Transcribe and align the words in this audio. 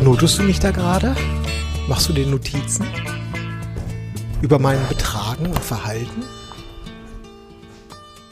Benotest 0.00 0.38
du 0.38 0.44
mich 0.44 0.58
da 0.58 0.70
gerade? 0.70 1.14
Machst 1.86 2.08
du 2.08 2.14
dir 2.14 2.26
Notizen? 2.26 2.86
Über 4.40 4.58
mein 4.58 4.78
Betragen 4.88 5.44
und 5.44 5.58
Verhalten? 5.58 6.22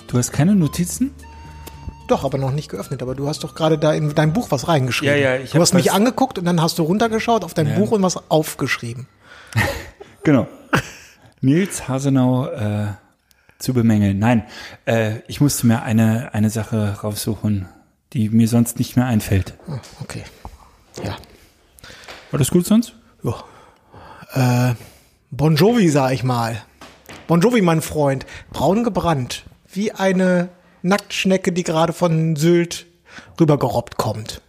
Du 0.06 0.16
hast 0.16 0.32
keine 0.32 0.54
Notizen? 0.54 1.14
Doch, 2.08 2.24
aber 2.24 2.38
noch 2.38 2.52
nicht 2.52 2.70
geöffnet. 2.70 3.02
Aber 3.02 3.14
du 3.14 3.28
hast 3.28 3.44
doch 3.44 3.54
gerade 3.54 3.76
da 3.76 3.92
in 3.92 4.14
dein 4.14 4.32
Buch 4.32 4.50
was 4.50 4.66
reingeschrieben. 4.66 5.14
Ja, 5.14 5.34
ja, 5.34 5.36
ich 5.42 5.50
du 5.50 5.60
hast 5.60 5.74
mich 5.74 5.92
angeguckt 5.92 6.38
und 6.38 6.46
dann 6.46 6.62
hast 6.62 6.78
du 6.78 6.84
runtergeschaut 6.84 7.44
auf 7.44 7.52
dein 7.52 7.68
Ja. 7.68 7.74
Buch 7.74 7.90
und 7.90 8.02
was 8.02 8.30
aufgeschrieben. 8.30 9.06
Genau. 10.24 10.46
Nils 11.40 11.88
Hasenau 11.88 12.48
äh, 12.48 12.88
zu 13.58 13.72
bemängeln. 13.72 14.18
Nein, 14.18 14.42
äh, 14.84 15.20
ich 15.26 15.40
musste 15.40 15.66
mir 15.66 15.82
eine, 15.82 16.34
eine 16.34 16.50
Sache 16.50 16.98
raussuchen, 17.02 17.66
die 18.12 18.28
mir 18.28 18.46
sonst 18.48 18.78
nicht 18.78 18.96
mehr 18.96 19.06
einfällt. 19.06 19.54
Ah, 19.68 19.78
Okay. 20.02 20.24
Ja. 21.02 21.16
War 22.30 22.38
das 22.38 22.50
gut 22.50 22.66
sonst? 22.66 22.94
ja. 23.22 23.44
Äh, 24.70 24.74
bon 25.30 25.56
Jovi, 25.56 25.88
sag 25.88 26.12
ich 26.12 26.22
mal. 26.22 26.62
Bon 27.26 27.40
Jovi, 27.40 27.62
mein 27.62 27.80
Freund. 27.82 28.26
Braun 28.50 28.84
gebrannt. 28.84 29.44
Wie 29.72 29.92
eine 29.92 30.50
Nacktschnecke, 30.82 31.52
die 31.52 31.62
gerade 31.62 31.92
von 31.92 32.36
Sylt 32.36 32.86
rübergerobbt 33.40 33.96
kommt. 33.96 34.42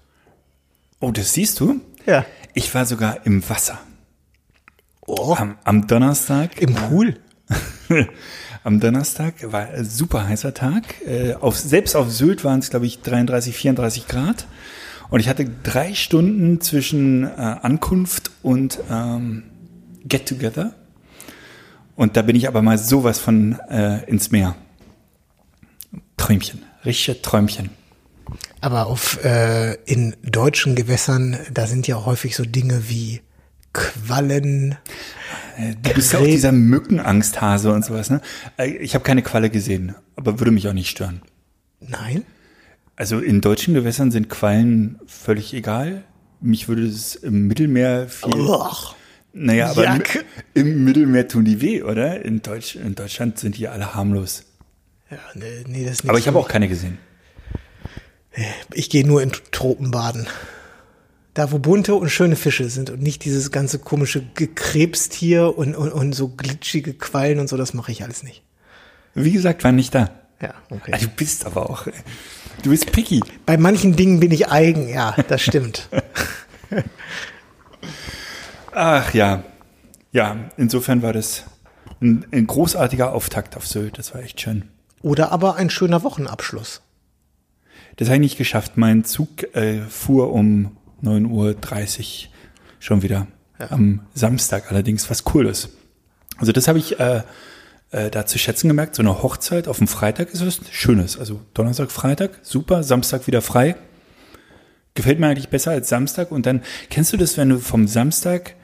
Oh, 0.99 1.11
das 1.11 1.33
siehst 1.33 1.59
du? 1.61 1.79
Ja. 2.05 2.25
Ich 2.53 2.73
war 2.75 2.85
sogar 2.85 3.25
im 3.25 3.47
Wasser. 3.49 3.79
Oh, 5.07 5.33
Am, 5.37 5.57
am 5.63 5.87
Donnerstag. 5.87 6.61
im 6.61 6.75
Pool. 6.75 7.17
Am 8.63 8.79
Donnerstag 8.81 9.35
war 9.51 9.61
ein 9.69 9.85
super 9.85 10.27
heißer 10.27 10.53
Tag. 10.53 10.83
Äh, 11.07 11.35
auf, 11.35 11.57
selbst 11.57 11.95
auf 11.95 12.11
Sylt 12.11 12.43
waren 12.43 12.59
es, 12.59 12.69
glaube 12.69 12.85
ich, 12.85 13.01
33, 13.01 13.55
34 13.55 14.07
Grad. 14.07 14.45
Und 15.09 15.19
ich 15.19 15.27
hatte 15.27 15.45
drei 15.63 15.93
Stunden 15.93 16.61
zwischen 16.61 17.23
äh, 17.23 17.27
Ankunft 17.27 18.31
und 18.43 18.79
ähm, 18.89 19.43
Get 20.05 20.27
Together. 20.27 20.73
Und 21.95 22.15
da 22.15 22.21
bin 22.21 22.35
ich 22.35 22.47
aber 22.47 22.61
mal 22.61 22.77
sowas 22.77 23.19
von 23.19 23.59
äh, 23.69 24.03
ins 24.05 24.31
Meer. 24.31 24.55
Träumchen, 26.15 26.63
richtige 26.85 27.21
Träumchen. 27.21 27.69
Aber 28.61 28.87
auf 28.87 29.23
äh, 29.23 29.73
in 29.85 30.15
deutschen 30.23 30.75
Gewässern, 30.75 31.37
da 31.51 31.65
sind 31.65 31.87
ja 31.87 32.05
häufig 32.05 32.35
so 32.35 32.43
Dinge 32.43 32.89
wie 32.89 33.21
Quallen. 33.73 34.77
Du 35.83 35.93
bist 35.93 36.13
ja 36.13 36.19
auch 36.19 36.23
dieser 36.23 36.51
Mückenangsthase 36.51 37.71
und 37.71 37.83
sowas, 37.83 38.09
ne? 38.09 38.21
Äh, 38.57 38.77
Ich 38.77 38.95
habe 38.95 39.03
keine 39.03 39.21
Qualle 39.21 39.49
gesehen, 39.49 39.95
aber 40.15 40.39
würde 40.39 40.51
mich 40.51 40.67
auch 40.67 40.73
nicht 40.73 40.89
stören. 40.89 41.21
Nein? 41.79 42.23
Also 42.99 43.19
in 43.19 43.39
deutschen 43.39 43.73
Gewässern 43.73 44.11
sind 44.11 44.29
Quallen 44.29 44.99
völlig 45.07 45.53
egal. 45.53 46.03
Mich 46.41 46.67
würde 46.67 46.85
es 46.85 47.15
im 47.15 47.47
Mittelmeer 47.47 48.09
viel. 48.09 48.35
Uch. 48.35 48.93
naja, 49.31 49.71
aber 49.71 49.85
im, 49.85 50.03
im 50.53 50.83
Mittelmeer 50.83 51.25
tun 51.29 51.45
die 51.45 51.61
weh, 51.61 51.81
oder? 51.81 52.25
In, 52.25 52.41
Deutsch, 52.41 52.75
in 52.75 52.95
Deutschland 52.95 53.39
sind 53.39 53.57
die 53.57 53.69
alle 53.69 53.95
harmlos. 53.95 54.43
Ja, 55.09 55.17
nee, 55.33 55.63
nee, 55.65 55.85
das 55.85 55.93
ist 55.93 56.03
nicht 56.03 56.09
Aber 56.09 56.19
ich 56.19 56.27
habe 56.27 56.37
auch 56.37 56.49
keine 56.49 56.67
gesehen. 56.67 56.97
Ich 58.73 58.89
gehe 58.89 59.07
nur 59.07 59.23
in 59.23 59.31
Tropenbaden. 59.51 60.27
Da, 61.33 61.53
wo 61.53 61.59
bunte 61.59 61.95
und 61.95 62.09
schöne 62.09 62.35
Fische 62.35 62.69
sind 62.69 62.89
und 62.89 63.01
nicht 63.01 63.23
dieses 63.23 63.49
ganze 63.51 63.79
komische 63.79 64.23
Gekrebstier 64.35 65.57
und, 65.57 65.73
und, 65.73 65.93
und 65.93 66.11
so 66.11 66.27
glitschige 66.27 66.95
Quallen 66.95 67.39
und 67.39 67.47
so, 67.47 67.55
das 67.55 67.73
mache 67.73 67.93
ich 67.93 68.03
alles 68.03 68.23
nicht. 68.23 68.43
Wie 69.13 69.31
gesagt, 69.31 69.63
war 69.63 69.71
nicht 69.71 69.95
da. 69.95 70.18
Ja, 70.41 70.53
okay. 70.69 70.91
Ah, 70.93 70.97
Du 70.97 71.07
bist 71.07 71.45
aber 71.45 71.69
auch. 71.69 71.87
Du 72.63 72.69
bist 72.69 72.91
picky. 72.91 73.21
Bei 73.45 73.57
manchen 73.57 73.95
Dingen 73.95 74.19
bin 74.19 74.31
ich 74.31 74.49
eigen, 74.49 74.89
ja, 74.89 75.15
das 75.27 75.41
stimmt. 75.41 75.89
Ach 78.71 79.13
ja. 79.13 79.43
Ja, 80.11 80.49
insofern 80.57 81.01
war 81.01 81.13
das 81.13 81.43
ein, 82.01 82.25
ein 82.31 82.47
großartiger 82.47 83.13
Auftakt 83.13 83.55
auf 83.57 83.67
Sylt. 83.67 83.97
Das 83.97 84.13
war 84.13 84.21
echt 84.21 84.41
schön. 84.41 84.69
Oder 85.01 85.31
aber 85.31 85.55
ein 85.55 85.69
schöner 85.69 86.03
Wochenabschluss. 86.03 86.81
Das 87.97 88.07
habe 88.07 88.15
ich 88.15 88.21
nicht 88.21 88.37
geschafft. 88.37 88.77
Mein 88.77 89.03
Zug 89.03 89.55
äh, 89.55 89.81
fuhr 89.81 90.31
um 90.31 90.77
9.30 91.03 91.27
Uhr 92.25 92.31
schon 92.79 93.01
wieder. 93.01 93.27
Am 93.57 94.01
Samstag 94.13 94.71
allerdings, 94.71 95.09
was 95.09 95.23
cool 95.33 95.45
ist. 95.45 95.69
Also 96.37 96.53
das 96.53 96.69
habe 96.69 96.79
ich 96.79 96.97
äh, 96.99 97.23
äh, 97.91 98.09
da 98.09 98.25
zu 98.25 98.37
schätzen 98.37 98.67
gemerkt. 98.67 98.95
So 98.95 99.01
eine 99.01 99.21
Hochzeit 99.23 99.67
auf 99.67 99.79
dem 99.79 99.87
Freitag 99.87 100.31
ist 100.31 100.45
was 100.45 100.59
Schönes. 100.71 101.17
Also 101.17 101.41
Donnerstag, 101.53 101.91
Freitag, 101.91 102.31
super. 102.41 102.83
Samstag 102.83 103.27
wieder 103.27 103.41
frei. 103.41 103.75
Gefällt 104.93 105.19
mir 105.19 105.27
eigentlich 105.27 105.49
besser 105.49 105.71
als 105.71 105.89
Samstag. 105.89 106.31
Und 106.31 106.45
dann, 106.45 106.61
kennst 106.89 107.13
du 107.13 107.17
das, 107.17 107.37
wenn 107.37 107.49
du 107.49 107.59
vom 107.59 107.87
Samstag, 107.87 108.55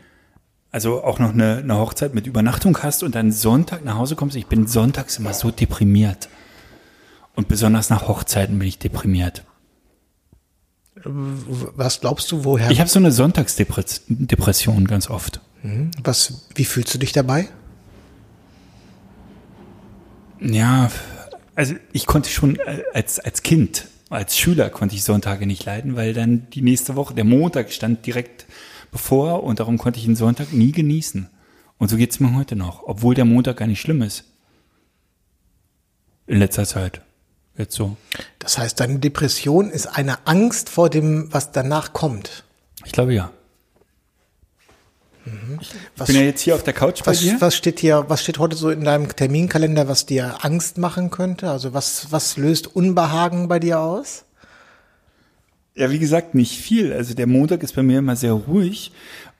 also 0.71 1.03
auch 1.03 1.19
noch 1.19 1.33
eine, 1.33 1.57
eine 1.57 1.77
Hochzeit 1.77 2.13
mit 2.13 2.27
Übernachtung 2.27 2.77
hast 2.83 3.03
und 3.03 3.15
dann 3.15 3.31
Sonntag 3.31 3.83
nach 3.85 3.97
Hause 3.97 4.15
kommst? 4.15 4.35
Ich 4.35 4.47
bin 4.47 4.67
sonntags 4.67 5.17
immer 5.17 5.33
so 5.33 5.51
deprimiert. 5.51 6.29
Und 7.35 7.47
besonders 7.47 7.89
nach 7.89 8.07
Hochzeiten 8.07 8.59
bin 8.59 8.67
ich 8.67 8.79
deprimiert. 8.79 9.43
Was 11.03 11.99
glaubst 11.99 12.31
du, 12.31 12.45
woher? 12.45 12.71
Ich 12.71 12.79
habe 12.79 12.89
so 12.89 12.99
eine 12.99 13.11
Sonntagsdepression 13.11 14.87
ganz 14.87 15.09
oft. 15.09 15.41
was, 16.01 16.47
wie 16.55 16.65
fühlst 16.65 16.93
du 16.93 16.97
dich 16.99 17.11
dabei? 17.11 17.49
Ja, 20.39 20.91
also 21.55 21.75
ich 21.93 22.05
konnte 22.05 22.29
schon 22.29 22.57
äh, 22.57 22.83
als, 22.93 23.19
als 23.19 23.43
Kind, 23.43 23.87
als 24.09 24.37
Schüler 24.37 24.69
konnte 24.69 24.95
ich 24.95 25.03
Sonntage 25.03 25.45
nicht 25.45 25.65
leiden, 25.65 25.95
weil 25.95 26.13
dann 26.13 26.47
die 26.51 26.61
nächste 26.61 26.95
Woche, 26.95 27.13
der 27.13 27.23
Montag 27.23 27.71
stand 27.71 28.05
direkt 28.05 28.45
bevor 28.91 29.43
und 29.43 29.59
darum 29.59 29.77
konnte 29.77 29.99
ich 29.99 30.05
den 30.05 30.15
Sonntag 30.15 30.53
nie 30.53 30.71
genießen. 30.71 31.29
Und 31.77 31.89
so 31.89 31.97
geht's 31.97 32.19
mir 32.19 32.33
heute 32.35 32.55
noch, 32.55 32.83
obwohl 32.83 33.15
der 33.15 33.25
Montag 33.25 33.57
gar 33.57 33.67
nicht 33.67 33.81
schlimm 33.81 34.01
ist. 34.01 34.23
In 36.27 36.39
letzter 36.39 36.65
Zeit. 36.65 37.01
Jetzt 37.57 37.75
so. 37.75 37.97
Das 38.39 38.57
heißt, 38.57 38.79
deine 38.79 38.99
Depression 38.99 39.69
ist 39.69 39.87
eine 39.87 40.25
Angst 40.27 40.69
vor 40.69 40.89
dem, 40.89 41.33
was 41.33 41.51
danach 41.51 41.93
kommt. 41.93 42.43
Ich 42.85 42.91
glaube 42.91 43.13
ja. 43.13 43.31
Was, 45.95 46.09
Ich 46.09 46.13
bin 46.13 46.23
ja 46.23 46.27
jetzt 46.27 46.41
hier 46.41 46.55
auf 46.55 46.63
der 46.63 46.73
Couch 46.73 47.03
bei 47.03 47.11
was, 47.11 47.19
dir. 47.19 47.37
was 47.39 47.55
steht 47.55 47.79
hier, 47.79 48.05
was 48.07 48.21
steht 48.21 48.37
heute 48.37 48.55
so 48.55 48.69
in 48.69 48.83
deinem 48.83 49.07
Terminkalender, 49.07 49.87
was 49.87 50.05
dir 50.05 50.43
Angst 50.43 50.77
machen 50.77 51.09
könnte? 51.09 51.49
Also 51.49 51.73
was, 51.73 52.11
was 52.11 52.37
löst 52.37 52.75
Unbehagen 52.75 53.47
bei 53.47 53.59
dir 53.59 53.79
aus? 53.79 54.25
Ja, 55.75 55.91
wie 55.91 55.99
gesagt, 55.99 56.35
nicht 56.35 56.57
viel. 56.57 56.93
Also 56.93 57.13
der 57.13 57.27
Montag 57.27 57.63
ist 57.63 57.75
bei 57.75 57.83
mir 57.83 57.99
immer 57.99 58.15
sehr 58.15 58.33
ruhig 58.33 58.91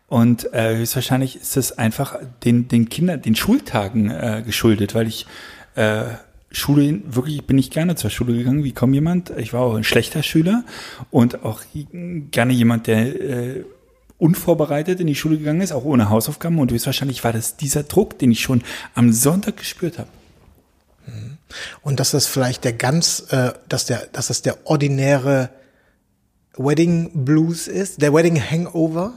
und 0.08 0.52
äh, 0.54 0.76
höchstwahrscheinlich 0.78 1.38
ist 1.38 1.56
das 1.56 1.78
einfach 1.78 2.20
den, 2.44 2.68
den 2.68 2.90
Kindern, 2.90 3.22
den 3.22 3.36
Schultagen 3.36 4.10
äh, 4.10 4.44
geschuldet, 4.46 4.96
weil 4.96 5.08
ich 5.08 5.26
äh, 5.76 6.06
Schule, 6.52 7.02
wirklich 7.06 7.46
bin 7.46 7.58
ich 7.58 7.70
gerne 7.70 7.96
zur 7.96 8.10
Schule 8.10 8.34
gegangen, 8.34 8.64
wie 8.64 8.72
kaum 8.72 8.94
jemand. 8.94 9.32
Ich 9.38 9.54
war 9.54 9.62
auch 9.62 9.76
ein 9.76 9.84
schlechter 9.84 10.24
Schüler 10.24 10.64
und 11.12 11.44
auch 11.44 11.62
gerne 11.74 12.54
jemand, 12.54 12.88
der 12.88 13.22
äh, 13.22 13.66
unvorbereitet 14.18 15.00
in 15.00 15.08
die 15.08 15.16
Schule 15.16 15.38
gegangen 15.38 15.62
ist, 15.62 15.72
auch 15.72 15.84
ohne 15.84 16.10
Hausaufgaben. 16.10 16.60
Und 16.60 16.72
höchstwahrscheinlich 16.72 17.24
war 17.24 17.34
das 17.34 17.58
dieser 17.58 17.84
Druck, 17.84 18.18
den 18.20 18.32
ich 18.32 18.42
schon 18.42 18.64
am 18.94 19.12
Sonntag 19.12 19.58
gespürt 19.58 20.00
habe. 20.00 20.10
Und 21.82 22.00
dass 22.00 22.12
das 22.12 22.26
vielleicht 22.26 22.64
der 22.64 22.74
ganz, 22.74 23.26
äh, 23.30 23.54
dass 23.70 23.86
der, 23.86 24.08
dass 24.12 24.28
das 24.28 24.42
der 24.42 24.66
ordinäre 24.66 25.50
Wedding 26.58 27.26
Blues 27.26 27.68
ist, 27.68 28.02
der 28.02 28.14
Wedding 28.14 28.42
Hangover. 28.42 29.14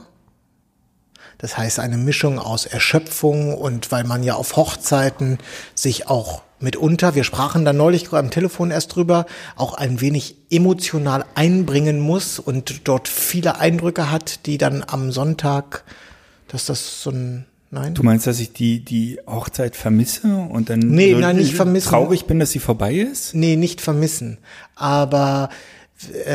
Das 1.37 1.57
heißt 1.57 1.79
eine 1.79 1.97
Mischung 1.97 2.37
aus 2.37 2.65
Erschöpfung 2.65 3.53
und 3.53 3.91
weil 3.91 4.03
man 4.03 4.23
ja 4.23 4.35
auf 4.35 4.55
Hochzeiten 4.57 5.39
sich 5.73 6.07
auch 6.07 6.43
mitunter, 6.59 7.15
wir 7.15 7.23
sprachen 7.23 7.65
da 7.65 7.73
neulich 7.73 8.11
am 8.11 8.29
Telefon 8.31 8.71
erst 8.71 8.95
drüber, 8.95 9.25
auch 9.55 9.73
ein 9.75 10.01
wenig 10.01 10.35
emotional 10.49 11.25
einbringen 11.35 11.99
muss 11.99 12.39
und 12.39 12.87
dort 12.87 13.07
viele 13.07 13.57
Eindrücke 13.59 14.11
hat, 14.11 14.45
die 14.45 14.57
dann 14.57 14.83
am 14.85 15.11
Sonntag, 15.11 15.83
dass 16.47 16.65
das 16.65 17.01
so 17.03 17.11
ein, 17.11 17.45
nein? 17.71 17.93
Du 17.93 18.03
meinst, 18.03 18.27
dass 18.27 18.39
ich 18.39 18.51
die, 18.53 18.79
die 18.83 19.19
Hochzeit 19.27 19.75
vermisse 19.75 20.27
und 20.35 20.69
dann 20.69 20.79
Nee, 20.79 21.13
nein, 21.15 21.37
nicht 21.37 21.53
vermissen. 21.53 21.89
traurig 21.89 22.25
bin, 22.25 22.39
dass 22.39 22.51
sie 22.51 22.59
vorbei 22.59 22.93
ist? 22.95 23.35
Nee, 23.35 23.55
nicht 23.55 23.81
vermissen. 23.81 24.37
Aber 24.75 25.49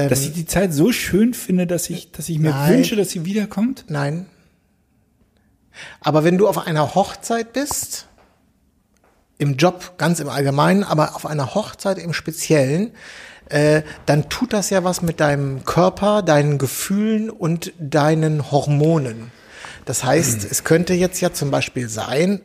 dass 0.09 0.21
ich 0.21 0.33
die 0.35 0.45
Zeit 0.47 0.75
so 0.75 0.93
schön 0.93 1.33
finde, 1.33 1.67
dass 1.67 1.89
ich, 1.89 2.13
dass 2.13 2.29
ich 2.29 2.39
mir 2.39 2.51
Nein. 2.51 2.75
wünsche, 2.75 2.97
dass 2.97 3.11
sie 3.11 3.25
wiederkommt? 3.25 3.87
Nein. 3.89 4.27
Aber 6.01 6.23
wenn 6.23 6.37
du 6.39 6.47
auf 6.47 6.59
einer 6.59 6.95
Hochzeit 6.95 7.53
bist, 7.55 8.07
im 9.39 9.57
Job 9.57 9.95
ganz 9.99 10.21
im 10.21 10.29
Allgemeinen, 10.29 10.85
aber 10.85 11.17
auf 11.17 11.27
einer 11.27 11.55
Hochzeit 11.55 11.99
im 11.99 12.13
Speziellen, 12.13 12.93
äh, 13.49 13.83
dann 14.07 14.29
tut 14.29 14.53
das 14.53 14.71
ja 14.71 14.85
was 14.85 15.03
mit 15.03 15.21
deinem 15.21 15.65
Körper, 15.65 16.23
deinen 16.23 16.59
Gefühlen 16.59 17.31
und 17.31 17.73
deinen 17.79 18.51
Hormonen. 18.51 19.33
Das 19.85 20.03
heißt, 20.03 20.47
es 20.51 20.65
könnte 20.65 20.95
jetzt 20.95 21.21
ja 21.21 21.33
zum 21.33 21.51
Beispiel 21.51 21.89
sein, 21.89 22.41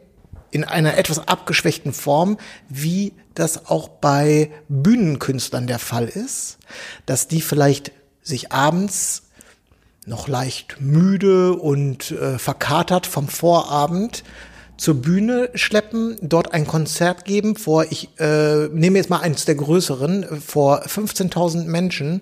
in 0.52 0.64
einer 0.64 0.98
etwas 0.98 1.28
abgeschwächten 1.28 1.94
Form, 1.94 2.38
wie 2.68 3.14
das 3.36 3.68
auch 3.68 3.88
bei 3.88 4.52
Bühnenkünstlern 4.68 5.68
der 5.68 5.80
Fall 5.80 6.08
ist, 6.08 6.58
dass 7.06 7.28
die 7.28 7.42
vielleicht 7.42 7.92
sich 8.22 8.52
abends 8.52 9.24
noch 10.06 10.28
leicht 10.28 10.82
müde 10.82 11.54
und 11.54 12.12
äh, 12.12 12.40
verkatert 12.40 13.06
vom 13.06 13.28
Vorabend 13.28 14.24
zur 14.80 15.02
Bühne 15.02 15.50
schleppen, 15.56 16.16
dort 16.22 16.54
ein 16.54 16.66
Konzert 16.66 17.26
geben 17.26 17.56
vor, 17.56 17.86
ich 17.90 18.10
äh, 18.18 18.68
nehme 18.70 18.98
jetzt 18.98 19.10
mal 19.10 19.20
eins 19.20 19.46
der 19.46 19.56
größeren, 19.56 20.42
vor 20.42 20.84
15.000 20.84 21.66
Menschen 21.66 22.22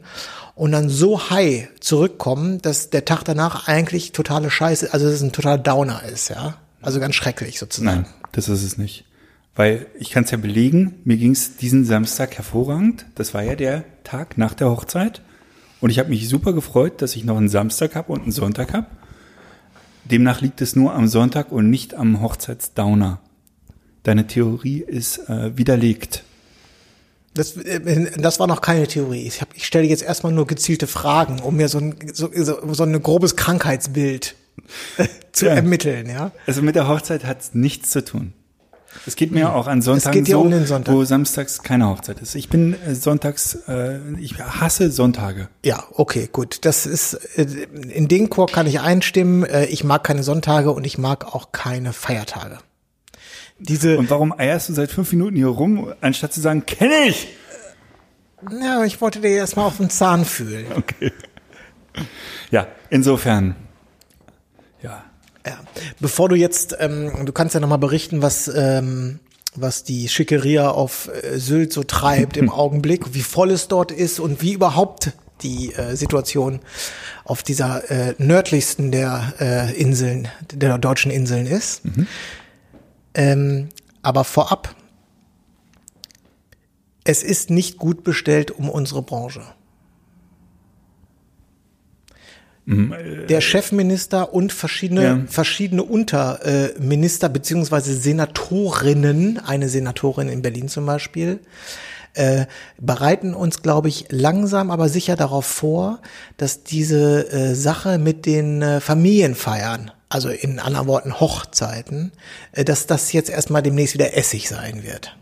und 0.56 0.72
dann 0.72 0.90
so 0.90 1.30
high 1.30 1.70
zurückkommen, 1.80 2.60
dass 2.62 2.90
der 2.90 3.06
Tag 3.06 3.24
danach 3.24 3.68
eigentlich 3.68 4.12
totale 4.12 4.50
Scheiße, 4.50 4.92
also 4.92 5.06
dass 5.06 5.16
es 5.16 5.22
ein 5.22 5.32
totaler 5.32 5.60
Downer 5.60 6.02
ist, 6.12 6.30
ja. 6.30 6.58
Also 6.82 7.00
ganz 7.00 7.16
schrecklich 7.16 7.60
sozusagen. 7.60 8.02
Nein, 8.02 8.06
das 8.32 8.50
ist 8.50 8.64
es 8.64 8.78
nicht. 8.78 9.06
Weil 9.56 9.88
ich 10.00 10.12
kann 10.12 10.24
es 10.24 10.32
ja 10.32 10.38
belegen, 10.38 10.96
mir 11.04 11.18
ging 11.18 11.32
es 11.32 11.58
diesen 11.58 11.86
Samstag 11.86 12.38
hervorragend. 12.38 13.06
Das 13.16 13.34
war 13.34 13.44
ja 13.44 13.56
der 13.56 13.84
Tag 14.04 14.38
nach 14.38 14.54
der 14.54 14.70
Hochzeit. 14.70 15.22
Und 15.80 15.90
ich 15.90 16.00
habe 16.00 16.10
mich 16.10 16.28
super 16.28 16.54
gefreut, 16.54 17.02
dass 17.02 17.16
ich 17.16 17.24
noch 17.24 17.38
einen 17.38 17.50
Samstag 17.50 17.96
habe 17.96 18.12
und 18.12 18.24
einen 18.24 18.32
Sonntag 18.32 18.74
habe. 18.74 18.88
Demnach 20.12 20.42
liegt 20.42 20.62
es 20.62 20.76
nur 20.76 20.94
am 20.94 21.08
Sonntag 21.08 21.52
und 21.52 21.70
nicht 21.70 21.94
am 21.96 22.22
Hochzeitsdowner. 22.22 23.20
Deine 24.04 24.28
Theorie 24.28 24.80
ist 24.86 25.30
äh, 25.30 25.58
widerlegt. 25.58 26.24
Das, 27.34 27.58
äh, 27.58 28.12
das 28.18 28.40
war 28.40 28.48
noch 28.48 28.62
keine 28.62 28.88
Theorie. 28.88 29.28
Ich, 29.28 29.42
hab, 29.42 29.56
ich 29.56 29.66
stelle 29.66 29.86
jetzt 29.88 30.04
erstmal 30.04 30.32
nur 30.32 30.48
gezielte 30.48 30.88
Fragen, 30.88 31.40
um 31.40 31.58
mir 31.58 31.68
so 31.70 31.80
ein, 31.80 31.96
so, 32.14 32.30
so, 32.34 32.84
ein 32.84 33.04
grobes 33.04 33.36
Krankheitsbild 33.36 34.36
zu 35.32 35.46
Ja. 35.46 35.54
ermitteln, 35.56 36.10
ja. 36.10 36.32
Also 36.46 36.62
mit 36.62 36.76
der 36.76 36.88
Hochzeit 36.88 37.26
hat 37.26 37.42
es 37.42 37.54
nichts 37.54 37.92
zu 37.92 38.04
tun. 38.04 38.34
Es 39.06 39.16
geht 39.16 39.32
mir 39.32 39.54
auch 39.54 39.68
an 39.68 39.82
Sonntagen 39.82 40.26
so, 40.26 40.42
um 40.42 40.66
Sonntag. 40.66 40.94
wo 40.96 41.04
samstags 41.04 41.62
keine 41.62 41.88
Hochzeit 41.88 42.20
ist. 42.20 42.36
Ich 42.36 42.50
bin 42.50 42.74
äh, 42.86 42.96
sonntags, 42.96 43.56
äh, 43.68 44.00
ich 44.20 44.40
hasse 44.40 44.92
Sonntage. 44.92 45.50
Ja, 45.64 45.84
okay, 45.92 46.30
gut. 46.32 46.66
Das 46.66 46.86
ist, 46.86 47.14
äh, 47.38 47.44
in 47.44 48.08
den 48.08 48.30
Chor 48.30 48.48
kann 48.48 48.66
ich 48.66 48.80
einstimmen. 48.80 49.44
Äh, 49.44 49.66
Ich 49.66 49.84
mag 49.84 50.04
keine 50.04 50.24
Sonntage 50.24 50.72
und 50.72 50.86
ich 50.86 50.98
mag 50.98 51.34
auch 51.36 51.52
keine 51.52 51.94
Feiertage. 51.94 52.58
Diese, 53.60 53.98
Und 53.98 54.10
warum 54.10 54.34
eierst 54.38 54.70
du 54.70 54.74
seit 54.74 54.92
fünf 54.92 55.12
Minuten 55.12 55.36
hier 55.36 55.48
rum, 55.48 55.92
anstatt 56.02 56.34
zu 56.34 56.42
sagen, 56.42 56.66
kenne 56.66 57.08
ich? 57.08 57.28
ja, 58.62 58.84
ich 58.84 59.02
wollte 59.02 59.20
dir 59.20 59.30
erstmal 59.32 59.66
auf 59.66 59.78
den 59.78 59.90
Zahn 59.90 60.26
fühlen. 60.26 60.68
Okay. 60.76 61.12
Ja, 62.52 62.68
insofern. 62.90 63.56
Ja. 65.48 65.60
Bevor 66.00 66.30
du 66.30 66.36
jetzt, 66.36 66.76
ähm, 66.80 67.26
du 67.26 67.32
kannst 67.32 67.54
ja 67.54 67.62
nochmal 67.62 67.78
berichten, 67.78 68.22
was, 68.22 68.50
ähm, 68.54 69.20
was 69.56 69.84
die 69.84 70.10
Schickeria 70.10 70.70
auf 70.70 71.10
äh, 71.10 71.40
Sylt 71.40 71.72
so 71.72 71.84
treibt 71.84 72.38
im 72.38 72.50
Augenblick, 72.52 73.14
wie 73.14 73.22
voll 73.22 73.52
es 73.52 73.68
dort 73.68 73.92
ist 73.92 74.20
und 74.20 74.42
wie 74.42 74.54
überhaupt 74.54 75.14
die 75.44 75.74
äh, 75.74 75.96
Situation 75.96 76.60
auf 77.24 77.44
dieser 77.44 77.90
äh, 77.90 78.16
nördlichsten 78.18 78.92
der 78.92 79.34
äh, 79.40 79.74
Inseln, 79.80 80.28
der 80.52 80.78
deutschen 80.78 81.12
Inseln 81.12 81.46
ist. 81.46 81.82
Ähm, 83.14 83.70
aber 84.02 84.24
vorab, 84.24 84.76
es 87.04 87.24
ist 87.24 87.50
nicht 87.50 87.78
gut 87.78 88.04
bestellt 88.04 88.52
um 88.52 88.70
unsere 88.70 89.02
Branche. 89.02 89.42
Der 92.70 93.40
Chefminister 93.40 94.34
und 94.34 94.52
verschiedene, 94.52 95.04
Ja. 95.04 95.20
verschiedene 95.28 95.84
Unterminister 95.84 97.30
beziehungsweise 97.30 97.94
Senatorinnen, 97.96 99.40
eine 99.40 99.70
Senatorin 99.70 100.28
in 100.28 100.42
Berlin 100.42 100.68
zum 100.68 100.86
Beispiel, 100.86 101.40
äh, 102.14 102.46
bereiten 102.82 103.34
uns, 103.34 103.62
glaube 103.62 103.88
ich, 103.88 104.08
langsam 104.10 104.70
aber 104.70 104.90
sicher 104.90 105.16
darauf 105.16 105.46
vor, 105.46 106.02
dass 106.36 106.64
diese 106.64 107.32
äh, 107.32 107.56
Sache 107.56 108.00
mit 108.00 108.26
den 108.26 108.62
äh, 108.62 108.82
Familienfeiern, 108.82 109.92
also 110.10 110.28
in 110.30 110.60
anderen 110.60 110.88
Worten 110.88 111.20
Hochzeiten, 111.22 112.12
dass 112.54 112.86
das 112.86 113.14
jetzt 113.14 113.30
erstmal 113.30 113.62
demnächst 113.62 113.94
wieder 113.94 114.18
Essig 114.18 114.50
sein 114.50 114.84
wird. 114.84 115.16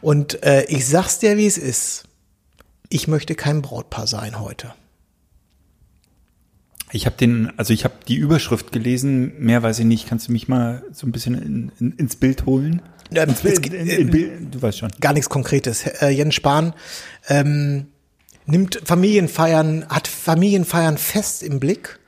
Und 0.00 0.38
ich 0.68 0.86
sag's 0.88 1.18
dir, 1.20 1.36
wie 1.36 1.46
es 1.46 1.58
ist. 1.58 2.04
Ich 2.88 3.06
möchte 3.06 3.34
kein 3.36 3.62
Brautpaar 3.62 4.06
sein 4.08 4.40
heute. 4.40 4.72
Ich 6.92 7.06
habe 7.06 7.16
den, 7.16 7.52
also 7.56 7.72
ich 7.72 7.84
habe 7.84 7.94
die 8.08 8.16
Überschrift 8.16 8.72
gelesen, 8.72 9.32
mehr 9.38 9.62
weiß 9.62 9.78
ich 9.80 9.84
nicht. 9.84 10.08
Kannst 10.08 10.28
du 10.28 10.32
mich 10.32 10.48
mal 10.48 10.82
so 10.92 11.06
ein 11.06 11.12
bisschen 11.12 11.34
in, 11.34 11.72
in, 11.80 11.92
ins 11.98 12.16
Bild 12.16 12.46
holen? 12.46 12.82
Ähm, 13.14 13.28
Ins 13.30 13.42
geht- 13.42 13.72
in, 13.72 14.10
Bild, 14.10 14.54
du 14.54 14.60
weißt 14.62 14.78
schon. 14.78 14.90
gar 15.00 15.12
nichts 15.12 15.28
Konkretes. 15.28 15.86
Äh, 15.86 16.08
Jens 16.10 16.34
Spahn 16.34 16.74
ähm, 17.28 17.86
nimmt 18.46 18.80
Familienfeiern, 18.84 19.86
hat 19.88 20.08
Familienfeiern 20.08 20.98
fest 20.98 21.42
im 21.42 21.60
Blick 21.60 21.98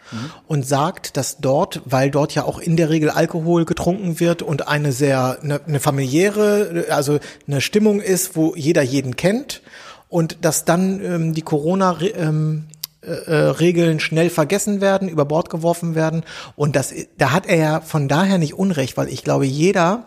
und 0.49 0.67
sagt, 0.67 1.17
dass 1.17 1.39
dort, 1.39 1.83
weil 1.85 2.11
dort 2.11 2.35
ja 2.35 2.43
auch 2.45 2.59
in 2.59 2.77
der 2.77 2.91
Regel 2.91 3.11
Alkohol 3.11 3.65
getrunken 3.65 4.19
wird 4.19 4.43
und 4.43 4.67
eine 4.67 4.91
sehr, 4.91 5.39
eine, 5.41 5.61
eine 5.65 5.79
familiäre, 5.79 6.87
also 6.91 7.21
eine 7.47 7.61
Stimmung 7.61 8.01
ist, 8.01 8.35
wo 8.35 8.55
jeder 8.57 8.83
jeden 8.83 9.15
kennt 9.15 9.63
und 10.09 10.39
dass 10.45 10.65
dann 10.65 11.01
ähm, 11.05 11.33
die 11.35 11.43
Corona 11.43 11.97
ähm, 12.17 12.65
äh, 13.03 13.13
äh, 13.13 13.35
Regeln 13.51 13.99
schnell 13.99 14.29
vergessen 14.29 14.81
werden, 14.81 15.09
über 15.09 15.25
Bord 15.25 15.49
geworfen 15.49 15.95
werden. 15.95 16.23
Und 16.55 16.77
das, 16.77 16.93
da 17.17 17.33
hat 17.33 17.47
er 17.47 17.57
ja 17.57 17.81
von 17.81 18.09
daher 18.09 18.37
nicht 18.37 18.55
Unrecht, 18.55 18.97
weil 18.97 19.09
ich 19.09 19.25
glaube, 19.25 19.47
jeder, 19.47 20.07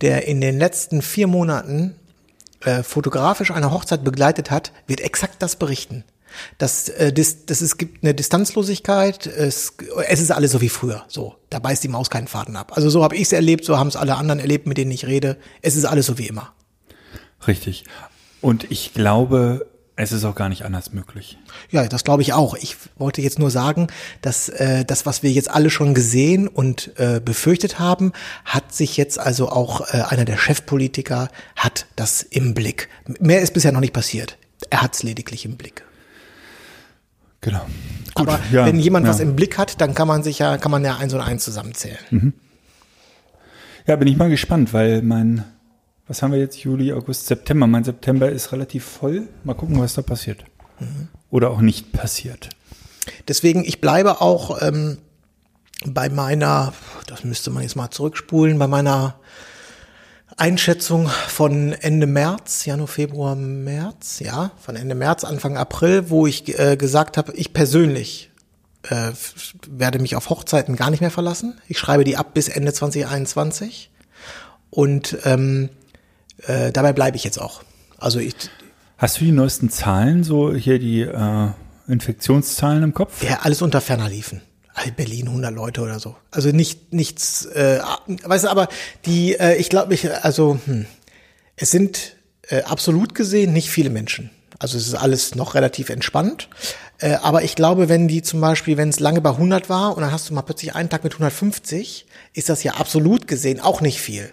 der 0.00 0.26
in 0.26 0.40
den 0.40 0.58
letzten 0.58 1.02
vier 1.02 1.26
Monaten 1.26 1.94
äh, 2.64 2.82
fotografisch 2.82 3.50
eine 3.50 3.70
Hochzeit 3.70 4.04
begleitet 4.04 4.50
hat, 4.50 4.72
wird 4.86 5.00
exakt 5.00 5.42
das 5.42 5.56
berichten. 5.56 6.04
Das, 6.58 6.88
äh, 6.88 7.12
das, 7.12 7.44
das 7.44 7.60
es 7.60 7.76
gibt 7.76 8.02
eine 8.02 8.14
Distanzlosigkeit, 8.14 9.26
es, 9.26 9.74
es 10.08 10.20
ist 10.20 10.30
alles 10.30 10.52
so 10.52 10.60
wie 10.60 10.68
früher. 10.68 11.04
So, 11.08 11.36
da 11.50 11.58
beißt 11.58 11.84
die 11.84 11.88
Maus 11.88 12.08
keinen 12.08 12.28
Faden 12.28 12.56
ab. 12.56 12.72
Also 12.74 12.88
so 12.88 13.02
habe 13.02 13.16
ich 13.16 13.22
es 13.22 13.32
erlebt, 13.32 13.64
so 13.64 13.78
haben 13.78 13.88
es 13.88 13.96
alle 13.96 14.16
anderen 14.16 14.40
erlebt, 14.40 14.66
mit 14.66 14.78
denen 14.78 14.92
ich 14.92 15.06
rede. 15.06 15.36
Es 15.60 15.76
ist 15.76 15.84
alles 15.84 16.06
so 16.06 16.16
wie 16.16 16.26
immer. 16.26 16.52
Richtig. 17.46 17.84
Und 18.40 18.70
ich 18.70 18.94
glaube, 18.94 19.66
es 20.02 20.12
ist 20.12 20.24
auch 20.24 20.34
gar 20.34 20.48
nicht 20.48 20.64
anders 20.64 20.92
möglich. 20.92 21.38
Ja, 21.70 21.86
das 21.86 22.04
glaube 22.04 22.22
ich 22.22 22.32
auch. 22.32 22.54
Ich 22.54 22.76
wollte 22.96 23.20
jetzt 23.20 23.38
nur 23.38 23.50
sagen, 23.50 23.88
dass 24.22 24.48
äh, 24.48 24.84
das, 24.84 25.04
was 25.04 25.22
wir 25.22 25.30
jetzt 25.30 25.50
alle 25.50 25.68
schon 25.68 25.92
gesehen 25.92 26.48
und 26.48 26.98
äh, 26.98 27.20
befürchtet 27.22 27.78
haben, 27.78 28.12
hat 28.46 28.74
sich 28.74 28.96
jetzt 28.96 29.18
also 29.18 29.50
auch 29.50 29.92
äh, 29.92 30.00
einer 30.08 30.24
der 30.24 30.38
Chefpolitiker 30.38 31.28
hat 31.54 31.86
das 31.96 32.22
im 32.22 32.54
Blick. 32.54 32.88
Mehr 33.20 33.42
ist 33.42 33.52
bisher 33.52 33.72
noch 33.72 33.80
nicht 33.80 33.92
passiert. 33.92 34.38
Er 34.70 34.80
hat 34.82 34.94
es 34.94 35.02
lediglich 35.02 35.44
im 35.44 35.56
Blick. 35.56 35.84
Genau. 37.42 37.66
Gut, 38.14 38.28
Aber 38.28 38.40
ja, 38.52 38.64
wenn 38.64 38.78
jemand 38.78 39.06
ja. 39.06 39.12
was 39.12 39.20
im 39.20 39.36
Blick 39.36 39.58
hat, 39.58 39.80
dann 39.80 39.94
kann 39.94 40.08
man 40.08 40.22
sich 40.22 40.38
ja, 40.38 40.56
kann 40.56 40.70
man 40.70 40.84
ja 40.84 40.96
eins 40.96 41.12
und 41.12 41.20
eins 41.20 41.44
zusammenzählen. 41.44 42.32
Ja, 43.86 43.96
bin 43.96 44.08
ich 44.08 44.16
mal 44.16 44.30
gespannt, 44.30 44.72
weil 44.72 45.02
mein, 45.02 45.44
was 46.10 46.22
haben 46.22 46.32
wir 46.32 46.40
jetzt? 46.40 46.58
Juli, 46.64 46.92
August, 46.92 47.28
September. 47.28 47.68
Mein 47.68 47.84
September 47.84 48.28
ist 48.28 48.50
relativ 48.50 48.84
voll. 48.84 49.28
Mal 49.44 49.54
gucken, 49.54 49.78
was 49.78 49.94
da 49.94 50.02
passiert. 50.02 50.44
Oder 51.30 51.50
auch 51.50 51.60
nicht 51.60 51.92
passiert. 51.92 52.48
Deswegen, 53.28 53.64
ich 53.64 53.80
bleibe 53.80 54.20
auch 54.20 54.60
ähm, 54.60 54.98
bei 55.86 56.08
meiner, 56.08 56.72
das 57.06 57.22
müsste 57.22 57.50
man 57.50 57.62
jetzt 57.62 57.76
mal 57.76 57.92
zurückspulen, 57.92 58.58
bei 58.58 58.66
meiner 58.66 59.20
Einschätzung 60.36 61.06
von 61.28 61.74
Ende 61.74 62.08
März, 62.08 62.64
Januar, 62.64 62.88
Februar, 62.88 63.36
März, 63.36 64.18
ja, 64.18 64.50
von 64.60 64.74
Ende 64.74 64.96
März, 64.96 65.22
Anfang 65.22 65.56
April, 65.56 66.10
wo 66.10 66.26
ich 66.26 66.58
äh, 66.58 66.76
gesagt 66.76 67.18
habe, 67.18 67.32
ich 67.34 67.52
persönlich 67.52 68.32
äh, 68.82 69.12
werde 69.68 70.00
mich 70.00 70.16
auf 70.16 70.28
Hochzeiten 70.28 70.74
gar 70.74 70.90
nicht 70.90 71.02
mehr 71.02 71.12
verlassen. 71.12 71.60
Ich 71.68 71.78
schreibe 71.78 72.02
die 72.02 72.16
ab 72.16 72.34
bis 72.34 72.48
Ende 72.48 72.72
2021 72.72 73.92
und 74.70 75.16
ähm, 75.24 75.68
äh, 76.46 76.72
dabei 76.72 76.92
bleibe 76.92 77.16
ich 77.16 77.24
jetzt 77.24 77.40
auch. 77.40 77.62
Also 77.98 78.18
ich, 78.18 78.34
Hast 78.98 79.20
du 79.20 79.24
die 79.24 79.32
neuesten 79.32 79.70
Zahlen, 79.70 80.24
so 80.24 80.54
hier 80.54 80.78
die 80.78 81.00
äh, 81.00 81.48
Infektionszahlen 81.88 82.82
im 82.82 82.94
Kopf? 82.94 83.22
Ja, 83.22 83.40
alles 83.42 83.62
unter 83.62 83.80
ferner 83.80 84.08
liefen. 84.08 84.42
Berlin 84.96 85.28
100 85.28 85.54
Leute 85.54 85.82
oder 85.82 86.00
so. 86.00 86.16
Also 86.30 86.50
nicht 86.50 86.92
nichts, 86.92 87.44
äh, 87.46 87.80
weißt 88.24 88.44
du, 88.44 88.48
aber 88.48 88.68
die, 89.04 89.38
äh, 89.38 89.56
ich 89.56 89.68
glaube, 89.68 89.94
ich, 89.94 90.10
also 90.24 90.58
hm, 90.64 90.86
es 91.56 91.70
sind 91.70 92.16
äh, 92.48 92.62
absolut 92.62 93.14
gesehen 93.14 93.52
nicht 93.52 93.70
viele 93.70 93.90
Menschen. 93.90 94.30
Also 94.58 94.76
es 94.76 94.86
ist 94.86 94.94
alles 94.94 95.34
noch 95.34 95.54
relativ 95.54 95.88
entspannt. 95.90 96.48
Äh, 96.98 97.14
aber 97.22 97.42
ich 97.42 97.56
glaube, 97.56 97.88
wenn 97.88 98.08
die 98.08 98.22
zum 98.22 98.40
Beispiel, 98.40 98.76
wenn 98.76 98.90
es 98.90 99.00
lange 99.00 99.20
bei 99.20 99.30
100 99.30 99.68
war 99.68 99.96
und 99.96 100.02
dann 100.02 100.12
hast 100.12 100.28
du 100.28 100.34
mal 100.34 100.42
plötzlich 100.42 100.74
einen 100.74 100.90
Tag 100.90 101.04
mit 101.04 101.14
150, 101.14 102.06
ist 102.34 102.48
das 102.48 102.62
ja 102.62 102.74
absolut 102.74 103.26
gesehen 103.26 103.60
auch 103.60 103.80
nicht 103.80 104.00
viel. 104.00 104.30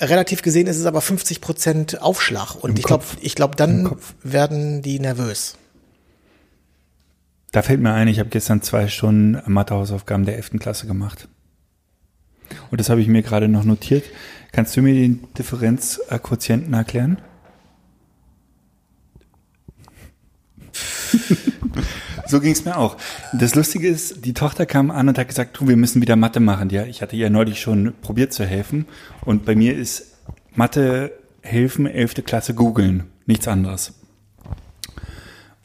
Relativ 0.00 0.42
gesehen 0.42 0.66
ist 0.66 0.78
es 0.78 0.86
aber 0.86 1.00
50 1.00 1.40
Prozent 1.40 2.02
Aufschlag. 2.02 2.56
Und 2.56 2.70
Im 2.70 2.76
ich 2.76 2.82
glaube, 2.84 3.04
ich 3.20 3.34
glaube, 3.34 3.56
dann 3.56 3.96
werden 4.22 4.82
die 4.82 4.98
nervös. 4.98 5.56
Da 7.52 7.62
fällt 7.62 7.80
mir 7.80 7.92
ein, 7.92 8.08
ich 8.08 8.18
habe 8.18 8.30
gestern 8.30 8.62
zwei 8.62 8.88
Stunden 8.88 9.40
Mathehausaufgaben 9.50 10.24
der 10.24 10.36
11. 10.36 10.58
Klasse 10.58 10.88
gemacht. 10.88 11.28
Und 12.70 12.80
das 12.80 12.88
habe 12.90 13.00
ich 13.00 13.06
mir 13.06 13.22
gerade 13.22 13.46
noch 13.48 13.64
notiert. 13.64 14.04
Kannst 14.50 14.76
du 14.76 14.82
mir 14.82 14.94
den 14.94 15.32
Differenzquotienten 15.34 16.74
erklären? 16.74 17.18
so 22.26 22.40
ging 22.40 22.52
es 22.52 22.64
mir 22.64 22.76
auch. 22.76 22.96
Das 23.32 23.54
Lustige 23.54 23.88
ist, 23.88 24.24
die 24.24 24.34
Tochter 24.34 24.66
kam 24.66 24.90
an 24.90 25.08
und 25.08 25.18
hat 25.18 25.28
gesagt, 25.28 25.58
du, 25.58 25.68
wir 25.68 25.76
müssen 25.76 26.02
wieder 26.02 26.16
Mathe 26.16 26.40
machen. 26.40 26.70
Ja, 26.70 26.84
ich 26.84 27.02
hatte 27.02 27.16
ihr 27.16 27.30
neulich 27.30 27.60
schon 27.60 27.94
probiert 28.00 28.32
zu 28.32 28.44
helfen. 28.44 28.86
Und 29.24 29.44
bei 29.44 29.54
mir 29.54 29.76
ist 29.76 30.14
Mathe 30.54 31.12
helfen, 31.42 31.86
11. 31.86 32.24
Klasse 32.24 32.54
googeln, 32.54 33.04
nichts 33.26 33.48
anderes. 33.48 33.94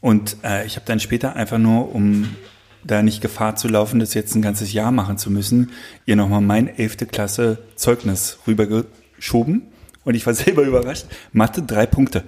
Und 0.00 0.38
äh, 0.44 0.66
ich 0.66 0.76
habe 0.76 0.86
dann 0.86 1.00
später 1.00 1.36
einfach 1.36 1.58
nur, 1.58 1.94
um 1.94 2.36
da 2.84 3.02
nicht 3.02 3.20
Gefahr 3.20 3.56
zu 3.56 3.68
laufen, 3.68 4.00
das 4.00 4.14
jetzt 4.14 4.34
ein 4.34 4.42
ganzes 4.42 4.72
Jahr 4.72 4.90
machen 4.90 5.18
zu 5.18 5.30
müssen, 5.30 5.72
ihr 6.06 6.16
nochmal 6.16 6.40
mein 6.40 6.68
11. 6.68 7.08
Klasse 7.10 7.58
Zeugnis 7.76 8.38
rübergeschoben. 8.46 9.62
Und 10.04 10.14
ich 10.14 10.26
war 10.26 10.34
selber 10.34 10.62
überrascht. 10.62 11.06
Mathe, 11.32 11.62
drei 11.62 11.86
Punkte. 11.86 12.24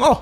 Oh, 0.00 0.18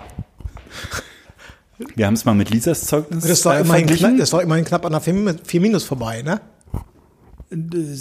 Wir 1.94 2.06
haben 2.06 2.14
es 2.14 2.24
mal 2.24 2.34
mit 2.34 2.50
Lisas 2.50 2.86
Zeugnis 2.86 3.26
das 3.26 3.44
war 3.44 3.58
äh, 3.58 3.60
immerhin, 3.60 3.86
knapp, 3.86 4.16
das 4.16 4.32
war 4.32 4.42
immerhin 4.42 4.64
knapp 4.64 4.84
an 4.86 4.92
der 4.92 5.00
4, 5.00 5.36
4 5.44 5.60
Minus 5.60 5.84
vorbei, 5.84 6.22
ne? 6.22 6.40
Äh, 7.50 7.56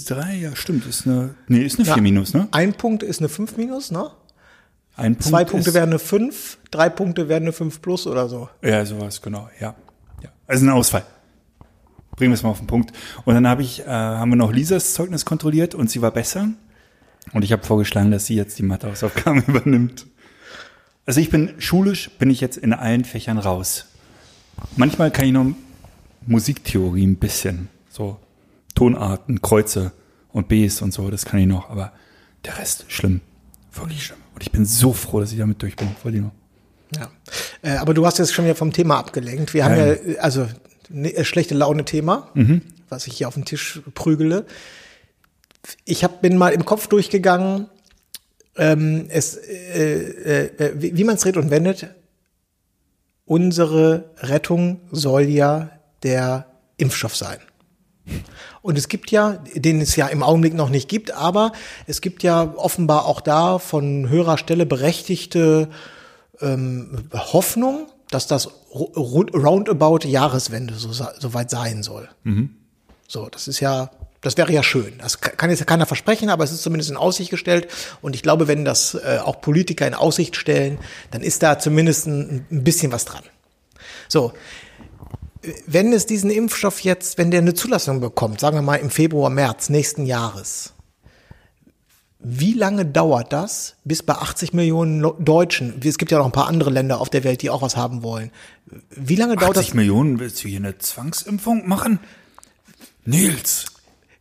Drei, 0.07 0.35
ja, 0.35 0.55
stimmt. 0.55 0.85
Ist 0.85 1.05
eine, 1.05 1.35
nee, 1.47 1.59
ist 1.59 1.79
eine 1.79 1.87
Ja. 1.87 1.93
4 1.93 2.03
minus, 2.03 2.33
ne? 2.33 2.47
Ein 2.51 2.73
Punkt 2.73 3.03
ist 3.03 3.19
eine 3.19 3.29
5 3.29 3.57
Minus, 3.57 3.91
ne? 3.91 4.11
Ein 4.95 5.15
Punkt 5.15 5.23
Zwei 5.23 5.45
Punkte 5.45 5.73
wären 5.73 5.89
eine 5.89 5.99
5, 5.99 6.57
drei 6.71 6.89
Punkte 6.89 7.27
wären 7.27 7.43
eine 7.43 7.51
5 7.51 7.81
plus 7.81 8.07
oder 8.07 8.29
so. 8.29 8.49
Ja, 8.61 8.85
sowas, 8.85 9.21
genau, 9.21 9.49
ja. 9.59 9.75
ja. 10.23 10.29
Also 10.47 10.65
ein 10.65 10.69
Ausfall. 10.69 11.03
Bringen 12.15 12.31
wir 12.31 12.35
es 12.35 12.43
mal 12.43 12.51
auf 12.51 12.59
den 12.59 12.67
Punkt. 12.67 12.93
Und 13.25 13.33
dann 13.33 13.45
habe 13.45 13.61
ich, 13.61 13.81
äh, 13.81 13.89
haben 13.89 14.29
wir 14.29 14.37
noch 14.37 14.53
Lisas 14.53 14.93
Zeugnis 14.93 15.25
kontrolliert 15.25 15.75
und 15.75 15.89
sie 15.89 16.01
war 16.01 16.11
besser. 16.11 16.47
Und 17.33 17.43
ich 17.43 17.51
habe 17.51 17.63
vorgeschlagen, 17.65 18.11
dass 18.11 18.25
sie 18.27 18.35
jetzt 18.35 18.57
die 18.57 18.63
Mathehausaufgaben 18.63 19.43
übernimmt. 19.47 20.05
Also 21.05 21.21
ich 21.21 21.29
bin 21.29 21.53
schulisch, 21.59 22.09
bin 22.17 22.29
ich 22.29 22.41
jetzt 22.41 22.57
in 22.57 22.73
allen 22.73 23.05
Fächern 23.05 23.37
raus. 23.37 23.85
Manchmal 24.75 25.11
kann 25.11 25.25
ich 25.25 25.31
noch 25.33 25.45
Musiktheorie 26.25 27.05
ein 27.05 27.17
bisschen, 27.17 27.69
so 27.89 28.17
Tonarten, 28.73 29.41
Kreuze 29.41 29.91
und 30.31 30.47
Bs 30.47 30.81
und 30.81 30.93
so, 30.93 31.09
das 31.11 31.25
kann 31.25 31.39
ich 31.39 31.45
noch, 31.45 31.69
aber 31.69 31.93
der 32.43 32.57
Rest 32.57 32.85
schlimm, 32.87 33.21
wirklich 33.73 34.05
schlimm. 34.05 34.19
Und 34.33 34.41
ich 34.41 34.51
bin 34.51 34.65
so 34.65 34.93
froh, 34.93 35.19
dass 35.19 35.31
ich 35.31 35.37
damit 35.37 35.61
durch 35.61 35.75
bin. 35.75 35.89
Noch. 36.03 36.31
Ja. 36.95 37.09
Äh, 37.61 37.77
aber 37.77 37.93
du 37.93 38.05
hast 38.05 38.17
jetzt 38.17 38.33
schon 38.33 38.45
wieder 38.45 38.55
vom 38.55 38.73
Thema 38.73 38.97
abgelenkt. 38.97 39.53
Wir 39.53 39.65
haben 39.65 39.77
ja, 39.77 39.93
äh, 39.93 40.17
also 40.17 40.47
ne, 40.89 41.13
äh, 41.13 41.23
schlechte 41.23 41.55
Laune-Thema, 41.55 42.31
was 42.89 43.07
ich 43.07 43.17
hier 43.17 43.27
auf 43.27 43.35
den 43.35 43.45
Tisch 43.45 43.81
prügele. 43.93 44.45
Ich 45.83 46.03
hab, 46.03 46.21
bin 46.21 46.37
mal 46.37 46.49
im 46.49 46.65
Kopf 46.65 46.87
durchgegangen, 46.87 47.67
ähm, 48.57 49.07
es, 49.09 49.35
äh, 49.35 50.47
äh, 50.47 50.73
wie, 50.75 50.97
wie 50.97 51.03
man 51.03 51.15
es 51.15 51.21
dreht 51.21 51.37
und 51.37 51.49
wendet. 51.51 51.87
Unsere 53.25 54.11
Rettung 54.17 54.81
soll 54.91 55.23
ja 55.23 55.71
der 56.03 56.45
Impfstoff 56.77 57.15
sein. 57.15 57.39
Und 58.61 58.77
es 58.77 58.87
gibt 58.87 59.11
ja, 59.11 59.39
den 59.55 59.81
es 59.81 59.95
ja 59.95 60.07
im 60.07 60.21
Augenblick 60.21 60.53
noch 60.53 60.69
nicht 60.69 60.87
gibt, 60.87 61.11
aber 61.11 61.51
es 61.87 62.01
gibt 62.01 62.23
ja 62.23 62.53
offenbar 62.55 63.05
auch 63.05 63.21
da 63.21 63.57
von 63.57 64.09
höherer 64.09 64.37
Stelle 64.37 64.65
berechtigte 64.65 65.69
ähm, 66.41 67.09
Hoffnung, 67.13 67.87
dass 68.09 68.27
das 68.27 68.49
roundabout 68.73 70.07
Jahreswende 70.07 70.75
so, 70.75 70.91
so 70.91 71.33
weit 71.33 71.49
sein 71.49 71.81
soll. 71.81 72.07
So, 73.07 73.27
das 73.29 73.47
ist 73.47 73.59
ja, 73.59 73.89
das 74.25 74.37
wäre 74.37 74.51
ja 74.51 74.63
schön. 74.63 74.93
Das 74.97 75.21
ka- 75.21 75.29
kann 75.31 75.49
jetzt 75.49 75.65
keiner 75.67 75.85
versprechen, 75.85 76.29
aber 76.29 76.43
es 76.43 76.51
ist 76.51 76.63
zumindest 76.63 76.89
in 76.89 76.97
Aussicht 76.97 77.29
gestellt. 77.31 77.67
Und 78.01 78.15
ich 78.15 78.23
glaube, 78.23 78.47
wenn 78.47 78.65
das 78.65 78.95
äh, 78.95 79.19
auch 79.23 79.39
Politiker 79.41 79.87
in 79.87 79.93
Aussicht 79.93 80.35
stellen, 80.35 80.77
dann 81.11 81.21
ist 81.21 81.43
da 81.43 81.59
zumindest 81.59 82.07
ein, 82.07 82.45
ein 82.51 82.63
bisschen 82.63 82.91
was 82.91 83.05
dran. 83.05 83.23
So, 84.07 84.33
wenn 85.67 85.93
es 85.93 86.05
diesen 86.07 86.31
Impfstoff 86.31 86.79
jetzt, 86.79 87.17
wenn 87.17 87.29
der 87.31 87.41
eine 87.41 87.53
Zulassung 87.53 87.99
bekommt, 87.99 88.39
sagen 88.39 88.57
wir 88.57 88.61
mal 88.63 88.77
im 88.77 88.89
Februar, 88.89 89.29
März 89.29 89.69
nächsten 89.69 90.05
Jahres, 90.05 90.73
wie 92.19 92.53
lange 92.53 92.85
dauert 92.87 93.31
das, 93.31 93.75
bis 93.83 94.01
bei 94.01 94.15
80 94.15 94.53
Millionen 94.53 95.05
Deutschen, 95.23 95.79
es 95.83 95.99
gibt 95.99 96.11
ja 96.11 96.17
noch 96.17 96.25
ein 96.25 96.31
paar 96.31 96.47
andere 96.47 96.71
Länder 96.71 96.99
auf 96.99 97.11
der 97.11 97.23
Welt, 97.23 97.43
die 97.43 97.51
auch 97.51 97.61
was 97.61 97.75
haben 97.77 98.01
wollen, 98.01 98.31
wie 98.89 99.15
lange 99.15 99.35
dauert 99.35 99.57
80 99.57 99.67
das, 99.67 99.73
Millionen, 99.75 100.19
willst 100.19 100.43
du 100.43 100.47
hier 100.47 100.57
eine 100.57 100.77
Zwangsimpfung 100.79 101.67
machen? 101.67 101.99
Nils. 103.05 103.65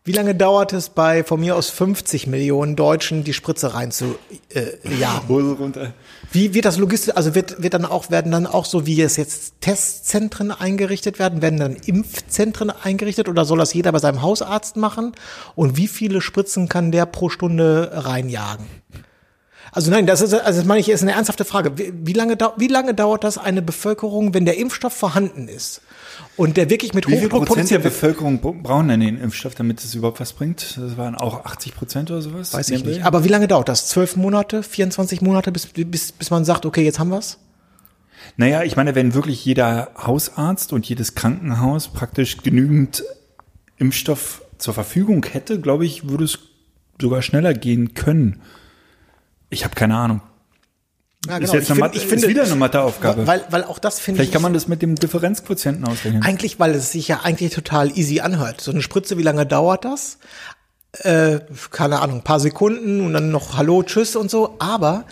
Wie 0.07 0.13
lange 0.13 0.35
dauert 0.35 0.75
es 0.75 0.91
bei 0.91 1.25
von 1.25 1.41
mir 1.41 1.57
aus 1.57 1.71
50 1.71 2.27
Millionen 2.27 2.77
Deutschen, 2.77 3.25
die 3.25 3.33
Spritze 3.33 3.73
rein 3.73 3.91
zu 3.91 4.17
äh, 4.51 4.67
jagen? 5.01 5.55
Runter. 5.55 5.95
Wie 6.31 6.53
wird 6.53 6.67
das 6.67 6.77
logistisch, 6.77 7.17
also 7.17 7.35
wird, 7.35 7.63
wird 7.63 7.73
dann 7.73 7.87
auch, 7.87 8.11
werden 8.11 8.31
dann 8.31 8.47
auch 8.47 8.67
so, 8.67 8.87
wie 8.87 9.01
es 9.01 9.17
jetzt 9.17 9.63
Testzentren 9.63 10.51
eingerichtet 10.51 11.19
werden, 11.19 11.41
werden 11.41 11.59
dann 11.59 11.77
Impfzentren 11.77 12.71
eingerichtet 12.71 13.31
oder 13.31 13.47
soll 13.47 13.57
das 13.57 13.73
jeder 13.73 13.93
bei 13.93 13.99
seinem 13.99 14.21
Hausarzt 14.21 14.77
machen? 14.77 15.13
Und 15.55 15.79
wie 15.79 15.89
viele 15.89 16.21
Spritzen 16.21 16.69
kann 16.69 16.93
der 16.93 17.07
pro 17.07 17.31
Stunde 17.31 17.91
reinjagen? 17.95 18.67
Also 19.73 19.91
nein, 19.91 20.07
das 20.07 20.21
ist, 20.21 20.35
also 20.35 20.61
das 20.61 20.69
meine 20.69 20.81
ich, 20.81 20.91
ist 20.91 21.01
eine 21.01 21.13
ernsthafte 21.13 21.47
Frage. 21.47 21.79
Wie, 21.79 21.95
wie 21.95 22.13
lange, 22.13 22.37
wie 22.59 22.69
lange 22.69 22.93
dauert 22.93 23.25
das 23.25 23.39
eine 23.39 23.63
Bevölkerung, 23.63 24.35
wenn 24.35 24.45
der 24.45 24.59
Impfstoff 24.59 24.93
vorhanden 24.93 25.49
ist 25.49 25.81
und 26.37 26.57
der 26.57 26.71
wirklich 26.71 26.95
mit 26.95 27.07
Wie 27.09 27.13
viel 27.17 27.25
Hochdruck 27.27 27.47
Prozent 27.47 27.71
der 27.71 27.79
produziert? 27.79 28.01
Bevölkerung 28.01 28.41
bra- 28.41 28.55
brauchen 28.63 28.89
denn 28.89 29.01
den 29.01 29.19
Impfstoff, 29.21 29.55
damit 29.55 29.83
es 29.83 29.95
überhaupt 29.95 30.21
was 30.21 30.33
bringt? 30.33 30.77
Das 30.79 30.97
waren 30.97 31.15
auch 31.15 31.45
80 31.45 31.75
Prozent 31.75 32.11
oder 32.11 32.23
sowas? 32.23 32.53
Weiß 32.55 32.71
ich 32.71 32.85
nicht. 32.85 33.05
Aber 33.05 33.25
wie 33.25 33.29
lange 33.29 33.49
dauert 33.49 33.69
das? 33.69 33.89
Zwölf 33.89 34.17
Monate, 34.17 34.63
24 34.63 35.21
Monate, 35.23 35.53
bis, 35.53 35.67
bis, 35.67 36.13
bis 36.13 36.31
man 36.31 36.45
sagt, 36.45 36.67
okay, 36.67 36.83
jetzt 36.85 36.99
haben 36.99 37.11
wir's? 37.11 37.39
Naja, 38.37 38.63
ich 38.63 38.77
meine, 38.77 38.95
wenn 38.95 39.15
wirklich 39.15 39.45
jeder 39.45 39.91
Hausarzt 39.97 40.73
und 40.73 40.89
jedes 40.89 41.15
Krankenhaus 41.15 41.89
praktisch 41.89 42.39
genügend 42.39 43.05
Impfstoff 43.77 44.43
zur 44.59 44.73
Verfügung 44.75 45.25
hätte, 45.31 45.61
glaube 45.61 45.85
ich, 45.85 46.09
würde 46.09 46.25
es 46.25 46.39
sogar 47.01 47.23
schneller 47.23 47.55
gehen 47.55 47.95
können. 47.95 48.41
Ich 49.51 49.65
habe 49.65 49.75
keine 49.75 49.97
Ahnung. 49.97 50.21
Ja, 51.29 51.39
Ist 51.39 51.53
jetzt 51.55 51.71
eine 51.71 51.81
Mathe- 51.81 51.99
ist 51.99 52.29
wieder 52.29 52.45
eine 52.45 52.55
Matheaufgabe. 52.57 53.27
Weil, 53.27 53.43
weil 53.51 53.65
auch 53.65 53.79
das 53.79 53.99
finde 53.99 54.17
ich. 54.21 54.29
Vielleicht 54.29 54.33
kann 54.35 54.43
man 54.43 54.53
das 54.53 54.69
mit 54.69 54.83
dem 54.83 54.95
Differenzquotienten 54.95 55.85
ausrechnen. 55.87 56.23
Eigentlich, 56.23 56.59
weil 56.61 56.73
es 56.75 56.93
sich 56.93 57.09
ja 57.09 57.21
eigentlich 57.23 57.53
total 57.55 57.97
easy 57.97 58.21
anhört. 58.21 58.61
So 58.61 58.71
eine 58.71 58.83
Spritze, 58.83 59.17
wie 59.19 59.23
lange 59.23 59.47
dauert 59.47 59.85
das? 59.85 60.19
Äh, 60.93 61.41
keine 61.71 62.01
Ahnung, 62.01 62.19
ein 62.19 62.25
paar 62.25 62.41
Sekunden 62.41 63.01
und 63.01 63.13
dann 63.15 63.31
noch 63.31 63.57
Hallo, 63.57 63.83
Tschüss 63.83 64.17
und 64.17 64.31
so. 64.31 64.57
Aber 64.59 65.05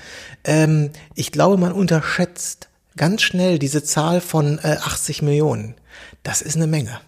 ähm, 0.44 0.90
ich 1.14 1.32
glaube, 1.32 1.56
man 1.56 1.72
unterschätzt 1.72 2.68
ganz 2.96 3.22
schnell 3.22 3.58
diese 3.58 3.82
Zahl 3.82 4.20
von 4.20 4.58
äh, 4.62 4.76
80 4.82 5.22
Millionen. 5.22 5.74
Das 6.22 6.42
ist 6.42 6.56
eine 6.56 6.66
Menge. 6.66 7.00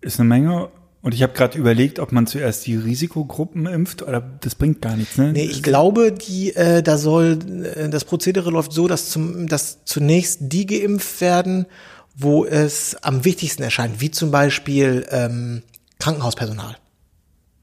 Ist 0.00 0.18
eine 0.20 0.28
Menge. 0.28 0.68
Und 1.02 1.14
ich 1.14 1.22
habe 1.24 1.32
gerade 1.32 1.58
überlegt, 1.58 1.98
ob 1.98 2.12
man 2.12 2.28
zuerst 2.28 2.64
die 2.66 2.76
Risikogruppen 2.76 3.66
impft, 3.66 4.02
oder 4.02 4.22
das 4.40 4.54
bringt 4.54 4.80
gar 4.80 4.96
nichts, 4.96 5.18
ne? 5.18 5.32
Nee, 5.32 5.44
ich 5.44 5.64
glaube, 5.64 6.12
die, 6.12 6.54
äh, 6.54 6.80
da 6.82 6.96
soll, 6.96 7.38
äh, 7.76 7.88
das 7.88 8.04
Prozedere 8.04 8.50
läuft 8.50 8.72
so, 8.72 8.86
dass, 8.86 9.10
zum, 9.10 9.48
dass 9.48 9.84
zunächst 9.84 10.38
die 10.42 10.64
geimpft 10.64 11.20
werden, 11.20 11.66
wo 12.14 12.44
es 12.44 12.96
am 13.02 13.24
wichtigsten 13.24 13.64
erscheint, 13.64 14.00
wie 14.00 14.12
zum 14.12 14.30
Beispiel 14.30 15.04
ähm, 15.10 15.62
Krankenhauspersonal. 15.98 16.76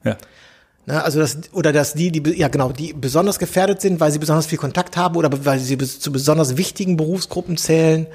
Ja. 0.04 0.18
Ne, 0.86 1.02
also 1.02 1.20
das, 1.20 1.38
oder 1.52 1.72
dass 1.72 1.94
die, 1.94 2.10
die, 2.10 2.38
ja 2.38 2.48
genau, 2.48 2.72
die 2.72 2.92
besonders 2.92 3.38
gefährdet 3.38 3.80
sind, 3.80 4.00
weil 4.00 4.10
sie 4.12 4.18
besonders 4.18 4.46
viel 4.46 4.58
Kontakt 4.58 4.96
haben 4.96 5.16
oder 5.16 5.30
weil 5.44 5.58
sie 5.58 5.78
zu 5.78 6.12
besonders 6.12 6.56
wichtigen 6.56 6.96
Berufsgruppen 6.96 7.56
zählen, 7.56 8.06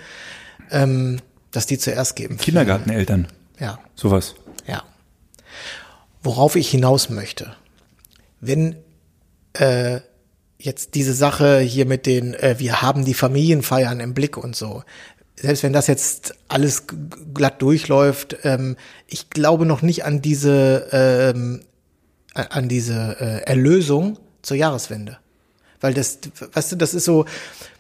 ähm, 0.72 1.20
dass 1.52 1.66
die 1.66 1.78
zuerst 1.78 2.16
geben. 2.16 2.38
Kindergarteneltern, 2.38 3.28
Ja, 3.60 3.80
sowas. 3.96 4.36
Worauf 6.26 6.56
ich 6.56 6.70
hinaus 6.70 7.10
möchte, 7.10 7.56
wenn 8.42 8.78
äh, 9.54 10.00
jetzt 10.58 10.96
diese 10.96 11.14
Sache 11.14 11.60
hier 11.60 11.86
mit 11.86 12.08
den, 12.08 12.34
äh, 12.34 12.56
wir 12.58 12.82
haben 12.82 13.06
die 13.06 13.14
Familienfeiern 13.14 14.00
im 14.00 14.16
Blick 14.16 14.36
und 14.36 14.56
so, 14.56 14.84
selbst 15.36 15.62
wenn 15.62 15.74
das 15.74 15.86
jetzt 15.86 16.34
alles 16.48 16.86
glatt 17.34 17.62
durchläuft, 17.62 18.38
ähm, 18.44 18.76
ich 19.08 19.30
glaube 19.30 19.68
noch 19.68 19.84
nicht 19.84 20.04
an 20.04 20.22
diese 20.22 20.88
ähm, 20.92 21.62
an 22.34 22.68
diese 22.68 23.18
äh, 23.20 23.48
Erlösung 23.48 24.18
zur 24.42 24.58
Jahreswende. 24.58 25.20
Weil 25.80 25.94
das, 25.94 26.20
weißt 26.54 26.74
du, 26.74 26.76
das 26.76 26.94
ist 26.94 27.06
so, 27.06 27.26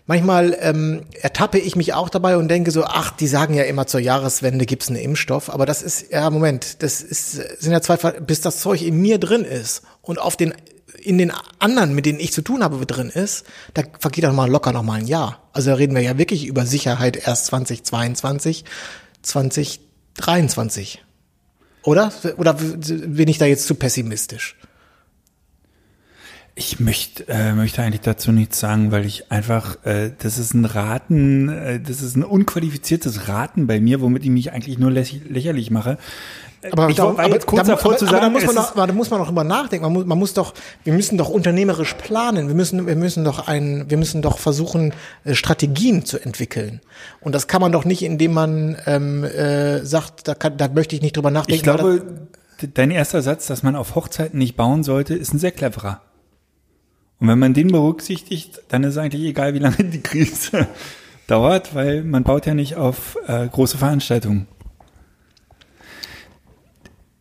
manchmal 0.05 0.57
ähm, 0.59 1.03
ertappe 1.21 1.57
ich 1.59 1.75
mich 1.75 1.93
auch 1.93 2.09
dabei 2.09 2.37
und 2.37 2.47
denke 2.47 2.71
so, 2.71 2.83
ach, 2.83 3.11
die 3.11 3.27
sagen 3.27 3.53
ja 3.53 3.63
immer 3.63 3.87
zur 3.87 3.99
Jahreswende 3.99 4.65
gibt's 4.65 4.89
einen 4.89 4.97
Impfstoff, 4.97 5.49
aber 5.49 5.65
das 5.65 5.81
ist, 5.81 6.11
ja, 6.11 6.29
Moment, 6.29 6.83
das 6.83 7.01
ist, 7.01 7.31
sind 7.33 7.71
ja 7.71 7.81
zwei, 7.81 7.97
bis 7.97 8.41
das 8.41 8.59
Zeug 8.59 8.81
in 8.81 9.01
mir 9.01 9.17
drin 9.17 9.43
ist 9.43 9.83
und 10.01 10.19
auf 10.19 10.37
den, 10.37 10.53
in 11.01 11.17
den 11.17 11.31
anderen, 11.59 11.93
mit 11.93 12.05
denen 12.05 12.19
ich 12.19 12.33
zu 12.33 12.41
tun 12.41 12.63
habe, 12.63 12.85
drin 12.85 13.09
ist, 13.09 13.45
da 13.73 13.83
vergeht 13.99 14.23
doch 14.23 14.33
mal 14.33 14.49
locker 14.49 14.71
noch 14.71 14.83
mal 14.83 14.99
ein 14.99 15.07
Jahr. 15.07 15.49
Also 15.53 15.71
da 15.71 15.75
reden 15.75 15.95
wir 15.95 16.01
ja 16.01 16.17
wirklich 16.17 16.45
über 16.45 16.65
Sicherheit 16.65 17.15
erst 17.27 17.47
2022, 17.47 18.65
2023. 19.21 21.03
Oder? 21.83 22.11
Oder 22.37 22.53
bin 22.53 23.27
ich 23.27 23.37
da 23.37 23.45
jetzt 23.45 23.67
zu 23.67 23.75
pessimistisch? 23.75 24.55
Ich 26.57 26.79
möchte, 26.79 27.27
äh, 27.27 27.51
möchte 27.51 27.81
eigentlich 27.81 27.99
dazu 27.99 28.31
nichts 28.31 28.61
sagen, 28.61 28.91
weil 28.93 29.05
ich 29.05 29.29
einfach, 29.29 29.83
äh, 29.85 30.11
das 30.17 30.37
ist 30.37 30.53
ein 30.53 30.63
Raten, 30.63 31.49
äh, 31.49 31.81
das 31.81 32.01
ist 32.01 32.15
ein 32.15 32.23
unqualifiziertes 32.23 33.27
Raten 33.27 33.67
bei 33.67 33.81
mir, 33.81 33.99
womit 33.99 34.23
ich 34.23 34.29
mich 34.29 34.53
eigentlich 34.53 34.77
nur 34.77 34.89
läch 34.89 35.19
lächerlich 35.27 35.69
mache. 35.69 35.97
Aber, 36.71 36.89
ich 36.89 36.95
da, 36.95 37.15
war 37.17 37.27
jetzt 37.29 37.45
kurz 37.45 37.67
davor 37.67 37.91
aber, 37.91 37.97
zu 37.97 38.05
aber 38.07 38.17
sagen, 38.19 38.23
da 38.23 38.29
muss 38.39 38.45
man 38.47 38.57
aber 38.57 38.87
da 38.87 38.93
muss 38.93 39.09
man 39.11 39.19
noch 39.19 39.27
drüber 39.27 39.43
nachdenken. 39.43 39.83
Man 39.83 39.93
muss, 39.93 40.05
man 40.05 40.17
muss 40.17 40.33
doch, 40.33 40.53
wir 40.85 40.93
müssen 40.93 41.17
doch 41.17 41.27
unternehmerisch 41.29 41.93
planen. 41.95 42.47
Wir 42.47 42.55
müssen, 42.55 42.87
wir 42.87 42.95
müssen 42.95 43.25
doch 43.25 43.47
ein, 43.47 43.85
wir 43.89 43.97
müssen 43.97 44.21
doch 44.21 44.37
versuchen, 44.39 44.93
äh, 45.25 45.35
Strategien 45.35 46.05
zu 46.05 46.19
entwickeln. 46.19 46.79
Und 47.19 47.35
das 47.35 47.47
kann 47.47 47.59
man 47.61 47.73
doch 47.73 47.83
nicht, 47.83 48.01
indem 48.01 48.33
man 48.33 48.77
ähm, 48.85 49.25
äh, 49.25 49.85
sagt, 49.85 50.27
da, 50.29 50.35
kann, 50.35 50.55
da 50.57 50.69
möchte 50.69 50.95
ich 50.95 51.01
nicht 51.01 51.17
drüber 51.17 51.31
nachdenken. 51.31 51.57
Ich 51.57 51.63
glaube, 51.63 52.01
de- 52.61 52.69
dein 52.73 52.91
erster 52.91 53.21
Satz, 53.21 53.45
dass 53.45 53.61
man 53.61 53.75
auf 53.75 53.93
Hochzeiten 53.95 54.39
nicht 54.39 54.55
bauen 54.55 54.83
sollte, 54.83 55.15
ist 55.15 55.33
ein 55.33 55.39
sehr 55.39 55.51
cleverer. 55.51 56.01
Und 57.19 57.27
wenn 57.27 57.39
man 57.39 57.53
den 57.53 57.69
berücksichtigt, 57.69 58.61
dann 58.67 58.83
ist 58.83 58.97
eigentlich 58.97 59.23
egal, 59.23 59.53
wie 59.53 59.59
lange 59.59 59.83
die 59.83 60.01
Krise 60.01 60.67
dauert, 61.27 61.73
weil 61.73 62.03
man 62.03 62.23
baut 62.23 62.45
ja 62.45 62.53
nicht 62.53 62.75
auf 62.75 63.17
äh, 63.27 63.47
große 63.47 63.77
Veranstaltungen. 63.77 64.47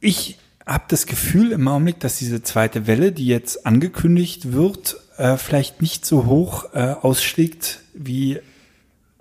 Ich 0.01 0.39
habe 0.67 0.85
das 0.89 1.07
Gefühl 1.07 1.53
im 1.53 1.69
Augenblick, 1.69 2.01
dass 2.01 2.19
diese 2.19 2.43
zweite 2.43 2.87
Welle, 2.87 3.13
die 3.13 3.27
jetzt 3.27 3.67
angekündigt 3.67 4.53
wird, 4.53 4.97
äh, 5.17 5.37
vielleicht 5.37 5.83
nicht 5.83 6.05
so 6.05 6.27
hoch 6.27 6.75
äh, 6.75 6.95
ausschlägt, 7.01 7.81
wie 7.95 8.41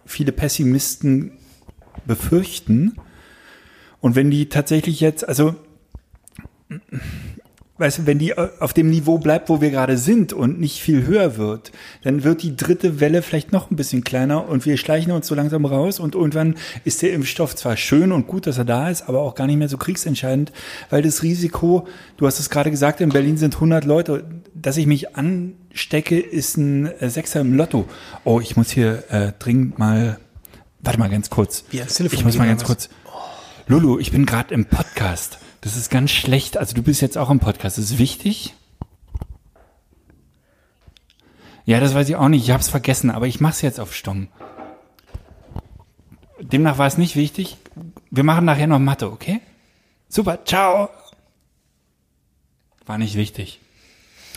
viele 0.05 0.31
Pessimisten 0.31 1.33
befürchten. 2.05 2.97
Und 4.01 4.15
wenn 4.15 4.31
die 4.31 4.49
tatsächlich 4.49 4.99
jetzt, 4.99 5.27
also, 5.27 5.55
weißt 7.77 7.99
du, 7.99 8.05
wenn 8.05 8.19
die 8.19 8.37
auf 8.37 8.73
dem 8.73 8.89
Niveau 8.89 9.17
bleibt, 9.17 9.49
wo 9.49 9.59
wir 9.59 9.71
gerade 9.71 9.97
sind 9.97 10.31
und 10.31 10.59
nicht 10.59 10.79
viel 10.79 11.07
höher 11.07 11.37
wird, 11.37 11.71
dann 12.03 12.23
wird 12.23 12.43
die 12.43 12.55
dritte 12.55 12.99
Welle 12.99 13.23
vielleicht 13.23 13.51
noch 13.51 13.71
ein 13.71 13.75
bisschen 13.75 14.03
kleiner 14.03 14.47
und 14.47 14.65
wir 14.65 14.77
schleichen 14.77 15.11
uns 15.11 15.27
so 15.27 15.33
langsam 15.33 15.65
raus 15.65 15.99
und 15.99 16.13
irgendwann 16.13 16.55
ist 16.85 17.01
der 17.01 17.13
Impfstoff 17.13 17.55
zwar 17.55 17.75
schön 17.75 18.11
und 18.11 18.27
gut, 18.27 18.45
dass 18.45 18.59
er 18.59 18.65
da 18.65 18.89
ist, 18.89 19.09
aber 19.09 19.21
auch 19.21 19.33
gar 19.33 19.47
nicht 19.47 19.57
mehr 19.57 19.69
so 19.69 19.77
kriegsentscheidend, 19.77 20.51
weil 20.91 21.01
das 21.01 21.23
Risiko, 21.23 21.87
du 22.17 22.27
hast 22.27 22.39
es 22.39 22.51
gerade 22.51 22.69
gesagt, 22.69 23.01
in 23.01 23.09
Berlin 23.09 23.37
sind 23.37 23.55
100 23.55 23.85
Leute, 23.85 24.23
dass 24.53 24.77
ich 24.77 24.85
mich 24.85 25.15
anstecke, 25.15 26.19
ist 26.19 26.57
ein 26.57 26.85
äh, 26.85 27.09
Sechser 27.09 27.41
im 27.41 27.55
Lotto. 27.55 27.85
Oh, 28.23 28.39
ich 28.39 28.55
muss 28.55 28.69
hier 28.69 29.03
äh, 29.09 29.31
dringend 29.39 29.79
mal, 29.79 30.19
warte 30.81 30.99
mal 30.99 31.09
ganz 31.09 31.31
kurz. 31.31 31.65
Telefon 31.97 32.19
ich 32.19 32.25
muss 32.25 32.37
mal 32.37 32.47
ganz 32.47 32.63
kurz. 32.63 32.89
Lulu, 33.65 33.97
ich 33.97 34.11
bin 34.11 34.27
gerade 34.27 34.53
im 34.53 34.65
Podcast. 34.65 35.39
Das 35.63 35.77
ist 35.77 35.89
ganz 35.89 36.11
schlecht. 36.11 36.57
Also 36.57 36.75
du 36.75 36.83
bist 36.83 37.01
jetzt 37.01 37.17
auch 37.17 37.29
im 37.29 37.39
Podcast. 37.39 37.77
Das 37.77 37.85
ist 37.85 37.97
wichtig. 37.97 38.53
Ja, 41.63 41.79
das 41.79 41.95
weiß 41.95 42.09
ich 42.09 42.17
auch 42.17 42.27
nicht. 42.27 42.43
Ich 42.43 42.51
habe 42.51 42.59
es 42.59 42.67
vergessen, 42.67 43.09
aber 43.09 43.27
ich 43.27 43.39
mache 43.39 43.53
es 43.53 43.61
jetzt 43.61 43.79
auf 43.79 43.95
Stumm. 43.95 44.27
Demnach 46.41 46.77
war 46.77 46.87
es 46.87 46.97
nicht 46.97 47.15
wichtig. 47.15 47.55
Wir 48.11 48.25
machen 48.25 48.43
nachher 48.43 48.67
noch 48.67 48.79
Mathe, 48.79 49.09
okay? 49.09 49.39
Super, 50.09 50.43
ciao. 50.43 50.89
War 52.85 52.97
nicht 52.97 53.15
wichtig. 53.15 53.61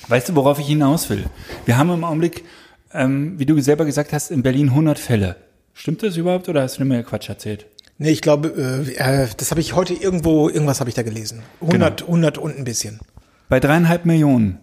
Weißt 0.07 0.29
du, 0.29 0.37
worauf 0.37 0.61
ich 0.61 0.69
hinaus 0.69 1.11
will? 1.11 1.29
Wir 1.65 1.77
haben 1.77 1.91
im 1.91 2.05
Augenblick, 2.05 2.45
ähm, 2.93 3.37
wie 3.41 3.47
du 3.47 3.61
selber 3.61 3.85
gesagt 3.85 4.13
hast, 4.13 4.31
in 4.31 4.45
Berlin 4.45 4.69
100 4.69 5.01
Fälle. 5.01 5.35
Stimmt 5.75 6.05
das 6.05 6.17
überhaupt 6.17 6.49
oder 6.49 6.63
hast 6.63 6.79
du 6.79 6.85
mir 6.85 7.03
Quatsch 7.03 7.29
erzählt? 7.29 7.67
Nee, 7.99 8.11
ich 8.11 8.21
glaube, 8.21 8.49
äh, 8.49 9.23
äh, 9.25 9.29
das 9.37 9.51
habe 9.51 9.61
ich 9.61 9.75
heute 9.75 9.95
irgendwo, 9.95 10.49
irgendwas 10.49 10.81
habe 10.81 10.91
ich 10.91 10.95
da 10.95 11.03
gelesen. 11.03 11.43
100, 11.63 12.03
100 12.03 12.39
und 12.39 12.57
ein 12.59 12.65
bisschen. 12.65 13.01
Bei 13.49 13.61
dreieinhalb 13.61 14.05
Millionen. 14.05 14.59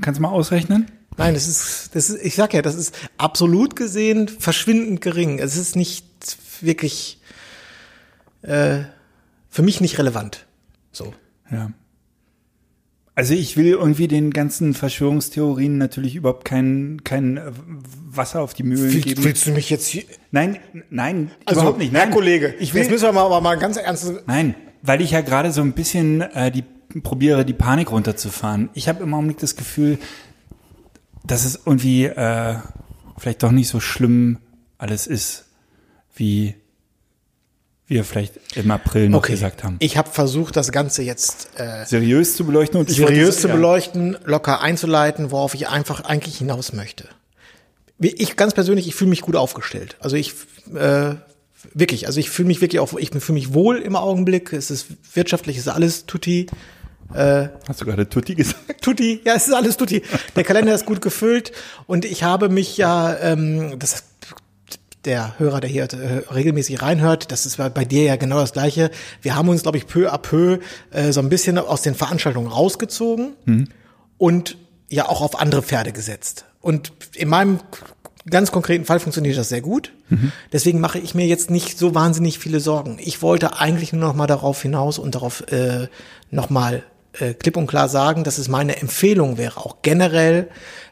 Kannst 0.00 0.18
du 0.18 0.22
mal 0.22 0.30
ausrechnen? 0.30 0.90
Nein, 1.18 1.34
das 1.34 1.48
ist, 1.48 1.94
das 1.94 2.10
ist, 2.10 2.24
ich 2.24 2.36
sag 2.36 2.54
ja, 2.54 2.62
das 2.62 2.76
ist 2.76 2.94
absolut 3.18 3.76
gesehen 3.76 4.28
verschwindend 4.28 5.00
gering. 5.00 5.40
Es 5.40 5.56
ist 5.56 5.76
nicht 5.76 6.06
wirklich, 6.60 7.20
äh, 8.42 8.84
für 9.50 9.62
mich 9.62 9.80
nicht 9.80 9.98
relevant. 9.98 10.46
So. 10.92 11.12
Ja. 11.50 11.72
Also 13.18 13.34
ich 13.34 13.56
will 13.56 13.70
irgendwie 13.70 14.06
den 14.06 14.30
ganzen 14.30 14.74
Verschwörungstheorien 14.74 15.76
natürlich 15.76 16.14
überhaupt 16.14 16.44
kein, 16.44 17.02
kein 17.02 17.40
Wasser 18.08 18.40
auf 18.40 18.54
die 18.54 18.62
Mühlen 18.62 18.92
Willst, 18.92 19.08
geben. 19.08 19.24
willst 19.24 19.44
du 19.44 19.50
mich 19.50 19.70
jetzt 19.70 19.88
hier, 19.88 20.04
Nein, 20.30 20.60
nein, 20.88 21.32
also, 21.44 21.62
überhaupt 21.62 21.80
nicht. 21.80 21.92
Herr 21.92 22.04
Nein, 22.04 22.14
Kollege, 22.14 22.54
ich 22.60 22.74
will, 22.74 22.82
jetzt 22.82 22.92
müssen 22.92 23.02
wir 23.06 23.12
mal, 23.12 23.24
aber 23.24 23.40
mal 23.40 23.58
ganz 23.58 23.76
ernst, 23.76 24.12
nein, 24.28 24.54
weil 24.82 25.00
ich 25.00 25.10
ja 25.10 25.22
gerade 25.22 25.50
so 25.50 25.62
ein 25.62 25.72
bisschen 25.72 26.20
äh, 26.20 26.52
die 26.52 26.62
probiere, 27.02 27.44
die 27.44 27.54
Panik 27.54 27.90
runterzufahren. 27.90 28.70
Ich 28.74 28.88
habe 28.88 29.02
im 29.02 29.12
Augenblick 29.12 29.38
das 29.38 29.56
Gefühl, 29.56 29.98
dass 31.26 31.44
es 31.44 31.60
irgendwie 31.66 32.04
äh, 32.04 32.54
vielleicht 33.16 33.42
doch 33.42 33.50
nicht 33.50 33.66
so 33.66 33.80
schlimm 33.80 34.38
alles 34.78 35.08
ist, 35.08 35.46
wie 36.14 36.54
wir 37.88 38.04
vielleicht 38.04 38.34
im 38.54 38.70
April 38.70 39.08
noch 39.08 39.20
okay, 39.20 39.32
gesagt 39.32 39.64
haben. 39.64 39.76
ich 39.80 39.96
habe 39.96 40.10
versucht, 40.10 40.56
das 40.56 40.72
Ganze 40.72 41.02
jetzt 41.02 41.48
äh, 41.56 41.86
seriös 41.86 42.36
zu 42.36 42.44
beleuchten 42.44 42.78
und 42.78 42.88
wollte 42.88 42.94
seriös 42.94 43.40
zu 43.40 43.48
ja. 43.48 43.54
beleuchten, 43.54 44.16
locker 44.24 44.60
einzuleiten, 44.60 45.30
worauf 45.30 45.54
ich 45.54 45.68
einfach 45.68 46.04
eigentlich 46.04 46.36
hinaus 46.36 46.72
möchte. 46.72 47.08
Ich 47.98 48.36
ganz 48.36 48.54
persönlich, 48.54 48.86
ich 48.86 48.94
fühle 48.94 49.10
mich 49.10 49.22
gut 49.22 49.34
aufgestellt. 49.34 49.96
Also 50.00 50.16
ich 50.16 50.34
äh, 50.74 51.14
wirklich, 51.74 52.06
also 52.06 52.20
ich 52.20 52.30
fühle 52.30 52.46
mich 52.48 52.60
wirklich 52.60 52.78
auf, 52.78 52.94
ich 52.98 53.10
fühle 53.10 53.34
mich 53.34 53.54
wohl 53.54 53.78
im 53.78 53.96
Augenblick. 53.96 54.52
Es 54.52 54.70
ist 54.70 54.86
wirtschaftlich, 55.14 55.56
es 55.56 55.66
ist 55.66 55.72
alles 55.72 56.06
tutti. 56.06 56.46
Hast 57.10 57.80
du 57.80 57.86
gerade 57.86 58.06
Tutti 58.06 58.34
gesagt? 58.34 58.64
Tutti, 58.82 59.20
ja, 59.24 59.32
es 59.34 59.48
ist 59.48 59.54
alles 59.54 59.78
Tutti. 59.78 60.02
Der 60.36 60.44
Kalender 60.44 60.74
ist 60.74 60.84
gut 60.84 61.00
gefüllt 61.00 61.52
und 61.86 62.04
ich 62.04 62.22
habe 62.22 62.50
mich 62.50 62.76
ja, 62.76 63.16
ähm, 63.16 63.78
das 63.78 64.04
der 65.04 65.38
Hörer, 65.38 65.60
der 65.60 65.70
hier 65.70 65.84
äh, 65.84 66.32
regelmäßig 66.32 66.82
reinhört, 66.82 67.30
das 67.30 67.46
ist 67.46 67.56
bei 67.56 67.84
dir 67.84 68.04
ja 68.04 68.16
genau 68.16 68.40
das 68.40 68.52
Gleiche. 68.52 68.90
Wir 69.22 69.36
haben 69.36 69.48
uns, 69.48 69.62
glaube 69.62 69.78
ich, 69.78 69.86
peu 69.86 70.12
à 70.12 70.18
peu 70.18 70.58
äh, 70.90 71.12
so 71.12 71.20
ein 71.20 71.28
bisschen 71.28 71.58
aus 71.58 71.82
den 71.82 71.94
Veranstaltungen 71.94 72.48
rausgezogen 72.48 73.34
und 74.18 74.56
ja 74.88 75.08
auch 75.08 75.20
auf 75.20 75.40
andere 75.40 75.62
Pferde 75.62 75.92
gesetzt. 75.92 76.44
Und 76.60 76.92
in 77.14 77.28
meinem 77.28 77.60
ganz 78.28 78.50
konkreten 78.52 78.84
Fall 78.84 79.00
funktioniert 79.00 79.38
das 79.38 79.48
sehr 79.48 79.60
gut. 79.60 79.92
Deswegen 80.52 80.80
mache 80.80 80.98
ich 80.98 81.14
mir 81.14 81.26
jetzt 81.26 81.50
nicht 81.50 81.78
so 81.78 81.94
wahnsinnig 81.94 82.38
viele 82.38 82.60
Sorgen. 82.60 82.98
Ich 83.00 83.22
wollte 83.22 83.58
eigentlich 83.58 83.92
nur 83.92 84.02
noch 84.02 84.14
mal 84.14 84.26
darauf 84.26 84.62
hinaus 84.62 84.98
und 84.98 85.14
darauf 85.14 85.50
äh, 85.52 85.88
noch 86.30 86.50
mal 86.50 86.82
äh, 87.12 87.34
klipp 87.34 87.56
und 87.56 87.66
klar 87.66 87.88
sagen, 87.88 88.24
dass 88.24 88.38
es 88.38 88.48
meine 88.48 88.80
Empfehlung 88.80 89.38
wäre, 89.38 89.58
auch 89.58 89.76
generell, 89.82 90.48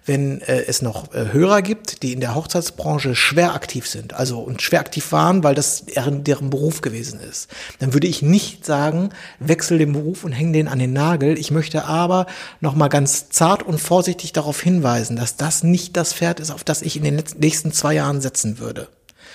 wenn 0.06 0.40
äh, 0.42 0.64
es 0.66 0.82
noch 0.82 1.12
äh, 1.12 1.32
Hörer 1.32 1.62
gibt, 1.62 2.02
die 2.02 2.12
in 2.12 2.20
der 2.20 2.34
Hochzeitsbranche 2.34 3.14
schwer 3.14 3.54
aktiv 3.54 3.86
sind, 3.86 4.14
also 4.14 4.38
und 4.38 4.62
schwer 4.62 4.80
aktiv 4.80 5.12
waren, 5.12 5.42
weil 5.42 5.54
das 5.54 5.84
deren, 5.84 6.24
deren 6.24 6.48
Beruf 6.48 6.80
gewesen 6.80 7.20
ist, 7.20 7.50
dann 7.80 7.92
würde 7.92 8.06
ich 8.06 8.22
nicht 8.22 8.64
sagen, 8.64 9.10
wechsel 9.40 9.78
den 9.78 9.92
Beruf 9.92 10.24
und 10.24 10.32
häng 10.32 10.52
den 10.52 10.68
an 10.68 10.78
den 10.78 10.92
Nagel. 10.92 11.38
Ich 11.38 11.50
möchte 11.50 11.84
aber 11.84 12.26
noch 12.60 12.74
mal 12.74 12.88
ganz 12.88 13.28
zart 13.30 13.62
und 13.64 13.80
vorsichtig 13.80 14.32
darauf 14.32 14.60
hinweisen, 14.60 15.16
dass 15.16 15.36
das 15.36 15.64
nicht 15.64 15.96
das 15.96 16.14
Pferd 16.14 16.40
ist, 16.40 16.50
auf 16.50 16.64
das 16.64 16.82
ich 16.82 16.96
in 16.96 17.04
den 17.04 17.22
nächsten 17.38 17.72
zwei 17.72 17.94
Jahren 17.94 18.20
setzen 18.20 18.58
würde. 18.58 18.88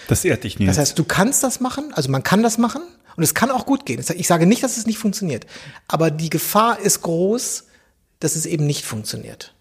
Das 0.08 0.26
ehrt 0.26 0.44
dich, 0.46 0.58
Nils. 0.58 0.70
Das 0.70 0.78
heißt, 0.78 1.00
du 1.00 1.04
kannst 1.04 1.44
das 1.44 1.60
machen, 1.60 1.94
also 1.94 2.10
man 2.10 2.24
kann 2.24 2.44
das 2.44 2.58
machen 2.58 2.82
und 3.18 3.24
es 3.24 3.34
kann 3.34 3.52
auch 3.52 3.66
gut 3.66 3.86
gehen. 3.86 4.04
Ich 4.16 4.28
sage 4.28 4.46
nicht, 4.46 4.64
dass 4.64 4.78
es 4.78 4.86
nicht 4.86 4.98
funktioniert, 4.98 5.46
aber 5.88 6.12
die 6.12 6.30
Gefahr 6.30 6.80
ist 6.80 7.02
groß, 7.02 7.66
dass 8.20 8.36
es 8.36 8.46
eben 8.46 8.66
nicht 8.66 8.86
funktioniert. 8.86 9.54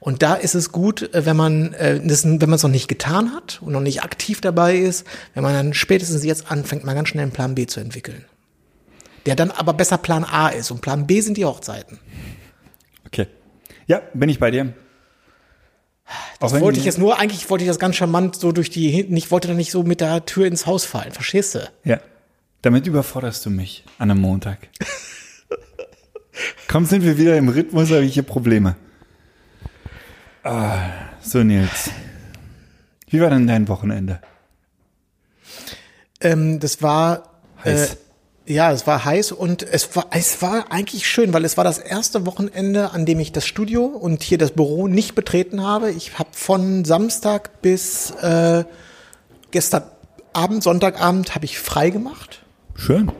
Und 0.00 0.22
da 0.22 0.34
ist 0.34 0.54
es 0.54 0.72
gut, 0.72 1.14
äh, 1.14 1.26
wenn 1.26 1.36
man 1.36 1.72
äh, 1.74 2.00
das, 2.04 2.24
wenn 2.24 2.38
man 2.38 2.54
es 2.54 2.62
noch 2.62 2.70
nicht 2.70 2.88
getan 2.88 3.32
hat 3.34 3.60
und 3.62 3.72
noch 3.72 3.80
nicht 3.80 4.02
aktiv 4.02 4.40
dabei 4.40 4.76
ist, 4.76 5.06
wenn 5.34 5.42
man 5.42 5.54
dann 5.54 5.74
spätestens 5.74 6.24
jetzt 6.24 6.50
anfängt, 6.50 6.84
mal 6.84 6.94
ganz 6.94 7.08
schnell 7.08 7.22
einen 7.22 7.32
Plan 7.32 7.54
B 7.54 7.66
zu 7.66 7.80
entwickeln. 7.80 8.24
Der 9.26 9.36
dann 9.36 9.50
aber 9.50 9.72
besser 9.72 9.98
Plan 9.98 10.24
A 10.24 10.48
ist 10.48 10.70
und 10.70 10.80
Plan 10.80 11.06
B 11.06 11.20
sind 11.20 11.36
die 11.36 11.44
Hochzeiten. 11.44 11.98
okay. 13.06 13.26
Ja, 13.86 14.00
bin 14.14 14.28
ich 14.28 14.38
bei 14.38 14.50
dir. 14.50 14.72
Das 16.40 16.58
wollte 16.60 16.78
ich 16.78 16.84
jetzt 16.84 16.98
nur, 16.98 17.18
eigentlich 17.18 17.48
wollte 17.50 17.64
ich 17.64 17.68
das 17.68 17.78
ganz 17.78 17.96
charmant 17.96 18.36
so 18.36 18.52
durch 18.52 18.70
die 18.70 18.90
hinten, 18.90 19.16
ich 19.16 19.30
wollte 19.30 19.48
da 19.48 19.54
nicht 19.54 19.70
so 19.70 19.82
mit 19.82 20.00
der 20.00 20.26
Tür 20.26 20.46
ins 20.46 20.66
Haus 20.66 20.84
fallen, 20.84 21.12
verstehst 21.12 21.54
du? 21.54 21.70
Ja. 21.84 22.00
Damit 22.62 22.86
überforderst 22.86 23.44
du 23.44 23.50
mich 23.50 23.84
an 23.98 24.10
einem 24.10 24.20
Montag. 24.20 24.68
Komm, 26.68 26.86
sind 26.86 27.04
wir 27.04 27.18
wieder 27.18 27.36
im 27.36 27.48
Rhythmus, 27.48 27.90
habe 27.90 28.04
ich 28.04 28.14
hier 28.14 28.22
Probleme. 28.22 28.76
Ah, 30.44 30.90
so, 31.20 31.42
Nils. 31.42 31.90
Wie 33.08 33.20
war 33.20 33.30
denn 33.30 33.46
dein 33.46 33.68
Wochenende? 33.68 34.20
Ähm, 36.20 36.58
das 36.60 36.82
war 36.82 37.24
Heiß. 37.64 37.94
Äh, 37.94 37.96
ja, 38.44 38.72
es 38.72 38.86
war 38.88 39.04
heiß 39.04 39.30
und 39.32 39.62
es 39.62 39.94
war 39.94 40.06
es 40.10 40.42
war 40.42 40.72
eigentlich 40.72 41.06
schön, 41.06 41.32
weil 41.32 41.44
es 41.44 41.56
war 41.56 41.62
das 41.62 41.78
erste 41.78 42.26
Wochenende, 42.26 42.90
an 42.90 43.06
dem 43.06 43.20
ich 43.20 43.30
das 43.30 43.46
Studio 43.46 43.84
und 43.84 44.22
hier 44.22 44.38
das 44.38 44.50
Büro 44.50 44.88
nicht 44.88 45.14
betreten 45.14 45.62
habe. 45.62 45.90
Ich 45.92 46.18
habe 46.18 46.30
von 46.32 46.84
Samstag 46.84 47.62
bis 47.62 48.10
äh, 48.10 48.64
gestern 49.52 49.84
Abend, 50.32 50.62
Sonntagabend, 50.62 51.34
habe 51.34 51.44
ich 51.44 51.60
frei 51.60 51.90
gemacht. 51.90 52.42
Schön. 52.74 53.12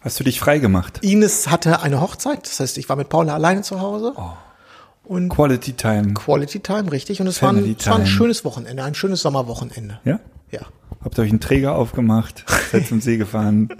Hast 0.00 0.18
du 0.18 0.24
dich 0.24 0.40
frei 0.40 0.60
gemacht? 0.60 1.00
Ines 1.02 1.48
hatte 1.48 1.82
eine 1.82 2.00
Hochzeit, 2.00 2.46
das 2.46 2.60
heißt, 2.60 2.78
ich 2.78 2.88
war 2.88 2.96
mit 2.96 3.08
Paula 3.08 3.34
alleine 3.34 3.62
zu 3.62 3.80
Hause. 3.80 4.14
Und 5.08 5.30
Quality 5.30 5.72
Time. 5.72 6.12
Quality 6.12 6.60
Time, 6.60 6.92
richtig. 6.92 7.20
Und 7.20 7.28
es 7.28 7.42
war, 7.42 7.52
ein, 7.52 7.76
es 7.78 7.86
war 7.86 7.98
ein 7.98 8.06
schönes 8.06 8.44
Wochenende, 8.44 8.84
ein 8.84 8.94
schönes 8.94 9.22
Sommerwochenende. 9.22 10.00
Ja? 10.04 10.20
Ja. 10.50 10.60
Habt 11.02 11.18
ihr 11.18 11.22
euch 11.22 11.30
einen 11.30 11.40
Träger 11.40 11.76
aufgemacht, 11.76 12.44
seid 12.70 12.86
zum 12.86 13.00
See 13.00 13.16
gefahren? 13.16 13.68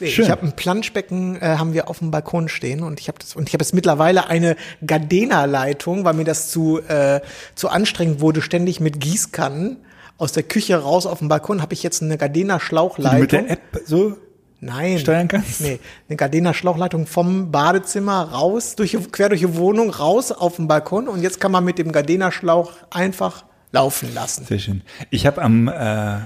Nee, 0.00 0.08
Schön. 0.08 0.24
Ich 0.24 0.30
habe 0.32 0.44
ein 0.44 0.56
Planschbecken, 0.56 1.36
äh, 1.36 1.58
haben 1.58 1.74
wir 1.74 1.88
auf 1.88 2.00
dem 2.00 2.10
Balkon 2.10 2.48
stehen 2.48 2.82
und 2.82 2.98
ich 2.98 3.06
habe 3.06 3.18
das 3.20 3.36
und 3.36 3.48
ich 3.48 3.54
habe 3.54 3.62
jetzt 3.62 3.72
mittlerweile 3.72 4.26
eine 4.26 4.56
Gardena-Leitung, 4.84 6.04
weil 6.04 6.14
mir 6.14 6.24
das 6.24 6.50
zu 6.50 6.80
äh, 6.80 7.20
zu 7.54 7.68
anstrengend 7.68 8.20
wurde, 8.20 8.42
ständig 8.42 8.80
mit 8.80 9.00
Gießkannen 9.00 9.76
aus 10.18 10.32
der 10.32 10.42
Küche 10.42 10.76
raus 10.76 11.06
auf 11.06 11.20
dem 11.20 11.28
Balkon 11.28 11.62
habe 11.62 11.74
ich 11.74 11.84
jetzt 11.84 12.02
eine 12.02 12.18
Gardena-Schlauchleitung. 12.18 13.20
mit 13.20 13.32
der 13.32 13.50
App 13.50 13.80
so 13.84 14.16
Nein. 14.62 14.98
steuern 15.00 15.26
kannst? 15.26 15.60
Nee, 15.60 15.80
eine 16.08 16.16
Gardena-Schlauchleitung 16.16 17.06
vom 17.06 17.50
Badezimmer 17.50 18.30
raus, 18.30 18.76
durch, 18.76 18.96
quer 19.10 19.28
durch 19.28 19.40
die 19.40 19.56
Wohnung, 19.56 19.90
raus 19.90 20.30
auf 20.30 20.56
den 20.56 20.68
Balkon 20.68 21.08
und 21.08 21.20
jetzt 21.20 21.40
kann 21.40 21.50
man 21.50 21.64
mit 21.64 21.78
dem 21.78 21.90
Gardena-Schlauch 21.90 22.72
einfach 22.90 23.44
laufen 23.72 24.14
lassen. 24.14 24.44
Sehr 24.44 24.60
schön. 24.60 24.82
Ich 25.10 25.26
habe 25.26 25.42
am 25.42 25.66
äh, 25.66 26.18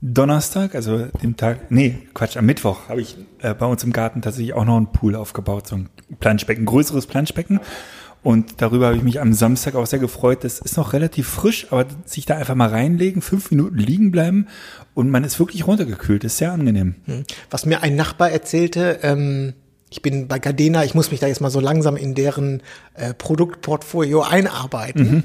Donnerstag, 0.00 0.74
also 0.74 1.04
dem 1.22 1.36
Tag, 1.36 1.70
nee, 1.70 1.98
Quatsch, 2.14 2.38
am 2.38 2.46
Mittwoch 2.46 2.88
habe 2.88 3.02
ich 3.02 3.18
äh, 3.40 3.52
bei 3.52 3.66
uns 3.66 3.84
im 3.84 3.92
Garten 3.92 4.22
tatsächlich 4.22 4.54
auch 4.54 4.64
noch 4.64 4.78
einen 4.78 4.86
Pool 4.92 5.14
aufgebaut, 5.14 5.66
so 5.66 5.76
ein 5.76 5.90
Planschbecken, 6.18 6.64
größeres 6.64 7.06
Planschbecken. 7.06 7.60
Und 8.22 8.62
darüber 8.62 8.86
habe 8.86 8.96
ich 8.96 9.02
mich 9.02 9.20
am 9.20 9.32
Samstag 9.32 9.74
auch 9.74 9.86
sehr 9.86 9.98
gefreut. 9.98 10.44
Das 10.44 10.60
ist 10.60 10.76
noch 10.76 10.92
relativ 10.92 11.28
frisch, 11.28 11.66
aber 11.70 11.86
sich 12.04 12.24
da 12.24 12.36
einfach 12.36 12.54
mal 12.54 12.68
reinlegen, 12.68 13.20
fünf 13.20 13.50
Minuten 13.50 13.76
liegen 13.76 14.12
bleiben 14.12 14.46
und 14.94 15.10
man 15.10 15.24
ist 15.24 15.40
wirklich 15.40 15.66
runtergekühlt. 15.66 16.22
Das 16.22 16.32
ist 16.32 16.38
sehr 16.38 16.52
angenehm. 16.52 16.94
Was 17.50 17.66
mir 17.66 17.82
ein 17.82 17.96
Nachbar 17.96 18.30
erzählte, 18.30 19.00
ähm, 19.02 19.54
ich 19.90 20.02
bin 20.02 20.28
bei 20.28 20.38
Gardena, 20.38 20.84
ich 20.84 20.94
muss 20.94 21.10
mich 21.10 21.20
da 21.20 21.26
jetzt 21.26 21.40
mal 21.40 21.50
so 21.50 21.60
langsam 21.60 21.96
in 21.96 22.14
deren 22.14 22.62
äh, 22.94 23.12
Produktportfolio 23.12 24.22
einarbeiten. 24.22 25.24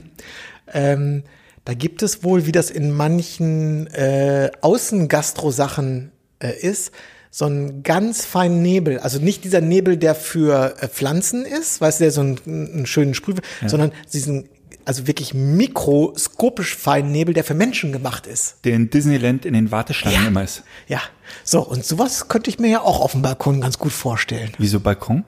Ähm, 0.74 1.24
da 1.64 1.74
gibt 1.74 2.02
es 2.02 2.24
wohl, 2.24 2.46
wie 2.46 2.52
das 2.52 2.70
in 2.70 2.92
manchen 2.92 3.88
äh, 3.88 4.52
Außengastro-Sachen 4.62 6.12
äh, 6.40 6.58
ist, 6.60 6.92
so 7.38 7.46
einen 7.46 7.84
ganz 7.84 8.26
feinen 8.26 8.64
Nebel. 8.64 8.98
Also 8.98 9.20
nicht 9.20 9.44
dieser 9.44 9.62
Nebel, 9.62 9.96
der 9.98 10.16
für 10.16 10.76
äh, 10.82 10.88
Pflanzen 10.88 11.46
ist, 11.46 11.80
weißt 11.80 12.00
du, 12.00 12.06
der 12.06 12.12
so 12.12 12.22
einen, 12.22 12.40
einen 12.48 12.86
schönen 12.88 13.14
Sprüh, 13.14 13.36
sondern 13.68 13.92
diesen, 14.12 14.50
also 14.86 15.06
wirklich 15.06 15.36
mikroskopisch 15.36 16.76
feinen 16.76 17.12
Nebel, 17.12 17.36
der 17.36 17.44
für 17.44 17.54
Menschen 17.54 17.92
gemacht 17.92 18.26
ist. 18.26 18.56
Der 18.66 18.74
in 18.74 18.90
Disneyland 18.90 19.46
in 19.46 19.54
den 19.54 19.70
Warteschlangen 19.70 20.26
immer 20.26 20.44
ist. 20.44 20.64
Ja, 20.88 21.00
so, 21.44 21.62
und 21.62 21.86
sowas 21.86 22.28
könnte 22.28 22.50
ich 22.50 22.58
mir 22.58 22.70
ja 22.72 22.82
auch 22.82 23.02
auf 23.02 23.12
dem 23.12 23.22
Balkon 23.22 23.62
ganz 23.62 23.78
gut 23.78 23.92
vorstellen. 23.92 24.52
Wieso 24.58 24.80
Balkon? 24.80 25.24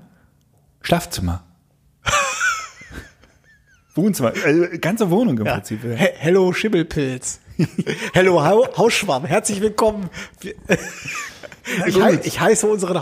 Schlafzimmer. 0.82 1.44
Wohnzimmer, 3.94 4.34
äh, 4.36 4.80
ganze 4.80 5.12
Wohnung 5.12 5.38
im 5.38 5.44
Prinzip. 5.44 5.84
Ja. 5.84 5.92
He 5.96 6.08
Hello 6.18 6.54
Schimmelpilz. 6.54 7.40
Hello 8.14 8.44
Hau- 8.44 8.76
Hausschwamm, 8.78 9.26
herzlich 9.26 9.62
willkommen. 9.62 10.10
Ich, 11.88 11.94
gut. 11.96 12.04
hei 12.04 12.20
ich 12.24 12.40
heiße 12.40 12.68
unseren 12.68 12.98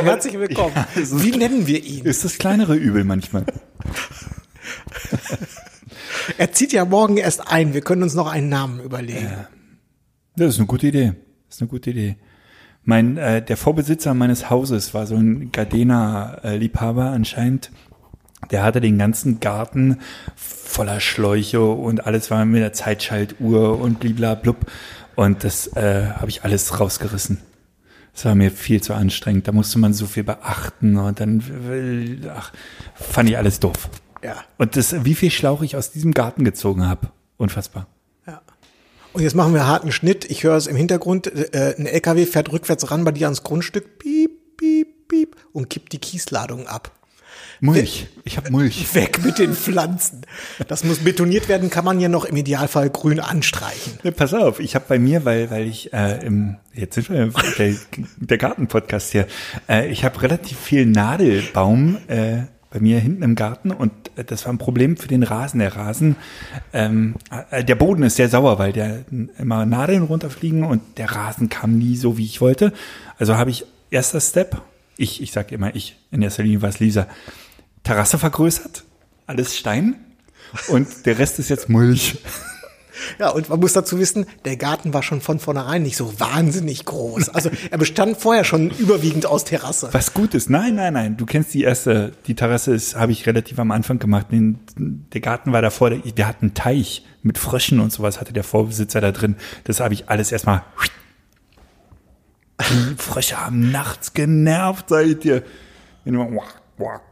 aber- 0.00 0.08
herzlich 0.10 0.38
willkommen. 0.38 0.72
Ja, 0.74 0.86
ist- 1.00 1.22
Wie 1.22 1.30
nennen 1.36 1.66
wir 1.66 1.82
ihn? 1.82 2.04
Ist 2.04 2.24
das 2.24 2.38
kleinere 2.38 2.74
Übel 2.74 3.04
manchmal. 3.04 3.44
Er 6.38 6.52
zieht 6.52 6.72
ja 6.72 6.84
morgen 6.84 7.16
erst 7.16 7.48
ein. 7.48 7.74
Wir 7.74 7.80
können 7.80 8.02
uns 8.02 8.14
noch 8.14 8.26
einen 8.30 8.48
Namen 8.48 8.80
überlegen. 8.80 9.30
Das 10.36 10.54
ist 10.54 10.58
eine 10.58 10.66
gute 10.66 10.88
Idee. 10.88 11.14
Das 11.48 11.56
ist 11.56 11.62
eine 11.62 11.68
gute 11.68 11.90
Idee. 11.90 12.16
Mein, 12.84 13.16
äh, 13.18 13.42
der 13.44 13.56
Vorbesitzer 13.56 14.14
meines 14.14 14.48
Hauses 14.48 14.94
war 14.94 15.06
so 15.06 15.14
ein 15.16 15.52
Gardena-Liebhaber 15.52 17.10
anscheinend. 17.10 17.70
Der 18.50 18.62
hatte 18.62 18.80
den 18.80 18.96
ganzen 18.98 19.38
Garten 19.40 19.98
voller 20.34 21.00
Schläuche 21.00 21.60
und 21.62 22.06
alles 22.06 22.30
war 22.30 22.44
mit 22.44 22.62
der 22.62 22.72
Zeitschaltuhr 22.72 23.78
und 23.78 24.00
bliblablub. 24.00 24.56
Und 25.14 25.44
das 25.44 25.66
äh, 25.76 26.06
habe 26.14 26.28
ich 26.30 26.42
alles 26.44 26.80
rausgerissen. 26.80 27.38
Das 28.12 28.24
war 28.24 28.34
mir 28.34 28.50
viel 28.50 28.82
zu 28.82 28.94
anstrengend. 28.94 29.48
Da 29.48 29.52
musste 29.52 29.78
man 29.78 29.92
so 29.92 30.06
viel 30.06 30.24
beachten 30.24 30.96
und 30.96 31.20
dann 31.20 31.42
ach, 32.34 32.52
fand 32.94 33.30
ich 33.30 33.36
alles 33.36 33.60
doof. 33.60 33.88
Ja. 34.22 34.36
Und 34.58 34.76
das, 34.76 35.04
wie 35.04 35.14
viel 35.14 35.30
Schlauch 35.30 35.62
ich 35.62 35.76
aus 35.76 35.92
diesem 35.92 36.12
Garten 36.12 36.44
gezogen 36.44 36.86
habe. 36.86 37.08
Unfassbar. 37.36 37.86
ja. 38.26 38.42
Und 39.12 39.22
jetzt 39.22 39.34
machen 39.34 39.54
wir 39.54 39.66
harten 39.66 39.92
Schnitt. 39.92 40.30
Ich 40.30 40.44
höre 40.44 40.56
es 40.56 40.66
im 40.66 40.76
Hintergrund. 40.76 41.26
Äh, 41.26 41.74
ein 41.78 41.86
LKW 41.86 42.26
fährt 42.26 42.52
rückwärts 42.52 42.90
ran 42.90 43.04
bei 43.04 43.12
dir 43.12 43.26
ans 43.26 43.42
Grundstück. 43.42 43.98
Piep, 43.98 44.56
piep, 44.56 45.08
piep. 45.08 45.36
Und 45.52 45.70
kippt 45.70 45.92
die 45.92 45.98
Kiesladung 45.98 46.66
ab. 46.66 46.92
Mulch. 47.60 48.06
Ich 48.24 48.36
habe 48.36 48.50
Mulch. 48.50 48.94
Weg 48.94 49.22
mit 49.24 49.38
den 49.38 49.52
Pflanzen. 49.54 50.22
Das 50.68 50.84
muss 50.84 50.98
betoniert 50.98 51.48
werden, 51.48 51.68
kann 51.68 51.84
man 51.84 52.00
ja 52.00 52.08
noch 52.08 52.24
im 52.24 52.36
Idealfall 52.36 52.90
grün 52.90 53.20
anstreichen. 53.20 53.98
Ja, 54.02 54.10
pass 54.10 54.32
auf, 54.32 54.60
ich 54.60 54.74
habe 54.74 54.86
bei 54.88 54.98
mir, 54.98 55.24
weil 55.24 55.50
weil 55.50 55.66
ich 55.66 55.92
äh, 55.92 56.24
im 56.24 56.56
jetzt 56.72 56.94
sind 56.94 57.10
wir 57.10 57.30
der, 57.58 57.74
der 58.16 58.38
Gartenpodcast 58.38 59.12
hier, 59.12 59.26
äh, 59.68 59.90
ich 59.90 60.04
habe 60.04 60.22
relativ 60.22 60.58
viel 60.58 60.86
Nadelbaum 60.86 61.98
äh, 62.08 62.44
bei 62.70 62.80
mir 62.80 63.00
hinten 63.00 63.22
im 63.22 63.34
Garten 63.34 63.72
und 63.72 63.92
äh, 64.16 64.24
das 64.24 64.46
war 64.46 64.52
ein 64.52 64.58
Problem 64.58 64.96
für 64.96 65.08
den 65.08 65.22
Rasen. 65.22 65.58
Der 65.58 65.76
Rasen, 65.76 66.16
ähm, 66.72 67.16
äh, 67.50 67.64
der 67.64 67.74
Boden 67.74 68.02
ist 68.04 68.16
sehr 68.16 68.28
sauer, 68.28 68.58
weil 68.58 68.72
der 68.72 69.04
immer 69.38 69.66
Nadeln 69.66 70.04
runterfliegen 70.04 70.64
und 70.64 70.80
der 70.96 71.10
Rasen 71.10 71.48
kam 71.48 71.76
nie 71.76 71.96
so, 71.96 72.16
wie 72.16 72.24
ich 72.24 72.40
wollte. 72.40 72.72
Also 73.18 73.36
habe 73.36 73.50
ich 73.50 73.66
erster 73.90 74.20
Step, 74.20 74.62
ich 74.96 75.20
ich 75.22 75.32
sage 75.32 75.54
immer 75.54 75.74
ich, 75.74 75.96
in 76.10 76.22
erster 76.22 76.44
Linie 76.44 76.62
war 76.62 76.68
es 76.68 76.78
Lisa, 76.78 77.06
Terrasse 77.82 78.18
vergrößert, 78.18 78.84
alles 79.26 79.56
Stein 79.56 79.96
und 80.68 81.06
der 81.06 81.18
Rest 81.18 81.38
ist 81.38 81.48
jetzt 81.48 81.68
Mulch. 81.68 82.18
Ja, 83.18 83.30
und 83.30 83.48
man 83.48 83.60
muss 83.60 83.72
dazu 83.72 83.98
wissen, 83.98 84.26
der 84.44 84.56
Garten 84.56 84.92
war 84.92 85.02
schon 85.02 85.20
von 85.20 85.38
vornherein 85.38 85.82
nicht 85.82 85.96
so 85.96 86.20
wahnsinnig 86.20 86.84
groß. 86.84 87.30
Also 87.30 87.50
er 87.70 87.78
bestand 87.78 88.18
vorher 88.18 88.44
schon 88.44 88.70
überwiegend 88.70 89.26
aus 89.26 89.44
Terrasse. 89.44 89.88
Was 89.92 90.14
gut 90.14 90.34
ist. 90.34 90.50
Nein, 90.50 90.74
nein, 90.74 90.92
nein. 90.92 91.16
Du 91.16 91.26
kennst 91.26 91.54
die 91.54 91.62
erste, 91.62 92.12
die 92.26 92.34
Terrasse 92.34 92.74
ist, 92.74 92.96
habe 92.96 93.12
ich 93.12 93.26
relativ 93.26 93.58
am 93.58 93.70
Anfang 93.70 93.98
gemacht. 93.98 94.26
Den, 94.30 94.60
der 94.76 95.20
Garten 95.20 95.52
war 95.52 95.62
davor, 95.62 95.90
der, 95.90 95.98
der 95.98 96.28
hat 96.28 96.42
einen 96.42 96.54
Teich 96.54 97.04
mit 97.22 97.38
Fröschen 97.38 97.80
und 97.80 97.92
sowas 97.92 98.20
hatte 98.20 98.32
der 98.32 98.44
Vorbesitzer 98.44 99.00
da 99.00 99.12
drin. 99.12 99.36
Das 99.64 99.80
habe 99.80 99.94
ich 99.94 100.08
alles 100.08 100.32
erstmal. 100.32 100.62
Die 102.60 102.94
Frösche 102.98 103.40
haben 103.40 103.70
nachts 103.70 104.12
genervt, 104.12 104.90
sag 104.90 105.06
ich 105.06 105.18
dir. 105.18 105.42
Wenn 106.04 106.14
quack, 106.14 106.30
quack, 106.30 106.62
quack. 106.76 107.09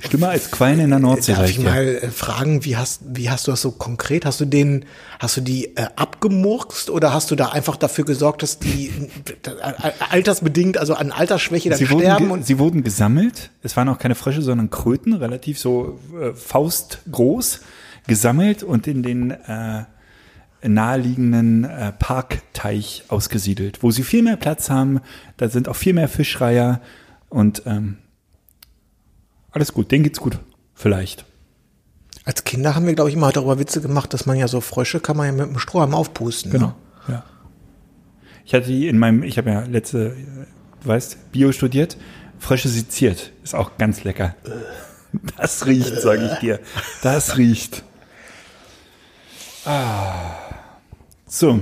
Schlimmer 0.00 0.30
als 0.30 0.50
Quallen 0.50 0.80
in 0.80 0.90
der 0.90 0.98
Nordsee, 0.98 1.34
Darf 1.34 1.48
ich 1.48 1.60
mal 1.60 1.86
äh, 1.86 2.10
fragen, 2.10 2.64
wie 2.64 2.76
hast, 2.76 3.02
wie 3.06 3.30
hast 3.30 3.46
du 3.46 3.52
das 3.52 3.62
so 3.62 3.70
konkret? 3.70 4.26
Hast 4.26 4.40
du 4.40 4.44
den, 4.44 4.84
hast 5.20 5.36
du 5.36 5.40
die 5.40 5.76
äh, 5.76 5.86
abgemurkst 5.94 6.90
oder 6.90 7.12
hast 7.12 7.30
du 7.30 7.36
da 7.36 7.50
einfach 7.50 7.76
dafür 7.76 8.04
gesorgt, 8.04 8.42
dass 8.42 8.58
die 8.58 8.90
äh, 9.46 9.50
äh, 9.50 9.92
altersbedingt, 10.10 10.76
also 10.76 10.94
an 10.94 11.12
Altersschwäche 11.12 11.70
dann 11.70 11.78
Sie 11.78 11.88
wurden, 11.88 12.00
sterben 12.00 12.30
und 12.32 12.44
sie 12.44 12.58
wurden 12.58 12.82
gesammelt. 12.82 13.50
Es 13.62 13.76
waren 13.76 13.88
auch 13.88 13.98
keine 13.98 14.16
Frösche, 14.16 14.42
sondern 14.42 14.70
Kröten, 14.70 15.12
relativ 15.12 15.60
so 15.60 16.00
äh, 16.20 16.32
faustgroß, 16.32 17.60
gesammelt 18.08 18.64
und 18.64 18.88
in 18.88 19.04
den 19.04 19.30
äh, 19.30 19.84
naheliegenden 20.64 21.62
äh, 21.62 21.92
Parkteich 21.92 23.04
ausgesiedelt, 23.06 23.84
wo 23.84 23.92
sie 23.92 24.02
viel 24.02 24.22
mehr 24.22 24.36
Platz 24.36 24.68
haben. 24.68 25.00
Da 25.36 25.48
sind 25.48 25.68
auch 25.68 25.76
viel 25.76 25.92
mehr 25.92 26.08
Fischreiher 26.08 26.80
und 27.28 27.62
ähm, 27.66 27.98
alles 29.56 29.72
gut. 29.72 29.90
Denen 29.90 30.04
geht's 30.04 30.20
gut. 30.20 30.38
Vielleicht. 30.74 31.24
als 32.24 32.44
Kinder 32.44 32.74
haben 32.74 32.86
wir, 32.86 32.94
glaube 32.94 33.08
ich, 33.08 33.16
immer 33.16 33.32
darüber 33.32 33.58
Witze 33.58 33.80
gemacht, 33.80 34.12
dass 34.12 34.26
man 34.26 34.36
ja 34.36 34.46
so 34.48 34.60
Frösche 34.60 35.00
kann 35.00 35.16
man 35.16 35.26
ja 35.26 35.32
mit 35.32 35.46
dem 35.46 35.58
Strohhalm 35.58 35.94
aufpusten. 35.94 36.52
Genau. 36.52 36.74
Ne? 37.08 37.14
Ja. 37.14 37.24
Ich 38.44 38.52
hatte 38.54 38.66
die 38.66 38.86
in 38.86 38.98
meinem, 38.98 39.22
ich 39.22 39.38
habe 39.38 39.50
ja 39.50 39.60
letzte, 39.62 40.14
du 40.82 40.88
weißt, 40.88 41.32
Bio 41.32 41.52
studiert. 41.52 41.96
Frösche 42.38 42.68
seziert. 42.68 43.32
Ist 43.42 43.54
auch 43.54 43.78
ganz 43.78 44.04
lecker. 44.04 44.36
Das 45.38 45.64
riecht, 45.64 45.98
sage 46.00 46.30
ich 46.30 46.38
dir. 46.40 46.60
Das 47.02 47.38
riecht. 47.38 47.82
Ah. 49.64 50.34
So. 51.26 51.60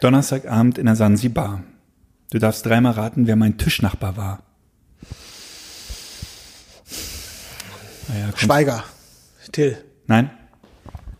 Donnerstagabend 0.00 0.78
in 0.78 0.86
der 0.86 0.96
Sansibar. 0.96 1.62
Du 2.30 2.40
darfst 2.40 2.66
dreimal 2.66 2.94
raten, 2.94 3.28
wer 3.28 3.36
mein 3.36 3.56
Tischnachbar 3.58 4.16
war. 4.16 4.42
Komm, 8.12 8.36
Schweiger. 8.36 8.84
Till. 9.52 9.76
Nein? 10.06 10.30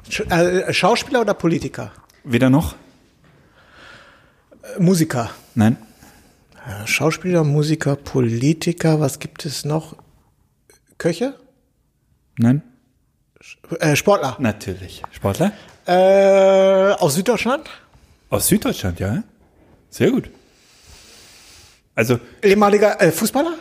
Sch 0.09 0.21
äh, 0.29 0.73
Schauspieler 0.73 1.21
oder 1.23 1.35
Politiker? 1.35 1.93
Weder 2.25 2.51
noch? 2.51 2.75
Äh, 4.63 4.81
Musiker. 4.81 5.31
Nein? 5.55 5.77
Ja, 6.67 6.87
Schauspieler, 6.87 7.45
Musiker, 7.45 7.97
Politiker, 7.97 9.01
was 9.01 9.19
gibt 9.19 9.45
es 9.45 9.65
noch? 9.65 9.97
Köche? 10.99 11.35
Nein? 12.39 12.63
Äh, 13.81 13.97
Sportler. 13.97 14.37
Natürlich. 14.39 15.03
Sportler? 15.11 15.53
Äh, 15.87 16.93
aus 16.93 17.15
Süddeutschland? 17.15 17.69
Aus 18.31 18.47
Süddeutschland, 18.47 19.01
ja? 19.01 19.23
Sehr 19.91 20.11
gut. 20.11 20.31
Also, 21.95 22.21
Ehemaliger 22.43 23.01
äh, 23.01 23.11
Fußballer? 23.11 23.55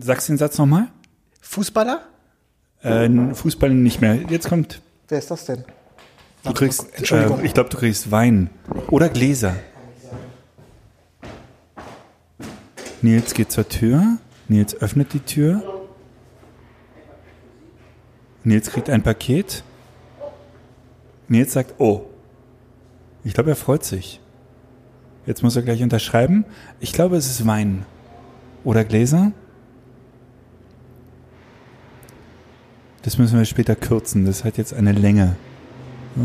sagst 0.00 0.28
du 0.28 0.32
den 0.32 0.38
Satz 0.38 0.56
nochmal? 0.56 0.88
Fußballer? 1.44 2.00
Äh, 2.82 3.08
Fußball 3.34 3.70
nicht 3.70 4.00
mehr. 4.00 4.16
Jetzt 4.28 4.48
kommt, 4.48 4.80
Wer 5.08 5.18
ist 5.18 5.30
das 5.30 5.44
denn? 5.44 5.64
du 6.42 6.52
kriegst, 6.52 6.86
Entschuldigung. 6.96 7.40
äh, 7.40 7.46
ich 7.46 7.54
glaube, 7.54 7.70
du 7.70 7.76
kriegst 7.76 8.10
Wein. 8.10 8.50
Oder 8.90 9.08
Gläser. 9.08 9.54
Nils 13.02 13.34
geht 13.34 13.52
zur 13.52 13.68
Tür. 13.68 14.18
Nils 14.48 14.74
öffnet 14.80 15.12
die 15.12 15.20
Tür. 15.20 15.62
Nils 18.42 18.70
kriegt 18.70 18.90
ein 18.90 19.02
Paket. 19.02 19.62
Nils 21.28 21.52
sagt, 21.52 21.74
oh. 21.78 22.06
Ich 23.22 23.32
glaube, 23.34 23.50
er 23.50 23.56
freut 23.56 23.84
sich. 23.84 24.20
Jetzt 25.26 25.42
muss 25.42 25.56
er 25.56 25.62
gleich 25.62 25.82
unterschreiben. 25.82 26.44
Ich 26.80 26.92
glaube, 26.92 27.16
es 27.16 27.26
ist 27.26 27.46
Wein. 27.46 27.86
Oder 28.64 28.84
Gläser. 28.84 29.32
Das 33.04 33.18
müssen 33.18 33.38
wir 33.38 33.44
später 33.44 33.76
kürzen. 33.76 34.24
Das 34.24 34.44
hat 34.44 34.56
jetzt 34.56 34.72
eine 34.74 34.92
Länge. 34.92 35.36
Ja. 36.16 36.22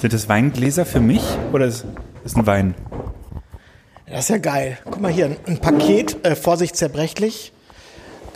Sind 0.00 0.12
das 0.12 0.28
Weingläser 0.28 0.84
für 0.84 1.00
mich 1.00 1.22
oder 1.52 1.66
ist 1.66 1.84
ist 2.24 2.36
ein 2.36 2.46
Wein? 2.46 2.74
Das 4.08 4.20
ist 4.20 4.28
ja 4.30 4.38
geil. 4.38 4.78
Guck 4.84 5.00
mal 5.00 5.12
hier, 5.12 5.36
ein- 5.46 5.58
Paket, 5.58 6.24
äh, 6.24 6.34
Vorsicht 6.36 6.76
zerbrechlich. 6.76 7.52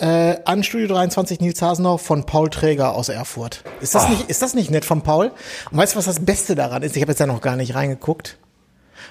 Äh, 0.00 0.36
an 0.44 0.62
Studio 0.62 0.86
23 0.88 1.40
Nils 1.40 1.60
Hasenau 1.60 1.98
von 1.98 2.24
Paul 2.24 2.48
Träger 2.50 2.94
aus 2.94 3.08
Erfurt. 3.10 3.62
Ist 3.80 3.94
das, 3.94 4.08
nicht, 4.08 4.30
ist 4.30 4.40
das 4.40 4.54
nicht 4.54 4.70
nett 4.70 4.84
von 4.86 5.02
Paul? 5.02 5.30
Und 5.70 5.76
weißt 5.78 5.94
du, 5.94 5.98
was 5.98 6.06
das 6.06 6.20
Beste 6.20 6.54
daran 6.54 6.82
ist? 6.82 6.96
Ich 6.96 7.02
habe 7.02 7.12
jetzt 7.12 7.18
ja 7.18 7.26
noch 7.26 7.42
gar 7.42 7.56
nicht 7.56 7.74
reingeguckt. 7.74 8.38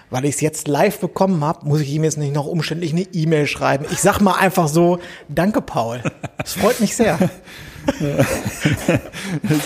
Weil 0.10 0.26
ich 0.26 0.36
es 0.36 0.42
jetzt 0.42 0.68
live 0.68 1.00
bekommen 1.00 1.44
habe, 1.44 1.66
muss 1.68 1.82
ich 1.82 1.90
ihm 1.90 2.04
jetzt 2.04 2.18
nicht 2.18 2.34
noch 2.34 2.46
umständlich 2.46 2.92
eine 2.94 3.02
E-Mail 3.02 3.48
schreiben. 3.48 3.86
Ich 3.92 4.02
sag 4.02 4.20
mal 4.22 4.34
einfach 4.34 4.68
so, 4.68 5.00
danke 5.28 5.62
Paul. 5.62 6.02
Das 6.38 6.54
freut 6.54 6.80
mich 6.80 6.96
sehr. 6.96 7.18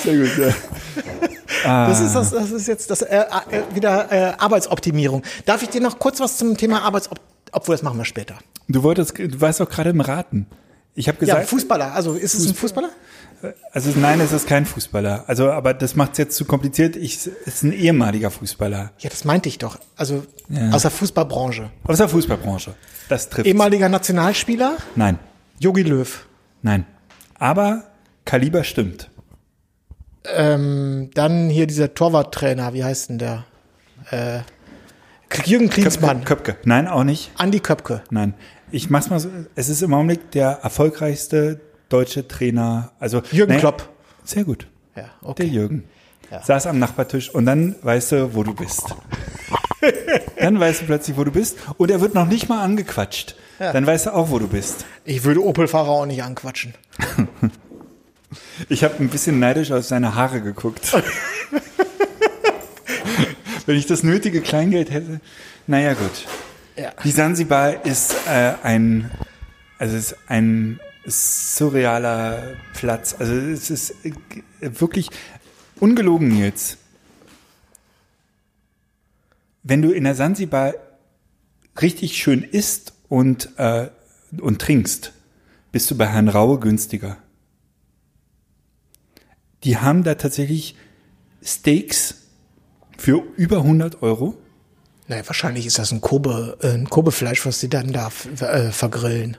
Sehr 0.04 0.18
gut, 0.18 0.38
ja. 0.38 1.88
Das 1.88 2.00
ist, 2.00 2.14
das, 2.14 2.32
das 2.32 2.52
ist 2.52 2.68
jetzt 2.68 2.90
das 2.92 3.02
äh, 3.02 3.18
äh, 3.18 3.76
wieder 3.76 4.12
äh, 4.12 4.34
Arbeitsoptimierung. 4.38 5.24
Darf 5.46 5.64
ich 5.64 5.70
dir 5.70 5.82
noch 5.82 6.00
kurz 6.00 6.20
was 6.20 6.38
zum 6.38 6.58
Thema 6.58 6.84
Arbeitsoptimierung? 6.84 7.34
Obwohl, 7.52 7.76
das 7.76 7.84
machen 7.84 7.98
wir 7.98 8.06
später. 8.06 8.36
Du 8.68 8.82
wolltest, 8.84 9.18
du 9.18 9.42
warst 9.42 9.60
doch 9.60 9.70
gerade 9.70 9.92
im 9.92 10.02
Raten. 10.02 10.48
Ich 10.96 11.08
habe 11.08 11.18
Ja, 11.26 11.36
gesagt, 11.36 11.50
Fußballer. 11.50 11.94
Also 11.94 12.14
ist 12.14 12.34
es 12.34 12.48
ein 12.48 12.56
Fußballer? 12.56 12.90
Also 13.72 13.92
nein, 14.00 14.20
es 14.22 14.32
ist 14.32 14.48
kein 14.48 14.66
Fußballer. 14.66 15.26
Also, 15.28 15.52
aber 15.52 15.74
das 15.74 15.96
macht 15.96 16.14
es 16.14 16.18
jetzt 16.20 16.36
zu 16.36 16.46
kompliziert. 16.46 16.96
Ich, 16.96 17.16
es 17.16 17.28
ist 17.28 17.64
ein 17.64 17.74
ehemaliger 17.74 18.32
Fußballer 18.32 18.92
Ja, 19.00 19.10
das 19.10 19.26
meinte 19.26 19.50
ich 19.50 19.58
doch. 19.58 19.78
Also 19.96 20.24
Ja. 20.50 20.72
aus 20.72 20.84
der 20.84 20.92
Fußballbranche. 20.92 21.70
aus 21.84 21.98
der 21.98 22.08
Fußballbranche. 22.10 22.74
Das 23.10 23.30
trifft. 23.30 23.48
Ehemaliger 23.48 23.90
Nationalspieler, 23.90 24.78
Nein, 24.96 25.20
Jogi 25.60 25.84
Löw. 25.84 26.26
nein. 26.62 26.86
Aber 27.38 27.84
Kaliber 28.26 28.64
stimmt. 28.64 29.10
Ähm, 30.34 31.10
dann 31.14 31.50
hier 31.50 31.68
dieser 31.68 31.94
Torwarttrainer, 31.94 32.74
wie 32.74 32.84
heißt 32.84 33.10
denn 33.10 33.18
der? 33.20 33.46
Äh, 34.10 34.40
Jürgen 35.46 35.70
Klinsmann. 35.70 36.24
Köpke. 36.24 36.56
Nein, 36.64 36.88
auch 36.88 37.04
nicht. 37.04 37.32
Andi 37.38 37.60
Köpke. 37.60 38.04
Nein. 38.12 38.36
Ich 38.72 38.90
mach's 38.90 39.10
mal 39.10 39.20
so. 39.20 39.30
Es 39.56 39.68
ist 39.68 39.82
im 39.82 39.94
Augenblick 39.94 40.32
der 40.32 40.60
erfolgreichste 40.64 41.60
deutsche 41.94 42.28
Trainer. 42.28 42.92
Also 43.00 43.22
Jürgen 43.32 43.52
naja, 43.52 43.60
Klopp. 43.60 43.90
Sehr 44.24 44.44
gut. 44.44 44.68
Ja, 44.96 45.04
Der 45.04 45.30
okay. 45.30 45.46
Jürgen. 45.46 45.84
Saß 46.44 46.66
am 46.66 46.80
Nachbartisch 46.80 47.30
und 47.30 47.46
dann 47.46 47.76
weißt 47.84 48.14
du, 48.14 48.34
wo 48.34 48.44
du 48.44 48.56
bist. 48.56 48.96
dann 50.40 50.60
weißt 50.60 50.82
du 50.82 50.86
plötzlich, 50.86 51.16
wo 51.16 51.24
du 51.24 51.32
bist. 51.32 51.58
Und 51.78 51.92
er 51.92 52.02
wird 52.02 52.16
noch 52.16 52.26
nicht 52.26 52.50
mal 52.50 52.64
angequatscht. 52.64 53.36
Dann 53.60 53.86
weißt 53.86 54.08
du 54.08 54.16
auch, 54.16 54.32
wo 54.32 54.40
du 54.40 54.48
bist. 54.48 54.86
Ich 55.06 55.24
würde 55.24 55.44
Opel-Fahrer 55.44 55.90
auch 55.90 56.06
nicht 56.08 56.24
anquatschen. 56.24 56.74
Ich 58.68 58.84
habe 58.84 58.96
ein 59.00 59.10
bisschen 59.10 59.40
neidisch 59.40 59.72
auf 59.72 59.86
seine 59.86 60.16
Haare 60.16 60.42
geguckt. 60.42 60.92
Wenn 63.68 63.78
ich 63.78 63.86
das 63.86 64.02
nötige 64.04 64.42
Kleingeld 64.42 64.90
hätte. 64.92 65.22
Naja, 65.68 65.94
gut. 65.94 66.26
Ja. 66.76 66.92
Die 67.04 67.12
Sansibar 67.12 67.86
ist 67.86 68.16
äh, 68.28 68.54
ein, 68.64 69.12
also 69.78 69.96
es 69.96 70.12
ist 70.12 70.18
ein 70.28 70.80
surrealer 71.06 72.56
Platz. 72.74 73.16
Also 73.18 73.34
es 73.34 73.70
ist 73.70 74.06
äh, 74.06 74.12
wirklich 74.62 75.10
ungelogen 75.80 76.38
jetzt. 76.38 76.78
Wenn 79.64 79.82
du 79.82 79.92
in 79.92 80.04
der 80.04 80.16
Sansibar 80.16 80.74
richtig 81.82 82.18
schön 82.18 82.44
isst 82.44 82.94
und, 83.10 83.58
äh, 83.58 83.90
und 84.40 84.62
trinkst, 84.62 85.14
bist 85.72 85.90
du 85.90 85.98
bei 85.98 86.08
Herrn 86.08 86.30
Raue 86.30 86.60
günstiger. 86.60 87.18
Die 89.64 89.78
haben 89.78 90.04
da 90.04 90.16
tatsächlich 90.16 90.76
Steaks 91.42 92.16
für 92.98 93.24
über 93.38 93.58
100 93.58 94.02
Euro. 94.02 94.38
Naja, 95.08 95.24
wahrscheinlich 95.28 95.66
ist 95.66 95.80
das 95.80 95.92
ein 95.92 96.02
Kobe, 96.02 96.58
äh, 96.62 96.70
ein 96.70 96.90
Kobefleisch, 96.90 97.46
was 97.46 97.60
sie 97.60 97.70
dann 97.70 97.92
da 97.92 98.12
äh, 98.40 98.72
vergrillen. 98.72 99.38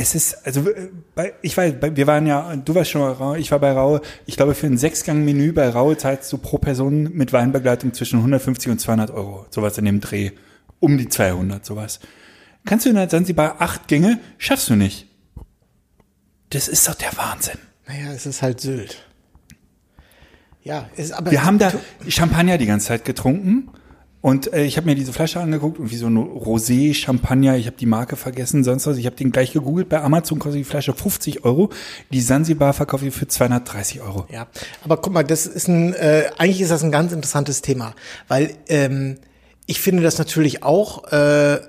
Es 0.00 0.14
ist, 0.14 0.46
also 0.46 0.66
äh, 0.66 0.88
bei, 1.14 1.34
ich 1.42 1.54
weiß, 1.54 1.74
bei, 1.78 1.94
wir 1.94 2.06
waren 2.06 2.26
ja, 2.26 2.56
du 2.56 2.74
warst 2.74 2.90
schon 2.90 3.02
bei 3.02 3.10
Raue, 3.10 3.38
ich 3.38 3.50
war 3.50 3.58
bei 3.58 3.72
Raue. 3.72 4.00
Ich 4.24 4.38
glaube, 4.38 4.54
für 4.54 4.66
ein 4.66 4.78
Sechsgang-Menü 4.78 5.52
bei 5.52 5.68
Raue 5.68 5.94
zahlst 5.98 6.32
du 6.32 6.38
pro 6.38 6.56
Person 6.56 7.12
mit 7.12 7.34
Weinbegleitung 7.34 7.92
zwischen 7.92 8.20
150 8.20 8.72
und 8.72 8.78
200 8.80 9.10
Euro. 9.10 9.44
Sowas 9.50 9.76
in 9.76 9.84
dem 9.84 10.00
Dreh. 10.00 10.30
Um 10.78 10.96
die 10.96 11.10
200, 11.10 11.66
sowas. 11.66 12.00
Kannst 12.64 12.86
du 12.86 12.88
in 12.88 12.96
der 12.96 13.10
Sansibar 13.10 13.60
acht 13.60 13.88
Gänge? 13.88 14.18
Schaffst 14.38 14.70
du 14.70 14.74
nicht. 14.74 15.06
Das 16.48 16.66
ist 16.66 16.88
doch 16.88 16.94
der 16.94 17.14
Wahnsinn. 17.18 17.58
Naja, 17.86 18.10
es 18.14 18.24
ist 18.24 18.40
halt 18.40 18.62
Sylt. 18.62 19.06
Ja, 20.62 20.88
ist 20.96 21.12
aber. 21.12 21.30
Wir 21.30 21.44
haben 21.44 21.58
da 21.58 21.74
Champagner 22.08 22.56
die 22.56 22.64
ganze 22.64 22.86
Zeit 22.86 23.04
getrunken 23.04 23.68
und 24.22 24.52
äh, 24.52 24.64
ich 24.64 24.76
habe 24.76 24.86
mir 24.86 24.94
diese 24.94 25.12
Flasche 25.12 25.40
angeguckt 25.40 25.78
und 25.78 25.90
wie 25.90 25.96
so 25.96 26.06
ein 26.06 26.18
Rosé 26.18 26.94
Champagner, 26.94 27.56
ich 27.56 27.66
habe 27.66 27.76
die 27.76 27.86
Marke 27.86 28.16
vergessen, 28.16 28.64
sonst 28.64 28.86
was. 28.86 28.98
Ich 28.98 29.06
habe 29.06 29.16
den 29.16 29.32
gleich 29.32 29.52
gegoogelt, 29.52 29.88
bei 29.88 30.02
Amazon 30.02 30.38
kostet 30.38 30.60
die 30.60 30.64
Flasche 30.64 30.92
50 30.92 31.44
Euro, 31.44 31.70
die 32.10 32.20
Sansibar 32.20 32.74
verkaufe 32.74 33.06
ich 33.06 33.14
für 33.14 33.26
230 33.26 34.02
Euro. 34.02 34.26
Ja, 34.30 34.46
aber 34.84 34.98
guck 34.98 35.12
mal, 35.12 35.24
das 35.24 35.46
ist 35.46 35.68
ein, 35.68 35.94
äh, 35.94 36.30
eigentlich 36.36 36.60
ist 36.60 36.70
das 36.70 36.82
ein 36.82 36.92
ganz 36.92 37.12
interessantes 37.12 37.62
Thema, 37.62 37.94
weil 38.28 38.54
ähm, 38.68 39.16
ich 39.66 39.80
finde 39.80 40.02
das 40.02 40.18
natürlich 40.18 40.62
auch 40.62 41.10
äh, 41.12 41.60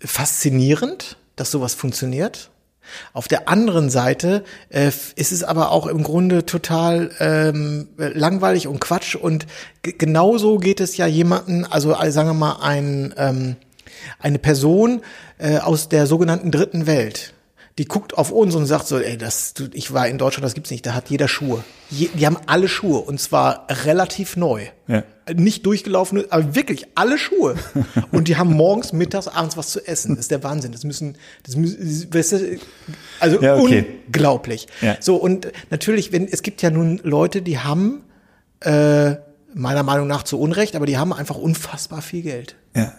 faszinierend, 0.00 1.16
dass 1.36 1.50
sowas 1.50 1.74
funktioniert. 1.74 2.50
Auf 3.12 3.28
der 3.28 3.48
anderen 3.48 3.90
Seite 3.90 4.44
äh, 4.68 4.90
ist 5.16 5.32
es 5.32 5.42
aber 5.42 5.70
auch 5.70 5.86
im 5.86 6.02
Grunde 6.02 6.46
total 6.46 7.10
ähm, 7.18 7.88
langweilig 7.96 8.66
und 8.66 8.80
Quatsch 8.80 9.14
und 9.14 9.46
genauso 9.82 10.58
geht 10.58 10.80
es 10.80 10.96
ja 10.96 11.06
jemanden, 11.06 11.64
also 11.64 11.94
äh, 11.94 12.10
sagen 12.10 12.28
wir 12.28 12.34
mal 12.34 12.58
ein, 12.62 13.14
ähm, 13.16 13.56
eine 14.18 14.38
Person 14.38 15.02
äh, 15.38 15.58
aus 15.58 15.88
der 15.88 16.06
sogenannten 16.06 16.50
dritten 16.50 16.86
Welt, 16.86 17.34
die 17.78 17.86
guckt 17.86 18.16
auf 18.16 18.30
uns 18.30 18.54
und 18.54 18.66
sagt 18.66 18.86
so, 18.86 18.98
ey, 18.98 19.18
das, 19.18 19.54
ich 19.72 19.92
war 19.92 20.06
in 20.08 20.18
Deutschland, 20.18 20.44
das 20.44 20.54
gibt's 20.54 20.70
nicht, 20.70 20.86
da 20.86 20.94
hat 20.94 21.10
jeder 21.10 21.28
Schuhe. 21.28 21.64
Je, 21.90 22.08
die 22.14 22.26
haben 22.26 22.38
alle 22.46 22.68
Schuhe 22.68 23.00
und 23.00 23.20
zwar 23.20 23.66
relativ 23.84 24.36
neu. 24.36 24.66
Ja. 24.86 25.02
Nicht 25.32 25.64
durchgelaufene, 25.64 26.26
aber 26.30 26.54
wirklich 26.54 26.86
alle 26.94 27.16
Schuhe. 27.16 27.54
Und 28.12 28.28
die 28.28 28.36
haben 28.36 28.52
morgens, 28.52 28.92
mittags, 28.92 29.26
abends 29.28 29.56
was 29.56 29.70
zu 29.70 29.86
essen. 29.86 30.16
Das 30.16 30.26
ist 30.26 30.30
der 30.30 30.42
Wahnsinn. 30.42 30.72
Das 30.72 30.84
müssen, 30.84 31.16
das 31.44 31.56
müssen, 31.56 32.12
weißt 32.12 32.32
du, 32.32 32.58
also 33.20 33.40
Ja, 33.40 33.56
okay. 33.56 33.86
unglaublich. 34.06 34.66
Ja. 34.82 34.96
So, 35.00 35.16
und 35.16 35.50
natürlich, 35.70 36.12
wenn, 36.12 36.28
es 36.28 36.42
gibt 36.42 36.60
ja 36.60 36.70
nun 36.70 37.00
Leute, 37.02 37.40
die 37.40 37.58
haben, 37.58 38.02
äh, 38.60 39.16
meiner 39.54 39.82
Meinung 39.82 40.06
nach 40.08 40.24
zu 40.24 40.38
Unrecht, 40.38 40.76
aber 40.76 40.84
die 40.84 40.98
haben 40.98 41.12
einfach 41.12 41.36
unfassbar 41.36 42.02
viel 42.02 42.22
Geld. 42.22 42.56
Ja. 42.76 42.92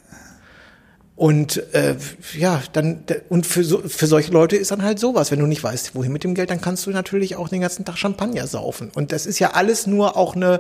Und 1.15 1.73
äh, 1.73 1.95
ja, 2.37 2.61
dann 2.73 3.03
und 3.29 3.45
für 3.45 3.63
so, 3.63 3.81
für 3.87 4.05
solche 4.05 4.31
Leute 4.31 4.57
ist 4.57 4.71
dann 4.71 4.83
halt 4.83 4.99
sowas, 4.99 5.31
wenn 5.31 5.39
du 5.39 5.45
nicht 5.45 5.63
weißt, 5.63 5.95
wohin 5.95 6.11
mit 6.11 6.25
dem 6.25 6.35
Geld, 6.35 6.49
dann 6.49 6.59
kannst 6.59 6.85
du 6.85 6.91
natürlich 6.91 7.37
auch 7.37 7.47
den 7.47 7.61
ganzen 7.61 7.85
Tag 7.85 7.97
Champagner 7.97 8.47
saufen. 8.47 8.91
Und 8.93 9.13
das 9.13 9.25
ist 9.25 9.39
ja 9.39 9.51
alles 9.51 9.87
nur 9.87 10.17
auch 10.17 10.35
eine 10.35 10.59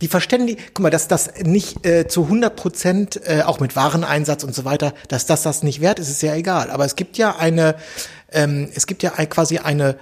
die 0.00 0.08
verständigen, 0.08 0.60
guck 0.74 0.82
mal, 0.82 0.90
dass 0.90 1.08
das 1.08 1.30
nicht 1.42 1.84
äh, 1.86 2.08
zu 2.08 2.24
100 2.24 2.56
Prozent, 2.56 3.20
äh, 3.24 3.42
auch 3.42 3.60
mit 3.60 3.76
Wareneinsatz 3.76 4.44
und 4.44 4.54
so 4.54 4.64
weiter, 4.64 4.94
dass 5.08 5.26
das 5.26 5.42
das 5.42 5.62
nicht 5.62 5.80
wert 5.80 5.98
ist, 5.98 6.08
ist 6.08 6.22
ja 6.22 6.34
egal. 6.34 6.70
Aber 6.70 6.84
es 6.84 6.96
gibt 6.96 7.18
ja 7.18 7.36
eine, 7.36 7.76
ähm, 8.32 8.68
es 8.74 8.86
gibt 8.86 9.02
ja 9.02 9.10
quasi 9.10 9.58
eine, 9.58 9.96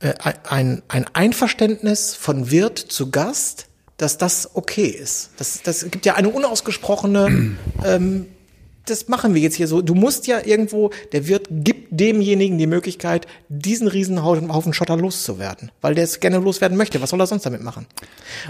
äh, 0.00 0.14
ein, 0.48 0.82
ein 0.88 1.06
Einverständnis 1.12 2.14
von 2.14 2.50
Wirt 2.50 2.78
zu 2.78 3.10
Gast, 3.10 3.66
dass 3.96 4.18
das 4.18 4.50
okay 4.54 4.86
ist. 4.86 5.30
Das, 5.36 5.62
das 5.62 5.90
gibt 5.90 6.06
ja 6.06 6.14
eine 6.14 6.28
unausgesprochene 6.28 7.56
ähm, 7.84 8.26
das 8.86 9.08
machen 9.08 9.34
wir 9.34 9.40
jetzt 9.40 9.54
hier 9.54 9.68
so. 9.68 9.80
Du 9.82 9.94
musst 9.94 10.26
ja 10.26 10.40
irgendwo, 10.44 10.90
der 11.12 11.28
Wirt 11.28 11.46
gibt 11.50 11.88
demjenigen 11.90 12.58
die 12.58 12.66
Möglichkeit, 12.66 13.26
diesen 13.48 13.88
Riesenhaufen 13.88 14.74
Schotter 14.74 14.96
loszuwerden, 14.96 15.70
weil 15.80 15.94
der 15.94 16.04
es 16.04 16.20
gerne 16.20 16.38
loswerden 16.38 16.76
möchte. 16.76 17.00
Was 17.00 17.10
soll 17.10 17.20
er 17.20 17.26
sonst 17.26 17.46
damit 17.46 17.62
machen? 17.62 17.86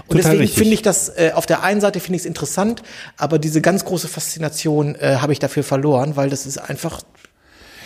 Und 0.07 0.17
Total 0.17 0.37
deswegen 0.37 0.51
finde 0.51 0.73
ich 0.73 0.81
das, 0.81 1.09
äh, 1.09 1.31
auf 1.33 1.45
der 1.45 1.63
einen 1.63 1.81
Seite 1.81 1.99
finde 1.99 2.15
ich 2.15 2.23
es 2.23 2.25
interessant, 2.25 2.81
aber 3.17 3.39
diese 3.39 3.61
ganz 3.61 3.85
große 3.85 4.07
Faszination 4.07 4.95
äh, 4.95 5.17
habe 5.17 5.33
ich 5.33 5.39
dafür 5.39 5.63
verloren, 5.63 6.15
weil 6.15 6.29
das 6.29 6.45
ist 6.45 6.57
einfach 6.57 7.01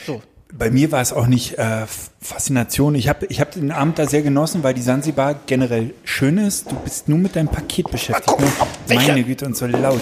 so. 0.05 0.21
Bei 0.53 0.69
mir 0.69 0.91
war 0.93 1.01
es 1.01 1.12
auch 1.12 1.27
nicht 1.27 1.57
äh, 1.57 1.86
Faszination. 2.21 2.95
Ich 2.95 3.10
habe 3.10 3.25
ich 3.25 3.41
hab 3.41 3.51
den 3.51 3.71
Abend 3.71 3.99
da 3.99 4.07
sehr 4.07 4.21
genossen, 4.21 4.63
weil 4.63 4.73
die 4.73 4.81
Sansibar 4.81 5.36
generell 5.45 5.93
schön 6.05 6.38
ist. 6.38 6.71
Du 6.71 6.75
bist 6.75 7.10
nur 7.10 7.17
mit 7.17 7.36
deinem 7.36 7.49
Paket 7.49 7.91
beschäftigt. 7.91 8.27
guck 8.27 8.39
ne? 8.39 8.47
Meine 8.88 9.23
Güte, 9.23 9.45
und 9.45 9.57
so 9.57 9.65
laut. 9.65 9.99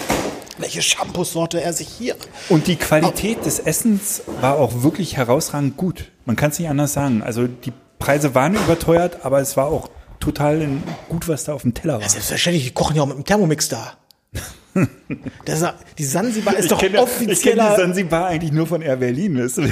Welche 0.58 0.82
Shampoo-Sorte 0.82 1.60
er 1.60 1.72
sich 1.72 1.88
hier. 1.88 2.16
Und 2.48 2.66
die 2.66 2.76
Qualität 2.76 3.44
des 3.44 3.58
Essens 3.58 4.22
war 4.40 4.58
auch 4.58 4.82
wirklich 4.82 5.16
herausragend 5.16 5.76
gut. 5.76 6.10
Man 6.24 6.36
kann 6.36 6.50
es 6.50 6.58
nicht 6.58 6.68
anders 6.68 6.92
sagen. 6.92 7.22
Also 7.22 7.46
die 7.46 7.72
Preise 7.98 8.34
waren 8.34 8.54
überteuert, 8.54 9.24
aber 9.24 9.40
es 9.40 9.56
war 9.56 9.66
auch 9.66 9.90
total 10.20 10.66
gut, 11.08 11.28
was 11.28 11.44
da 11.44 11.52
auf 11.54 11.62
dem 11.62 11.74
Teller 11.74 12.00
war. 12.00 12.08
Selbstverständlich, 12.08 12.64
die 12.64 12.70
kochen 12.72 12.96
ja 12.96 13.02
auch 13.02 13.06
mit 13.06 13.16
dem 13.16 13.24
Thermomix 13.24 13.68
da. 13.68 13.94
Das, 15.46 15.64
die 15.96 16.04
Sansibar 16.04 16.54
ist 16.56 16.70
doch 16.70 16.78
kenn 16.78 16.92
ja- 16.92 17.02
ich 17.02 17.08
kenne 17.16 17.26
die 17.26 17.30
offizieller. 17.32 17.76
Sansibar 17.76 18.26
eigentlich 18.26 18.52
nur 18.52 18.66
von 18.66 18.82
Air 18.82 18.96
Berlin. 18.96 19.42
Weißt 19.42 19.56
du? 19.58 19.62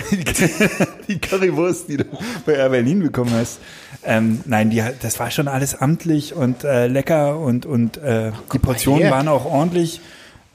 Die 1.09 1.18
Currywurst, 1.18 1.88
die 1.88 1.99
du 1.99 2.05
bei 2.47 2.55
Air 2.55 2.70
Berlin 2.70 3.01
bekommen 3.01 3.33
hast. 3.35 3.59
Ähm, 4.03 4.40
nein, 4.47 4.70
die, 4.70 4.83
das 5.03 5.18
war 5.20 5.31
schon 5.31 5.47
alles 5.49 5.75
amtlich 5.75 6.35
und 6.35 6.64
äh, 6.64 6.87
lecker 6.87 7.38
und, 7.38 7.66
und 7.66 7.99
äh, 7.99 8.33
die 8.53 8.59
Portionen 8.59 9.11
waren 9.11 9.29
auch 9.29 9.44
ordentlich. 9.44 10.01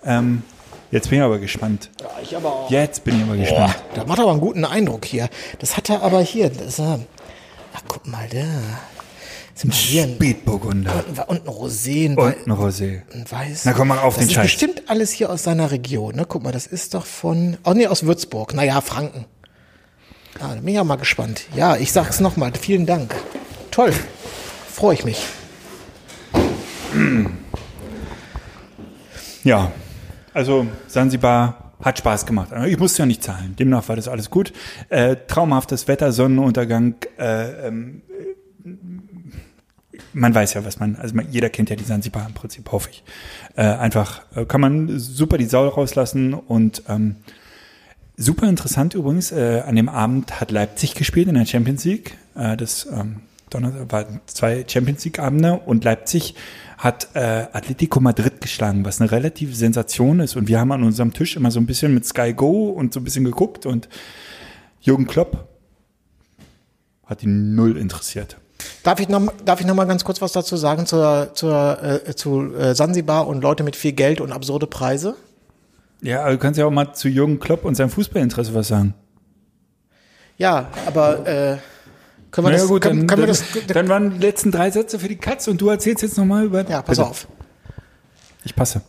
Ähm, 0.05 0.43
jetzt 0.91 1.09
bin 1.09 1.19
ich 1.19 1.23
aber 1.23 1.39
gespannt. 1.39 1.89
Ich 2.21 2.35
aber 2.35 2.49
auch. 2.49 2.71
Jetzt 2.71 3.03
bin 3.03 3.17
ich 3.17 3.23
aber 3.23 3.37
gespannt. 3.37 3.75
Das 3.95 4.05
macht 4.07 4.19
aber 4.19 4.31
einen 4.31 4.41
guten 4.41 4.65
Eindruck 4.65 5.05
hier. 5.05 5.29
Das 5.59 5.77
hat 5.77 5.89
er 5.89 6.01
aber 6.03 6.21
hier. 6.21 6.49
Das, 6.49 6.67
ist, 6.67 6.79
äh, 6.79 6.97
ach, 7.73 7.81
guck 7.87 8.07
mal 8.07 8.27
da. 8.29 8.45
Mal 9.61 9.73
ein, 9.73 10.15
Spätburgunder 10.15 11.03
und, 11.09 11.19
und 11.27 11.45
ein 11.45 11.53
Rosé, 11.53 12.05
ein, 12.05 12.17
und 12.17 12.47
ein 12.47 12.53
Rosé. 12.53 13.01
ein 13.13 13.25
Weiß. 13.29 13.65
Na 13.65 13.73
komm, 13.73 13.89
mach 13.89 14.03
auf 14.03 14.15
das 14.15 14.23
den 14.23 14.29
ist 14.29 14.35
Scheiß. 14.35 14.43
bestimmt 14.43 14.83
alles 14.87 15.11
hier 15.11 15.29
aus 15.29 15.43
seiner 15.43 15.71
Region. 15.71 16.15
Ne? 16.15 16.25
Guck 16.25 16.43
mal, 16.43 16.53
das 16.53 16.65
ist 16.65 16.93
doch 16.93 17.05
von, 17.05 17.57
oh 17.65 17.73
nee, 17.73 17.85
aus 17.87 18.03
Würzburg. 18.03 18.53
Naja, 18.53 18.79
Franken. 18.79 19.25
Ah, 20.39 20.55
da 20.55 20.55
bin 20.55 20.69
ich 20.69 20.75
ja 20.75 20.83
mal 20.85 20.95
gespannt. 20.95 21.41
Ja, 21.57 21.75
ich 21.75 21.91
sag's 21.91 22.21
nochmal. 22.21 22.53
Vielen 22.57 22.85
Dank. 22.85 23.13
Toll. 23.69 23.91
Freue 24.71 24.93
ich 24.93 25.03
mich. 25.03 25.25
Ja, 29.43 29.71
also 30.33 30.67
Sansibar 30.87 31.73
hat 31.81 31.97
Spaß 31.97 32.25
gemacht. 32.25 32.49
Ich 32.65 32.77
musste 32.77 33.03
ja 33.03 33.05
nicht 33.05 33.23
zahlen. 33.23 33.55
Demnach 33.57 33.87
war 33.87 33.95
das 33.95 34.07
alles 34.07 34.29
gut. 34.29 34.51
Äh, 34.89 35.15
traumhaftes 35.27 35.87
Wetter, 35.87 36.11
Sonnenuntergang. 36.11 36.95
Äh, 37.17 37.67
ähm, 37.67 38.01
man 40.13 40.33
weiß 40.33 40.55
ja, 40.55 40.65
was 40.65 40.79
man, 40.79 40.95
also 40.95 41.15
man, 41.15 41.27
jeder 41.31 41.49
kennt 41.49 41.69
ja 41.69 41.75
die 41.75 41.83
Sansibar 41.83 42.25
im 42.25 42.33
Prinzip, 42.33 42.69
hoffe 42.71 42.89
ich. 42.91 43.03
Äh, 43.55 43.63
einfach 43.63 44.21
äh, 44.35 44.45
kann 44.45 44.61
man 44.61 44.99
super 44.99 45.37
die 45.37 45.45
Sau 45.45 45.67
rauslassen 45.67 46.33
und 46.33 46.83
ähm, 46.89 47.17
super 48.17 48.47
interessant 48.47 48.93
übrigens, 48.93 49.31
äh, 49.31 49.63
an 49.65 49.75
dem 49.75 49.87
Abend 49.87 50.41
hat 50.41 50.51
Leipzig 50.51 50.95
gespielt 50.95 51.27
in 51.27 51.35
der 51.35 51.45
Champions 51.45 51.85
League. 51.85 52.17
Äh, 52.35 52.57
das 52.57 52.87
ähm, 52.91 53.21
Donnerstag 53.49 53.91
waren 53.91 54.21
zwei 54.27 54.65
Champions 54.67 55.05
League 55.05 55.19
Abende 55.19 55.53
und 55.53 55.83
Leipzig 55.83 56.35
hat 56.79 57.09
äh, 57.13 57.47
Atletico 57.51 57.99
Madrid 57.99 58.39
geschlagen, 58.39 58.85
was 58.85 59.01
eine 59.01 59.11
relative 59.11 59.53
Sensation 59.53 60.21
ist. 60.21 60.37
Und 60.37 60.47
wir 60.47 60.59
haben 60.59 60.71
an 60.71 60.83
unserem 60.83 61.13
Tisch 61.13 61.35
immer 61.35 61.51
so 61.51 61.59
ein 61.59 61.65
bisschen 61.65 61.93
mit 61.93 62.05
Sky 62.05 62.33
Go 62.33 62.69
und 62.69 62.93
so 62.93 63.01
ein 63.01 63.03
bisschen 63.03 63.25
geguckt 63.25 63.65
und 63.65 63.89
Jürgen 64.79 65.05
Klopp 65.05 65.49
hat 67.05 67.21
ihn 67.21 67.53
null 67.53 67.77
interessiert. 67.77 68.37
Darf 68.83 69.01
ich 69.01 69.09
noch, 69.09 69.21
darf 69.43 69.59
ich 69.59 69.67
noch 69.67 69.75
mal 69.75 69.85
ganz 69.85 70.05
kurz 70.05 70.21
was 70.21 70.31
dazu 70.31 70.55
sagen 70.55 70.85
zur, 70.85 71.31
zur, 71.33 71.83
äh, 71.83 72.15
zu 72.15 72.55
äh, 72.55 72.73
Sansibar 72.73 73.27
und 73.27 73.41
Leute 73.41 73.63
mit 73.63 73.75
viel 73.75 73.91
Geld 73.91 74.21
und 74.21 74.31
absurde 74.31 74.67
Preise? 74.67 75.15
Ja, 76.01 76.21
aber 76.21 76.31
du 76.31 76.37
kannst 76.37 76.57
ja 76.57 76.65
auch 76.65 76.71
mal 76.71 76.93
zu 76.93 77.09
Jürgen 77.09 77.39
Klopp 77.39 77.65
und 77.65 77.75
seinem 77.75 77.89
Fußballinteresse 77.89 78.53
was 78.53 78.69
sagen. 78.69 78.93
Ja, 80.37 80.69
aber 80.85 81.27
äh, 81.27 81.57
können 82.31 82.47
wir 82.47 82.51
Na 82.51 82.57
ja, 82.57 82.61
das, 82.61 82.67
gut, 82.69 82.81
können, 82.81 82.99
dann, 82.99 83.07
können 83.07 83.21
wir 83.21 83.33
dann, 83.33 83.45
das, 83.67 83.75
dann 83.75 83.89
waren 83.89 84.19
die 84.19 84.25
letzten 84.25 84.51
drei 84.51 84.71
Sätze 84.71 84.99
für 84.99 85.07
die 85.07 85.17
Katze 85.17 85.51
und 85.51 85.59
du 85.59 85.69
erzählst 85.69 86.03
jetzt 86.03 86.17
nochmal 86.17 86.45
über. 86.45 86.67
ja, 86.69 86.81
pass 86.81 86.97
Bitte. 86.97 87.09
auf. 87.09 87.27
Ich 88.43 88.55
passe. 88.55 88.81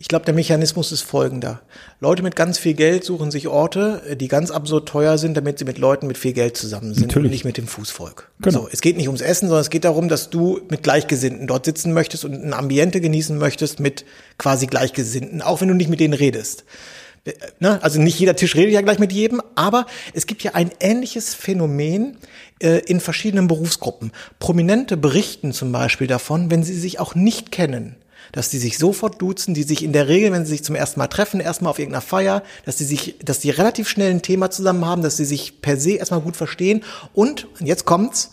Ich 0.00 0.06
glaube, 0.06 0.24
der 0.24 0.34
Mechanismus 0.34 0.92
ist 0.92 1.02
folgender. 1.02 1.60
Leute 1.98 2.22
mit 2.22 2.36
ganz 2.36 2.56
viel 2.56 2.74
Geld 2.74 3.02
suchen 3.02 3.32
sich 3.32 3.48
Orte, 3.48 4.02
äh, 4.06 4.16
die 4.16 4.28
ganz 4.28 4.52
absurd 4.52 4.88
teuer 4.88 5.18
sind, 5.18 5.36
damit 5.36 5.58
sie 5.58 5.64
mit 5.64 5.78
Leuten 5.78 6.06
mit 6.06 6.16
viel 6.16 6.32
Geld 6.32 6.56
zusammen 6.56 6.94
sind 6.94 7.08
Natürlich. 7.08 7.26
und 7.26 7.30
nicht 7.32 7.44
mit 7.44 7.56
dem 7.56 7.66
Fußvolk. 7.66 8.30
Genau. 8.40 8.60
So, 8.60 8.68
es 8.70 8.80
geht 8.80 8.96
nicht 8.96 9.08
ums 9.08 9.20
Essen, 9.20 9.48
sondern 9.48 9.62
es 9.62 9.70
geht 9.70 9.84
darum, 9.84 10.08
dass 10.08 10.30
du 10.30 10.60
mit 10.70 10.84
Gleichgesinnten 10.84 11.48
dort 11.48 11.64
sitzen 11.64 11.92
möchtest 11.92 12.24
und 12.24 12.34
ein 12.34 12.52
Ambiente 12.52 13.00
genießen 13.00 13.36
möchtest 13.36 13.80
mit 13.80 14.04
quasi 14.38 14.68
Gleichgesinnten, 14.68 15.42
auch 15.42 15.60
wenn 15.60 15.68
du 15.68 15.74
nicht 15.74 15.90
mit 15.90 15.98
denen 15.98 16.14
redest. 16.14 16.64
Ne? 17.60 17.82
Also 17.82 18.00
nicht 18.00 18.18
jeder 18.18 18.36
Tisch 18.36 18.54
redet 18.54 18.72
ja 18.72 18.80
gleich 18.80 18.98
mit 18.98 19.12
jedem, 19.12 19.42
aber 19.54 19.86
es 20.14 20.26
gibt 20.26 20.42
ja 20.42 20.54
ein 20.54 20.70
ähnliches 20.80 21.34
Phänomen 21.34 22.16
äh, 22.60 22.78
in 22.86 23.00
verschiedenen 23.00 23.48
Berufsgruppen. 23.48 24.12
Prominente 24.38 24.96
berichten 24.96 25.52
zum 25.52 25.72
Beispiel 25.72 26.06
davon, 26.06 26.50
wenn 26.50 26.62
sie 26.62 26.78
sich 26.78 27.00
auch 27.00 27.14
nicht 27.14 27.52
kennen, 27.52 27.96
dass 28.32 28.50
die 28.50 28.58
sich 28.58 28.78
sofort 28.78 29.20
duzen, 29.20 29.54
die 29.54 29.62
sich 29.62 29.82
in 29.82 29.92
der 29.92 30.08
Regel, 30.08 30.32
wenn 30.32 30.44
sie 30.44 30.52
sich 30.52 30.64
zum 30.64 30.74
ersten 30.74 31.00
Mal 31.00 31.06
treffen, 31.08 31.40
erstmal 31.40 31.70
auf 31.70 31.78
irgendeiner 31.78 32.02
Feier, 32.02 32.42
dass 32.64 32.76
die 32.76 32.84
sich, 32.84 33.16
dass 33.22 33.40
die 33.40 33.50
relativ 33.50 33.88
schnell 33.88 34.10
ein 34.10 34.22
Thema 34.22 34.50
zusammen 34.50 34.84
haben, 34.84 35.02
dass 35.02 35.16
sie 35.16 35.24
sich 35.24 35.60
per 35.62 35.76
se 35.76 35.92
erstmal 35.92 36.20
gut 36.20 36.36
verstehen 36.36 36.82
und, 37.14 37.46
und 37.58 37.66
jetzt 37.66 37.84
kommt's, 37.84 38.32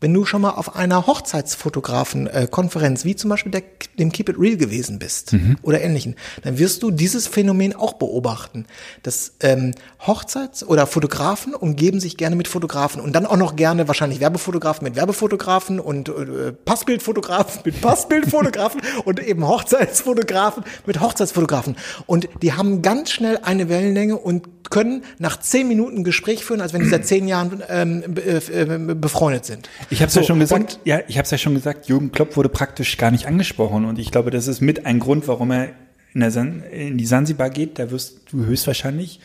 wenn 0.00 0.14
du 0.14 0.24
schon 0.24 0.42
mal 0.42 0.50
auf 0.50 0.76
einer 0.76 1.06
Hochzeitsfotografen-Konferenz, 1.06 3.04
wie 3.04 3.16
zum 3.16 3.30
Beispiel 3.30 3.52
der, 3.52 3.62
dem 3.98 4.10
Keep 4.10 4.30
It 4.30 4.36
Real 4.38 4.56
gewesen 4.56 4.98
bist 4.98 5.34
oder 5.62 5.80
ähnlichen, 5.80 6.16
dann 6.42 6.58
wirst 6.58 6.82
du 6.82 6.90
dieses 6.90 7.26
Phänomen 7.26 7.74
auch 7.74 7.94
beobachten. 7.94 8.66
Dass 9.02 9.32
ähm, 9.40 9.74
Hochzeits- 10.06 10.64
oder 10.64 10.86
Fotografen 10.86 11.54
umgeben 11.54 12.00
sich 12.00 12.16
gerne 12.16 12.36
mit 12.36 12.48
Fotografen 12.48 13.00
und 13.00 13.12
dann 13.14 13.26
auch 13.26 13.36
noch 13.36 13.56
gerne 13.56 13.88
wahrscheinlich 13.88 14.20
Werbefotografen 14.20 14.84
mit 14.84 14.96
Werbefotografen 14.96 15.80
und 15.80 16.08
äh, 16.08 16.52
Passbildfotografen 16.52 17.60
mit 17.64 17.80
Passbildfotografen 17.80 18.80
und 19.04 19.20
eben 19.20 19.46
Hochzeitsfotografen 19.46 20.64
mit 20.86 21.00
Hochzeitsfotografen. 21.00 21.76
Und 22.06 22.28
die 22.42 22.54
haben 22.54 22.82
ganz 22.82 23.10
schnell 23.10 23.38
eine 23.42 23.68
Wellenlänge 23.68 24.16
und 24.16 24.48
können 24.70 25.04
nach 25.18 25.38
zehn 25.40 25.68
Minuten 25.68 26.04
Gespräch 26.04 26.44
führen, 26.44 26.60
als 26.60 26.72
wenn 26.72 26.84
sie 26.84 26.90
seit 26.90 27.06
zehn 27.06 27.28
Jahren 27.28 27.62
ähm, 27.68 28.02
äh, 28.16 28.94
befreundet 28.94 29.44
sind. 29.44 29.68
Ich 29.90 30.00
habe 30.00 30.08
es 30.08 30.14
So, 30.14 30.20
ja 30.20 30.26
schon 30.26 30.38
gesagt. 30.38 30.74
und- 30.74 30.80
Ja, 30.86 31.00
ich 31.08 31.18
habe 31.18 31.24
es 31.24 31.30
ja 31.30 31.38
schon 31.38 31.54
gesagt. 31.54 31.88
Jürgen 31.88 32.12
Klopp 32.12 32.36
wurde 32.36 32.48
praktisch 32.48 32.96
gar 32.96 33.10
nicht 33.10 33.26
angesprochen 33.26 33.84
und 33.84 33.98
ich 33.98 34.10
glaube, 34.12 34.30
das 34.30 34.46
ist 34.48 34.60
mit 34.60 34.86
ein 34.86 34.98
Grund, 35.00 35.26
warum 35.28 35.50
er 35.50 35.70
in, 36.14 36.28
San 36.30 36.62
in 36.64 36.96
die 36.98 37.06
Sansibar 37.06 37.50
geht. 37.50 37.78
Da 37.78 37.90
wirst 37.90 38.32
du 38.32 38.44
höchstwahrscheinlich 38.44 39.20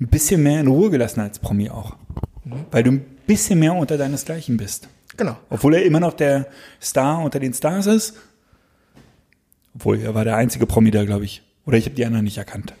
ein 0.00 0.08
bisschen 0.08 0.42
mehr 0.42 0.60
in 0.60 0.66
Ruhe 0.68 0.90
gelassen 0.90 1.20
als 1.20 1.38
Promi 1.38 1.70
auch, 1.70 1.96
weil 2.70 2.82
du 2.82 2.92
ein 2.92 3.00
bisschen 3.26 3.58
mehr 3.58 3.74
unter 3.74 3.96
deinesgleichen 3.98 4.56
bist. 4.56 4.88
Genau. 5.16 5.36
Obwohl 5.50 5.74
er 5.74 5.84
immer 5.84 6.00
noch 6.00 6.14
der 6.14 6.46
Star 6.82 7.22
unter 7.22 7.40
den 7.40 7.52
Stars 7.52 7.86
ist. 7.86 8.14
Obwohl, 9.74 10.00
er 10.00 10.14
war 10.14 10.24
der 10.24 10.36
einzige 10.36 10.66
Promi 10.66 10.90
da, 10.90 11.04
glaube 11.04 11.24
ich. 11.24 11.42
Oder 11.66 11.76
ich 11.78 11.84
habe 11.84 11.94
die 11.94 12.04
anderen 12.06 12.24
nicht 12.24 12.38
erkannt. 12.38 12.72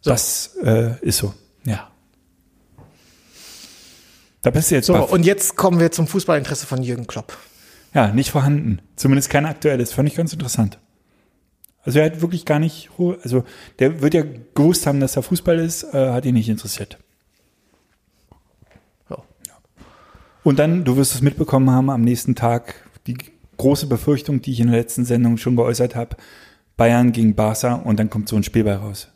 So. 0.00 0.10
Das 0.10 0.56
äh, 0.62 0.94
ist 1.02 1.18
so, 1.18 1.34
ja. 1.64 1.90
Da 4.48 4.52
bist 4.52 4.70
du 4.70 4.76
jetzt 4.76 4.86
So, 4.86 4.96
und 4.96 5.26
jetzt 5.26 5.56
kommen 5.56 5.78
wir 5.78 5.92
zum 5.92 6.06
Fußballinteresse 6.06 6.64
von 6.64 6.82
Jürgen 6.82 7.06
Klopp. 7.06 7.36
Ja, 7.92 8.14
nicht 8.14 8.30
vorhanden. 8.30 8.80
Zumindest 8.96 9.28
kein 9.28 9.44
aktuelles. 9.44 9.92
Fand 9.92 10.08
ich 10.08 10.14
ganz 10.14 10.32
interessant. 10.32 10.78
Also 11.82 11.98
er 11.98 12.06
hat 12.06 12.22
wirklich 12.22 12.46
gar 12.46 12.58
nicht, 12.58 12.88
also 13.22 13.44
der 13.78 14.00
wird 14.00 14.14
ja 14.14 14.24
gewusst 14.54 14.86
haben, 14.86 15.00
dass 15.00 15.16
er 15.16 15.22
Fußball 15.22 15.58
ist, 15.58 15.92
äh, 15.92 16.12
hat 16.12 16.24
ihn 16.24 16.32
nicht 16.32 16.48
interessiert. 16.48 16.96
Ja. 19.10 19.18
Und 20.44 20.58
dann, 20.58 20.86
du 20.86 20.96
wirst 20.96 21.14
es 21.14 21.20
mitbekommen 21.20 21.68
haben, 21.68 21.90
am 21.90 22.00
nächsten 22.00 22.34
Tag 22.34 22.88
die 23.06 23.18
große 23.58 23.86
Befürchtung, 23.86 24.40
die 24.40 24.52
ich 24.52 24.60
in 24.60 24.68
der 24.68 24.78
letzten 24.78 25.04
Sendung 25.04 25.36
schon 25.36 25.56
geäußert 25.56 25.94
habe, 25.94 26.16
Bayern 26.78 27.12
gegen 27.12 27.34
Barca 27.34 27.74
und 27.74 28.00
dann 28.00 28.08
kommt 28.08 28.30
so 28.30 28.36
ein 28.36 28.44
Spiel 28.44 28.64
bei 28.64 28.76
raus. 28.76 29.08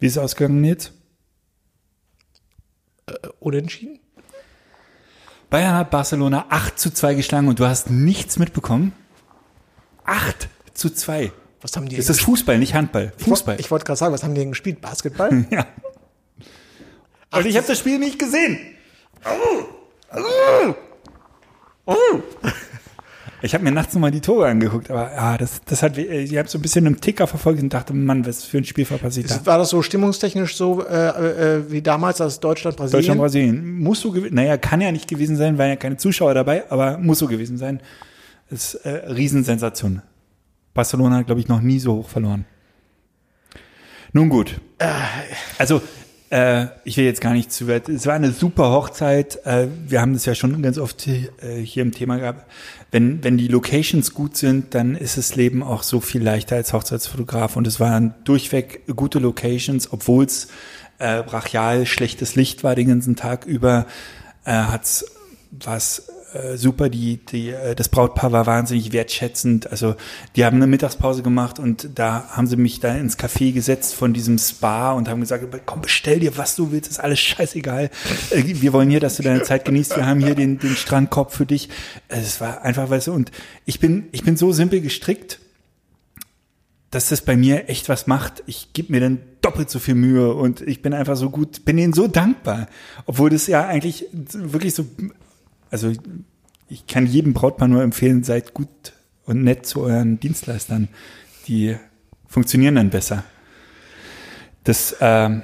Wie 0.00 0.06
ist 0.06 0.16
es 0.16 0.18
ausgegangen 0.18 0.64
jetzt? 0.64 0.94
Unentschieden? 3.40 3.98
Bayern 5.50 5.74
hat 5.74 5.90
Barcelona 5.90 6.46
8 6.48 6.78
zu 6.78 6.90
2 6.90 7.14
geschlagen 7.14 7.48
und 7.48 7.58
du 7.58 7.66
hast 7.66 7.90
nichts 7.90 8.38
mitbekommen? 8.38 8.92
8 10.04 10.48
zu 10.72 10.90
2. 10.90 11.30
Was 11.60 11.76
haben 11.76 11.88
die 11.88 11.96
Das 11.96 12.08
ist 12.08 12.22
Fußball, 12.22 12.58
nicht 12.58 12.74
Handball. 12.74 13.12
Fußball. 13.18 13.60
Ich 13.60 13.70
wollte 13.70 13.84
gerade 13.84 13.98
sagen, 13.98 14.12
was 14.12 14.24
haben 14.24 14.34
die 14.34 14.40
denn 14.40 14.50
gespielt? 14.50 14.80
Basketball? 14.80 15.46
ja. 15.50 15.66
Und 17.30 17.46
ich 17.46 17.56
habe 17.56 17.66
das 17.66 17.78
Spiel 17.78 17.98
nicht 17.98 18.18
gesehen. 18.18 18.58
Ich 23.44 23.54
habe 23.54 23.64
mir 23.64 23.72
nachts 23.72 23.92
nochmal 23.92 24.12
die 24.12 24.20
Tore 24.20 24.46
angeguckt, 24.46 24.88
aber 24.88 25.12
ja, 25.12 25.36
das, 25.36 25.62
das 25.64 25.82
hat, 25.82 25.98
ich 25.98 26.36
habe 26.36 26.48
so 26.48 26.58
ein 26.58 26.62
bisschen 26.62 26.86
im 26.86 27.00
Ticker 27.00 27.26
verfolgt 27.26 27.60
und 27.60 27.74
dachte, 27.74 27.92
Mann, 27.92 28.24
was 28.24 28.44
für 28.44 28.58
ein 28.58 28.64
Spiel 28.64 28.84
passiert 28.84 29.30
da. 29.30 29.44
War 29.44 29.58
das 29.58 29.70
so 29.70 29.82
stimmungstechnisch 29.82 30.54
so 30.56 30.86
äh, 30.86 31.56
äh, 31.56 31.70
wie 31.70 31.82
damals, 31.82 32.20
als 32.20 32.38
Deutschland, 32.38 32.76
Brasilien? 32.76 33.00
Deutschland, 33.00 33.20
Brasilien. 33.20 33.80
Muss 33.80 34.00
so 34.00 34.12
gewesen, 34.12 34.36
naja, 34.36 34.56
kann 34.58 34.80
ja 34.80 34.92
nicht 34.92 35.08
gewesen 35.08 35.36
sein, 35.36 35.58
weil 35.58 35.70
ja 35.70 35.76
keine 35.76 35.96
Zuschauer 35.96 36.34
dabei, 36.34 36.70
aber 36.70 36.98
muss 36.98 37.18
so 37.18 37.26
gewesen 37.26 37.58
sein. 37.58 37.80
Das 38.48 38.74
ist 38.74 38.86
äh, 38.86 39.10
Riesensensation. 39.10 40.02
Barcelona 40.72 41.16
hat, 41.16 41.26
glaube 41.26 41.40
ich, 41.40 41.48
noch 41.48 41.60
nie 41.60 41.80
so 41.80 41.96
hoch 41.96 42.08
verloren. 42.08 42.44
Nun 44.12 44.28
gut. 44.28 44.60
Also, 45.58 45.82
äh, 46.32 46.68
ich 46.84 46.96
will 46.96 47.04
jetzt 47.04 47.20
gar 47.20 47.34
nicht 47.34 47.52
zu 47.52 47.68
weit. 47.68 47.90
Es 47.90 48.06
war 48.06 48.14
eine 48.14 48.32
super 48.32 48.70
Hochzeit. 48.70 49.44
Äh, 49.44 49.68
wir 49.86 50.00
haben 50.00 50.14
das 50.14 50.24
ja 50.24 50.34
schon 50.34 50.62
ganz 50.62 50.78
oft 50.78 51.06
äh, 51.06 51.28
hier 51.62 51.82
im 51.82 51.92
Thema 51.92 52.16
gehabt. 52.16 52.50
Wenn, 52.90 53.22
wenn 53.22 53.36
die 53.36 53.48
Locations 53.48 54.14
gut 54.14 54.38
sind, 54.38 54.74
dann 54.74 54.94
ist 54.94 55.18
das 55.18 55.36
Leben 55.36 55.62
auch 55.62 55.82
so 55.82 56.00
viel 56.00 56.22
leichter 56.22 56.56
als 56.56 56.72
Hochzeitsfotograf. 56.72 57.56
Und 57.56 57.66
es 57.66 57.80
waren 57.80 58.14
durchweg 58.24 58.80
gute 58.96 59.18
Locations, 59.18 59.92
obwohl 59.92 60.24
es 60.24 60.48
äh, 60.98 61.22
brachial 61.22 61.84
schlechtes 61.84 62.34
Licht 62.34 62.64
war 62.64 62.74
den 62.74 62.88
ganzen 62.88 63.14
Tag 63.14 63.44
über, 63.44 63.86
äh, 64.46 64.52
hat's 64.52 65.04
was 65.50 66.08
äh, 66.34 66.56
super. 66.56 66.88
Die, 66.88 67.18
die, 67.18 67.50
äh, 67.50 67.74
das 67.74 67.88
Brautpaar 67.88 68.32
war 68.32 68.46
wahnsinnig 68.46 68.92
wertschätzend. 68.92 69.70
Also 69.70 69.94
die 70.36 70.44
haben 70.44 70.56
eine 70.56 70.66
Mittagspause 70.66 71.22
gemacht 71.22 71.58
und 71.58 71.90
da 71.94 72.28
haben 72.30 72.46
sie 72.46 72.56
mich 72.56 72.80
da 72.80 72.94
ins 72.94 73.18
Café 73.18 73.52
gesetzt 73.52 73.94
von 73.94 74.12
diesem 74.12 74.38
Spa 74.38 74.92
und 74.92 75.08
haben 75.08 75.20
gesagt, 75.20 75.44
komm, 75.66 75.82
bestell 75.82 76.20
dir, 76.20 76.36
was 76.36 76.56
du 76.56 76.72
willst, 76.72 76.90
ist 76.90 77.00
alles 77.00 77.20
scheißegal. 77.20 77.90
Äh, 78.30 78.42
wir 78.44 78.72
wollen 78.72 78.90
hier, 78.90 79.00
dass 79.00 79.16
du 79.16 79.22
deine 79.22 79.42
Zeit 79.42 79.64
genießt. 79.64 79.96
Wir 79.96 80.06
haben 80.06 80.20
hier 80.20 80.34
den, 80.34 80.58
den 80.58 80.76
Strandkorb 80.76 81.32
für 81.32 81.46
dich. 81.46 81.68
Äh, 82.08 82.20
Es 82.20 82.40
war 82.40 82.62
einfach, 82.62 82.90
weißt 82.90 83.08
du, 83.08 83.12
und 83.12 83.30
ich 83.64 83.80
bin, 83.80 84.06
ich 84.12 84.24
bin 84.24 84.36
so 84.36 84.52
simpel 84.52 84.80
gestrickt, 84.80 85.38
dass 86.92 87.08
das 87.08 87.22
bei 87.22 87.36
mir 87.36 87.68
echt 87.70 87.88
was 87.88 88.06
macht. 88.06 88.42
Ich 88.46 88.74
gebe 88.74 88.92
mir 88.92 89.00
dann 89.00 89.18
doppelt 89.40 89.70
so 89.70 89.78
viel 89.78 89.94
Mühe 89.94 90.34
und 90.34 90.60
ich 90.60 90.82
bin 90.82 90.92
einfach 90.92 91.16
so 91.16 91.30
gut, 91.30 91.64
bin 91.64 91.78
ihnen 91.78 91.94
so 91.94 92.06
dankbar. 92.06 92.68
Obwohl 93.06 93.30
das 93.30 93.46
ja 93.46 93.66
eigentlich 93.66 94.06
wirklich 94.12 94.74
so, 94.74 94.84
also 95.72 95.92
ich 96.68 96.86
kann 96.86 97.06
jedem 97.06 97.34
Brautpaar 97.34 97.68
nur 97.68 97.82
empfehlen, 97.82 98.22
seid 98.22 98.54
gut 98.54 98.68
und 99.24 99.42
nett 99.42 99.66
zu 99.66 99.80
euren 99.80 100.20
Dienstleistern. 100.20 100.88
Die 101.48 101.76
funktionieren 102.28 102.76
dann 102.76 102.90
besser. 102.90 103.24
Das 104.64 104.96
ähm, 105.00 105.42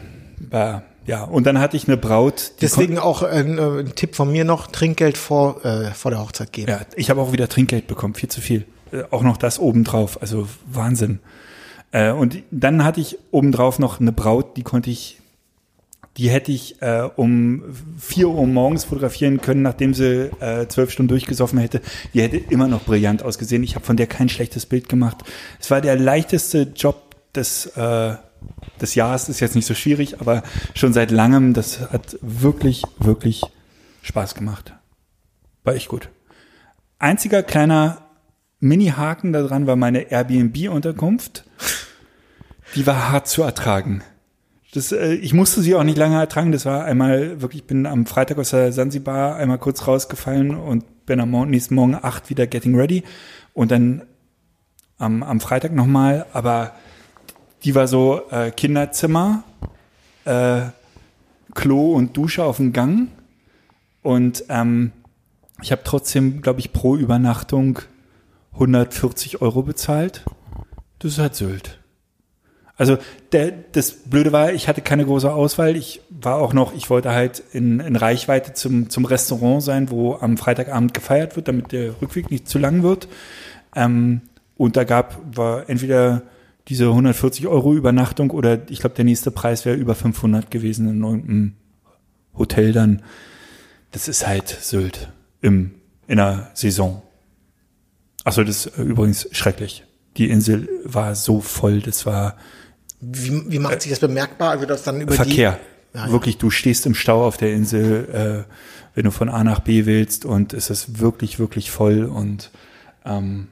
war, 0.50 0.84
ja, 1.06 1.24
und 1.24 1.44
dann 1.46 1.58
hatte 1.58 1.76
ich 1.76 1.88
eine 1.88 1.96
Braut. 1.96 2.52
die 2.56 2.60
Deswegen 2.60 2.98
auch 2.98 3.22
ein, 3.22 3.58
äh, 3.58 3.80
ein 3.80 3.94
Tipp 3.94 4.14
von 4.14 4.30
mir 4.30 4.44
noch, 4.44 4.68
Trinkgeld 4.68 5.18
vor, 5.18 5.64
äh, 5.64 5.90
vor 5.92 6.10
der 6.10 6.20
Hochzeit 6.20 6.52
geben. 6.52 6.70
Ja, 6.70 6.80
ich 6.94 7.10
habe 7.10 7.20
auch 7.20 7.32
wieder 7.32 7.48
Trinkgeld 7.48 7.86
bekommen, 7.86 8.14
viel 8.14 8.28
zu 8.28 8.40
viel. 8.40 8.64
Äh, 8.92 9.04
auch 9.10 9.22
noch 9.22 9.36
das 9.36 9.58
obendrauf, 9.58 10.22
also 10.22 10.48
Wahnsinn. 10.66 11.18
Äh, 11.90 12.12
und 12.12 12.38
dann 12.50 12.84
hatte 12.84 13.00
ich 13.00 13.18
obendrauf 13.30 13.78
noch 13.78 14.00
eine 14.00 14.12
Braut, 14.12 14.56
die 14.56 14.62
konnte 14.62 14.90
ich, 14.90 15.18
die 16.18 16.30
hätte 16.30 16.50
ich 16.50 16.82
äh, 16.82 17.08
um 17.14 17.62
4 17.98 18.28
Uhr 18.28 18.46
morgens 18.46 18.84
fotografieren 18.84 19.40
können, 19.40 19.62
nachdem 19.62 19.94
sie 19.94 20.30
äh, 20.40 20.66
zwölf 20.66 20.90
Stunden 20.90 21.08
durchgesoffen 21.08 21.60
hätte. 21.60 21.80
Die 22.12 22.20
hätte 22.20 22.36
immer 22.36 22.66
noch 22.66 22.82
brillant 22.82 23.22
ausgesehen. 23.22 23.62
Ich 23.62 23.76
habe 23.76 23.86
von 23.86 23.96
der 23.96 24.08
kein 24.08 24.28
schlechtes 24.28 24.66
Bild 24.66 24.88
gemacht. 24.88 25.18
Es 25.60 25.70
war 25.70 25.80
der 25.80 25.96
leichteste 25.96 26.72
Job 26.74 27.14
des, 27.36 27.66
äh, 27.66 28.16
des 28.80 28.96
Jahres, 28.96 29.28
ist 29.28 29.38
jetzt 29.38 29.54
nicht 29.54 29.66
so 29.66 29.74
schwierig, 29.74 30.20
aber 30.20 30.42
schon 30.74 30.92
seit 30.92 31.12
langem, 31.12 31.54
das 31.54 31.80
hat 31.92 32.18
wirklich, 32.20 32.82
wirklich 32.98 33.42
Spaß 34.02 34.34
gemacht. 34.34 34.74
War 35.62 35.74
echt 35.74 35.88
gut. 35.88 36.08
Einziger 36.98 37.44
kleiner 37.44 38.08
Mini-Haken 38.58 39.32
daran 39.32 39.68
war 39.68 39.76
meine 39.76 40.10
Airbnb-Unterkunft. 40.10 41.44
Die 42.74 42.86
war 42.88 43.12
hart 43.12 43.28
zu 43.28 43.44
ertragen. 43.44 44.02
Das, 44.72 44.92
äh, 44.92 45.14
ich 45.14 45.32
musste 45.32 45.62
sie 45.62 45.74
auch 45.74 45.84
nicht 45.84 45.98
lange 45.98 46.16
ertragen. 46.16 46.52
Das 46.52 46.66
war 46.66 46.84
einmal 46.84 47.40
wirklich, 47.40 47.62
ich 47.62 47.66
bin 47.66 47.86
am 47.86 48.06
Freitag 48.06 48.38
aus 48.38 48.50
der 48.50 48.72
Sansibar 48.72 49.36
einmal 49.36 49.58
kurz 49.58 49.86
rausgefallen 49.86 50.54
und 50.54 51.06
bin 51.06 51.20
am 51.20 51.30
nächsten 51.48 51.74
Morgen 51.74 51.94
acht 51.94 52.30
wieder 52.30 52.46
getting 52.46 52.74
ready. 52.76 53.02
Und 53.54 53.70
dann 53.70 54.02
am, 54.98 55.22
am 55.22 55.40
Freitag 55.40 55.72
nochmal, 55.72 56.26
aber 56.32 56.72
die 57.64 57.74
war 57.74 57.88
so 57.88 58.22
äh, 58.30 58.50
Kinderzimmer, 58.50 59.42
äh, 60.24 60.62
Klo 61.54 61.94
und 61.94 62.16
Dusche 62.16 62.44
auf 62.44 62.58
dem 62.58 62.72
Gang. 62.72 63.08
Und 64.02 64.44
ähm, 64.48 64.92
ich 65.62 65.72
habe 65.72 65.82
trotzdem, 65.84 66.40
glaube 66.40 66.60
ich, 66.60 66.72
pro 66.72 66.94
Übernachtung 66.94 67.80
140 68.52 69.40
Euro 69.40 69.62
bezahlt. 69.62 70.24
Das 70.98 71.12
ist 71.12 71.18
halt 71.18 71.34
Sylt. 71.34 71.78
Also 72.78 72.96
der, 73.32 73.52
das 73.72 73.90
Blöde 73.92 74.30
war, 74.30 74.52
ich 74.52 74.68
hatte 74.68 74.80
keine 74.82 75.04
große 75.04 75.30
Auswahl. 75.30 75.76
Ich 75.76 76.00
war 76.08 76.36
auch 76.36 76.52
noch, 76.52 76.74
ich 76.74 76.88
wollte 76.88 77.10
halt 77.10 77.42
in, 77.52 77.80
in 77.80 77.96
Reichweite 77.96 78.52
zum, 78.54 78.88
zum 78.88 79.04
Restaurant 79.04 79.62
sein, 79.62 79.90
wo 79.90 80.14
am 80.14 80.36
Freitagabend 80.36 80.94
gefeiert 80.94 81.34
wird, 81.34 81.48
damit 81.48 81.72
der 81.72 82.00
Rückweg 82.00 82.30
nicht 82.30 82.48
zu 82.48 82.58
lang 82.58 82.84
wird. 82.84 83.08
Ähm, 83.74 84.22
und 84.56 84.76
da 84.76 84.84
gab, 84.84 85.20
war 85.36 85.68
entweder 85.68 86.22
diese 86.68 86.86
140 86.86 87.48
Euro 87.48 87.74
Übernachtung 87.74 88.30
oder 88.30 88.60
ich 88.70 88.78
glaube, 88.80 88.94
der 88.94 89.04
nächste 89.04 89.32
Preis 89.32 89.64
wäre 89.64 89.76
über 89.76 89.96
500 89.96 90.50
gewesen 90.50 90.88
in 90.88 91.02
irgendeinem 91.02 91.52
Hotel 92.36 92.72
dann. 92.72 93.02
Das 93.90 94.06
ist 94.06 94.26
halt 94.26 94.48
Sylt 94.48 95.12
im, 95.40 95.72
in 96.06 96.18
der 96.18 96.50
Saison. 96.54 97.02
Achso, 98.22 98.44
das 98.44 98.66
ist 98.66 98.78
übrigens 98.78 99.28
schrecklich. 99.32 99.84
Die 100.16 100.28
Insel 100.30 100.68
war 100.84 101.14
so 101.14 101.40
voll, 101.40 101.80
das 101.80 102.06
war 102.06 102.36
Wie, 103.00 103.50
wie 103.50 103.58
macht 103.58 103.82
sich 103.82 103.90
das 103.90 104.00
bemerkbar? 104.00 104.50
Also 104.50 104.66
das 104.66 104.82
dann 104.82 105.00
über 105.00 105.14
Verkehr. 105.14 105.58
die 105.94 105.98
Ja, 105.98 106.06
ja. 106.06 106.12
Wirklich, 106.12 106.38
du 106.38 106.50
stehst 106.50 106.86
im 106.86 106.94
Stau 106.94 107.24
auf 107.24 107.36
der 107.36 107.52
Insel, 107.52 108.44
äh, 108.46 108.52
wenn 108.94 109.04
du 109.04 109.10
von 109.10 109.28
A 109.28 109.44
nach 109.44 109.60
B 109.60 109.86
willst 109.86 110.24
und 110.24 110.52
es 110.52 110.70
ist 110.70 111.00
wirklich, 111.00 111.38
wirklich 111.38 111.70
voll 111.70 112.04
und 112.04 112.50
ähm, 113.04 113.48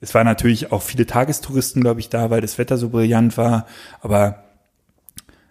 es 0.00 0.14
war 0.14 0.24
natürlich 0.24 0.72
auch 0.72 0.82
viele 0.82 1.06
Tagestouristen, 1.06 1.82
glaube 1.82 2.00
ich, 2.00 2.08
da, 2.08 2.30
weil 2.30 2.40
das 2.40 2.58
Wetter 2.58 2.76
so 2.76 2.90
brillant 2.90 3.36
war, 3.36 3.66
aber 4.00 4.44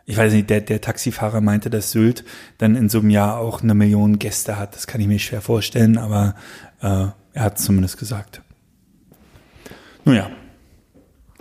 ich 0.06 0.18
weiß 0.18 0.34
nicht, 0.34 0.50
der, 0.50 0.62
der 0.62 0.82
Taxifahrer 0.82 1.42
meinte, 1.42 1.70
dass 1.70 1.92
Sylt 1.92 2.24
dann 2.60 2.76
in 2.76 2.90
so 2.90 3.00
einem 3.00 3.10
Jahr 3.10 3.40
auch 3.40 3.64
eine 3.64 3.74
Million 3.74 4.20
Gäste 4.20 4.60
hat. 4.60 4.76
Das 4.76 4.86
kann 4.86 5.02
ich 5.02 5.08
mir 5.08 5.18
schwer 5.18 5.42
vorstellen, 5.42 5.98
aber 5.98 6.36
äh, 6.82 7.08
er 7.34 7.44
hat 7.44 7.58
es 7.58 7.66
zumindest 7.66 7.98
gesagt. 7.98 8.44
Nun 10.04 10.16
ja, 10.16 10.30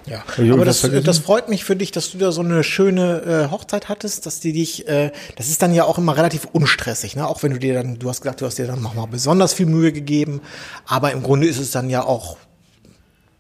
Ja, 0.07 0.23
aber 0.53 0.65
das, 0.67 0.83
das 0.83 1.19
freut 1.19 1.49
mich 1.49 1.65
für 1.65 1.77
dich, 1.77 1.91
dass 1.91 2.11
du 2.11 2.19
da 2.19 2.31
so 2.31 2.43
eine 2.43 2.63
schöne 2.63 3.47
äh, 3.47 3.51
Hochzeit 3.51 3.89
hattest, 3.89 4.27
dass 4.27 4.39
die 4.39 4.53
dich, 4.53 4.87
äh, 4.87 5.13
das 5.37 5.49
ist 5.49 5.63
dann 5.63 5.73
ja 5.73 5.85
auch 5.85 5.97
immer 5.97 6.17
relativ 6.17 6.47
unstressig, 6.53 7.17
ne? 7.17 7.27
Auch 7.27 7.43
wenn 7.43 7.53
du 7.53 7.59
dir 7.59 7.75
dann, 7.75 7.99
du 7.99 8.09
hast 8.11 8.21
gesagt, 8.21 8.43
du 8.43 8.47
hast 8.47 8.59
dir 8.59 8.67
dann 8.67 8.83
nochmal 8.83 9.07
besonders 9.07 9.55
viel 9.55 9.67
Mühe 9.67 9.93
gegeben, 9.93 10.43
aber 10.87 11.13
im 11.13 11.23
Grunde 11.23 11.47
ist 11.47 11.59
es 11.59 11.71
dann 11.71 11.89
ja 11.89 12.05
auch 12.05 12.37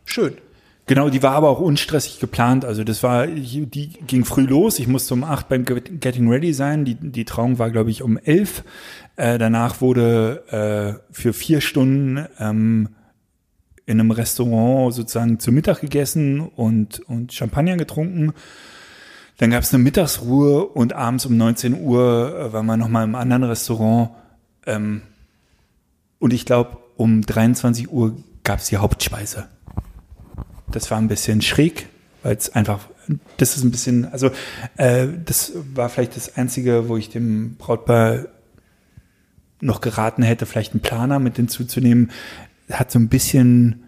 schön. 0.06 0.38
Genau, 0.86 1.08
die 1.08 1.22
war 1.22 1.32
aber 1.32 1.48
auch 1.48 1.60
unstressig 1.60 2.18
geplant. 2.20 2.64
Also 2.66 2.84
das 2.84 3.02
war, 3.02 3.26
die 3.26 3.88
ging 4.06 4.26
früh 4.26 4.42
los. 4.42 4.78
Ich 4.78 4.86
musste 4.86 5.14
um 5.14 5.24
acht 5.24 5.48
beim 5.48 5.64
Get- 5.64 6.00
Getting 6.02 6.28
Ready 6.28 6.52
sein. 6.52 6.84
Die, 6.84 6.94
die 6.94 7.24
Trauung 7.24 7.58
war, 7.58 7.70
glaube 7.70 7.90
ich, 7.90 8.02
um 8.02 8.18
elf. 8.18 8.64
Äh, 9.16 9.38
danach 9.38 9.80
wurde 9.80 10.98
äh, 11.00 11.02
für 11.10 11.32
vier 11.32 11.62
Stunden 11.62 12.26
ähm, 12.38 12.90
in 13.86 14.00
einem 14.00 14.10
Restaurant 14.10 14.94
sozusagen 14.94 15.38
zu 15.38 15.52
Mittag 15.52 15.80
gegessen 15.80 16.40
und, 16.40 17.00
und 17.00 17.32
Champagner 17.32 17.76
getrunken. 17.76 18.32
Dann 19.38 19.50
gab 19.50 19.62
es 19.62 19.74
eine 19.74 19.82
Mittagsruhe 19.82 20.64
und 20.64 20.92
abends 20.92 21.26
um 21.26 21.36
19 21.36 21.80
Uhr 21.80 22.34
äh, 22.38 22.52
waren 22.52 22.66
wir 22.66 22.76
nochmal 22.76 23.04
im 23.04 23.14
anderen 23.14 23.44
Restaurant. 23.44 24.10
Ähm, 24.66 25.02
und 26.18 26.32
ich 26.32 26.46
glaube, 26.46 26.78
um 26.96 27.22
23 27.22 27.90
Uhr 27.90 28.16
gab 28.44 28.60
es 28.60 28.68
die 28.68 28.76
Hauptspeise. 28.76 29.46
Das 30.70 30.90
war 30.90 30.98
ein 30.98 31.08
bisschen 31.08 31.42
schräg, 31.42 31.88
weil 32.22 32.36
es 32.36 32.54
einfach, 32.54 32.88
das 33.36 33.56
ist 33.56 33.64
ein 33.64 33.70
bisschen, 33.70 34.06
also 34.06 34.30
äh, 34.76 35.08
das 35.24 35.52
war 35.74 35.88
vielleicht 35.88 36.16
das 36.16 36.36
Einzige, 36.36 36.88
wo 36.88 36.96
ich 36.96 37.10
dem 37.10 37.56
Brautpaar 37.56 38.26
noch 39.60 39.80
geraten 39.80 40.22
hätte, 40.22 40.46
vielleicht 40.46 40.72
einen 40.72 40.82
Planer 40.82 41.18
mit 41.18 41.36
hinzuzunehmen. 41.36 42.10
Hat 42.70 42.90
so 42.90 42.98
ein 42.98 43.08
bisschen 43.08 43.84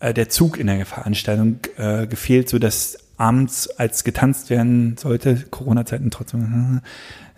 äh, 0.00 0.14
der 0.14 0.28
Zug 0.28 0.58
in 0.58 0.66
der 0.66 0.86
Veranstaltung 0.86 1.58
äh, 1.76 2.06
gefehlt, 2.06 2.48
so 2.48 2.58
dass 2.58 2.98
abends, 3.16 3.68
als 3.68 4.04
getanzt 4.04 4.50
werden 4.50 4.96
sollte, 4.96 5.44
Corona-Zeiten 5.50 6.10
trotzdem, 6.10 6.80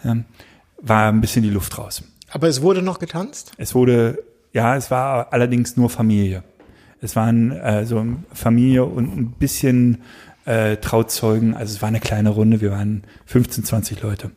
äh, 0.05 0.14
war 0.80 1.09
ein 1.09 1.20
bisschen 1.20 1.43
die 1.43 1.51
Luft 1.51 1.76
raus. 1.78 2.03
Aber 2.30 2.49
es 2.49 2.62
wurde 2.62 2.82
noch 2.82 2.99
getanzt? 2.99 3.53
Es 3.57 3.74
wurde, 3.74 4.22
ja, 4.53 4.76
es 4.76 4.91
war 4.91 5.32
allerdings 5.32 5.76
nur 5.76 5.91
Familie. 5.91 6.43
Es 7.01 7.14
waren 7.14 7.53
äh, 7.53 7.84
so 7.84 8.05
Familie 8.32 8.84
und 8.84 9.16
ein 9.16 9.30
bisschen 9.32 10.03
äh, 10.45 10.76
Trauzeugen. 10.76 11.55
Also 11.55 11.74
es 11.74 11.82
war 11.82 11.89
eine 11.89 12.01
kleine 12.01 12.30
Runde. 12.30 12.61
Wir 12.61 12.70
waren 12.70 13.05
15, 13.26 13.64
20 13.64 14.03
Leute. 14.03 14.30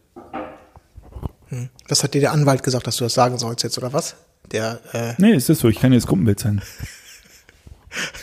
Was 1.88 2.04
hat 2.04 2.14
dir 2.14 2.22
der 2.22 2.32
Anwalt 2.32 2.62
gesagt, 2.64 2.86
dass 2.86 2.98
du 2.98 3.06
das 3.06 3.14
sagen 3.14 3.38
sollst 3.38 3.64
jetzt, 3.64 3.78
oder 3.78 3.92
was? 3.92 4.16
Der, 4.52 4.80
äh, 4.94 5.14
Nee, 5.18 5.34
ist 5.34 5.50
das 5.50 5.60
so. 5.60 5.70
Ich 5.70 5.80
kann 5.80 5.94
jetzt 5.94 6.08
Gruppenbild 6.08 6.40
sein. 6.40 6.62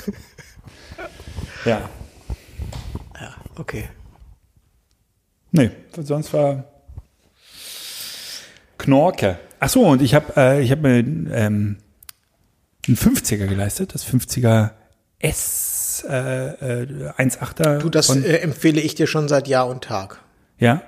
ja. 1.65 1.89
okay. 3.57 3.89
Nee, 5.53 5.71
sonst 6.03 6.33
war 6.33 6.65
Knorke. 8.79 9.39
Ach 9.59 9.69
so, 9.69 9.87
und 9.87 10.03
ich 10.03 10.15
habe 10.15 10.33
äh, 10.37 10.63
ich 10.63 10.71
hab 10.71 10.81
mir 10.83 10.99
ähm, 10.99 11.79
einen 12.87 12.97
50er 12.97 13.47
geleistet, 13.47 13.95
das 13.95 14.07
50er 14.07 14.71
S 15.19 16.05
äh, 16.09 16.83
äh, 16.83 17.11
1.8er. 17.17 17.79
Du, 17.79 17.89
das 17.89 18.15
äh, 18.15 18.37
empfehle 18.39 18.81
ich 18.81 18.95
dir 18.95 19.07
schon 19.07 19.29
seit 19.29 19.49
Jahr 19.49 19.67
und 19.67 19.83
Tag. 19.83 20.21
Ja. 20.59 20.83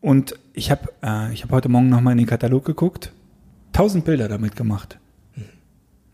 Und 0.00 0.38
ich 0.52 0.70
habe 0.70 0.88
äh, 1.02 1.32
ich 1.32 1.42
hab 1.42 1.50
heute 1.50 1.68
Morgen 1.68 1.88
nochmal 1.88 2.12
in 2.12 2.18
den 2.18 2.26
Katalog 2.26 2.64
geguckt. 2.64 3.12
Tausend 3.78 4.04
Bilder 4.04 4.26
damit 4.26 4.56
gemacht. 4.56 4.98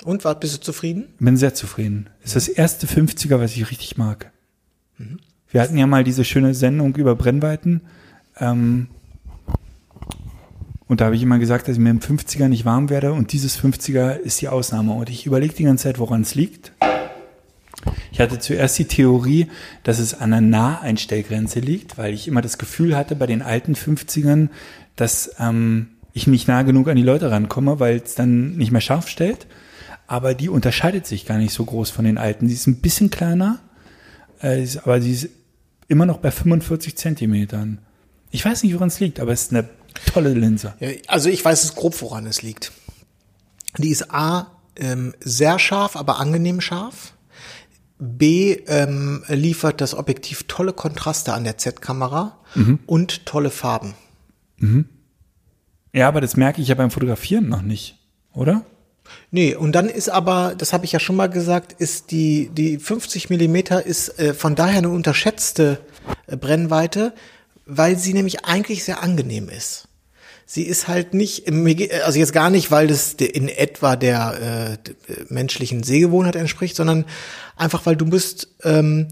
Und, 0.05 0.27
was, 0.27 0.39
bist 0.39 0.55
du 0.55 0.61
zufrieden? 0.61 1.07
Bin 1.19 1.39
sehr 1.39 1.55
zufrieden. 1.55 2.11
Ist 2.23 2.37
das 2.37 2.47
erste 2.47 2.87
50er, 2.87 3.41
was 3.41 3.57
ich 3.57 3.71
richtig 3.71 3.97
mag. 3.97 4.31
Wir 5.49 5.63
hatten 5.63 5.79
ja 5.79 5.87
mal 5.87 6.05
diese 6.05 6.27
schöne 6.27 6.53
Sendung 6.53 6.95
über 6.95 7.15
Brennweiten. 7.15 7.81
Ähm, 8.39 8.89
und 10.89 11.01
da 11.01 11.07
habe 11.07 11.17
ich 11.17 11.23
immer 11.23 11.39
gesagt, 11.39 11.67
dass 11.67 11.77
ich 11.77 11.83
mir 11.83 11.89
im 11.89 12.01
50er 12.01 12.49
nicht 12.49 12.67
warm 12.67 12.91
werde. 12.91 13.15
Und 13.15 13.33
dieses 13.33 13.59
50er 13.59 14.17
ist 14.17 14.43
die 14.43 14.49
Ausnahme. 14.49 14.93
Und 14.93 15.09
ich 15.09 15.25
überlege 15.25 15.55
die 15.55 15.65
ganze 15.65 15.85
Zeit, 15.85 15.99
woran 15.99 16.21
es 16.21 16.35
liegt. 16.35 16.73
Ich 18.13 18.21
hatte 18.21 18.39
zuerst 18.41 18.79
die 18.79 18.85
Theorie, 18.85 19.49
dass 19.85 20.01
es 20.01 20.13
an 20.13 20.33
der 20.33 20.43
Naheinstellgrenze 20.43 21.61
liegt, 21.61 21.97
weil 21.97 22.13
ich 22.13 22.29
immer 22.29 22.43
das 22.43 22.59
Gefühl 22.59 22.95
hatte 22.95 23.17
bei 23.17 23.27
den 23.27 23.41
alten 23.41 23.73
50ern, 23.73 24.51
dass 24.97 25.35
ähm, 25.39 25.89
ich 26.15 26.29
nicht 26.29 26.49
nah 26.49 26.63
genug 26.63 26.89
an 26.89 26.97
die 26.97 27.03
Leute 27.03 27.31
rankomme, 27.31 27.81
weil 27.81 27.97
es 27.97 28.15
dann 28.15 28.57
nicht 28.57 28.71
mehr 28.71 28.81
scharf 28.81 29.09
stellt. 29.09 29.47
Aber 30.07 30.35
die 30.35 30.49
unterscheidet 30.49 31.07
sich 31.07 31.27
gar 31.27 31.39
nicht 31.39 31.53
so 31.53 31.65
groß 31.65 31.91
von 31.91 32.05
den 32.05 32.19
alten. 32.19 32.49
Sie 32.49 32.55
ist 32.55 32.67
ein 32.69 32.81
bisschen 32.81 33.11
kleiner, 33.11 33.59
äh, 34.43 34.63
ist, 34.63 34.79
aber 34.79 35.01
sie 35.01 35.13
ist 35.13 35.29
immer 35.89 36.07
noch 36.07 36.19
bei 36.19 36.31
45 36.31 36.97
Zentimetern. 36.97 37.79
Ich 38.31 38.45
weiß 38.45 38.63
nicht, 38.63 38.75
woran 38.75 38.89
es 38.89 39.01
liegt, 39.01 39.19
aber 39.19 39.33
es 39.33 39.43
ist 39.43 39.53
eine 39.53 39.69
tolle 40.07 40.35
Linse. 40.35 40.75
Also 41.09 41.29
ich 41.29 41.45
weiß 41.45 41.65
es 41.65 41.75
grob, 41.75 42.01
woran 42.01 42.27
es 42.27 42.43
liegt. 42.43 42.73
Die 43.79 43.91
ist 43.91 44.13
A, 44.13 44.53
ähm, 44.77 45.15
sehr 45.21 45.59
scharf, 45.59 45.97
aber 45.97 46.21
angenehm 46.21 46.61
scharf. 46.61 47.15
B, 47.99 48.53
ähm, 48.67 49.25
liefert 49.29 49.81
das 49.81 49.95
Objektiv 49.95 50.45
tolle 50.47 50.73
Kontraste 50.73 51.33
an 51.33 51.45
der 51.45 51.59
Z-Kamera 51.59 52.39
und 52.87 53.27
tolle 53.27 53.51
Farben. 53.51 53.95
Ja, 55.95 56.09
aber 56.09 56.21
das 56.21 56.37
merke 56.37 56.61
ich 56.61 56.69
ja 56.69 56.75
beim 56.75 56.91
Fotografieren 56.91 57.49
noch 57.49 57.63
nicht, 57.63 57.97
oder? 58.33 58.65
Nee, 59.31 59.55
und 59.55 59.73
dann 59.73 59.89
ist 59.89 60.09
aber, 60.09 60.55
das 60.59 60.73
habe 60.73 60.85
ich 60.85 60.93
ja 60.93 60.99
schon 60.99 61.17
mal 61.17 61.29
gesagt, 61.29 61.73
ist 61.73 62.11
die, 62.11 62.51
die 62.53 62.79
50 62.79 63.31
Millimeter 63.31 63.87
ist 63.87 64.19
äh, 64.19 64.35
von 64.35 64.55
daher 64.57 64.79
eine 64.79 64.89
unterschätzte 64.89 65.79
äh, 66.27 66.37
Brennweite, 66.37 67.13
weil 67.65 67.97
sie 67.97 68.13
nämlich 68.13 68.45
eigentlich 68.45 68.83
sehr 68.85 69.03
angenehm 69.03 69.49
ist. 69.49 69.89
Sie 70.47 70.63
ist 70.65 70.89
halt 70.89 71.15
nicht, 71.15 71.47
ge- 71.47 72.01
also 72.03 72.19
jetzt 72.19 72.33
gar 72.33 72.51
nicht, 72.51 72.71
weil 72.71 72.87
das 72.89 73.13
in 73.15 73.49
etwa 73.49 73.97
der 73.97 74.79
äh, 75.09 75.13
äh, 75.13 75.25
menschlichen 75.29 75.83
Sehgewohnheit 75.83 76.37
entspricht, 76.37 76.77
sondern 76.77 77.05
einfach, 77.57 77.87
weil 77.87 77.97
du 77.97 78.07
bist, 78.07 78.49
ähm, 78.63 79.09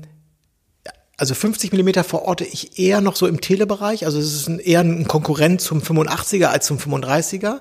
also 1.22 1.34
50 1.34 1.70
Millimeter 1.70 2.02
verorte 2.02 2.44
ich 2.44 2.80
eher 2.80 3.00
noch 3.00 3.14
so 3.14 3.28
im 3.28 3.40
Telebereich. 3.40 4.04
Also 4.06 4.18
es 4.18 4.34
ist 4.34 4.48
ein, 4.48 4.58
eher 4.58 4.80
ein 4.80 5.06
Konkurrent 5.06 5.60
zum 5.60 5.80
85er 5.80 6.46
als 6.46 6.66
zum 6.66 6.78
35er. 6.78 7.60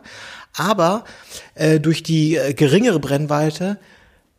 Aber 0.55 1.05
äh, 1.53 1.79
durch 1.79 2.01
die 2.01 2.37
äh, 2.37 2.55
geringere 2.55 2.99
Brennweite 2.99 3.77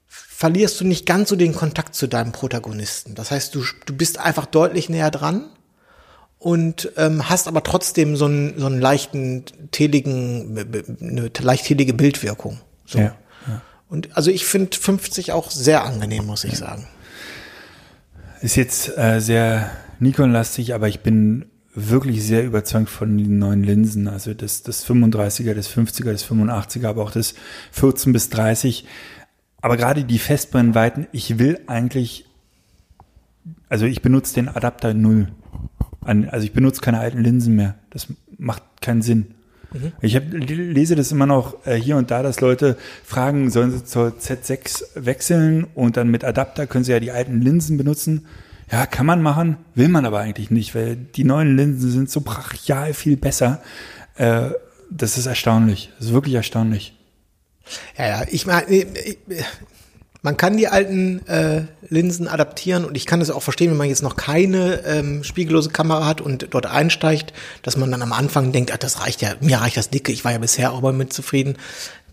verlierst 0.09 0.81
du 0.81 0.85
nicht 0.85 1.07
ganz 1.07 1.29
so 1.29 1.37
den 1.37 1.55
Kontakt 1.55 1.95
zu 1.95 2.09
deinem 2.09 2.33
Protagonisten. 2.33 3.15
Das 3.15 3.31
heißt, 3.31 3.55
du, 3.55 3.63
du 3.87 3.95
bist 3.97 4.19
einfach 4.19 4.45
deutlich 4.47 4.89
näher 4.89 5.13
dran 5.13 5.45
und 6.41 6.91
ähm, 6.97 7.29
hast 7.29 7.47
aber 7.47 7.63
trotzdem 7.63 8.17
so 8.17 8.25
einen, 8.25 8.59
so 8.59 8.67
einen 8.67 8.81
leichten, 8.81 9.45
teligen, 9.71 10.55
b- 10.57 10.65
b- 10.65 10.83
eine 11.01 11.31
leicht 11.41 11.67
telige 11.67 11.95
Bildwirkung. 11.95 12.59
So. 12.87 12.99
Ja, 12.99 13.17
Und 13.89 14.17
also 14.17 14.33
ich 14.33 14.45
finde 14.47 14.77
50 14.77 15.31
auch 15.31 15.53
sehr 15.53 15.85
angenehm, 15.85 16.27
muss 16.27 16.43
ich 16.43 16.59
sagen. 16.59 16.89
Ist 18.43 18.57
jetzt 18.57 18.99
äh, 18.99 19.21
sehr 19.21 19.71
Nikon-lastig, 20.01 20.75
aber 20.75 20.89
ich 20.89 21.01
bin 21.01 21.47
wirklich 21.75 22.25
sehr 22.25 22.45
überzeugt 22.45 22.91
von 22.91 23.17
den 23.17 23.39
neuen 23.39 23.63
Linsen. 23.63 24.09
Also 24.09 24.35
das, 24.35 24.65
das 24.65 24.85
35er, 24.85 25.55
das 25.55 25.71
50er, 25.71 26.11
das 26.11 26.29
85er, 26.29 26.89
aber 26.89 27.05
auch 27.05 27.13
das 27.13 27.35
14 27.71 28.13
bis 28.13 28.31
30. 28.31 28.85
Aber 29.61 29.77
gerade 29.77 30.05
die 30.05 30.19
Festbrennweiten, 30.19 31.07
ich 31.13 31.39
will 31.39 31.61
eigentlich, 31.69 32.27
also 33.69 33.87
ich 33.87 34.03
benutze 34.03 34.35
den 34.35 34.49
Adapter 34.49 34.93
null. 34.93 35.29
Also 36.01 36.45
ich 36.45 36.53
benutze 36.53 36.81
keine 36.81 36.99
alten 36.99 37.23
Linsen 37.23 37.55
mehr. 37.55 37.77
Das 37.91 38.09
macht 38.39 38.65
keinen 38.81 39.03
Sinn. 39.03 39.35
Ich 40.01 40.17
hab, 40.17 40.25
lese 40.33 40.97
das 40.97 41.13
immer 41.13 41.27
noch 41.27 41.67
äh, 41.67 41.75
hier 41.75 41.97
und 41.97 42.11
da, 42.11 42.23
dass 42.23 42.41
Leute 42.41 42.77
fragen, 43.05 43.51
sollen 43.51 43.71
sie 43.71 43.85
zur 43.85 44.09
Z6 44.19 44.85
wechseln 44.95 45.67
und 45.75 45.97
dann 45.97 46.09
mit 46.09 46.25
Adapter 46.25 46.67
können 46.67 46.85
sie 46.85 46.93
ja 46.93 47.01
die 47.01 47.11
alten 47.11 47.41
Linsen 47.41 47.77
benutzen. 47.77 48.27
Ja, 48.71 48.87
kann 48.87 49.07
man 49.07 49.23
machen, 49.23 49.59
will 49.75 49.89
man 49.89 50.07
aber 50.07 50.21
eigentlich 50.21 50.51
nicht, 50.51 50.75
weil 50.75 50.97
die 50.97 51.25
neuen 51.25 51.57
Linsen 51.57 51.91
sind 51.91 52.11
so 52.11 52.23
brachial 52.23 52.95
viel 52.95 53.17
besser. 53.17 53.63
Äh, 54.17 54.51
das 54.91 55.19
ist 55.19 55.27
erstaunlich. 55.27 55.91
Das 55.99 56.09
ist 56.09 56.13
wirklich 56.13 56.35
erstaunlich. 56.35 56.95
Ja, 57.97 58.09
ja, 58.09 58.27
ich 58.31 58.47
meine, 58.47 58.67
äh, 58.71 59.17
man 60.23 60.37
kann 60.37 60.57
die 60.57 60.69
alten 60.69 61.27
äh, 61.27 61.63
Linsen 61.89 62.29
adaptieren 62.29 62.85
und 62.85 62.97
ich 62.97 63.07
kann 63.07 63.21
es 63.21 63.31
auch 63.31 63.43
verstehen, 63.43 63.71
wenn 63.71 63.77
man 63.77 63.89
jetzt 63.89 64.03
noch 64.03 64.17
keine 64.17 64.85
ähm, 64.87 65.25
spiegellose 65.25 65.71
Kamera 65.71 66.07
hat 66.07 66.21
und 66.21 66.47
dort 66.51 66.67
einsteigt, 66.67 67.33
dass 67.63 67.77
man 67.77 67.91
dann 67.91 68.03
am 68.03 68.13
Anfang 68.13 68.53
denkt, 68.53 68.73
ah, 68.73 68.77
das 68.77 69.01
reicht 69.01 69.21
ja, 69.21 69.35
mir 69.41 69.61
reicht 69.61 69.77
das 69.77 69.91
dicke, 69.91 70.13
ich 70.13 70.25
war 70.25 70.33
ja 70.33 70.39
bisher 70.39 70.73
auch 70.73 70.81
damit 70.81 71.13
zufrieden, 71.13 71.57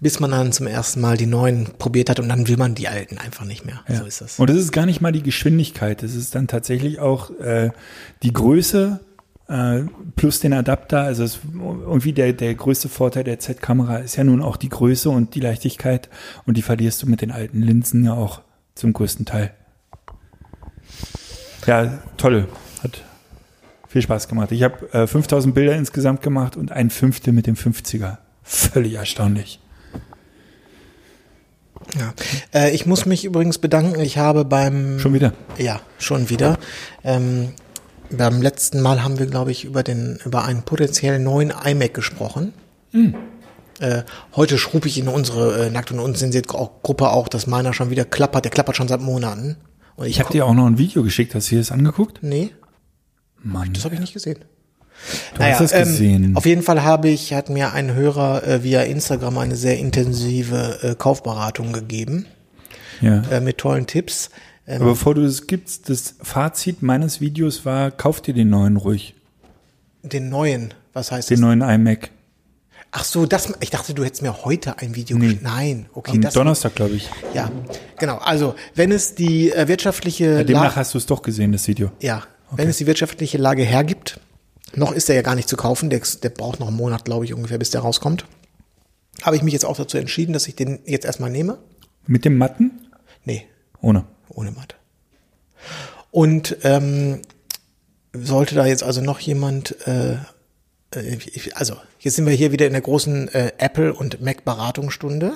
bis 0.02 0.20
man 0.20 0.32
dann 0.32 0.52
zum 0.52 0.66
ersten 0.66 1.02
Mal 1.02 1.18
die 1.18 1.28
neuen 1.28 1.70
probiert 1.78 2.10
hat 2.10 2.20
und 2.20 2.30
dann 2.30 2.48
will 2.48 2.58
man 2.58 2.74
die 2.74 2.88
alten 2.88 3.20
einfach 3.20 3.46
nicht 3.46 3.66
mehr. 3.66 3.82
So 3.88 4.06
ist 4.06 4.22
das. 4.22 4.40
Und 4.40 4.50
es 4.50 4.58
ist 4.58 4.72
gar 4.72 4.86
nicht 4.86 5.02
mal 5.02 5.12
die 5.12 5.24
Geschwindigkeit, 5.24 6.02
es 6.02 6.16
ist 6.16 6.34
dann 6.34 6.48
tatsächlich 6.48 7.00
auch 7.00 7.30
äh, 7.40 7.70
die 8.24 8.34
Größe 8.34 9.02
äh, 9.50 9.82
plus 10.16 10.40
den 10.40 10.54
Adapter. 10.54 11.02
Also 11.02 11.24
es, 11.24 11.40
irgendwie 11.54 12.14
der, 12.14 12.34
der 12.34 12.56
größte 12.56 12.88
Vorteil 12.88 13.24
der 13.24 13.40
Z-Kamera 13.40 13.98
ist 13.98 14.16
ja 14.16 14.24
nun 14.24 14.42
auch 14.42 14.58
die 14.58 14.70
Größe 14.70 15.10
und 15.10 15.36
die 15.36 15.40
Leichtigkeit 15.40 16.10
und 16.46 16.56
die 16.56 16.62
verlierst 16.62 17.04
du 17.04 17.08
mit 17.08 17.22
den 17.22 17.32
alten 17.32 17.62
Linsen 17.62 18.04
ja 18.06 18.14
auch 18.14 18.42
zum 18.76 18.94
größten 18.94 19.26
Teil. 19.26 19.52
Ja, 21.66 22.00
toll. 22.18 22.48
Hat 22.84 23.04
viel 23.88 24.02
Spaß 24.02 24.28
gemacht. 24.28 24.52
Ich 24.52 24.64
habe 24.64 24.92
äh, 24.94 25.08
5000 25.08 25.54
Bilder 25.54 25.76
insgesamt 25.76 26.22
gemacht 26.22 26.56
und 26.56 26.72
ein 26.72 26.90
Fünftel 26.90 27.34
mit 27.34 27.48
dem 27.48 27.56
50er. 27.56 28.18
Völlig 28.44 28.94
erstaunlich. 28.94 29.60
Ja. 31.98 32.14
Äh, 32.54 32.72
ich 32.76 32.86
muss 32.86 33.06
mich 33.06 33.26
übrigens 33.26 33.58
bedanken, 33.58 34.00
ich 34.00 34.18
habe 34.18 34.46
beim 34.46 35.00
Schon 35.00 35.14
wieder. 35.14 35.34
Ja, 35.58 35.82
schon 35.98 36.30
wieder. 36.30 36.58
Ähm, 37.04 37.50
beim 38.12 38.42
letzten 38.42 38.82
Mal 38.82 39.04
haben 39.04 39.20
wir, 39.20 39.26
glaube 39.26 39.52
ich, 39.52 39.66
über 39.66 39.84
den 39.84 40.20
über 40.26 40.46
einen 40.46 40.64
potenziell 40.64 41.20
neuen 41.20 41.52
iMac 41.52 41.94
gesprochen. 41.94 42.54
Hm. 42.92 43.16
Äh, 43.80 44.04
heute 44.36 44.58
schrub 44.58 44.86
ich 44.86 44.98
in 44.98 45.08
unsere 45.08 45.68
äh, 45.68 45.70
Nackt 45.70 45.92
und 45.92 46.00
unzensiert 46.00 46.48
Gruppe 46.48 47.10
auch, 47.12 47.28
dass 47.28 47.48
meiner 47.48 47.74
schon 47.74 47.90
wieder 47.90 48.06
klappert. 48.06 48.44
Der 48.44 48.52
klappert 48.52 48.76
schon 48.76 48.88
seit 48.88 49.02
Monaten. 49.02 49.58
Und 49.96 50.08
Ich 50.08 50.20
habe 50.20 50.32
dir 50.32 50.46
auch 50.46 50.54
noch 50.54 50.66
ein 50.66 50.78
Video 50.78 51.04
geschickt. 51.04 51.36
Hast 51.36 51.50
du 51.50 51.56
dir 51.56 51.62
das 51.62 51.72
angeguckt? 51.72 52.20
Nee, 52.22 52.52
Mann, 53.44 53.72
das 53.74 53.86
habe 53.86 53.96
ich 53.96 54.02
nicht 54.02 54.14
gesehen. 54.14 54.40
du 55.36 55.44
hast 55.44 55.62
das 55.62 55.72
gesehen. 55.72 56.24
Ähm, 56.24 56.38
auf 56.38 56.46
jeden 56.46 56.62
Fall 56.62 56.84
habe 56.84 57.10
ich, 57.10 57.34
hat 57.34 57.50
mir 57.50 57.74
ein 57.74 57.94
Hörer 57.94 58.46
äh, 58.46 58.64
via 58.64 58.82
Instagram 58.82 59.38
eine 59.38 59.56
sehr 59.56 59.78
intensive 59.78 60.80
äh, 60.82 60.96
Kaufberatung 60.96 61.72
gegeben 61.72 62.26
ja. 63.02 63.22
äh, 63.32 63.40
mit 63.40 63.58
tollen 63.58 63.88
Tipps. 63.88 64.30
Ähm, 64.70 64.82
Aber 64.84 64.92
bevor 64.92 65.16
du 65.16 65.24
es 65.26 65.48
gibst, 65.48 65.90
das 65.90 66.14
Fazit 66.22 66.84
meines 66.84 67.20
Videos 67.22 67.66
war, 67.66 67.90
kauf 67.92 68.22
dir 68.22 68.34
den 68.36 68.50
neuen 68.50 68.78
ruhig. 68.78 69.16
den 70.04 70.30
neuen, 70.30 70.74
was 70.94 71.12
heißt 71.12 71.30
Den 71.30 71.38
das? 71.38 71.42
neuen 71.42 71.62
iMac. 71.62 72.12
Ach 72.92 73.04
so, 73.04 73.26
das, 73.26 73.54
ich 73.60 73.70
dachte, 73.72 73.94
du 73.94 74.04
hättest 74.04 74.22
mir 74.24 74.46
heute 74.46 74.78
ein 74.80 74.96
Video 74.96 75.18
geschickt. 75.18 75.42
Nein, 75.44 75.88
okay, 75.94 76.12
Am 76.14 76.22
das. 76.22 76.34
Donnerstag, 76.36 76.76
glaube 76.76 76.94
ich. 76.96 77.10
Ja, 77.34 77.52
genau. 78.00 78.18
Also, 78.18 78.56
wenn 78.76 78.92
es 78.92 79.14
die 79.16 79.52
äh, 79.52 79.68
wirtschaftliche 79.68 80.44
Demnach 80.46 80.64
Lage, 80.64 80.76
hast 80.78 80.94
du 80.94 80.98
es 81.00 81.06
doch 81.06 81.22
gesehen, 81.24 81.52
das 81.52 81.68
Video. 81.68 81.92
ja, 82.00 82.24
wenn 82.52 82.68
es 82.68 82.78
die 82.78 82.88
wirtschaftliche 82.88 83.38
Lage 83.38 83.64
hergibt, 83.64 84.20
noch 84.76 84.92
ist 84.92 85.08
er 85.10 85.16
ja 85.16 85.22
gar 85.24 85.36
nicht 85.36 85.48
zu 85.50 85.56
kaufen, 85.58 85.90
der, 85.92 86.02
der 86.24 86.30
braucht 86.30 86.60
noch 86.60 86.68
einen 86.68 86.78
Monat, 86.78 87.06
glaube 87.06 87.26
ich, 87.26 87.34
ungefähr, 87.36 87.58
bis 87.60 87.70
der 87.72 87.82
rauskommt. 87.82 88.26
habe 89.22 89.36
ich 89.36 89.44
mich 89.44 89.54
jetzt 89.54 89.66
auch 89.66 89.78
dazu 89.78 89.98
entschieden, 89.98 90.34
dass 90.34 90.48
ich 90.48 90.56
den 90.56 90.80
jetzt 90.86 91.06
erstmal 91.06 91.30
nehme. 91.30 91.60
Mit 92.08 92.26
dem 92.26 92.38
Matten? 92.40 92.72
Nee, 93.26 93.46
Ohne. 93.82 94.06
Ohne 94.30 94.52
Matte. 94.52 94.76
Und 96.12 96.58
ähm, 96.64 97.22
sollte 98.14 98.56
da 98.56 98.66
jetzt 98.66 98.84
also 98.84 99.02
noch 99.02 99.20
jemand, 99.20 99.76
äh, 99.88 100.14
äh, 100.96 101.18
also 101.54 101.76
jetzt 102.00 102.16
sind 102.16 102.26
wir 102.26 102.34
hier 102.34 102.52
wieder 102.52 102.66
in 102.66 102.74
der 102.74 102.82
großen 102.82 103.28
äh, 103.30 103.52
Apple 103.58 103.94
und 103.94 104.22
Mac 104.22 104.46
Beratungsstunde 104.46 105.34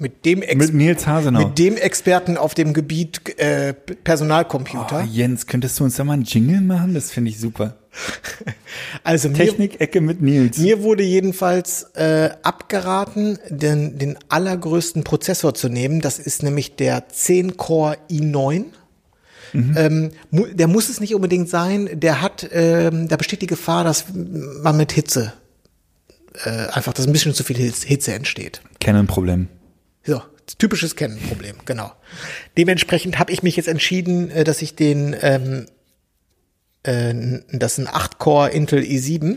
mit 0.00 0.24
dem 0.24 0.42
Ex 0.42 0.66
Mit 0.66 0.74
Nils 0.74 1.06
Hasenau. 1.06 1.46
mit 1.46 1.58
dem 1.58 1.76
Experten 1.76 2.36
auf 2.36 2.54
dem 2.54 2.72
Gebiet 2.72 3.38
äh, 3.38 3.74
Personalcomputer. 3.74 5.04
Oh, 5.04 5.08
Jens, 5.08 5.46
könntest 5.46 5.78
du 5.78 5.84
uns 5.84 5.96
da 5.96 6.04
mal 6.04 6.14
einen 6.14 6.24
Jingle 6.24 6.62
machen? 6.62 6.94
Das 6.94 7.10
finde 7.10 7.30
ich 7.30 7.38
super. 7.38 7.76
also 9.04 9.28
Technik-Ecke 9.28 10.00
mit 10.00 10.22
Nils. 10.22 10.58
Mir 10.58 10.82
wurde 10.82 11.02
jedenfalls 11.02 11.82
äh, 11.94 12.30
abgeraten, 12.42 13.38
den, 13.50 13.98
den 13.98 14.16
allergrößten 14.28 15.04
Prozessor 15.04 15.54
zu 15.54 15.68
nehmen. 15.68 16.00
Das 16.00 16.18
ist 16.18 16.42
nämlich 16.42 16.76
der 16.76 17.08
10-Core 17.08 17.98
i9. 18.10 18.64
Ähm, 19.52 20.10
mu 20.30 20.46
der 20.46 20.68
muss 20.68 20.88
es 20.88 21.00
nicht 21.00 21.14
unbedingt 21.14 21.48
sein. 21.48 21.90
Der 21.92 22.22
hat, 22.22 22.48
ähm, 22.52 23.08
da 23.08 23.16
besteht 23.16 23.42
die 23.42 23.48
Gefahr, 23.48 23.84
dass 23.84 24.04
man 24.14 24.76
mit 24.76 24.92
Hitze 24.92 25.32
äh, 26.44 26.68
einfach, 26.68 26.92
dass 26.92 27.06
ein 27.06 27.12
bisschen 27.12 27.34
zu 27.34 27.42
viel 27.42 27.56
Hitze 27.56 27.86
Hitze 27.86 28.14
entsteht. 28.14 28.62
Canon-Problem. 28.80 29.48
So, 30.04 30.22
typisches 30.58 30.96
Canon-Problem, 30.96 31.56
genau. 31.64 31.92
Dementsprechend 32.56 33.18
habe 33.18 33.32
ich 33.32 33.42
mich 33.42 33.56
jetzt 33.56 33.68
entschieden, 33.68 34.30
äh, 34.30 34.44
dass 34.44 34.62
ich 34.62 34.74
den, 34.74 35.14
ähm, 35.20 35.66
äh, 36.82 37.40
das 37.52 37.78
ein 37.78 37.88
8-Core 37.88 38.50
Intel 38.50 38.80
i7 38.80 39.36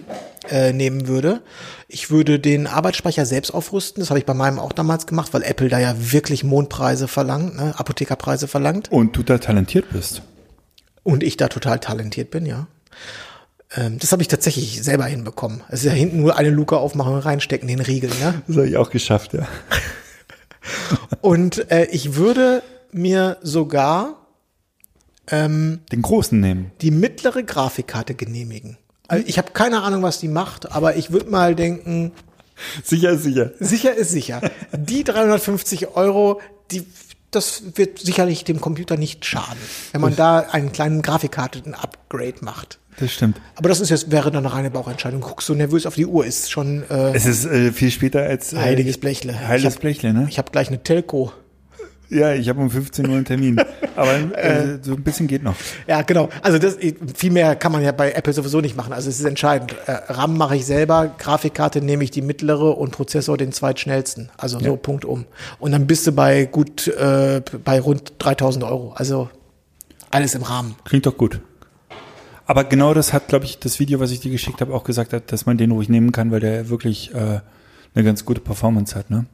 äh, 0.50 0.74
nehmen 0.74 1.08
würde. 1.08 1.42
Ich 1.88 2.10
würde 2.10 2.40
den 2.40 2.68
Arbeitsspeicher 2.68 3.26
selbst 3.26 3.52
aufrüsten. 3.52 4.02
Das 4.02 4.10
habe 4.10 4.20
ich 4.20 4.26
bei 4.26 4.34
meinem 4.34 4.60
auch 4.60 4.74
damals 4.74 5.06
gemacht, 5.08 5.34
weil 5.34 5.44
Apple 5.44 5.70
da 5.70 5.80
ja 5.80 5.96
wirklich 5.98 6.44
Mondpreise 6.44 7.08
verlangt, 7.08 7.56
ne? 7.56 7.78
Apothekerpreise 7.78 8.48
verlangt. 8.48 8.92
Und 8.92 9.16
du 9.16 9.24
da 9.24 9.38
talentiert 9.38 9.86
bist. 9.92 10.22
Und 11.04 11.24
ich 11.24 11.38
da 11.38 11.48
total 11.50 11.80
talentiert 11.80 12.32
bin, 12.32 12.46
ja. 12.46 12.68
Ähm, 13.76 14.00
das 14.00 14.12
habe 14.12 14.22
ich 14.22 14.28
tatsächlich 14.28 14.82
selber 14.84 15.06
hinbekommen. 15.06 15.62
Es 15.70 15.82
ist 15.82 15.86
ja 15.86 15.92
hinten 15.92 16.22
nur 16.22 16.38
eine 16.38 16.50
Luke 16.50 16.78
aufmachen 16.78 17.14
und 17.14 17.20
reinstecken, 17.20 17.68
den 17.68 17.82
Riegel, 17.82 18.10
ne? 18.22 18.42
Das 18.48 18.58
habe 18.58 18.68
ich 18.68 18.78
auch 18.78 18.90
geschafft, 18.90 19.34
ja. 19.34 19.48
Und 21.22 21.70
äh, 21.72 21.86
ich 21.86 22.16
würde 22.16 22.64
mir 22.92 23.38
sogar 23.42 24.18
Den 25.32 25.80
großen 26.02 26.38
nehmen. 26.40 26.72
die 26.82 26.92
mittlere 26.92 27.44
Grafikkarte 27.44 28.14
genehmigen. 28.14 28.78
Also 29.08 29.24
ich 29.26 29.38
habe 29.38 29.52
keine 29.52 29.82
Ahnung, 29.82 30.04
was 30.04 30.20
die 30.20 30.28
macht, 30.28 30.72
aber 30.74 30.98
ich 30.98 31.12
würde 31.12 31.30
mal 31.30 31.56
denken, 31.56 32.12
Sicher, 32.84 33.18
sicher. 33.18 33.52
sicher 33.60 33.94
ist 33.96 34.12
sicher. 34.12 34.42
Die 34.78 35.04
350 35.04 35.96
Euro, 35.96 36.40
die, 36.72 36.86
das 37.32 37.64
wird 37.76 38.00
sicherlich 38.00 38.44
dem 38.44 38.60
Computer 38.62 38.98
nicht 38.98 39.26
schaden, 39.26 39.58
wenn 39.92 40.02
man 40.02 40.16
da 40.16 40.40
einen 40.40 40.72
kleinen 40.72 41.02
Grafikkarte, 41.02 41.64
ein 41.66 41.74
Upgrade 41.74 42.36
macht. 42.42 42.80
Das 43.00 43.12
stimmt. 43.12 43.40
Aber 43.56 43.70
das 43.70 43.80
ist 43.80 43.90
jetzt, 43.90 44.12
wäre 44.12 44.32
dann 44.32 44.46
eine 44.46 44.54
reine 44.54 44.70
Bauchentscheidung. 44.70 45.22
Guckst 45.22 45.48
so 45.48 45.54
nervös 45.54 45.86
auf 45.86 45.96
die 45.96 46.06
Uhr, 46.06 46.26
ist 46.26 46.52
schon 46.52 46.84
äh, 46.90 47.16
Es 47.16 47.26
ist 47.26 47.46
äh, 47.46 47.72
viel 47.72 47.92
später 47.92 48.22
als 48.24 48.54
äh, 48.54 48.58
heiliges 48.58 48.98
Blechle. 48.98 49.48
Heiliges 49.48 49.76
hab, 49.76 49.82
Blechle, 49.82 50.14
ne? 50.14 50.28
Ich 50.30 50.38
habe 50.38 50.52
gleich 50.52 50.68
eine 50.68 50.84
Telco. 50.84 51.32
Ja, 52.10 52.34
ich 52.34 52.48
habe 52.48 52.62
um 52.62 52.70
15 52.70 53.08
Uhr 53.08 53.16
einen 53.16 53.26
Termin. 53.26 53.60
Aber 53.96 54.14
äh, 54.38 54.78
so 54.82 54.94
ein 54.94 55.04
bisschen 55.04 55.28
geht 55.28 55.42
noch. 55.42 55.56
Ja, 55.88 56.04
genau. 56.04 56.30
Also 56.42 56.60
das 56.60 56.78
viel 57.16 57.32
mehr 57.32 57.56
kann 57.56 57.72
man 57.72 57.82
ja 57.82 57.92
bei 57.92 58.12
Apple 58.12 58.34
sowieso 58.34 58.62
nicht 58.62 58.78
machen. 58.78 58.94
Also 58.94 59.10
es 59.10 59.20
ist 59.20 59.26
entscheidend. 59.26 59.76
Äh, 59.88 59.94
RAM 60.10 60.38
mache 60.38 60.56
ich 60.56 60.66
selber, 60.66 61.16
Grafikkarte 61.18 61.82
nehme 61.82 62.04
ich 62.04 62.12
die 62.12 62.22
mittlere 62.22 62.78
und 62.78 62.92
Prozessor 62.92 63.38
den 63.38 63.52
zweitschnellsten. 63.52 64.30
Also 64.38 64.60
so 64.60 64.76
Punkt 64.76 65.06
um. 65.06 65.26
Und 65.60 65.72
dann 65.72 65.88
bist 65.88 66.06
du 66.06 66.12
bei 66.12 66.46
gut 66.46 66.88
äh, 66.88 67.42
bei 67.64 67.80
rund 67.80 68.14
3000 68.20 68.64
Euro. 68.64 68.94
Also 68.96 69.30
alles 70.12 70.36
im 70.36 70.44
Rahmen. 70.44 70.76
Klingt 70.86 71.08
doch 71.08 71.18
gut. 71.18 71.40
Aber 72.46 72.64
genau 72.66 72.94
das 72.94 73.14
hat, 73.14 73.28
glaube 73.30 73.46
ich, 73.46 73.60
das 73.60 73.80
Video, 73.80 74.00
was 74.00 74.12
ich 74.12 74.20
dir 74.20 74.32
geschickt 74.32 74.62
habe, 74.62 74.74
auch 74.74 74.84
gesagt 74.84 75.14
hat, 75.14 75.32
dass 75.32 75.46
man 75.46 75.58
den 75.58 75.72
ruhig 75.72 75.90
nehmen 75.90 76.12
kann, 76.12 76.32
weil 76.32 76.42
der 76.42 76.70
wirklich 76.70 77.14
äh, 77.14 77.40
eine 77.96 78.04
ganz 78.04 78.26
gute 78.26 78.42
Performance 78.42 78.96
hat. 78.96 79.10
Ne? 79.10 79.26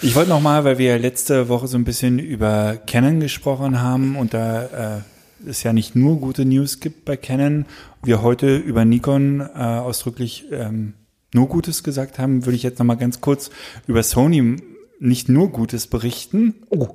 Ich 0.00 0.16
wollte 0.16 0.30
noch 0.30 0.40
mal, 0.40 0.64
weil 0.64 0.78
wir 0.78 0.98
letzte 0.98 1.48
Woche 1.48 1.68
so 1.68 1.76
ein 1.76 1.84
bisschen 1.84 2.18
über 2.18 2.76
Canon 2.86 3.20
gesprochen 3.20 3.80
haben 3.80 4.16
und 4.16 4.34
da 4.34 4.96
äh, 4.96 5.48
es 5.48 5.62
ja 5.62 5.72
nicht 5.72 5.94
nur 5.94 6.18
gute 6.18 6.44
News 6.44 6.80
gibt 6.80 7.04
bei 7.04 7.16
Canon, 7.16 7.66
wir 8.02 8.22
heute 8.22 8.56
über 8.56 8.84
Nikon 8.84 9.40
äh, 9.40 9.44
ausdrücklich 9.44 10.46
ähm, 10.50 10.94
nur 11.34 11.48
Gutes 11.48 11.82
gesagt 11.82 12.18
haben, 12.18 12.44
würde 12.44 12.56
ich 12.56 12.62
jetzt 12.62 12.78
noch 12.78 12.86
mal 12.86 12.96
ganz 12.96 13.20
kurz 13.20 13.50
über 13.86 14.02
Sony 14.02 14.56
nicht 14.98 15.28
nur 15.28 15.50
Gutes 15.50 15.86
berichten. 15.86 16.54
Oh, 16.68 16.88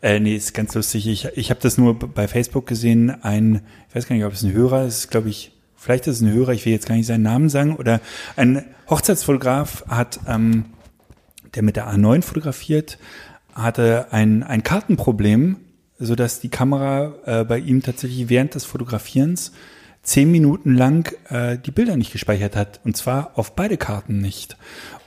Äh, 0.00 0.20
nee, 0.20 0.36
ist 0.36 0.54
ganz 0.54 0.74
lustig. 0.74 1.08
Ich, 1.08 1.24
ich 1.34 1.50
habe 1.50 1.60
das 1.60 1.76
nur 1.76 1.98
bei 1.98 2.28
Facebook 2.28 2.66
gesehen. 2.66 3.10
Ein, 3.22 3.62
ich 3.88 3.96
weiß 3.96 4.06
gar 4.06 4.14
nicht, 4.14 4.24
ob 4.24 4.32
es 4.32 4.42
ein 4.42 4.52
Hörer 4.52 4.84
ist, 4.84 5.10
glaube 5.10 5.28
ich, 5.28 5.52
vielleicht 5.76 6.06
ist 6.06 6.16
es 6.16 6.22
ein 6.22 6.32
Hörer, 6.32 6.52
ich 6.52 6.64
will 6.64 6.72
jetzt 6.72 6.86
gar 6.86 6.94
nicht 6.94 7.06
seinen 7.06 7.22
Namen 7.22 7.48
sagen, 7.48 7.76
oder 7.76 8.00
ein 8.36 8.64
Hochzeitsfotograf 8.88 9.84
hat, 9.88 10.20
ähm, 10.26 10.66
der 11.54 11.62
mit 11.62 11.76
der 11.76 11.88
A9 11.88 12.22
fotografiert, 12.22 12.98
hatte 13.52 14.06
ein, 14.12 14.42
ein 14.42 14.62
Kartenproblem, 14.62 15.56
sodass 15.98 16.40
die 16.40 16.48
Kamera 16.48 17.14
äh, 17.24 17.44
bei 17.44 17.58
ihm 17.58 17.82
tatsächlich 17.82 18.28
während 18.28 18.54
des 18.54 18.64
Fotografierens 18.64 19.52
zehn 20.02 20.30
Minuten 20.30 20.74
lang 20.74 21.12
äh, 21.28 21.58
die 21.58 21.72
Bilder 21.72 21.96
nicht 21.96 22.12
gespeichert 22.12 22.54
hat. 22.54 22.80
Und 22.84 22.96
zwar 22.96 23.32
auf 23.34 23.56
beide 23.56 23.76
Karten 23.76 24.20
nicht. 24.20 24.56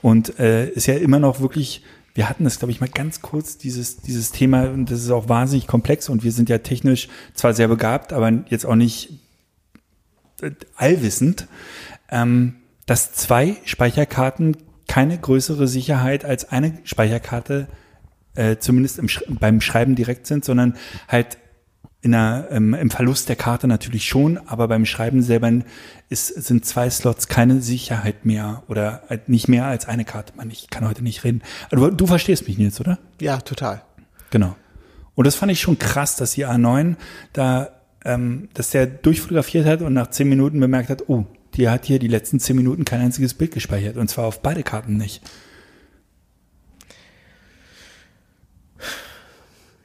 Und 0.02 0.38
äh, 0.38 0.68
ist 0.68 0.86
ja 0.86 0.94
immer 0.94 1.18
noch 1.18 1.40
wirklich, 1.40 1.82
wir 2.14 2.28
hatten 2.28 2.44
das, 2.44 2.58
glaube 2.58 2.72
ich, 2.72 2.80
mal 2.80 2.88
ganz 2.88 3.22
kurz, 3.22 3.56
dieses, 3.58 3.98
dieses 3.98 4.32
Thema, 4.32 4.68
und 4.70 4.90
das 4.90 5.02
ist 5.02 5.10
auch 5.10 5.28
wahnsinnig 5.28 5.66
komplex 5.66 6.08
und 6.08 6.24
wir 6.24 6.32
sind 6.32 6.48
ja 6.48 6.58
technisch 6.58 7.08
zwar 7.34 7.54
sehr 7.54 7.68
begabt, 7.68 8.12
aber 8.12 8.30
jetzt 8.48 8.66
auch 8.66 8.74
nicht 8.74 9.18
äh, 10.42 10.50
allwissend, 10.76 11.46
ähm, 12.10 12.56
dass 12.86 13.12
zwei 13.12 13.56
Speicherkarten 13.64 14.56
keine 14.88 15.16
größere 15.16 15.68
Sicherheit 15.68 16.24
als 16.24 16.50
eine 16.50 16.78
Speicherkarte 16.84 17.68
äh, 18.34 18.56
zumindest 18.58 18.98
im, 18.98 19.06
Sch- 19.06 19.22
beim 19.28 19.60
Schreiben 19.60 19.94
direkt 19.94 20.26
sind, 20.26 20.44
sondern 20.44 20.76
halt 21.08 21.38
in 22.02 22.14
einer, 22.14 22.48
ähm, 22.50 22.74
im 22.74 22.90
Verlust 22.90 23.28
der 23.28 23.36
Karte 23.36 23.68
natürlich 23.68 24.06
schon, 24.06 24.36
aber 24.46 24.66
beim 24.66 24.84
Schreiben 24.84 25.22
selber 25.22 25.52
ist, 26.08 26.26
sind 26.28 26.66
zwei 26.66 26.90
Slots 26.90 27.28
keine 27.28 27.60
Sicherheit 27.60 28.26
mehr 28.26 28.64
oder 28.66 29.04
halt 29.08 29.28
nicht 29.28 29.46
mehr 29.46 29.66
als 29.66 29.86
eine 29.86 30.04
Karte. 30.04 30.32
Mann, 30.36 30.50
ich 30.50 30.68
kann 30.68 30.86
heute 30.86 31.02
nicht 31.02 31.22
reden. 31.22 31.42
Du, 31.70 31.90
du 31.90 32.06
verstehst 32.06 32.48
mich 32.48 32.58
jetzt, 32.58 32.80
oder? 32.80 32.98
ja, 33.20 33.38
total. 33.38 33.82
Genau. 34.30 34.56
Und 35.14 35.26
das 35.26 35.36
fand 35.36 35.52
ich 35.52 35.60
schon 35.60 35.78
krass, 35.78 36.16
dass 36.16 36.32
die 36.32 36.44
A9 36.44 36.96
da, 37.32 37.70
ähm, 38.04 38.48
dass 38.54 38.70
der 38.70 38.86
durchfotografiert 38.86 39.64
hat 39.64 39.82
und 39.82 39.92
nach 39.92 40.10
zehn 40.10 40.28
Minuten 40.28 40.58
bemerkt 40.58 40.90
hat, 40.90 41.08
oh, 41.08 41.26
die 41.54 41.68
hat 41.68 41.84
hier 41.84 42.00
die 42.00 42.08
letzten 42.08 42.40
zehn 42.40 42.56
Minuten 42.56 42.84
kein 42.84 43.00
einziges 43.00 43.34
Bild 43.34 43.52
gespeichert 43.52 43.96
und 43.96 44.08
zwar 44.08 44.24
auf 44.24 44.42
beide 44.42 44.64
Karten 44.64 44.96
nicht. 44.96 45.22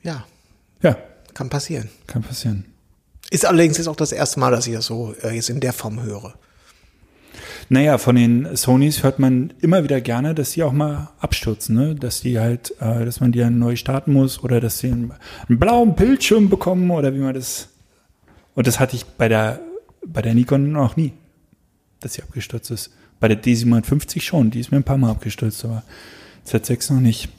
Ja, 0.02 0.26
Ja, 0.82 0.98
kann 1.38 1.50
passieren. 1.50 1.90
kann 2.08 2.24
passieren. 2.24 2.66
Ist 3.30 3.46
allerdings 3.46 3.78
jetzt 3.78 3.88
auch 3.88 3.96
das 3.96 4.12
erste 4.12 4.40
Mal, 4.40 4.52
dass 4.52 4.66
ich 4.66 4.74
das 4.74 4.88
so 4.88 5.14
äh, 5.22 5.36
jetzt 5.36 5.50
in 5.50 5.60
der 5.60 5.72
Form 5.72 6.02
höre. 6.02 6.34
Naja, 7.70 8.00
von 8.00 8.16
den 8.16 8.56
Sonys 8.56 9.04
hört 9.04 9.20
man 9.20 9.54
immer 9.62 9.84
wieder 9.84 10.02
gerne, 10.02 10.34
dass 10.34 10.52
die 10.52 10.64
auch 10.64 10.72
mal 10.72 11.10
abstürzen, 11.20 11.76
ne? 11.76 11.94
Dass 11.94 12.22
die 12.22 12.40
halt, 12.40 12.72
äh, 12.80 13.06
dass 13.06 13.20
man 13.20 13.32
die 13.32 13.40
dann 13.40 13.60
neu 13.60 13.76
starten 13.76 14.14
muss 14.14 14.44
oder 14.44 14.60
dass 14.60 14.80
sie 14.80 14.88
einen, 14.88 15.14
einen 15.48 15.60
blauen 15.60 15.94
Bildschirm 15.96 16.50
bekommen 16.50 16.90
oder 16.90 17.14
wie 17.14 17.20
man 17.20 17.36
das. 17.36 17.70
Und 18.56 18.66
das 18.66 18.80
hatte 18.80 18.96
ich 18.96 19.06
bei 19.06 19.30
der 19.30 19.60
bei 20.04 20.24
der 20.24 20.34
Nikon 20.34 20.72
noch 20.72 20.96
nie, 20.96 21.14
dass 22.00 22.14
sie 22.14 22.24
abgestürzt 22.24 22.72
ist. 22.72 22.90
Bei 23.20 23.28
der 23.28 23.44
D750 23.44 24.22
schon, 24.22 24.50
die 24.50 24.60
ist 24.60 24.72
mir 24.72 24.78
ein 24.78 24.84
paar 24.84 24.98
Mal 24.98 25.12
abgestürzt, 25.12 25.64
aber 25.66 25.84
Z6 26.48 26.94
noch 26.94 27.02
nicht. 27.02 27.30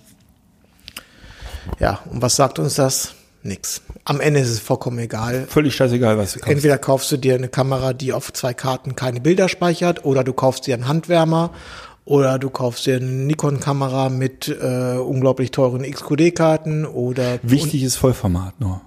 Ja, 1.80 2.00
und 2.10 2.22
was 2.22 2.36
sagt 2.36 2.58
uns 2.58 2.74
das? 2.74 3.14
Nix. 3.42 3.80
Am 4.04 4.20
Ende 4.20 4.40
ist 4.40 4.48
es 4.50 4.58
vollkommen 4.58 4.98
egal. 4.98 5.46
Völlig 5.48 5.74
scheißegal, 5.74 6.18
was 6.18 6.32
du 6.32 6.40
kaufst. 6.40 6.52
Entweder 6.52 6.78
kaufst 6.78 7.12
du 7.12 7.16
dir 7.16 7.34
eine 7.36 7.48
Kamera, 7.48 7.92
die 7.92 8.12
auf 8.12 8.32
zwei 8.32 8.52
Karten 8.54 8.96
keine 8.96 9.20
Bilder 9.20 9.48
speichert, 9.48 10.04
oder 10.04 10.24
du 10.24 10.32
kaufst 10.32 10.66
dir 10.66 10.74
einen 10.74 10.88
Handwärmer, 10.88 11.52
oder 12.04 12.38
du 12.38 12.50
kaufst 12.50 12.86
dir 12.86 12.96
eine 12.96 13.06
Nikon-Kamera 13.06 14.08
mit 14.08 14.48
äh, 14.48 14.96
unglaublich 14.96 15.50
teuren 15.52 15.82
XQD-Karten, 15.82 16.84
oder 16.86 17.38
Wichtig 17.42 17.82
ist 17.84 17.96
Vollformat 17.96 18.58
nur. 18.60 18.80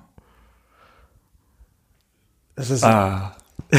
das 2.55 2.69
ist, 2.71 2.83
Ah, 2.83 3.35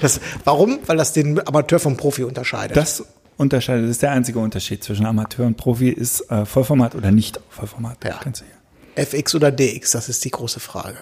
das, 0.00 0.20
warum? 0.44 0.78
Weil 0.86 0.96
das 0.96 1.12
den 1.12 1.46
Amateur 1.46 1.78
vom 1.80 1.96
Profi 1.96 2.24
unterscheidet. 2.24 2.76
das 2.76 3.04
unterscheidet, 3.38 3.84
das 3.84 3.92
ist 3.92 4.02
der 4.02 4.10
einzige 4.12 4.38
Unterschied 4.38 4.84
zwischen 4.84 5.06
Amateur 5.06 5.46
und 5.46 5.56
Profi, 5.56 5.88
ist 5.88 6.30
äh, 6.30 6.44
Vollformat 6.44 6.94
oder 6.94 7.10
nicht 7.10 7.40
Vollformat. 7.48 8.04
Ja. 8.04 8.20
Ganz 8.22 8.40
sicher. 8.40 8.50
FX 8.96 9.34
oder 9.34 9.50
DX, 9.50 9.92
das 9.92 10.08
ist 10.08 10.24
die 10.24 10.30
große 10.30 10.60
Frage. 10.60 10.98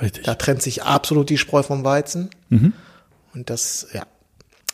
Richtig. 0.00 0.24
Da 0.24 0.34
trennt 0.34 0.62
sich 0.62 0.84
absolut 0.84 1.30
die 1.30 1.38
Spreu 1.38 1.62
vom 1.62 1.84
Weizen. 1.84 2.30
Mhm. 2.50 2.72
Und 3.34 3.50
das, 3.50 3.88
ja. 3.92 4.06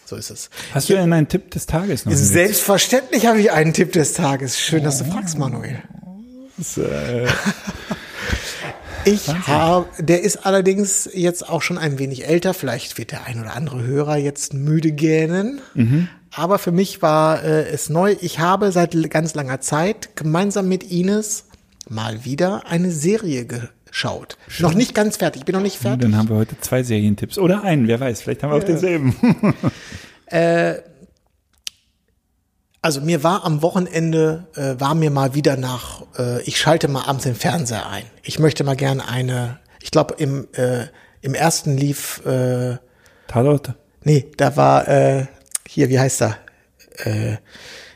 So 0.05 0.17
ist 0.17 0.31
es. 0.31 0.51
Hast 0.75 0.91
du 0.91 0.95
denn 0.95 1.11
einen 1.13 1.29
Tipp 1.29 1.51
des 1.53 1.65
Tages 1.65 2.05
noch? 2.05 2.13
Selbstverständlich 2.13 3.25
habe 3.25 3.41
ich 3.41 3.51
einen 3.53 3.73
Tipp 3.73 3.93
des 3.93 4.13
Tages. 4.13 4.61
Schön, 4.61 4.85
dass 4.85 4.99
du 4.99 5.05
fragst, 5.07 5.39
Manuel. 5.39 5.83
Äh, 6.77 7.27
Ich 9.05 9.29
habe, 9.29 9.87
der 9.99 10.23
ist 10.23 10.47
allerdings 10.47 11.09
jetzt 11.13 11.49
auch 11.49 11.63
schon 11.63 11.79
ein 11.79 11.99
wenig 11.99 12.27
älter. 12.27 12.55
Vielleicht 12.55 12.97
wird 12.99 13.13
der 13.13 13.27
ein 13.27 13.41
oder 13.41 13.55
andere 13.55 13.83
Hörer 13.83 14.17
jetzt 14.17 14.55
müde 14.55 14.93
gähnen. 14.93 15.61
Aber 16.37 16.59
für 16.59 16.73
mich 16.73 17.03
war 17.03 17.43
äh, 17.43 17.69
es 17.69 17.89
neu. 17.89 18.17
Ich 18.21 18.39
habe 18.39 18.73
seit 18.73 18.95
ganz 19.11 19.35
langer 19.35 19.61
Zeit 19.61 20.17
gemeinsam 20.17 20.69
mit 20.69 20.91
Ines 20.91 21.47
mal 21.89 22.25
wieder 22.25 22.67
eine 22.67 22.91
Serie 22.91 23.47
geschaut. 23.47 24.37
Noch 24.59 24.75
nicht 24.75 24.95
ganz 24.95 25.19
fertig. 25.19 25.43
Ich 25.43 25.47
bin 25.47 25.55
noch 25.55 25.63
nicht 25.63 25.79
fertig. 25.79 26.01
dann 26.01 26.17
haben 26.17 26.29
wir 26.29 26.37
heute 26.37 26.59
zwei 26.61 26.83
Serientipps. 26.83 27.39
Oder 27.39 27.63
einen, 27.63 27.87
wer 27.87 28.01
weiß. 28.01 28.23
Vielleicht 28.23 28.43
haben 28.43 28.51
wir 28.51 28.57
auch 28.57 28.65
denselben. 28.65 29.15
Also 32.85 33.01
mir 33.01 33.23
war 33.23 33.47
am 33.47 33.63
Wochenende, 33.63 34.47
äh, 34.57 34.79
war 34.79 34.95
mir 34.95 35.11
mal 35.11 35.35
wieder 35.35 35.57
nach, 35.57 36.03
äh, 36.19 36.43
ich 36.43 36.59
schalte 36.59 36.87
mal 36.87 37.05
abends 37.05 37.25
den 37.25 37.35
Fernseher 37.35 37.89
ein. 37.89 38.05
Ich 38.23 38.39
möchte 38.39 38.63
mal 38.63 38.77
gern 38.77 39.01
eine, 39.01 39.59
ich 39.81 39.91
glaube 39.91 40.17
im, 40.19 40.49
äh, 40.53 40.89
im 41.23 41.33
ersten 41.33 41.79
lief, 41.79 42.21
äh, 42.27 42.77
Tatort? 43.27 43.73
nee, 44.03 44.27
da 44.37 44.55
war, 44.59 44.87
äh, 44.87 45.25
hier, 45.75 45.89
wie 45.89 45.99
heißt 45.99 46.23
er? 46.23 46.39
Äh, 46.99 47.37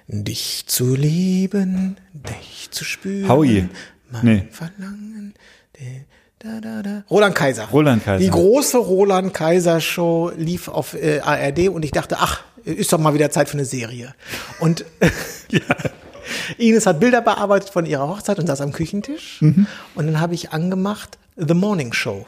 dich 0.09 0.64
zu 0.66 0.95
lieben, 0.95 1.97
dich 2.12 2.68
zu 2.70 2.85
spüren. 2.85 3.29
Howie. 3.29 3.68
Mein 4.11 4.24
Nee. 4.24 4.49
Verlangen. 4.51 5.35
de- 5.79 6.03
Da, 6.41 6.61
da, 6.61 6.83
da. 6.83 7.05
Roland 7.11 7.35
Kaiser. 7.35 7.64
Roland 7.66 8.05
Kaiser. 8.05 8.22
Die 8.24 8.31
große 8.31 8.79
Roland 8.79 9.35
Kaiser 9.35 9.81
Show 9.81 10.31
lief 10.37 10.68
auf 10.68 10.95
äh, 10.95 11.18
ARD 11.20 11.68
und 11.68 11.85
ich 11.85 11.91
dachte, 11.91 12.16
ach, 12.20 12.43
ist 12.64 12.93
doch 12.93 12.99
mal 12.99 13.12
wieder 13.14 13.31
Zeit 13.31 13.49
für 13.49 13.55
eine 13.55 13.64
Serie. 13.64 14.14
Und 14.61 14.85
Ines 16.59 16.87
hat 16.87 17.01
Bilder 17.01 17.22
bearbeitet 17.22 17.70
von 17.70 17.87
ihrer 17.87 18.07
Hochzeit 18.09 18.39
und 18.39 18.47
saß 18.47 18.61
am 18.61 18.72
Küchentisch. 18.72 19.39
Mhm. 19.43 19.66
Und 19.97 20.07
dann 20.07 20.20
habe 20.20 20.35
ich 20.35 20.53
angemacht 20.53 21.18
The 21.37 21.55
Morning 21.55 21.93
Show. 21.93 22.24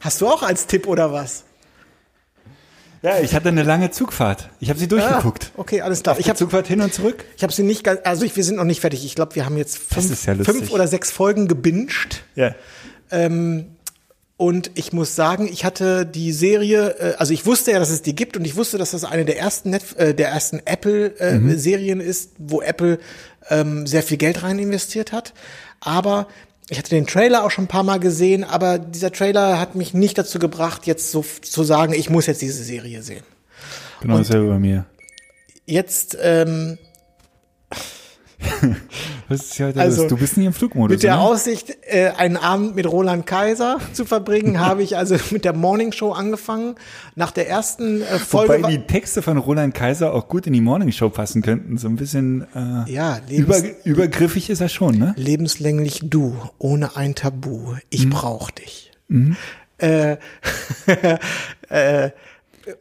Hast 0.00 0.20
du 0.20 0.26
auch 0.28 0.42
als 0.42 0.66
Tipp 0.66 0.86
oder 0.86 1.12
was? 1.12 1.44
Ja, 3.04 3.20
ich 3.20 3.34
hatte 3.34 3.48
eine 3.48 3.62
lange 3.62 3.90
Zugfahrt. 3.90 4.48
Ich 4.60 4.70
habe 4.70 4.78
sie 4.78 4.88
durchgeguckt. 4.88 5.52
Ah, 5.54 5.60
okay, 5.60 5.82
alles 5.82 6.02
klar. 6.02 6.14
Ich 6.14 6.20
Ich 6.20 6.26
habe 6.26 6.30
habe 6.30 6.38
Zugfahrt 6.38 6.66
hin 6.66 6.80
und 6.80 6.92
zurück. 6.94 7.24
ich 7.36 7.42
hab 7.44 7.52
sie 7.52 7.62
nicht 7.62 7.84
ganz, 7.84 8.00
also 8.04 8.24
ich, 8.24 8.34
wir 8.34 8.42
sind 8.44 8.56
noch 8.56 8.64
nicht 8.64 8.80
fertig. 8.80 9.04
Ich 9.04 9.14
glaube, 9.14 9.34
wir 9.34 9.44
haben 9.44 9.56
jetzt 9.58 9.76
fünf, 9.78 10.24
ja 10.26 10.34
fünf 10.36 10.70
oder 10.70 10.88
sechs 10.88 11.10
Folgen 11.12 11.46
gebinged. 11.46 12.22
Ja. 12.34 12.54
Und 14.36 14.70
ich 14.74 14.92
muss 14.92 15.14
sagen, 15.14 15.46
ich 15.50 15.64
hatte 15.64 16.04
die 16.06 16.32
Serie, 16.32 16.96
äh, 16.98 17.14
also 17.18 17.32
ich 17.32 17.46
wusste 17.46 17.70
ja, 17.70 17.78
dass 17.78 17.90
es 17.90 18.02
die 18.02 18.16
gibt 18.16 18.36
und 18.36 18.44
ich 18.44 18.56
wusste, 18.56 18.78
dass 18.78 18.90
das 18.90 19.04
eine 19.04 19.24
der 19.24 19.38
ersten 19.38 19.70
Net 19.70 19.96
äh, 19.96 20.12
der 20.14 20.28
ersten 20.28 20.60
Apple 20.64 21.14
äh, 21.20 21.34
Mhm. 21.38 21.56
Serien 21.58 22.00
ist, 22.00 22.32
wo 22.38 22.60
Apple 22.60 22.98
ähm, 23.48 23.86
sehr 23.86 24.02
viel 24.02 24.16
Geld 24.16 24.42
rein 24.42 24.58
investiert 24.58 25.12
hat. 25.12 25.34
Aber 25.78 26.26
ich 26.70 26.78
hatte 26.78 26.90
den 26.90 27.06
Trailer 27.06 27.44
auch 27.44 27.50
schon 27.50 27.64
ein 27.64 27.68
paar 27.68 27.82
Mal 27.82 28.00
gesehen, 28.00 28.44
aber 28.44 28.78
dieser 28.78 29.12
Trailer 29.12 29.60
hat 29.60 29.74
mich 29.74 29.92
nicht 29.92 30.16
dazu 30.16 30.38
gebracht, 30.38 30.86
jetzt 30.86 31.10
so 31.10 31.22
zu 31.22 31.62
sagen, 31.62 31.92
ich 31.92 32.08
muss 32.08 32.26
jetzt 32.26 32.42
diese 32.42 32.62
Serie 32.64 33.02
sehen. 33.02 33.24
Genau 34.00 34.18
dasselbe 34.18 34.48
bei 34.48 34.58
mir. 34.58 34.86
Jetzt 35.66 36.16
ähm, 36.20 36.78
Was 39.28 39.42
ist 39.42 39.60
heute 39.60 39.80
Also, 39.80 40.02
los? 40.02 40.10
Du 40.10 40.16
bist 40.16 40.36
nie 40.36 40.46
im 40.46 40.52
Flugmodus, 40.52 40.96
Mit 40.96 41.02
der 41.02 41.14
oder? 41.14 41.22
Aussicht, 41.22 41.76
äh, 41.82 42.10
einen 42.16 42.36
Abend 42.36 42.76
mit 42.76 42.86
Roland 42.86 43.26
Kaiser 43.26 43.78
zu 43.92 44.04
verbringen, 44.04 44.60
habe 44.64 44.82
ich 44.82 44.96
also 44.96 45.16
mit 45.30 45.44
der 45.44 45.54
Morning 45.54 45.92
Show 45.92 46.12
angefangen. 46.12 46.76
Nach 47.14 47.30
der 47.30 47.48
ersten 47.48 48.02
äh, 48.02 48.18
Folge. 48.18 48.58
Wobei 48.58 48.70
die 48.70 48.86
Texte 48.86 49.22
von 49.22 49.38
Roland 49.38 49.74
Kaiser 49.74 50.12
auch 50.12 50.28
gut 50.28 50.46
in 50.46 50.52
die 50.52 50.60
Morning 50.60 50.92
Show 50.92 51.08
passen 51.08 51.42
könnten. 51.42 51.78
So 51.78 51.88
ein 51.88 51.96
bisschen 51.96 52.46
äh, 52.54 52.90
ja, 52.92 53.20
über, 53.30 53.56
übergriffig 53.84 54.50
ist 54.50 54.60
er 54.60 54.68
schon, 54.68 54.98
ne? 54.98 55.14
lebenslänglich 55.16 56.00
du, 56.04 56.36
ohne 56.58 56.96
ein 56.96 57.14
Tabu. 57.14 57.58
Mhm. 57.58 57.78
Ich 57.90 58.10
brauch 58.10 58.50
dich. 58.50 58.92
Äh, 59.78 60.16
äh, 61.68 62.10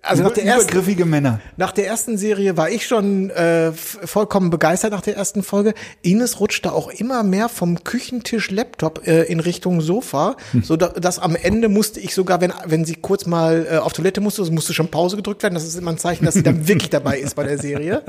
also 0.02 0.24
nach 0.24 0.32
der, 0.32 0.46
ersten, 0.46 0.70
Übergriffige 0.70 1.06
Männer. 1.06 1.40
nach 1.58 1.72
der 1.72 1.88
ersten 1.88 2.18
Serie 2.18 2.58
war 2.58 2.70
ich 2.70 2.86
schon 2.86 3.30
äh, 3.30 3.72
vollkommen 3.74 4.50
begeistert 4.50 4.92
nach 4.92 5.02
der 5.02 5.16
ersten 5.16 5.44
Folge. 5.44 5.74
Ines 6.02 6.40
rutschte 6.40 6.72
auch 6.72 6.90
immer 6.90 7.24
mehr 7.24 7.50
vom 7.50 7.84
Küchentisch 7.84 8.52
Laptop 8.52 9.08
äh, 9.08 9.24
in 9.24 9.40
Richtung 9.40 9.82
Sofa, 9.82 10.36
so 10.62 10.78
da, 10.78 10.90
dass 10.90 11.20
am 11.20 11.36
Ende 11.36 11.70
musste 11.70 12.00
ich 12.00 12.14
sogar, 12.14 12.42
wenn 12.42 12.54
wenn 12.66 12.86
sie 12.86 12.96
kurz 12.96 13.26
mal 13.26 13.68
äh, 13.70 13.78
auf 13.78 13.94
Toilette 13.94 14.22
musste, 14.22 14.44
musste 14.52 14.74
schon 14.74 14.90
Pause 14.90 15.16
gedrückt 15.16 15.44
werden. 15.44 15.54
Das 15.54 15.64
ist 15.64 15.76
immer 15.76 15.92
ein 15.92 15.98
Zeichen, 15.98 16.26
dass 16.26 16.36
sie 16.36 16.44
dann 16.44 16.68
wirklich 16.68 16.90
dabei 16.90 17.20
ist 17.20 17.36
bei 17.36 17.44
der 17.44 17.58
Serie. 17.58 18.04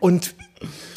Und 0.00 0.34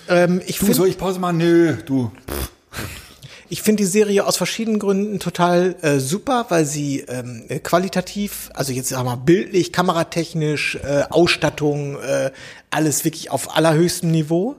ähm, 0.10 0.42
ich 0.46 0.60
Du, 0.60 0.66
finde 0.66 0.76
soll 0.76 0.88
ich 0.88 0.98
Pause 0.98 1.20
machen? 1.20 1.38
Nö, 1.38 1.78
du. 1.86 2.12
ich 3.50 3.62
finde 3.62 3.84
die 3.84 3.90
Serie 3.90 4.26
aus 4.26 4.38
verschiedenen 4.38 4.80
Gründen 4.80 5.20
total 5.20 5.76
äh, 5.82 6.00
super, 6.00 6.48
weil 6.50 6.66
sie 6.66 7.02
ähm, 7.02 7.46
äh, 7.48 7.60
qualitativ, 7.60 8.50
also 8.54 8.74
jetzt 8.74 8.90
sagen 8.90 9.06
wir 9.06 9.18
bildlich, 9.18 9.72
kameratechnisch, 9.72 10.76
äh, 10.84 11.04
Ausstattung, 11.10 11.98
äh, 12.02 12.32
alles 12.70 13.06
wirklich 13.06 13.32
auf 13.32 13.56
allerhöchstem 13.56 14.12
Niveau. 14.12 14.56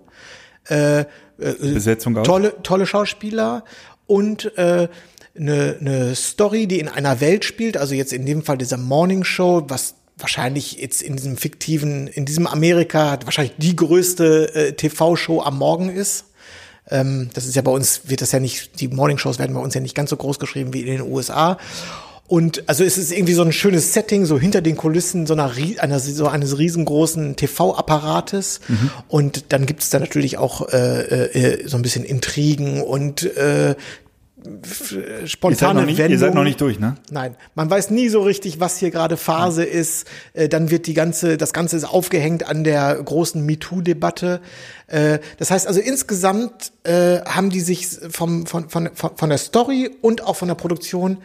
Äh, 0.69 1.05
Besetzung 1.37 2.17
auch. 2.17 2.25
tolle, 2.25 2.55
tolle 2.63 2.87
Schauspieler 2.87 3.65
und 4.07 4.57
äh, 4.59 4.89
eine, 5.37 5.77
eine 5.81 6.15
Story, 6.15 6.67
die 6.67 6.81
in 6.81 6.89
einer 6.89 7.21
Welt 7.21 7.45
spielt, 7.45 7.77
also 7.77 7.95
jetzt 7.95 8.13
in 8.13 8.27
dem 8.27 8.43
Fall 8.43 8.59
dieser 8.59 8.77
Morning 8.77 9.25
Show, 9.25 9.65
was 9.69 9.95
wahrscheinlich 10.17 10.73
jetzt 10.73 11.01
in 11.01 11.17
diesem 11.17 11.37
fiktiven, 11.37 12.09
in 12.09 12.25
diesem 12.25 12.47
Amerika 12.47 13.19
wahrscheinlich 13.25 13.55
die 13.59 13.77
größte 13.77 14.55
äh, 14.55 14.73
TV-Show 14.73 15.43
am 15.43 15.59
Morgen 15.59 15.91
ist. 15.91 16.25
Ähm, 16.91 17.31
das 17.35 17.47
ist 17.47 17.57
ja 17.57 17.63
bei 17.63 17.71
uns, 17.71 18.03
wird 18.05 18.23
das 18.23 18.33
ja 18.33 18.41
nicht, 18.41 18.81
die 18.81 18.89
Morning 18.89 19.19
Shows 19.19 19.39
werden 19.39 19.55
bei 19.55 19.61
uns 19.61 19.75
ja 19.75 19.81
nicht 19.81 19.95
ganz 19.95 20.11
so 20.11 20.17
groß 20.17 20.39
geschrieben 20.39 20.73
wie 20.73 20.83
in 20.83 20.99
den 20.99 21.03
USA. 21.03 21.59
Und 22.29 22.69
also 22.69 22.85
es 22.85 22.99
ist 22.99 23.11
irgendwie 23.11 23.33
so 23.33 23.43
ein 23.43 23.53
schönes 23.53 23.95
Setting, 23.95 24.27
so 24.27 24.39
hinter 24.39 24.61
den 24.61 24.77
Kulissen 24.77 25.27
so 25.27 25.33
einer, 25.33 25.51
einer 25.79 25.99
so 25.99 26.29
eines 26.29 26.59
riesengroßen 26.59 27.37
TV-Apparates. 27.37 28.61
Und 29.09 29.53
dann 29.53 29.65
gibt 29.65 29.83
es 29.83 29.89
da 29.89 29.99
natürlich 29.99 30.37
auch 30.37 30.69
äh, 30.69 31.25
äh, 31.25 31.67
so 31.67 31.77
ein 31.79 31.83
bisschen 31.83 32.05
Intrigen 32.05 32.83
und 32.83 33.25
äh, 33.35 33.77
Ihr 34.45 35.27
spontane 35.27 35.81
noch 35.81 35.87
nicht, 35.87 35.99
Wendungen. 35.99 36.13
ihr 36.13 36.19
seid 36.19 36.35
noch 36.35 36.45
nicht 36.45 36.61
durch, 36.61 36.79
ne? 36.79 36.97
Nein, 37.11 37.35
man 37.55 37.69
weiß 37.69 37.91
nie 37.91 38.09
so 38.09 38.23
richtig, 38.23 38.61
was 38.61 38.79
hier 38.79 38.91
gerade 38.91 39.17
Phase 39.17 39.65
ist. 39.65 40.07
Äh, 40.33 40.49
dann 40.49 40.71
wird 40.71 40.87
die 40.87 40.95
ganze, 40.95 41.37
das 41.37 41.53
Ganze 41.53 41.77
ist 41.77 41.85
aufgehängt 41.85 42.49
an 42.49 42.63
der 42.65 42.95
großen 43.03 43.45
MeToo-Debatte. 43.45 44.41
Äh, 44.87 45.19
das 45.39 45.51
heißt 45.51 45.67
also 45.67 45.81
insgesamt 45.81 46.73
äh, 46.85 47.21
haben 47.23 47.51
die 47.51 47.61
sich 47.61 47.89
vom, 48.11 48.47
von, 48.47 48.69
von, 48.69 48.91
von 48.95 49.29
der 49.29 49.39
Story 49.39 49.91
und 50.03 50.25
auch 50.25 50.37
von 50.37 50.49
der 50.49 50.55
Produktion 50.55 51.19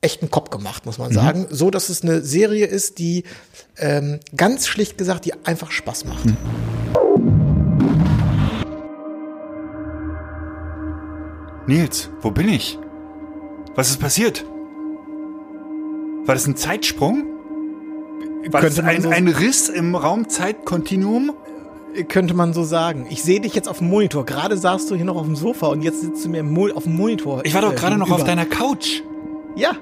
echt 0.00 0.20
einen 0.20 0.30
Kopf 0.30 0.50
gemacht, 0.50 0.84
muss 0.84 0.98
man 0.98 1.12
sagen. 1.12 1.46
So, 1.48 1.70
dass 1.70 1.88
es 1.88 2.02
eine 2.02 2.22
Serie 2.22 2.66
ist, 2.66 2.98
die 2.98 3.24
ähm, 3.78 4.20
ganz 4.36 4.66
schlicht 4.66 4.98
gesagt, 4.98 5.24
die 5.24 5.32
einfach 5.44 5.70
Spaß 5.70 6.04
macht. 6.04 6.24
Nils, 11.66 12.10
wo 12.20 12.30
bin 12.30 12.48
ich? 12.48 12.78
Was 13.74 13.90
ist 13.90 14.00
passiert? 14.00 14.44
War 16.24 16.34
das 16.34 16.46
ein 16.46 16.56
Zeitsprung? 16.56 17.24
War 18.50 18.60
das 18.60 18.74
Könnte 18.76 18.82
man 18.82 18.94
ein, 18.96 19.02
so- 19.02 19.08
ein 19.10 19.28
Riss 19.28 19.68
im 19.68 19.94
Raumzeitkontinuum? 19.94 21.32
Könnte 22.08 22.32
man 22.34 22.54
so 22.54 22.64
sagen. 22.64 23.06
Ich 23.10 23.22
sehe 23.22 23.40
dich 23.40 23.54
jetzt 23.54 23.68
auf 23.68 23.78
dem 23.78 23.90
Monitor. 23.90 24.24
Gerade 24.24 24.56
saßt 24.56 24.90
du 24.90 24.94
hier 24.94 25.04
noch 25.04 25.16
auf 25.16 25.26
dem 25.26 25.36
Sofa 25.36 25.66
und 25.66 25.82
jetzt 25.82 26.00
sitzt 26.00 26.24
du 26.24 26.30
mir 26.30 26.42
auf 26.74 26.84
dem 26.84 26.96
Monitor. 26.96 27.42
Ich 27.44 27.54
war 27.54 27.60
doch 27.60 27.72
äh, 27.72 27.76
gerade 27.76 27.98
noch 27.98 28.10
auf 28.10 28.24
deiner 28.24 28.46
Couch. 28.46 29.02
Ja, 29.56 29.72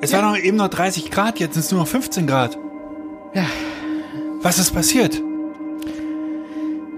Es 0.00 0.12
war 0.14 0.22
noch 0.22 0.38
eben 0.38 0.56
noch 0.56 0.68
30 0.68 1.10
Grad, 1.10 1.38
jetzt 1.38 1.54
sind 1.54 1.64
es 1.64 1.70
nur 1.70 1.80
noch 1.82 1.88
15 1.88 2.26
Grad. 2.26 2.58
Ja. 3.34 3.44
Was 4.40 4.58
ist 4.58 4.70
passiert? 4.72 5.22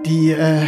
Die, 0.05 0.31
äh, 0.31 0.61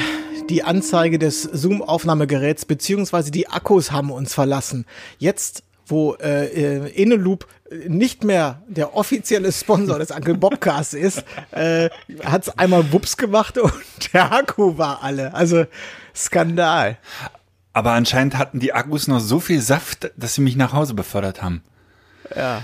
die 0.50 0.64
Anzeige 0.64 1.20
des 1.20 1.43
Zoom-Aufnahmegeräts 1.43 2.66
beziehungsweise 2.66 3.32
die 3.32 3.47
Akkus 3.47 3.91
haben 3.91 4.12
uns 4.12 4.34
verlassen. 4.34 4.86
Jetzt, 5.18 5.64
wo 5.86 6.16
äh, 6.16 6.45
äh, 6.45 6.89
Inneloop 6.89 7.47
nicht 7.88 8.24
mehr 8.24 8.64
der 8.68 8.95
offizielle 8.95 9.52
Sponsor 9.52 10.00
des 10.00 10.12
Uncle 10.12 10.36
Bobcasts 10.36 10.93
ist, 10.93 11.24
äh, 11.52 11.89
hat 12.24 12.43
es 12.43 12.58
einmal 12.58 12.91
Wups 12.91 13.18
gemacht 13.18 13.58
und 13.58 13.74
der 14.14 14.32
Akku 14.32 14.78
war 14.78 15.04
alle. 15.04 15.34
Also 15.34 15.66
Skandal. 16.16 16.97
Aber 17.74 17.91
anscheinend 17.91 18.38
hatten 18.38 18.60
die 18.60 18.74
Akkus 18.74 19.08
noch 19.08 19.20
so 19.20 19.39
viel 19.39 19.62
Saft, 19.62 20.12
dass 20.18 20.36
sie 20.36 20.41
mich 20.41 20.56
nach 20.56 20.74
Hause 20.74 20.95
befördert 20.95 21.41
haben. 21.41 21.62
Ja. 22.36 22.64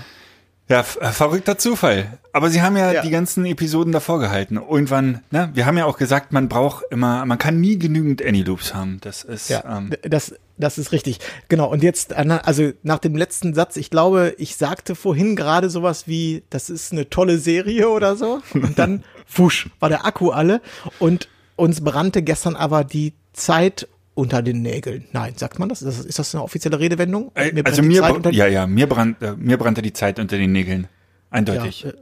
Ja, 0.68 0.80
äh, 0.80 1.12
verrückter 1.12 1.58
Zufall. 1.58 2.18
Aber 2.32 2.50
sie 2.50 2.60
haben 2.60 2.76
ja, 2.76 2.92
Ja. 2.92 3.02
die 3.02 3.10
ganzen 3.10 3.44
Episoden 3.46 3.92
davor 3.92 4.18
gehalten. 4.18 4.56
Irgendwann, 4.56 5.22
ne, 5.30 5.50
wir 5.54 5.64
haben 5.64 5.78
ja 5.78 5.84
auch 5.86 5.96
gesagt, 5.96 6.32
man 6.32 6.48
braucht 6.48 6.84
immer, 6.90 7.24
man 7.24 7.38
kann 7.38 7.60
nie 7.60 7.78
genügend 7.78 8.24
Annie 8.24 8.42
Loops 8.42 8.74
haben. 8.74 8.98
Das 9.00 9.22
ist, 9.22 9.48
Ja, 9.48 9.62
ähm, 9.78 9.90
das 10.02 10.34
Das 10.58 10.78
ist 10.78 10.90
richtig. 10.90 11.18
Genau. 11.48 11.70
Und 11.70 11.82
jetzt, 11.82 12.12
äh, 12.12 12.38
also 12.42 12.72
nach 12.82 12.98
dem 12.98 13.14
letzten 13.14 13.52
Satz, 13.54 13.76
ich 13.76 13.90
glaube, 13.90 14.34
ich 14.38 14.56
sagte 14.56 14.94
vorhin 14.94 15.36
gerade 15.36 15.68
sowas 15.70 16.08
wie, 16.08 16.42
das 16.50 16.70
ist 16.70 16.92
eine 16.92 17.10
tolle 17.10 17.38
Serie 17.38 17.88
oder 17.90 18.16
so. 18.16 18.40
Und 18.54 18.78
dann, 18.78 19.04
wusch, 19.34 19.68
war 19.80 19.88
der 19.90 20.06
Akku 20.06 20.30
alle. 20.30 20.62
Und 20.98 21.28
uns 21.56 21.82
brannte 21.84 22.22
gestern 22.22 22.56
aber 22.56 22.84
die 22.84 23.12
Zeit 23.34 23.86
unter 24.16 24.42
den 24.42 24.62
Nägeln. 24.62 25.04
Nein, 25.12 25.34
sagt 25.36 25.60
man 25.60 25.68
das? 25.68 25.82
Ist 25.82 25.98
das, 25.98 26.04
ist 26.06 26.18
das 26.18 26.34
eine 26.34 26.42
offizielle 26.42 26.80
Redewendung? 26.80 27.30
Äh, 27.36 27.52
Mir 27.52 27.64
also 27.64 27.82
die 27.82 27.86
mir, 27.88 28.20
die- 28.20 28.36
ja, 28.36 28.46
ja, 28.48 28.66
mir, 28.66 28.88
brand, 28.88 29.22
äh, 29.22 29.34
mir 29.36 29.56
brannte 29.58 29.82
die 29.82 29.92
Zeit 29.92 30.18
unter 30.18 30.36
den 30.38 30.50
Nägeln. 30.52 30.88
Eindeutig. 31.30 31.82
Ja, 31.82 31.90
äh, 31.90 31.94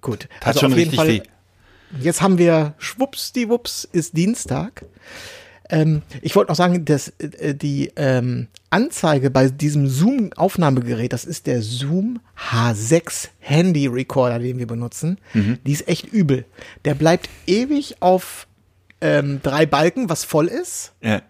gut. 0.00 0.28
Tat 0.40 0.58
schon 0.58 0.72
auf 0.72 0.78
jeden 0.78 0.90
richtig 0.90 0.96
Fall, 0.98 1.08
weh. 1.08 2.02
Jetzt 2.02 2.22
haben 2.22 2.38
wir 2.38 2.74
schwuppsdiwupps 2.78 3.86
ist 3.92 4.16
Dienstag. 4.16 4.84
Ähm, 5.68 6.02
ich 6.22 6.34
wollte 6.36 6.50
noch 6.50 6.56
sagen, 6.56 6.84
dass 6.86 7.08
äh, 7.18 7.54
die 7.54 7.92
ähm, 7.96 8.48
Anzeige 8.70 9.30
bei 9.30 9.48
diesem 9.48 9.86
Zoom-Aufnahmegerät, 9.88 11.12
das 11.12 11.24
ist 11.26 11.46
der 11.46 11.60
Zoom 11.62 12.20
H6 12.50 13.28
Handy 13.40 13.86
Recorder, 13.86 14.38
den 14.38 14.58
wir 14.58 14.66
benutzen, 14.66 15.18
Mhm. 15.34 15.58
die 15.66 15.72
ist 15.72 15.86
echt 15.88 16.06
übel. 16.12 16.44
Der 16.86 16.94
bleibt 16.94 17.28
ewig 17.46 17.96
auf 18.00 18.46
ähm, 19.02 19.40
drei 19.42 19.66
Balken, 19.66 20.08
was 20.08 20.24
voll 20.24 20.46
ist. 20.46 20.92
Ja. 21.02 21.20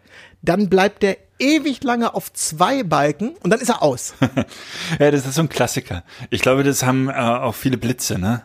Dann 0.42 0.68
bleibt 0.68 1.02
der 1.02 1.16
ewig 1.38 1.82
lange 1.82 2.14
auf 2.14 2.32
zwei 2.32 2.82
Balken 2.84 3.30
und 3.42 3.50
dann 3.50 3.60
ist 3.60 3.68
er 3.68 3.82
aus. 3.82 4.14
ja, 5.00 5.10
das 5.10 5.26
ist 5.26 5.34
so 5.34 5.42
ein 5.42 5.48
Klassiker. 5.48 6.04
Ich 6.30 6.40
glaube, 6.42 6.62
das 6.62 6.84
haben 6.84 7.08
äh, 7.08 7.12
auch 7.14 7.54
viele 7.54 7.78
Blitze, 7.78 8.18
ne? 8.18 8.42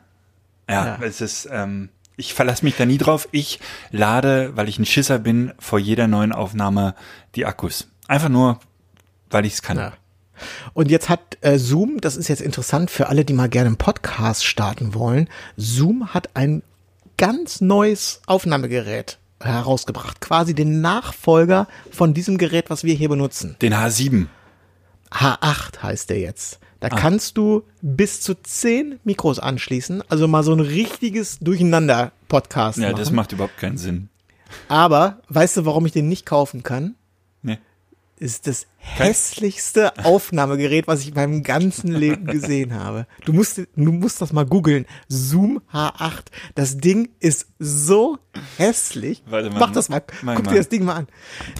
Ja, 0.70 0.86
Ja. 0.86 1.00
es 1.04 1.22
ist, 1.22 1.48
ähm, 1.52 1.90
ich 2.16 2.34
verlasse 2.34 2.66
mich 2.66 2.76
da 2.78 2.86
nie 2.86 2.98
drauf. 2.98 3.28
Ich 3.32 3.60
lade, 3.92 4.52
weil 4.56 4.68
ich 4.68 4.80
ein 4.80 4.86
Schisser 4.86 5.20
bin, 5.20 5.54
vor 5.60 5.78
jeder 5.80 6.08
neuen 6.08 6.32
Aufnahme 6.32 6.96
die 7.36 7.46
Akkus. 7.46 7.88
Einfach 8.08 8.30
nur, 8.30 8.60
weil 9.30 9.46
ich 9.46 9.54
es 9.54 9.62
kann. 9.62 9.78
Ja. 9.78 9.94
Und 10.74 10.92
jetzt 10.92 11.10
hat 11.10 11.38
äh, 11.42 11.58
Zoom, 11.58 12.00
das 12.02 12.16
ist 12.16 12.28
jetzt 12.28 12.42
interessant 12.42 12.92
für 12.92 13.08
alle, 13.08 13.26
die 13.26 13.34
mal 13.34 13.50
gerne 13.50 13.68
einen 13.68 13.78
Podcast 13.78 14.46
starten 14.46 14.94
wollen, 14.94 15.30
Zoom 15.56 16.14
hat 16.14 16.36
ein 16.36 16.62
ganz 17.18 17.62
neues 17.62 18.22
Aufnahmegerät 18.26 19.18
herausgebracht, 19.42 20.20
quasi 20.22 20.54
den 20.56 20.82
Nachfolger 20.82 21.68
von 21.92 22.14
diesem 22.14 22.38
Gerät, 22.38 22.70
was 22.70 22.84
wir 22.84 22.94
hier 22.96 23.10
benutzen. 23.10 23.56
Den 23.62 23.74
H7. 23.74 24.28
H8 25.12 25.84
heißt 25.84 26.10
der 26.10 26.20
jetzt. 26.20 26.60
Da 26.80 26.90
kannst 26.90 27.38
du 27.38 27.64
bis 27.82 28.22
zu 28.22 28.36
zehn 28.36 29.00
Mikros 29.04 29.40
anschließen, 29.40 30.04
also 30.10 30.28
mal 30.28 30.44
so 30.44 30.54
ein 30.54 30.60
richtiges 30.60 31.40
Durcheinander-Podcast 31.40 32.78
Ja, 32.78 32.90
machen. 32.90 33.00
das 33.00 33.12
macht 33.12 33.32
überhaupt 33.32 33.58
keinen 33.58 33.78
Sinn. 33.78 34.10
Aber 34.68 35.18
weißt 35.30 35.58
du, 35.58 35.66
warum 35.66 35.86
ich 35.88 35.92
den 35.92 36.08
nicht 36.08 36.26
kaufen 36.26 36.62
kann? 36.62 36.96
Ist 38.20 38.48
das 38.48 38.66
hässlichste 38.78 39.96
Aufnahmegerät, 40.04 40.88
was 40.88 41.02
ich 41.02 41.10
in 41.10 41.14
meinem 41.14 41.44
ganzen 41.44 41.92
Leben 41.92 42.26
gesehen 42.26 42.74
habe. 42.74 43.06
Du 43.26 43.34
musst, 43.34 43.58
du 43.58 43.92
musst 43.92 44.22
das 44.22 44.34
mal 44.34 44.46
googeln. 44.46 44.88
Zoom 45.08 45.62
H8. 45.72 46.26
Das 46.56 46.78
Ding 46.78 47.10
ist 47.20 47.48
so 47.60 48.18
hässlich. 48.58 49.22
Warte 49.28 49.52
mal, 49.52 49.60
Mach 49.60 49.72
das 49.72 49.90
mal. 49.90 50.00
Guck 50.00 50.24
mal. 50.24 50.42
dir 50.42 50.56
das 50.58 50.70
Ding 50.70 50.84
mal 50.84 50.96
an. 50.96 51.08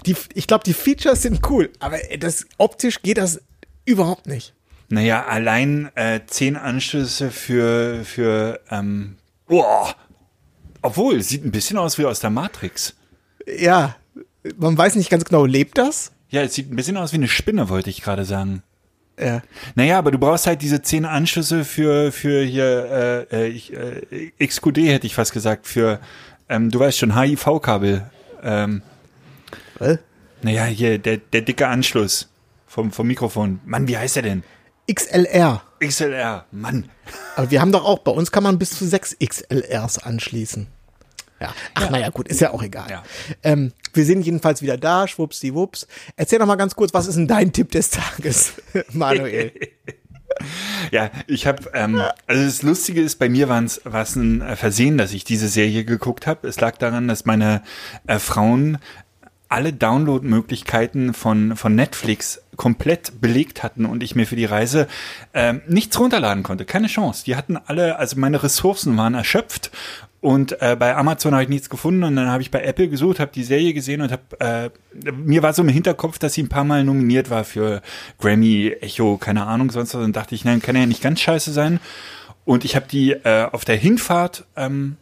Die, 0.04 0.16
ich 0.34 0.48
glaube, 0.48 0.64
die 0.64 0.74
Features 0.74 1.22
sind 1.22 1.48
cool, 1.48 1.70
aber 1.78 1.98
das 2.18 2.44
optisch 2.56 3.02
geht 3.02 3.18
das 3.18 3.40
überhaupt 3.84 4.26
nicht. 4.26 4.54
Naja, 4.88 5.26
allein 5.26 5.90
äh, 5.94 6.20
zehn 6.26 6.56
Anschlüsse 6.56 7.30
für, 7.30 8.04
für 8.04 8.60
ähm, 8.70 9.16
boah. 9.46 9.94
Obwohl, 10.82 11.22
sieht 11.22 11.44
ein 11.44 11.52
bisschen 11.52 11.76
aus 11.78 11.98
wie 11.98 12.04
aus 12.04 12.20
der 12.20 12.30
Matrix. 12.30 12.94
Ja, 13.46 13.96
man 14.56 14.76
weiß 14.76 14.94
nicht 14.96 15.10
ganz 15.10 15.24
genau, 15.24 15.44
lebt 15.44 15.78
das? 15.78 16.12
Ja, 16.30 16.42
es 16.42 16.54
sieht 16.54 16.70
ein 16.70 16.76
bisschen 16.76 16.96
aus 16.96 17.12
wie 17.12 17.16
eine 17.16 17.28
Spinne, 17.28 17.68
wollte 17.68 17.90
ich 17.90 18.02
gerade 18.02 18.24
sagen. 18.24 18.62
Ja. 19.18 19.42
Naja, 19.74 19.98
aber 19.98 20.10
du 20.10 20.18
brauchst 20.18 20.46
halt 20.46 20.62
diese 20.62 20.82
zehn 20.82 21.04
Anschlüsse 21.04 21.64
für, 21.64 22.12
für 22.12 22.44
hier, 22.44 23.26
äh, 23.32 23.46
äh, 23.46 23.48
ich, 23.48 23.72
äh, 23.72 24.30
XQD 24.46 24.78
hätte 24.78 25.06
ich 25.06 25.14
fast 25.14 25.32
gesagt, 25.32 25.66
für, 25.66 26.00
ähm, 26.48 26.70
du 26.70 26.78
weißt 26.78 26.98
schon, 26.98 27.18
HIV-Kabel. 27.18 28.08
Ähm, 28.42 28.82
Was? 29.78 29.98
naja, 30.42 30.64
hier, 30.64 30.98
der, 30.98 31.16
der 31.16 31.40
dicke 31.40 31.66
Anschluss 31.66 32.28
vom, 32.66 32.92
vom 32.92 33.06
Mikrofon. 33.06 33.60
Mann, 33.64 33.88
wie 33.88 33.98
heißt 33.98 34.16
der 34.16 34.22
denn? 34.22 34.44
XLR. 34.92 35.62
XLR, 35.80 36.44
Mann. 36.50 36.88
Aber 37.36 37.50
wir 37.50 37.60
haben 37.60 37.72
doch 37.72 37.84
auch, 37.84 37.98
bei 38.00 38.12
uns 38.12 38.30
kann 38.30 38.42
man 38.42 38.58
bis 38.58 38.70
zu 38.70 38.86
sechs 38.86 39.16
XLRs 39.18 39.98
anschließen. 39.98 40.68
Ja, 41.40 41.54
ach 41.74 41.90
naja, 41.90 42.08
gut, 42.10 42.28
ist 42.28 42.40
ja 42.40 42.52
auch 42.52 42.62
egal. 42.62 42.90
Ja. 42.90 43.02
Ähm, 43.44 43.72
wir 43.94 44.04
sind 44.04 44.22
jedenfalls 44.22 44.62
wieder 44.62 44.76
da, 44.76 45.08
schwuppsdiwupps. 45.08 45.86
Erzähl 46.16 46.38
doch 46.38 46.46
mal 46.46 46.56
ganz 46.56 46.74
kurz, 46.74 46.94
was 46.94 47.06
ist 47.06 47.16
denn 47.16 47.28
dein 47.28 47.52
Tipp 47.52 47.70
des 47.72 47.90
Tages, 47.90 48.54
Manuel? 48.92 49.52
Ja, 50.92 51.10
ich 51.26 51.46
habe, 51.46 51.70
ähm, 51.74 52.00
also 52.26 52.44
das 52.44 52.62
Lustige 52.62 53.02
ist, 53.02 53.16
bei 53.16 53.28
mir 53.28 53.48
war 53.48 53.62
es 53.62 54.16
ein 54.16 54.56
Versehen, 54.56 54.96
dass 54.96 55.12
ich 55.12 55.24
diese 55.24 55.48
Serie 55.48 55.84
geguckt 55.84 56.28
habe. 56.28 56.46
Es 56.46 56.60
lag 56.60 56.76
daran, 56.76 57.08
dass 57.08 57.24
meine 57.24 57.62
äh, 58.06 58.20
Frauen 58.20 58.78
alle 59.48 59.72
Download-Möglichkeiten 59.72 61.14
von, 61.14 61.56
von 61.56 61.74
Netflix 61.74 62.42
komplett 62.56 63.20
belegt 63.20 63.62
hatten 63.62 63.86
und 63.86 64.02
ich 64.02 64.14
mir 64.14 64.26
für 64.26 64.36
die 64.36 64.44
Reise 64.44 64.88
ähm, 65.32 65.62
nichts 65.66 65.98
runterladen 65.98 66.42
konnte. 66.42 66.64
Keine 66.64 66.88
Chance. 66.88 67.24
Die 67.24 67.36
hatten 67.36 67.56
alle, 67.56 67.98
also 67.98 68.18
meine 68.18 68.42
Ressourcen 68.42 68.96
waren 68.96 69.14
erschöpft 69.14 69.70
und 70.20 70.60
äh, 70.60 70.76
bei 70.76 70.96
Amazon 70.96 71.32
habe 71.32 71.44
ich 71.44 71.48
nichts 71.48 71.70
gefunden 71.70 72.02
und 72.02 72.16
dann 72.16 72.28
habe 72.28 72.42
ich 72.42 72.50
bei 72.50 72.62
Apple 72.62 72.88
gesucht, 72.88 73.20
habe 73.20 73.30
die 73.32 73.44
Serie 73.44 73.72
gesehen 73.72 74.00
und 74.00 74.10
habe 74.10 74.22
äh, 74.40 74.70
mir 75.12 75.42
war 75.42 75.52
so 75.52 75.62
im 75.62 75.68
Hinterkopf, 75.68 76.18
dass 76.18 76.34
sie 76.34 76.42
ein 76.42 76.48
paar 76.48 76.64
Mal 76.64 76.82
nominiert 76.82 77.30
war 77.30 77.44
für 77.44 77.82
Grammy, 78.18 78.74
Echo, 78.80 79.16
keine 79.16 79.46
Ahnung, 79.46 79.70
sonst 79.70 79.94
was 79.94 80.04
und 80.04 80.16
dachte 80.16 80.34
ich, 80.34 80.44
nein, 80.44 80.60
kann 80.60 80.74
ja 80.74 80.86
nicht 80.86 81.02
ganz 81.02 81.20
scheiße 81.20 81.52
sein. 81.52 81.78
Und 82.44 82.64
ich 82.64 82.74
habe 82.74 82.86
die 82.90 83.12
äh, 83.12 83.46
auf 83.52 83.64
der 83.64 83.76
Hinfahrt 83.76 84.44
ähm, 84.56 84.96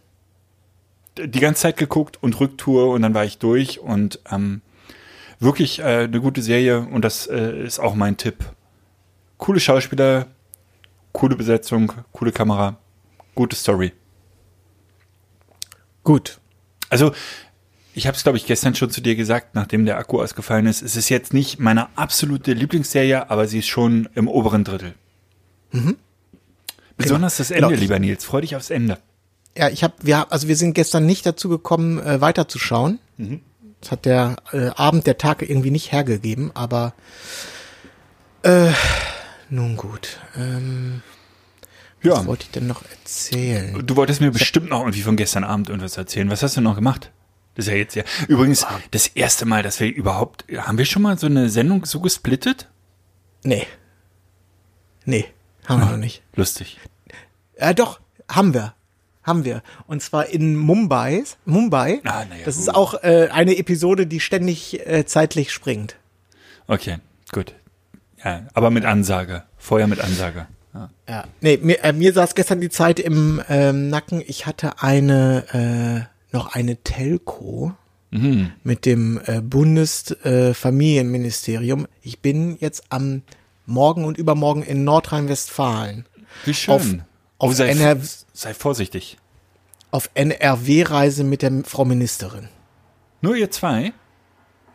die 1.18 1.40
ganze 1.40 1.62
Zeit 1.62 1.76
geguckt 1.76 2.22
und 2.22 2.38
Rücktour 2.40 2.92
und 2.92 3.02
dann 3.02 3.14
war 3.14 3.24
ich 3.24 3.38
durch 3.38 3.80
und 3.80 4.20
ähm, 4.30 4.60
wirklich 5.40 5.78
äh, 5.80 6.04
eine 6.04 6.20
gute 6.20 6.42
Serie 6.42 6.80
und 6.80 7.02
das 7.04 7.26
äh, 7.26 7.62
ist 7.64 7.78
auch 7.78 7.94
mein 7.94 8.16
Tipp. 8.16 8.44
Coole 9.38 9.60
Schauspieler, 9.60 10.26
coole 11.12 11.36
Besetzung, 11.36 11.92
coole 12.12 12.32
Kamera, 12.32 12.78
gute 13.34 13.56
Story. 13.56 13.92
Gut. 16.04 16.38
Also, 16.88 17.12
ich 17.94 18.06
habe 18.06 18.16
es, 18.16 18.22
glaube 18.22 18.38
ich, 18.38 18.46
gestern 18.46 18.74
schon 18.74 18.90
zu 18.90 19.00
dir 19.00 19.16
gesagt, 19.16 19.54
nachdem 19.54 19.86
der 19.86 19.98
Akku 19.98 20.20
ausgefallen 20.20 20.66
ist. 20.66 20.82
Es 20.82 20.96
ist 20.96 21.08
jetzt 21.08 21.32
nicht 21.34 21.58
meine 21.58 21.88
absolute 21.98 22.52
Lieblingsserie, 22.52 23.28
aber 23.30 23.48
sie 23.48 23.58
ist 23.60 23.66
schon 23.66 24.08
im 24.14 24.28
oberen 24.28 24.64
Drittel. 24.64 24.94
Besonders 26.96 27.38
das 27.38 27.50
Ende, 27.50 27.68
Genau. 27.68 27.80
lieber 27.80 27.98
Nils. 27.98 28.24
Freu 28.24 28.40
dich 28.42 28.54
aufs 28.54 28.70
Ende. 28.70 28.98
Ja, 29.56 29.68
ich 29.68 29.82
habe, 29.82 29.94
wir, 30.02 30.30
also 30.32 30.48
wir 30.48 30.56
sind 30.56 30.74
gestern 30.74 31.06
nicht 31.06 31.24
dazu 31.24 31.48
gekommen, 31.48 31.98
äh, 31.98 32.20
weiterzuschauen. 32.20 32.98
Das 33.80 33.90
hat 33.90 34.04
der 34.04 34.36
äh, 34.52 34.68
Abend, 34.68 35.06
der 35.06 35.18
Tag 35.18 35.42
irgendwie 35.42 35.70
nicht 35.70 35.92
hergegeben, 35.92 36.50
aber 36.54 36.92
äh, 38.42 38.70
nun 39.48 39.76
gut. 39.76 40.18
Ähm, 40.36 41.02
Ja. 42.02 42.12
Was 42.18 42.26
wollte 42.26 42.44
ich 42.44 42.50
denn 42.50 42.66
noch 42.66 42.82
erzählen? 42.88 43.84
Du 43.86 43.96
wolltest 43.96 44.20
mir 44.20 44.30
bestimmt 44.30 44.68
noch 44.70 44.80
irgendwie 44.80 45.02
von 45.02 45.16
gestern 45.16 45.44
Abend 45.44 45.68
irgendwas 45.68 45.96
erzählen. 45.96 46.30
Was 46.30 46.42
hast 46.42 46.56
du 46.56 46.60
noch 46.60 46.74
gemacht? 46.76 47.10
Das 47.54 47.64
ist 47.66 47.72
ja 47.72 47.78
jetzt 47.78 47.94
ja. 47.96 48.04
Übrigens, 48.28 48.66
das 48.90 49.06
erste 49.08 49.46
Mal, 49.46 49.62
dass 49.62 49.80
wir 49.80 49.88
überhaupt. 49.88 50.44
Haben 50.56 50.76
wir 50.78 50.84
schon 50.84 51.02
mal 51.02 51.18
so 51.18 51.26
eine 51.26 51.48
Sendung 51.48 51.86
so 51.86 52.00
gesplittet? 52.00 52.68
Nee. 53.42 53.66
Nee, 55.06 55.24
haben 55.66 55.80
wir 55.80 55.86
noch 55.92 55.96
nicht. 55.96 56.22
Lustig. 56.34 56.78
Äh, 57.54 57.74
doch, 57.74 58.00
haben 58.28 58.52
wir. 58.52 58.74
Haben 59.26 59.44
wir. 59.44 59.62
Und 59.88 60.02
zwar 60.02 60.26
in 60.26 60.56
Mumbai. 60.56 61.24
Mumbai. 61.44 62.00
Ah, 62.04 62.22
ja, 62.22 62.26
das 62.44 62.56
ist 62.56 62.66
gut. 62.66 62.76
auch 62.76 63.02
äh, 63.02 63.28
eine 63.32 63.58
Episode, 63.58 64.06
die 64.06 64.20
ständig 64.20 64.86
äh, 64.86 65.04
zeitlich 65.04 65.52
springt. 65.52 65.96
Okay, 66.68 66.98
gut. 67.32 67.52
Ja, 68.24 68.42
aber 68.54 68.70
mit 68.70 68.84
Ansage. 68.84 69.42
Vorher 69.58 69.88
mit 69.88 70.00
Ansage. 70.00 70.46
Ja. 70.72 70.90
Ja. 71.08 71.24
Nee, 71.40 71.58
mir, 71.60 71.82
äh, 71.82 71.92
mir 71.92 72.12
saß 72.12 72.36
gestern 72.36 72.60
die 72.60 72.70
Zeit 72.70 73.00
im 73.00 73.42
ähm, 73.48 73.88
Nacken. 73.88 74.22
Ich 74.26 74.46
hatte 74.46 74.80
eine, 74.82 76.08
äh, 76.32 76.34
noch 76.34 76.54
eine 76.54 76.76
Telco 76.76 77.74
mit 78.62 78.86
dem 78.86 79.20
äh, 79.26 79.42
Bundesfamilienministerium. 79.42 81.84
Äh, 81.84 81.88
ich 82.02 82.20
bin 82.20 82.56
jetzt 82.60 82.84
am 82.88 83.22
Morgen 83.66 84.04
und 84.04 84.16
übermorgen 84.16 84.62
in 84.62 84.84
Nordrhein-Westfalen. 84.84 86.06
Wie 86.44 86.54
schön. 86.54 86.74
Auf, 86.74 86.86
auf, 87.38 87.54
sei, 87.54 87.68
NR, 87.68 87.98
sei 88.32 88.54
vorsichtig. 88.54 89.18
auf 89.90 90.10
NRW-Reise 90.14 91.24
mit 91.24 91.42
der 91.42 91.64
Frau 91.64 91.84
Ministerin. 91.84 92.48
Nur 93.20 93.36
ihr 93.36 93.50
zwei? 93.50 93.92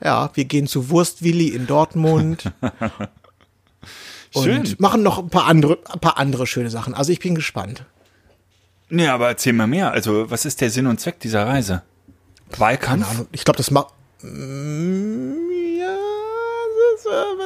Ja, 0.03 0.31
wir 0.33 0.45
gehen 0.45 0.67
zu 0.67 0.89
Wurstwilli 0.89 1.49
in 1.49 1.67
Dortmund 1.67 2.51
Schön. 4.33 4.59
und 4.59 4.79
machen 4.79 5.03
noch 5.03 5.19
ein 5.19 5.29
paar 5.29 5.45
andere, 5.45 5.79
ein 5.91 5.99
paar 5.99 6.17
andere 6.17 6.47
schöne 6.47 6.69
Sachen. 6.69 6.93
Also 6.93 7.11
ich 7.11 7.19
bin 7.19 7.35
gespannt. 7.35 7.85
Nee, 8.89 9.07
aber 9.07 9.27
erzähl 9.29 9.53
mal 9.53 9.67
mehr. 9.67 9.91
Also, 9.91 10.29
was 10.29 10.45
ist 10.45 10.59
der 10.59 10.69
Sinn 10.69 10.87
und 10.87 10.99
Zweck 10.99 11.19
dieser 11.19 11.45
Reise? 11.47 11.83
Wahlkampf? 12.57 13.25
Ich 13.31 13.45
glaube, 13.45 13.57
das 13.57 13.71
macht. 13.71 13.93
Mm, 14.21 15.30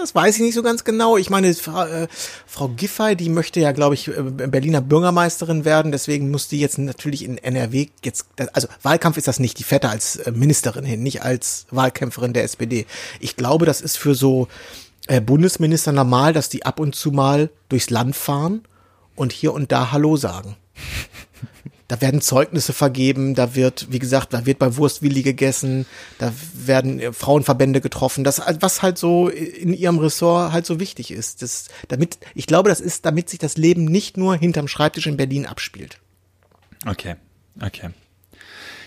das 0.06 0.14
weiß 0.14 0.36
ich 0.36 0.42
nicht 0.44 0.54
so 0.54 0.62
ganz 0.62 0.84
genau. 0.84 1.18
Ich 1.18 1.32
meine, 1.32 1.52
Frau, 1.56 1.84
äh, 1.84 2.08
Frau 2.46 2.68
Giffey, 2.68 3.16
die 3.16 3.30
möchte 3.30 3.60
ja, 3.60 3.72
glaube 3.72 3.96
ich, 3.96 4.08
äh, 4.08 4.22
Berliner 4.22 4.82
Bürgermeisterin 4.82 5.66
werden. 5.66 5.92
Deswegen 5.92 6.30
muss 6.30 6.48
die 6.48 6.60
jetzt 6.60 6.78
natürlich 6.78 7.26
in 7.26 7.40
NRW 7.40 7.88
jetzt, 8.04 8.28
also 8.54 8.68
Wahlkampf 8.84 9.18
ist 9.18 9.28
das 9.28 9.40
nicht, 9.40 9.58
die 9.58 9.64
fährt 9.64 9.84
als 9.84 10.18
äh, 10.18 10.32
Ministerin 10.32 10.86
hin, 10.86 11.02
nicht 11.02 11.24
als 11.24 11.66
Wahlkämpferin 11.72 12.34
der 12.34 12.44
SPD. 12.44 12.86
Ich 13.20 13.36
glaube, 13.36 13.66
das 13.66 13.82
ist 13.82 13.98
für 13.98 14.14
so 14.14 14.48
äh, 15.08 15.22
Bundesminister 15.22 15.92
normal, 15.92 16.34
dass 16.34 16.50
die 16.50 16.68
ab 16.68 16.80
und 16.80 16.94
zu 16.94 17.10
mal 17.10 17.50
durchs 17.70 17.90
Land 17.90 18.16
fahren 18.16 18.62
und 19.16 19.32
hier 19.32 19.54
und 19.54 19.72
da 19.72 19.92
Hallo 19.92 20.18
sagen. 20.18 20.56
Da 21.88 22.02
werden 22.02 22.20
Zeugnisse 22.20 22.74
vergeben, 22.74 23.36
da 23.36 23.54
wird, 23.54 23.88
wie 23.92 24.00
gesagt, 24.00 24.34
da 24.34 24.48
wird 24.48 24.58
bei 24.58 24.76
Wurstwilli 24.76 25.22
gegessen, 25.22 25.86
da 26.18 26.32
werden 26.54 27.00
äh, 27.00 27.14
Frauenverbände 27.14 27.80
getroffen, 27.80 28.24
das, 28.24 28.42
was 28.60 28.82
halt 28.82 28.98
so 28.98 29.30
in 29.30 29.74
ihrem 29.74 30.00
Ressort 30.00 30.52
halt 30.52 30.66
so 30.66 30.80
wichtig 30.80 31.12
ist. 31.12 31.44
Das, 31.44 31.68
damit, 31.88 32.18
ich 32.34 32.48
glaube, 32.48 32.70
das 32.70 32.82
ist, 32.82 33.06
damit 33.06 33.30
sich 33.30 33.40
das 33.40 33.56
Leben 33.58 33.86
nicht 33.86 34.18
nur 34.18 34.36
hinterm 34.36 34.68
Schreibtisch 34.68 35.06
in 35.06 35.18
Berlin 35.18 35.46
abspielt. 35.46 36.00
Okay, 36.88 37.16
okay. 37.62 37.92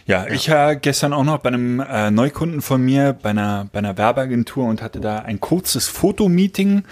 Ja, 0.08 0.26
ja. 0.26 0.32
ich 0.32 0.50
war 0.50 0.74
gestern 0.74 1.12
auch 1.12 1.22
noch 1.22 1.38
bei 1.38 1.48
einem 1.48 1.80
äh, 1.80 2.10
Neukunden 2.10 2.62
von 2.62 2.82
mir, 2.82 3.12
bei 3.12 3.30
einer, 3.30 3.68
bei 3.70 3.78
einer 3.78 3.96
Werbeagentur 3.96 4.66
und 4.66 4.82
hatte 4.82 5.00
da 5.00 5.18
ein 5.18 5.38
kurzes 5.38 5.86
Fotomeeting, 5.86 6.84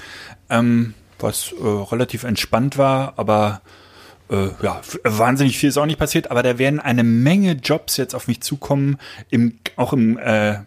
ähm, 0.50 0.94
was 1.18 1.52
äh, 1.52 1.64
relativ 1.64 2.24
entspannt 2.24 2.76
war, 2.76 3.14
aber 3.16 3.62
äh, 4.30 4.48
ja, 4.62 4.80
wahnsinnig 5.04 5.58
viel 5.58 5.68
ist 5.68 5.76
auch 5.76 5.86
nicht 5.86 5.98
passiert, 5.98 6.30
aber 6.30 6.42
da 6.42 6.58
werden 6.58 6.80
eine 6.80 7.04
Menge 7.04 7.52
Jobs 7.52 7.96
jetzt 7.96 8.14
auf 8.14 8.28
mich 8.28 8.40
zukommen, 8.40 8.98
im, 9.30 9.58
auch 9.76 9.92
im 9.92 10.18
äh, 10.18 10.58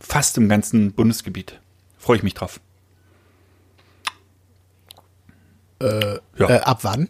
fast 0.00 0.38
im 0.38 0.48
ganzen 0.48 0.92
Bundesgebiet. 0.92 1.60
Freue 1.98 2.16
ich 2.16 2.22
mich 2.22 2.34
drauf. 2.34 2.60
Äh, 5.80 6.18
ja. 6.36 6.48
äh, 6.48 6.60
ab 6.60 6.80
wann? 6.82 7.08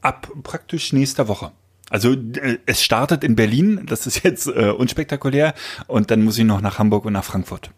Ab 0.00 0.30
praktisch 0.42 0.92
nächster 0.92 1.28
Woche. 1.28 1.52
Also 1.90 2.12
äh, 2.12 2.58
es 2.66 2.82
startet 2.82 3.24
in 3.24 3.36
Berlin, 3.36 3.84
das 3.86 4.06
ist 4.06 4.22
jetzt 4.22 4.46
äh, 4.46 4.70
unspektakulär, 4.70 5.54
und 5.88 6.10
dann 6.10 6.22
muss 6.22 6.38
ich 6.38 6.44
noch 6.44 6.60
nach 6.60 6.78
Hamburg 6.78 7.04
und 7.04 7.12
nach 7.12 7.24
Frankfurt. 7.24 7.70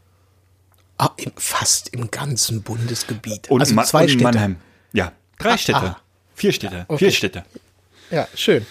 Ah, 0.99 1.11
im, 1.16 1.33
fast 1.37 1.89
im 1.89 2.11
ganzen 2.11 2.62
Bundesgebiet. 2.62 3.51
Und 3.51 3.61
also 3.61 3.75
zwei 3.83 4.03
und 4.03 4.11
Städte. 4.11 4.25
Mannheim. 4.25 4.57
Ja, 4.93 5.12
drei 5.39 5.53
ah, 5.53 5.59
Städte. 5.59 5.79
Ah. 5.79 6.04
Vier 6.35 6.53
Städte. 6.53 6.85
Okay. 6.89 6.99
Vier 6.99 7.12
Städte. 7.12 7.45
Ja, 8.11 8.28
schön. 8.35 8.66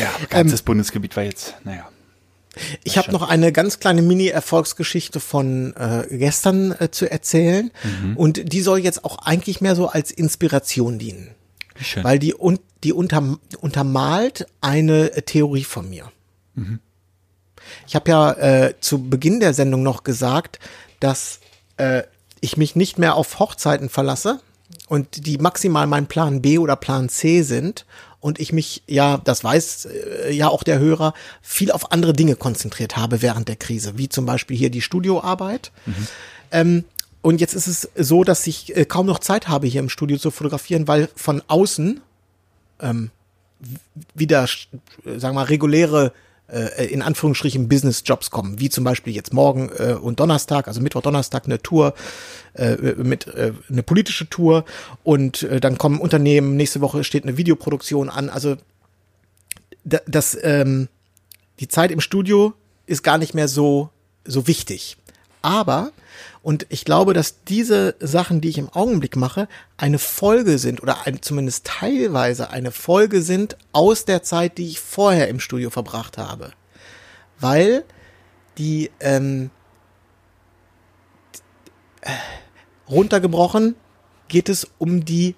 Ja, 0.00 0.10
ganzes 0.28 0.60
ähm, 0.60 0.64
Bundesgebiet 0.64 1.16
war 1.16 1.24
jetzt, 1.24 1.54
naja. 1.64 1.88
Ich 2.82 2.98
habe 2.98 3.12
noch 3.12 3.28
eine 3.28 3.52
ganz 3.52 3.78
kleine 3.78 4.02
Mini-Erfolgsgeschichte 4.02 5.20
von 5.20 5.74
äh, 5.76 6.06
gestern 6.10 6.72
äh, 6.72 6.90
zu 6.90 7.10
erzählen. 7.10 7.70
Mhm. 7.84 8.16
Und 8.16 8.52
die 8.52 8.60
soll 8.60 8.80
jetzt 8.80 9.04
auch 9.04 9.18
eigentlich 9.18 9.60
mehr 9.60 9.76
so 9.76 9.88
als 9.88 10.10
Inspiration 10.10 10.98
dienen. 10.98 11.30
Schön. 11.80 12.04
Weil 12.04 12.18
die, 12.18 12.34
un 12.34 12.58
die 12.82 12.92
unter 12.92 13.38
untermalt 13.60 14.46
eine 14.60 15.12
äh, 15.12 15.22
Theorie 15.22 15.64
von 15.64 15.88
mir. 15.88 16.10
Mhm. 16.54 16.80
Ich 17.86 17.94
habe 17.94 18.10
ja 18.10 18.32
äh, 18.32 18.74
zu 18.80 19.08
Beginn 19.08 19.40
der 19.40 19.54
Sendung 19.54 19.82
noch 19.82 20.02
gesagt, 20.02 20.58
dass 20.98 21.40
äh, 21.76 22.02
ich 22.40 22.56
mich 22.56 22.74
nicht 22.74 22.98
mehr 22.98 23.14
auf 23.14 23.38
Hochzeiten 23.38 23.88
verlasse, 23.88 24.40
und 24.88 25.26
die 25.26 25.38
maximal 25.38 25.86
mein 25.86 26.06
Plan 26.06 26.42
B 26.42 26.58
oder 26.58 26.76
Plan 26.76 27.08
C 27.08 27.42
sind 27.42 27.86
und 28.20 28.38
ich 28.38 28.52
mich, 28.52 28.82
ja, 28.86 29.18
das 29.18 29.42
weiß 29.42 29.86
äh, 29.86 30.32
ja 30.32 30.48
auch 30.48 30.62
der 30.62 30.78
Hörer, 30.78 31.14
viel 31.42 31.72
auf 31.72 31.92
andere 31.92 32.12
Dinge 32.12 32.36
konzentriert 32.36 32.96
habe 32.96 33.22
während 33.22 33.48
der 33.48 33.56
Krise, 33.56 33.96
wie 33.96 34.08
zum 34.08 34.26
Beispiel 34.26 34.56
hier 34.56 34.70
die 34.70 34.82
Studioarbeit. 34.82 35.72
Mhm. 35.86 36.08
Ähm, 36.52 36.84
und 37.22 37.40
jetzt 37.40 37.54
ist 37.54 37.66
es 37.66 37.88
so, 37.96 38.24
dass 38.24 38.46
ich 38.46 38.76
äh, 38.76 38.84
kaum 38.84 39.06
noch 39.06 39.18
Zeit 39.18 39.48
habe, 39.48 39.66
hier 39.66 39.80
im 39.80 39.88
Studio 39.88 40.18
zu 40.18 40.30
fotografieren, 40.30 40.86
weil 40.88 41.08
von 41.14 41.42
außen 41.46 42.00
ähm, 42.80 43.10
wieder, 44.14 44.46
sagen 45.04 45.34
wir 45.34 45.40
mal, 45.40 45.44
reguläre 45.44 46.12
äh, 46.52 46.86
in 46.86 47.02
Anführungsstrichen 47.02 47.68
Business-Jobs 47.68 48.30
kommen, 48.30 48.60
wie 48.60 48.70
zum 48.70 48.84
Beispiel 48.84 49.14
jetzt 49.14 49.32
morgen 49.32 49.70
äh, 49.78 49.94
und 49.94 50.20
Donnerstag, 50.20 50.68
also 50.68 50.80
Mittwoch, 50.80 51.02
Donnerstag 51.02 51.46
eine 51.46 51.60
Tour 51.62 51.94
äh, 52.54 52.76
mit 52.96 53.26
äh, 53.28 53.52
eine 53.68 53.82
politische 53.82 54.28
Tour 54.28 54.64
und 55.02 55.42
äh, 55.44 55.60
dann 55.60 55.78
kommen 55.78 56.00
Unternehmen, 56.00 56.56
nächste 56.56 56.80
Woche 56.80 57.04
steht 57.04 57.24
eine 57.24 57.36
Videoproduktion 57.36 58.10
an, 58.10 58.28
also 58.28 58.56
das, 59.84 60.36
ähm, 60.42 60.88
die 61.58 61.68
Zeit 61.68 61.90
im 61.90 62.00
Studio 62.00 62.54
ist 62.86 63.02
gar 63.02 63.18
nicht 63.18 63.34
mehr 63.34 63.48
so, 63.48 63.90
so 64.24 64.46
wichtig. 64.46 64.96
Aber 65.42 65.92
und 66.42 66.66
ich 66.70 66.84
glaube, 66.84 67.12
dass 67.12 67.44
diese 67.44 67.96
Sachen, 68.00 68.40
die 68.40 68.48
ich 68.48 68.58
im 68.58 68.70
Augenblick 68.70 69.16
mache, 69.16 69.46
eine 69.76 69.98
Folge 69.98 70.58
sind 70.58 70.82
oder 70.82 71.06
ein, 71.06 71.20
zumindest 71.20 71.66
teilweise 71.66 72.50
eine 72.50 72.70
Folge 72.70 73.20
sind 73.20 73.58
aus 73.72 74.06
der 74.06 74.22
Zeit, 74.22 74.56
die 74.56 74.68
ich 74.68 74.80
vorher 74.80 75.28
im 75.28 75.38
Studio 75.38 75.68
verbracht 75.68 76.16
habe. 76.16 76.52
Weil 77.38 77.84
die 78.56 78.90
ähm, 79.00 79.50
äh, 82.00 82.10
runtergebrochen 82.88 83.74
geht 84.28 84.48
es 84.48 84.66
um 84.78 85.04
die 85.04 85.34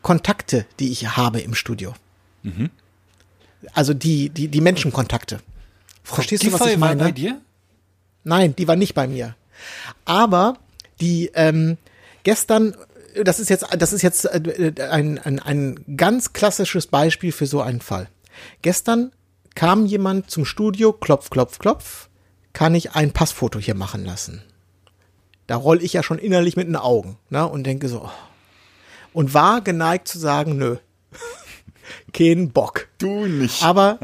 Kontakte, 0.00 0.66
die 0.80 0.92
ich 0.92 1.16
habe 1.16 1.40
im 1.40 1.54
Studio. 1.54 1.94
Mhm. 2.42 2.70
Also 3.74 3.92
die, 3.92 4.30
die, 4.30 4.48
die 4.48 4.60
Menschenkontakte. 4.62 5.40
Verstehst 6.02 6.42
du, 6.44 6.52
was 6.52 6.66
ich 6.66 6.78
meine? 6.78 7.00
War 7.00 7.08
bei 7.08 7.12
dir? 7.12 7.40
Nein, 8.24 8.56
die 8.56 8.66
war 8.66 8.76
nicht 8.76 8.94
bei 8.94 9.06
mir. 9.06 9.36
Aber 10.04 10.58
die 11.00 11.30
ähm, 11.34 11.78
gestern, 12.22 12.76
das 13.22 13.40
ist 13.40 13.50
jetzt, 13.50 13.66
das 13.76 13.92
ist 13.92 14.02
jetzt 14.02 14.24
äh, 14.24 14.74
ein, 14.90 15.18
ein, 15.18 15.38
ein 15.38 15.96
ganz 15.96 16.32
klassisches 16.32 16.86
Beispiel 16.86 17.32
für 17.32 17.46
so 17.46 17.60
einen 17.60 17.80
Fall. 17.80 18.08
Gestern 18.62 19.12
kam 19.54 19.86
jemand 19.86 20.30
zum 20.30 20.44
Studio, 20.44 20.92
klopf, 20.92 21.30
klopf, 21.30 21.58
klopf, 21.58 22.08
kann 22.52 22.74
ich 22.74 22.92
ein 22.92 23.12
Passfoto 23.12 23.58
hier 23.58 23.74
machen 23.74 24.04
lassen. 24.04 24.42
Da 25.46 25.56
roll 25.56 25.82
ich 25.82 25.92
ja 25.92 26.02
schon 26.02 26.18
innerlich 26.18 26.56
mit 26.56 26.66
den 26.66 26.76
Augen 26.76 27.18
ne, 27.28 27.46
und 27.46 27.64
denke 27.64 27.88
so, 27.88 28.02
oh. 28.04 28.10
und 29.12 29.34
war 29.34 29.60
geneigt 29.60 30.08
zu 30.08 30.18
sagen, 30.18 30.56
nö, 30.56 30.76
kein 32.12 32.50
Bock. 32.52 32.88
Du 32.98 33.26
nicht. 33.26 33.62
Aber 33.62 33.98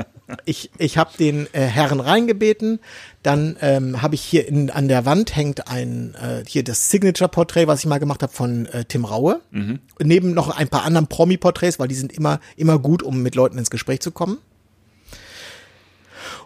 ich, 0.45 0.71
ich 0.79 0.99
habe 0.99 1.11
den 1.19 1.47
äh, 1.53 1.61
Herren 1.61 2.01
reingebeten, 2.01 2.81
dann 3.23 3.57
ähm, 3.61 4.03
habe 4.03 4.15
ich 4.15 4.21
hier 4.21 4.47
in, 4.47 4.71
an 4.71 4.89
der 4.89 5.07
Wand 5.07 5.35
hängt 5.35 5.69
ein, 5.69 6.15
äh, 6.15 6.45
hier 6.47 6.65
das 6.65 6.91
Signature-Porträt, 6.91 7.67
was 7.67 7.81
ich 7.81 7.87
mal 7.87 7.99
gemacht 7.99 8.23
habe 8.23 8.33
von 8.33 8.67
äh, 8.67 8.85
Tim 8.85 9.05
Raue. 9.05 9.41
Mhm. 9.51 9.81
Neben 10.03 10.35
noch 10.35 10.55
ein 10.55 10.69
paar 10.69 10.85
anderen 10.85 11.07
Promi-Porträts, 11.07 11.79
weil 11.79 11.89
die 11.89 11.95
sind 11.95 12.13
immer, 12.13 12.41
immer 12.57 12.79
gut, 12.79 13.03
um 13.03 13.23
mit 13.23 13.35
Leuten 13.35 13.59
ins 13.59 13.71
Gespräch 13.71 14.01
zu 14.01 14.11
kommen. 14.11 14.39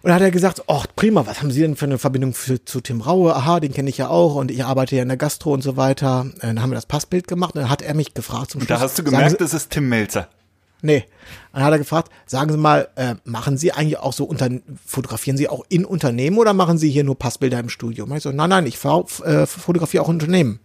Und 0.03 0.09
dann 0.09 0.14
hat 0.14 0.22
er 0.22 0.30
gesagt, 0.33 0.64
ach 0.66 0.87
prima, 0.97 1.26
was 1.26 1.41
haben 1.41 1.53
Sie 1.53 1.61
denn 1.61 1.76
für 1.76 1.85
eine 1.85 1.99
Verbindung 1.99 2.35
für, 2.35 2.64
zu 2.64 2.80
Tim 2.80 3.01
Raue? 3.01 3.35
Aha, 3.35 3.61
den 3.61 3.72
kenne 3.72 3.89
ich 3.89 3.99
ja 3.99 4.09
auch 4.09 4.35
und 4.35 4.51
ich 4.51 4.64
arbeite 4.64 4.97
ja 4.97 5.03
in 5.03 5.09
der 5.09 5.16
Gastro 5.16 5.53
und 5.53 5.62
so 5.62 5.76
weiter. 5.76 6.26
Äh, 6.39 6.49
dann 6.49 6.62
haben 6.62 6.70
wir 6.70 6.76
das 6.76 6.87
Passbild 6.87 7.28
gemacht 7.28 7.55
und 7.55 7.62
dann 7.62 7.70
hat 7.70 7.83
er 7.83 7.95
mich 7.95 8.14
gefragt 8.14 8.53
zum 8.53 8.61
Schluss. 8.61 8.68
Da 8.68 8.80
hast 8.80 8.99
du 8.99 9.05
gemerkt, 9.05 9.41
das 9.41 9.55
ist 9.55 9.70
Tim 9.70 9.89
Melzer. 9.89 10.28
Nee. 10.83 11.05
Dann 11.53 11.62
hat 11.62 11.72
er 11.72 11.78
gefragt, 11.78 12.11
sagen 12.26 12.51
Sie 12.51 12.59
mal, 12.59 12.89
äh, 12.97 13.14
machen 13.24 13.57
Sie 13.57 13.72
eigentlich 13.72 13.99
auch 13.99 14.12
so 14.12 14.24
unter, 14.24 14.51
fotografieren 14.85 15.37
Sie 15.37 15.49
auch 15.49 15.64
in 15.68 15.85
Unternehmen 15.85 16.39
oder 16.39 16.53
machen 16.53 16.76
Sie 16.76 16.91
hier 16.91 17.05
nur 17.05 17.18
Passbilder 17.18 17.61
im 17.61 17.68
Studio? 17.68 18.05
Und 18.05 18.16
ich 18.16 18.22
so, 18.22 18.33
nein, 18.33 18.51
nein, 18.51 18.66
ich 18.66 18.85
äh, 18.85 19.47
fotografiere 19.47 20.03
auch 20.03 20.09
in 20.09 20.16
Unternehmen. 20.16 20.59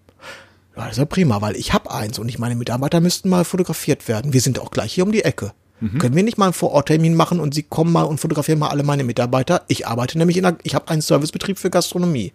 Ja, 0.76 0.84
das 0.84 0.93
ist 0.93 0.97
ja 0.97 1.05
prima, 1.05 1.41
weil 1.41 1.55
ich 1.55 1.74
habe 1.74 1.91
eins 1.91 2.20
und 2.20 2.28
ich 2.30 2.39
meine 2.39 2.55
Mitarbeiter 2.55 2.99
müssten 2.99 3.30
mal 3.30 3.45
fotografiert 3.45 4.07
werden. 4.07 4.34
Wir 4.34 4.41
sind 4.41 4.59
auch 4.59 4.72
gleich 4.72 4.93
hier 4.93 5.05
um 5.05 5.11
die 5.11 5.24
Ecke. 5.24 5.53
Mhm. 5.80 5.99
Können 5.99 6.15
wir 6.15 6.24
nicht 6.24 6.38
mal 6.38 6.45
einen 6.45 6.53
Vororttermin 6.53 7.15
machen 7.15 7.39
und 7.39 7.53
Sie 7.53 7.63
kommen 7.63 7.91
mal 7.91 8.03
und 8.03 8.20
fotografieren 8.20 8.59
mal 8.59 8.70
alle 8.70 8.84
meine 8.84 9.03
Mitarbeiter? 9.03 9.63
Ich 9.68 9.88
arbeite 9.88 10.18
nämlich 10.18 10.38
in 10.38 10.45
einer, 10.45 10.57
ich 10.63 10.74
habe 10.74 10.88
einen 10.89 11.01
Servicebetrieb 11.01 11.59
für 11.59 11.70
Gastronomie. 11.70 12.34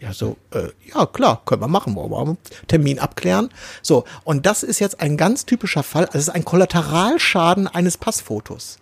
Ja, 0.00 0.14
so, 0.14 0.38
äh, 0.52 0.68
ja, 0.94 1.04
klar, 1.04 1.42
können 1.44 1.60
wir 1.60 1.68
machen. 1.68 1.94
Wollen 1.94 2.10
wir 2.10 2.36
Termin 2.68 2.98
abklären. 2.98 3.50
So, 3.82 4.04
und 4.24 4.46
das 4.46 4.62
ist 4.62 4.78
jetzt 4.78 5.00
ein 5.00 5.18
ganz 5.18 5.44
typischer 5.44 5.82
Fall. 5.82 6.06
Also 6.06 6.18
es 6.18 6.28
ist 6.28 6.34
ein 6.34 6.44
Kollateralschaden 6.46 7.68
eines 7.68 7.98
Passfotos. 7.98 8.78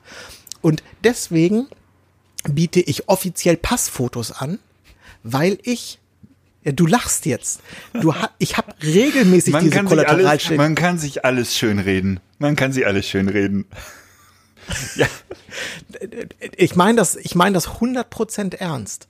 Und 0.60 0.84
deswegen 1.02 1.66
biete 2.48 2.80
ich 2.80 3.08
offiziell 3.08 3.56
Passfotos 3.56 4.30
an, 4.30 4.60
weil 5.24 5.58
ich 5.62 5.98
ja, 6.62 6.72
du 6.72 6.86
lachst 6.86 7.26
jetzt. 7.26 7.62
Du 7.94 8.14
ha 8.14 8.30
ich 8.38 8.56
habe 8.56 8.72
regelmäßig 8.82 9.52
man 9.52 9.64
diese 9.64 9.82
Kollateralschäden. 9.82 10.56
Man 10.56 10.74
kann 10.74 10.98
sich 10.98 11.24
alles 11.24 11.56
schön 11.56 11.80
reden. 11.80 12.20
Man 12.38 12.54
kann 12.54 12.72
sich 12.72 12.86
alles 12.86 13.08
schön 13.08 13.28
reden. 13.28 13.66
ja. 14.94 15.06
Ich 16.56 16.76
meine 16.76 16.96
das, 16.96 17.16
ich 17.16 17.34
meine 17.34 17.54
das 17.54 17.68
100% 17.68 18.56
ernst 18.56 19.08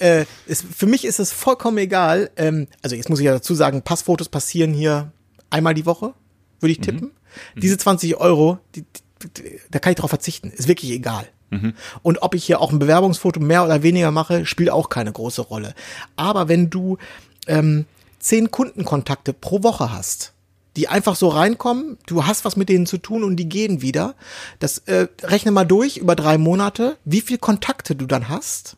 äh, 0.00 0.26
ist, 0.46 0.64
für 0.64 0.86
mich 0.86 1.04
ist 1.04 1.18
es 1.18 1.32
vollkommen 1.32 1.78
egal. 1.78 2.30
Ähm, 2.36 2.68
also 2.82 2.96
jetzt 2.96 3.08
muss 3.08 3.18
ich 3.18 3.26
ja 3.26 3.32
dazu 3.32 3.54
sagen, 3.54 3.82
Passfotos 3.82 4.28
passieren 4.28 4.72
hier 4.72 5.12
einmal 5.50 5.74
die 5.74 5.86
Woche, 5.86 6.14
würde 6.60 6.72
ich 6.72 6.78
mhm. 6.78 6.82
tippen. 6.82 7.12
Mhm. 7.54 7.60
Diese 7.60 7.78
20 7.78 8.16
Euro, 8.16 8.58
die, 8.74 8.82
die, 8.82 9.60
da 9.70 9.78
kann 9.78 9.92
ich 9.92 9.98
drauf 9.98 10.10
verzichten. 10.10 10.50
Ist 10.50 10.68
wirklich 10.68 10.90
egal. 10.92 11.26
Mhm. 11.50 11.74
Und 12.02 12.22
ob 12.22 12.34
ich 12.34 12.44
hier 12.44 12.60
auch 12.60 12.72
ein 12.72 12.78
Bewerbungsfoto 12.78 13.40
mehr 13.40 13.64
oder 13.64 13.82
weniger 13.82 14.10
mache, 14.10 14.46
spielt 14.46 14.70
auch 14.70 14.88
keine 14.88 15.12
große 15.12 15.42
Rolle. 15.42 15.74
Aber 16.16 16.48
wenn 16.48 16.70
du 16.70 16.98
ähm, 17.46 17.86
zehn 18.18 18.50
Kundenkontakte 18.50 19.32
pro 19.32 19.62
Woche 19.62 19.92
hast, 19.92 20.32
die 20.76 20.88
einfach 20.88 21.16
so 21.16 21.28
reinkommen, 21.28 21.98
du 22.06 22.26
hast 22.26 22.44
was 22.44 22.56
mit 22.56 22.68
denen 22.68 22.86
zu 22.86 22.98
tun 22.98 23.24
und 23.24 23.36
die 23.36 23.48
gehen 23.48 23.82
wieder. 23.82 24.14
Das 24.60 24.78
äh, 24.86 25.08
rechne 25.22 25.50
mal 25.50 25.64
durch 25.64 25.96
über 25.96 26.14
drei 26.14 26.38
Monate, 26.38 26.96
wie 27.04 27.20
viel 27.20 27.38
Kontakte 27.38 27.96
du 27.96 28.06
dann 28.06 28.28
hast 28.28 28.76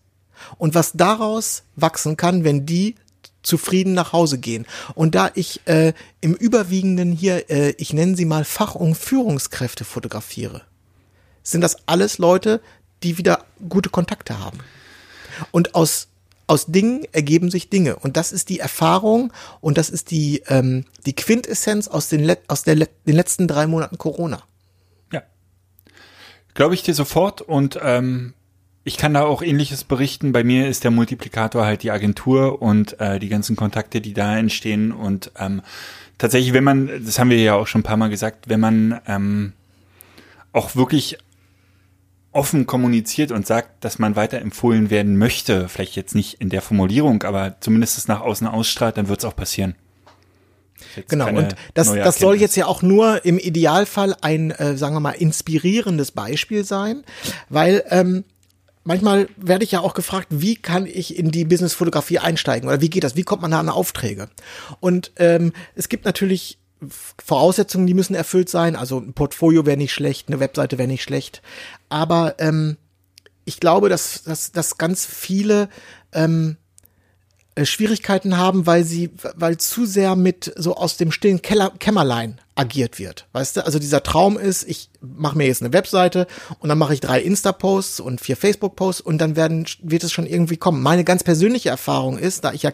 und 0.59 0.75
was 0.75 0.93
daraus 0.93 1.63
wachsen 1.77 2.17
kann, 2.17 2.45
wenn 2.45 2.67
die 2.67 2.95
zufrieden 3.43 3.95
nach 3.95 4.13
Hause 4.13 4.39
gehen. 4.39 4.67
Und 4.95 5.15
da 5.15 5.31
ich 5.35 5.67
äh, 5.67 5.93
im 6.21 6.35
Überwiegenden 6.35 7.13
hier, 7.13 7.51
äh, 7.51 7.71
ich 7.79 7.93
nenne 7.93 8.17
sie 8.17 8.27
mal 8.27 8.45
Fach- 8.45 8.75
und 8.75 8.97
Führungskräfte 8.97 9.85
fotografiere, 9.85 10.63
sind 11.43 11.63
das 11.63 11.77
alles 11.87 12.19
Leute, 12.19 12.61
die 13.03 13.17
wieder 13.19 13.45
gute 13.69 13.89
Kontakte 13.89 14.39
haben. 14.39 14.59
Und 15.53 15.75
aus 15.75 16.09
aus 16.51 16.67
Dingen 16.67 17.07
ergeben 17.13 17.49
sich 17.49 17.71
Dinge. 17.71 17.95
Und 17.95 18.17
das 18.17 18.33
ist 18.33 18.49
die 18.49 18.59
Erfahrung 18.59 19.33
und 19.61 19.79
das 19.79 19.89
ist 19.89 20.11
die, 20.11 20.43
ähm, 20.49 20.85
die 21.07 21.15
Quintessenz 21.15 21.87
aus, 21.87 22.09
den, 22.09 22.25
Let 22.25 22.41
aus 22.49 22.65
der, 22.65 22.75
Let 22.75 22.91
den 23.07 23.15
letzten 23.15 23.47
drei 23.47 23.69
Monaten 23.69 23.99
Corona. 23.99 24.43
Ja. 25.13 25.23
Glaube 26.55 26.75
ich 26.75 26.83
dir 26.83 26.95
sofort 26.95 27.41
und 27.41 27.79
ähm, 27.81 28.35
ich 28.85 28.97
kann 28.97 29.15
da 29.15 29.25
auch 29.25 29.43
ähnliches 29.43 29.85
berichten. 29.85 30.33
Bei 30.33 30.43
mir 30.43 30.69
ist 30.69 30.85
der 30.85 30.91
Multiplikator 30.91 31.65
halt 31.65 31.83
die 31.83 31.91
Agentur 31.91 32.63
und 32.63 32.99
äh, 33.01 33.19
die 33.19 33.29
ganzen 33.29 33.57
Kontakte, 33.57 34.01
die 34.01 34.15
da 34.15 34.37
entstehen. 34.39 34.93
Und 34.93 35.33
ähm, 35.39 35.63
tatsächlich, 36.19 36.55
wenn 36.55 36.65
man, 36.65 36.91
das 37.05 37.19
haben 37.19 37.31
wir 37.31 37.39
ja 37.39 37.55
auch 37.55 37.67
schon 37.67 37.81
ein 37.81 37.85
paar 37.85 37.99
Mal 37.99 38.09
gesagt, 38.09 38.49
wenn 38.49 38.61
man 38.61 39.01
ähm, 39.07 39.53
auch 40.53 40.77
wirklich 40.77 41.19
offen 42.33 42.67
kommuniziert 42.67 43.33
und 43.33 43.47
sagt, 43.47 43.85
dass 43.85 43.99
man 43.99 44.17
weiterempfohlen 44.17 44.89
werden 44.89 45.19
möchte, 45.19 45.69
vielleicht 45.69 45.97
jetzt 45.97 46.15
nicht 46.15 46.41
in 46.41 46.49
der 46.49 46.63
Formulierung, 46.63 47.23
aber 47.25 47.57
zumindest 47.61 47.99
es 47.99 48.09
nach 48.09 48.21
außen 48.21 48.47
ausstrahlt, 48.47 48.97
dann 48.97 49.09
wird 49.09 49.19
es 49.19 49.25
auch 49.25 49.35
passieren. 49.35 49.75
Genau, 51.09 51.29
und 51.29 51.55
das, 51.75 51.93
das 51.93 52.19
soll 52.19 52.37
jetzt 52.37 52.57
ja 52.57 52.67
auch 52.67 52.83
nur 52.83 53.25
im 53.25 53.39
Idealfall 53.39 54.17
ein, 54.23 54.51
äh, 54.53 54.77
sagen 54.77 54.95
wir 54.95 55.01
mal, 55.01 55.11
inspirierendes 55.11 56.13
Beispiel 56.13 56.65
sein, 56.65 57.05
weil 57.49 57.85
ähm, 57.91 58.25
manchmal 58.91 59.29
werde 59.37 59.63
ich 59.65 59.71
ja 59.71 59.81
auch 59.81 59.95
gefragt, 59.95 60.27
wie 60.31 60.57
kann 60.57 60.85
ich 60.85 61.17
in 61.17 61.31
die 61.31 61.45
Businessfotografie 61.45 62.19
einsteigen 62.19 62.69
oder 62.69 62.81
wie 62.81 62.91
geht 62.91 63.05
das, 63.05 63.15
wie 63.15 63.23
kommt 63.23 63.41
man 63.41 63.53
da 63.53 63.61
an 63.61 63.69
Aufträge? 63.69 64.29
Und 64.81 65.13
ähm, 65.17 65.53
es 65.77 65.89
gibt 65.89 66.05
natürlich 66.05 66.59
Voraussetzungen, 67.25 67.87
die 67.87 67.95
müssen 67.95 68.17
erfüllt 68.17 68.49
sein. 68.49 68.75
Also 68.75 68.99
ein 68.99 69.13
Portfolio 69.13 69.65
wäre 69.65 69.77
nicht 69.77 69.93
schlecht, 69.93 70.27
eine 70.27 70.41
Webseite 70.41 70.77
wäre 70.77 70.89
nicht 70.89 71.05
schlecht. 71.05 71.41
Aber 71.89 72.35
ähm, 72.39 72.79
ich 73.45 73.61
glaube, 73.61 73.89
dass, 73.89 74.25
dass, 74.25 74.51
dass 74.51 74.77
ganz 74.77 75.07
viele 75.07 75.69
ähm, 76.13 76.57
äh, 77.55 77.65
Schwierigkeiten 77.65 78.39
haben, 78.39 78.67
weil 78.67 78.83
sie, 78.83 79.11
weil 79.37 79.59
zu 79.59 79.87
sehr 79.87 80.17
mit 80.17 80.53
so 80.57 80.75
aus 80.75 80.97
dem 80.97 81.13
stillen 81.13 81.43
Keller, 81.43 81.71
Kämmerlein 81.79 82.41
agiert 82.61 82.99
wird. 82.99 83.27
Weißt 83.33 83.57
du, 83.57 83.65
also 83.65 83.79
dieser 83.79 84.03
Traum 84.03 84.39
ist, 84.39 84.69
ich 84.69 84.91
mache 85.01 85.37
mir 85.37 85.47
jetzt 85.47 85.63
eine 85.63 85.73
Webseite 85.73 86.27
und 86.59 86.69
dann 86.69 86.77
mache 86.77 86.93
ich 86.93 87.01
drei 87.01 87.23
Insta-Posts 87.23 88.01
und 88.01 88.21
vier 88.21 88.37
Facebook-Posts 88.37 89.01
und 89.01 89.17
dann 89.17 89.35
werden, 89.35 89.65
wird 89.83 90.05
es 90.05 90.13
schon 90.13 90.27
irgendwie 90.27 90.59
kommen. 90.59 90.83
Meine 90.83 91.03
ganz 91.03 91.25
persönliche 91.25 91.71
Erfahrung 91.71 92.19
ist, 92.19 92.45
da 92.45 92.53
ich 92.53 92.63
ja 92.63 92.73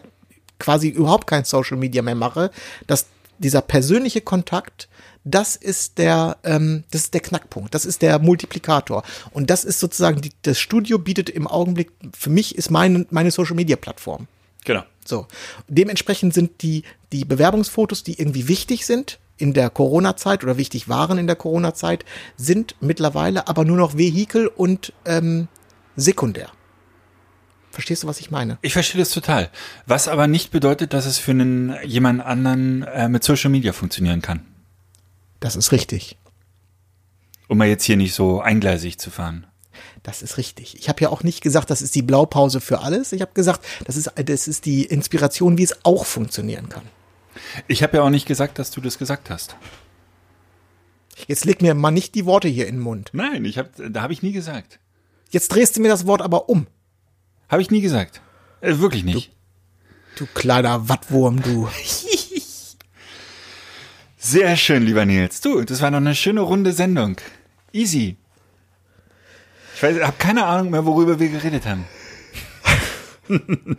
quasi 0.59 0.89
überhaupt 0.89 1.25
kein 1.25 1.45
Social 1.45 1.77
Media 1.77 2.01
mehr 2.01 2.15
mache, 2.15 2.51
dass 2.85 3.05
dieser 3.37 3.61
persönliche 3.61 4.19
Kontakt, 4.19 4.89
das 5.23 5.55
ist 5.55 5.99
der, 5.99 6.35
ähm, 6.43 6.83
das 6.91 7.03
ist 7.03 7.13
der 7.13 7.21
Knackpunkt, 7.21 7.73
das 7.73 7.85
ist 7.85 8.01
der 8.01 8.19
Multiplikator. 8.19 9.03
Und 9.31 9.49
das 9.49 9.63
ist 9.63 9.79
sozusagen, 9.79 10.19
die, 10.19 10.31
das 10.41 10.59
Studio 10.59 10.99
bietet 10.99 11.29
im 11.29 11.47
Augenblick, 11.47 11.91
für 12.17 12.29
mich 12.29 12.57
ist 12.57 12.71
meine, 12.71 13.05
meine 13.09 13.31
Social 13.31 13.55
Media 13.55 13.77
Plattform. 13.77 14.27
Genau. 14.65 14.83
So. 15.05 15.27
Dementsprechend 15.69 16.33
sind 16.33 16.61
die, 16.61 16.83
die 17.13 17.23
Bewerbungsfotos, 17.23 18.03
die 18.03 18.19
irgendwie 18.19 18.49
wichtig 18.49 18.85
sind 18.85 19.19
in 19.37 19.53
der 19.53 19.69
Corona-Zeit 19.69 20.43
oder 20.43 20.57
wichtig 20.57 20.89
waren 20.89 21.17
in 21.17 21.27
der 21.27 21.35
Corona-Zeit, 21.35 22.05
sind 22.35 22.75
mittlerweile 22.79 23.47
aber 23.47 23.65
nur 23.65 23.77
noch 23.77 23.97
Vehikel 23.97 24.47
und 24.47 24.93
ähm, 25.05 25.47
sekundär. 25.95 26.49
Verstehst 27.71 28.03
du, 28.03 28.07
was 28.07 28.19
ich 28.19 28.31
meine? 28.31 28.57
Ich 28.63 28.73
verstehe 28.73 28.99
das 28.99 29.11
total. 29.11 29.51
Was 29.85 30.07
aber 30.07 30.25
nicht 30.25 30.49
bedeutet, 30.49 30.93
dass 30.93 31.05
es 31.05 31.19
für 31.19 31.31
einen 31.31 31.75
jemand 31.83 32.21
anderen 32.21 32.81
äh, 32.81 33.07
mit 33.07 33.23
Social 33.23 33.51
Media 33.51 33.71
funktionieren 33.71 34.21
kann. 34.21 34.45
Das 35.39 35.55
ist 35.55 35.71
richtig. 35.71 36.17
Um 37.47 37.59
mal 37.59 37.67
jetzt 37.67 37.83
hier 37.83 37.97
nicht 37.97 38.15
so 38.15 38.41
eingleisig 38.41 38.97
zu 38.97 39.11
fahren. 39.11 39.45
Das 40.01 40.21
ist 40.21 40.37
richtig. 40.37 40.77
Ich 40.79 40.89
habe 40.89 41.01
ja 41.01 41.09
auch 41.09 41.21
nicht 41.21 41.41
gesagt, 41.41 41.69
das 41.69 41.81
ist 41.81 41.93
die 41.93 42.01
Blaupause 42.01 42.61
für 42.61 42.79
alles. 42.79 43.11
Ich 43.11 43.21
habe 43.21 43.33
gesagt, 43.33 43.63
das 43.85 43.95
ist, 43.95 44.11
das 44.15 44.47
ist 44.47 44.65
die 44.65 44.85
Inspiration, 44.85 45.57
wie 45.57 45.63
es 45.63 45.85
auch 45.85 46.05
funktionieren 46.05 46.69
kann. 46.69 46.83
Ich 47.67 47.83
habe 47.83 47.97
ja 47.97 48.03
auch 48.03 48.09
nicht 48.09 48.27
gesagt, 48.27 48.59
dass 48.59 48.71
du 48.71 48.81
das 48.81 48.97
gesagt 48.97 49.29
hast. 49.29 49.55
Jetzt 51.27 51.45
leg 51.45 51.61
mir 51.61 51.73
mal 51.73 51.91
nicht 51.91 52.15
die 52.15 52.25
Worte 52.25 52.47
hier 52.47 52.67
in 52.67 52.75
den 52.75 52.83
Mund. 52.83 53.09
Nein, 53.13 53.43
ich 53.45 53.57
hab, 53.57 53.71
da 53.77 54.01
habe 54.01 54.13
ich 54.13 54.21
nie 54.21 54.31
gesagt. 54.31 54.79
Jetzt 55.29 55.49
drehst 55.49 55.75
du 55.75 55.81
mir 55.81 55.89
das 55.89 56.05
Wort 56.05 56.21
aber 56.21 56.49
um. 56.49 56.67
Habe 57.49 57.61
ich 57.61 57.71
nie 57.71 57.81
gesagt. 57.81 58.21
Äh, 58.61 58.77
wirklich 58.77 59.03
nicht. 59.03 59.31
Du, 60.15 60.25
du 60.25 60.31
kleiner 60.33 60.89
Wattwurm, 60.89 61.41
du. 61.41 61.69
Sehr 64.17 64.57
schön, 64.57 64.83
lieber 64.83 65.05
Nils. 65.05 65.41
Du, 65.41 65.63
das 65.63 65.81
war 65.81 65.89
noch 65.89 65.97
eine 65.97 66.15
schöne 66.15 66.41
runde 66.41 66.73
Sendung. 66.73 67.17
Easy. 67.71 68.17
Ich 69.75 69.83
habe 69.83 70.17
keine 70.17 70.45
Ahnung 70.45 70.71
mehr, 70.71 70.85
worüber 70.85 71.19
wir 71.19 71.29
geredet 71.29 71.65
haben. 71.65 71.85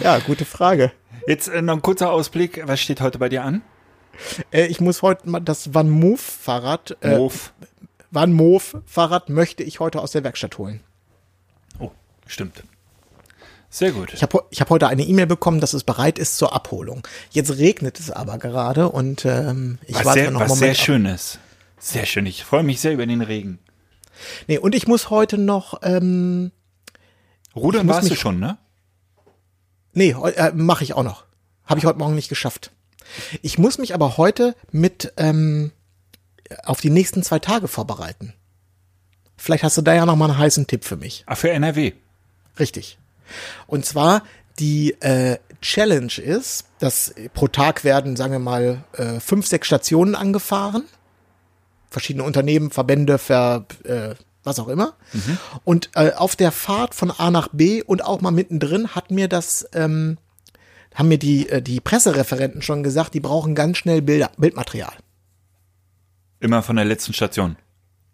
ja, 0.00 0.18
gute 0.20 0.44
Frage. 0.44 0.92
Jetzt 1.26 1.48
äh, 1.48 1.62
noch 1.62 1.74
ein 1.74 1.82
kurzer 1.82 2.10
Ausblick. 2.10 2.62
Was 2.66 2.80
steht 2.80 3.00
heute 3.00 3.18
bei 3.18 3.28
dir 3.28 3.44
an? 3.44 3.62
Äh, 4.50 4.66
ich 4.66 4.80
muss 4.80 5.02
heute 5.02 5.28
mal 5.28 5.40
das 5.40 5.74
Van 5.74 5.88
Move 5.88 6.18
Fahrrad. 6.18 6.96
Äh, 7.00 7.16
Move. 7.16 7.34
Van 8.10 8.32
Move 8.32 8.82
Fahrrad 8.86 9.28
möchte 9.28 9.62
ich 9.62 9.80
heute 9.80 10.00
aus 10.00 10.12
der 10.12 10.24
Werkstatt 10.24 10.58
holen. 10.58 10.80
Oh, 11.78 11.90
stimmt. 12.26 12.62
Sehr 13.70 13.92
gut. 13.92 14.12
Ich 14.12 14.22
habe 14.22 14.44
ich 14.50 14.60
hab 14.60 14.68
heute 14.68 14.88
eine 14.88 15.02
E-Mail 15.02 15.26
bekommen, 15.26 15.60
dass 15.60 15.72
es 15.72 15.82
bereit 15.82 16.18
ist 16.18 16.36
zur 16.36 16.52
Abholung. 16.54 17.06
Jetzt 17.30 17.56
regnet 17.56 17.98
es 17.98 18.10
aber 18.10 18.36
gerade 18.36 18.90
und 18.90 19.24
ähm, 19.24 19.78
ich 19.86 19.94
was 19.94 20.04
warte 20.04 20.20
sehr, 20.20 20.30
noch 20.30 20.40
was 20.40 20.50
einen 20.50 20.58
sehr 20.58 20.66
Moment. 20.68 20.78
ab. 20.78 20.84
schön 20.84 21.04
ist. 21.06 21.38
Sehr 21.78 22.06
schön. 22.06 22.26
Ich 22.26 22.44
freue 22.44 22.62
mich 22.64 22.80
sehr 22.80 22.92
über 22.92 23.06
den 23.06 23.22
Regen. 23.22 23.58
Nee, 24.46 24.58
und 24.58 24.74
ich 24.74 24.86
muss 24.86 25.08
heute 25.08 25.38
noch, 25.38 25.80
ähm, 25.82 26.52
Rudern 27.56 27.88
warst 27.88 28.10
du 28.10 28.14
schon, 28.14 28.38
ne? 28.38 28.58
Nee, 29.92 30.10
äh, 30.10 30.52
mache 30.54 30.84
ich 30.84 30.94
auch 30.94 31.02
noch. 31.02 31.24
Habe 31.64 31.78
ich 31.78 31.86
heute 31.86 31.98
Morgen 31.98 32.14
nicht 32.14 32.28
geschafft. 32.28 32.70
Ich 33.42 33.58
muss 33.58 33.78
mich 33.78 33.94
aber 33.94 34.16
heute 34.16 34.54
mit 34.70 35.12
ähm, 35.16 35.72
auf 36.64 36.80
die 36.80 36.90
nächsten 36.90 37.22
zwei 37.22 37.38
Tage 37.38 37.68
vorbereiten. 37.68 38.34
Vielleicht 39.36 39.64
hast 39.64 39.76
du 39.76 39.82
da 39.82 39.94
ja 39.94 40.06
noch 40.06 40.16
mal 40.16 40.30
einen 40.30 40.38
heißen 40.38 40.66
Tipp 40.66 40.84
für 40.84 40.96
mich. 40.96 41.24
Ah, 41.26 41.34
für 41.34 41.50
NRW. 41.50 41.92
Richtig. 42.58 42.98
Und 43.66 43.84
zwar 43.84 44.22
die 44.58 44.92
äh, 45.00 45.38
Challenge 45.60 46.12
ist, 46.18 46.66
dass 46.78 47.14
pro 47.34 47.48
Tag 47.48 47.84
werden, 47.84 48.16
sagen 48.16 48.32
wir 48.32 48.38
mal, 48.38 48.84
äh, 48.92 49.20
fünf, 49.20 49.46
sechs 49.46 49.66
Stationen 49.66 50.14
angefahren. 50.14 50.84
Verschiedene 51.90 52.24
Unternehmen, 52.24 52.70
Verbände, 52.70 53.18
Ver, 53.18 53.66
äh, 53.84 54.14
was 54.44 54.58
auch 54.58 54.68
immer. 54.68 54.94
Und 55.64 55.90
äh, 55.94 56.12
auf 56.12 56.36
der 56.36 56.52
Fahrt 56.52 56.94
von 56.94 57.10
A 57.10 57.30
nach 57.30 57.48
B 57.52 57.82
und 57.82 58.04
auch 58.04 58.20
mal 58.20 58.30
mittendrin 58.30 58.88
hat 58.88 59.10
mir 59.10 59.28
das, 59.28 59.68
ähm, 59.72 60.18
haben 60.94 61.08
mir 61.08 61.18
die, 61.18 61.48
äh, 61.48 61.62
die 61.62 61.80
Pressereferenten 61.80 62.62
schon 62.62 62.82
gesagt, 62.82 63.14
die 63.14 63.20
brauchen 63.20 63.54
ganz 63.54 63.78
schnell 63.78 64.02
Bilder, 64.02 64.30
Bildmaterial. 64.36 64.94
Immer 66.40 66.62
von 66.62 66.76
der 66.76 66.84
letzten 66.84 67.12
Station. 67.12 67.56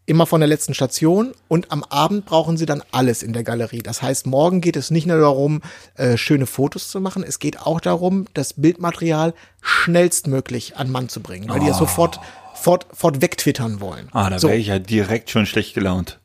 immer 0.05 0.25
von 0.25 0.41
der 0.41 0.49
letzten 0.49 0.73
Station 0.73 1.33
und 1.49 1.71
am 1.71 1.85
Abend 1.85 2.25
brauchen 2.25 2.57
sie 2.57 2.65
dann 2.65 2.83
alles 2.93 3.23
in 3.23 3.35
der 3.35 3.45
Galerie. 3.45 3.83
Das 3.83 4.01
heißt, 4.01 4.27
morgen 4.27 4.63
geht 4.63 4.77
es 4.77 4.91
nicht 4.91 5.07
nur 5.07 5.19
darum, 5.21 5.61
äh, 5.97 6.17
schöne 6.17 6.47
Fotos 6.47 6.89
zu 6.89 6.99
machen, 6.99 7.23
es 7.23 7.39
geht 7.39 7.61
auch 7.61 7.79
darum, 7.79 8.25
das 8.33 8.55
Bildmaterial 8.55 9.35
schnellstmöglich 9.61 10.79
an 10.79 10.91
Mann 10.91 11.11
zu 11.11 11.21
bringen, 11.21 11.51
weil 11.51 11.61
die 11.61 11.69
es 11.69 11.77
sofort 11.77 12.21
fort, 12.61 12.87
fort 12.93 13.21
wegtwittern 13.21 13.81
wollen. 13.81 14.09
Ah, 14.13 14.31
da 14.31 14.39
so, 14.39 14.49
wäre 14.49 14.59
ich 14.59 14.69
ja 14.69 14.79
direkt 14.79 15.31
schon 15.31 15.47
schlecht 15.47 15.75
gelaunt. 15.75 16.21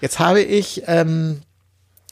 jetzt 0.00 0.18
habe 0.18 0.40
ich, 0.42 0.82
ähm, 0.86 1.42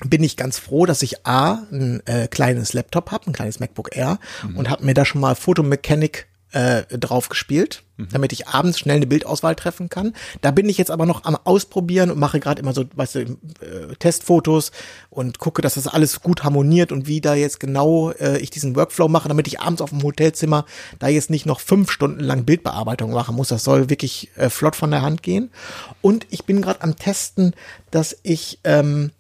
bin 0.05 0.23
ich 0.23 0.37
ganz 0.37 0.59
froh, 0.59 0.87
dass 0.87 1.03
ich 1.03 1.27
A, 1.27 1.63
ein 1.71 2.03
äh, 2.07 2.29
kleines 2.29 2.73
Laptop 2.73 3.11
habe, 3.11 3.31
ein 3.31 3.33
kleines 3.33 3.61
MacBook 3.61 3.95
Air 3.97 4.19
und 4.57 4.69
habe 4.69 4.85
mir 4.85 4.95
da 4.95 5.05
schon 5.05 5.21
mal 5.21 5.35
Photomechanic 5.35 6.27
äh, 6.53 6.85
drauf 6.99 7.29
gespielt, 7.29 7.83
damit 7.97 8.33
ich 8.33 8.49
abends 8.49 8.79
schnell 8.79 8.97
eine 8.97 9.07
Bildauswahl 9.07 9.55
treffen 9.55 9.89
kann. 9.89 10.13
Da 10.41 10.51
bin 10.51 10.69
ich 10.69 10.79
jetzt 10.79 10.91
aber 10.91 11.07
noch 11.07 11.25
am 11.25 11.37
Ausprobieren 11.45 12.11
und 12.11 12.19
mache 12.19 12.41
gerade 12.41 12.61
immer 12.61 12.73
so, 12.73 12.85
weißt 12.95 13.15
du, 13.15 13.21
äh, 13.21 13.37
Testfotos 13.99 14.73
und 15.11 15.39
gucke, 15.39 15.63
dass 15.63 15.75
das 15.75 15.87
alles 15.87 16.21
gut 16.21 16.45
harmoniert 16.45 16.93
und 16.93 17.07
wie 17.07 17.21
da 17.21 17.35
jetzt 17.35 17.61
genau 17.61 18.11
äh, 18.13 18.39
ich 18.39 18.51
diesen 18.51 18.77
Workflow 18.77 19.09
mache, 19.09 19.29
damit 19.29 19.47
ich 19.47 19.61
abends 19.61 19.83
auf 19.83 19.91
dem 19.91 20.03
Hotelzimmer 20.03 20.65
da 20.99 21.09
jetzt 21.09 21.31
nicht 21.31 21.47
noch 21.47 21.61
fünf 21.61 21.91
Stunden 21.91 22.21
lang 22.21 22.45
Bildbearbeitung 22.45 23.13
machen 23.13 23.37
muss. 23.37 23.49
Das 23.49 23.65
soll 23.65 23.89
wirklich 23.89 24.31
äh, 24.37 24.51
flott 24.51 24.77
von 24.77 24.91
der 24.91 25.03
Hand 25.03 25.23
gehen. 25.23 25.51
Und 26.01 26.27
ich 26.31 26.45
bin 26.45 26.63
gerade 26.63 26.83
am 26.83 26.97
Testen, 26.97 27.55
dass 27.91 28.17
ich 28.23 28.59
ähm, 28.65 29.11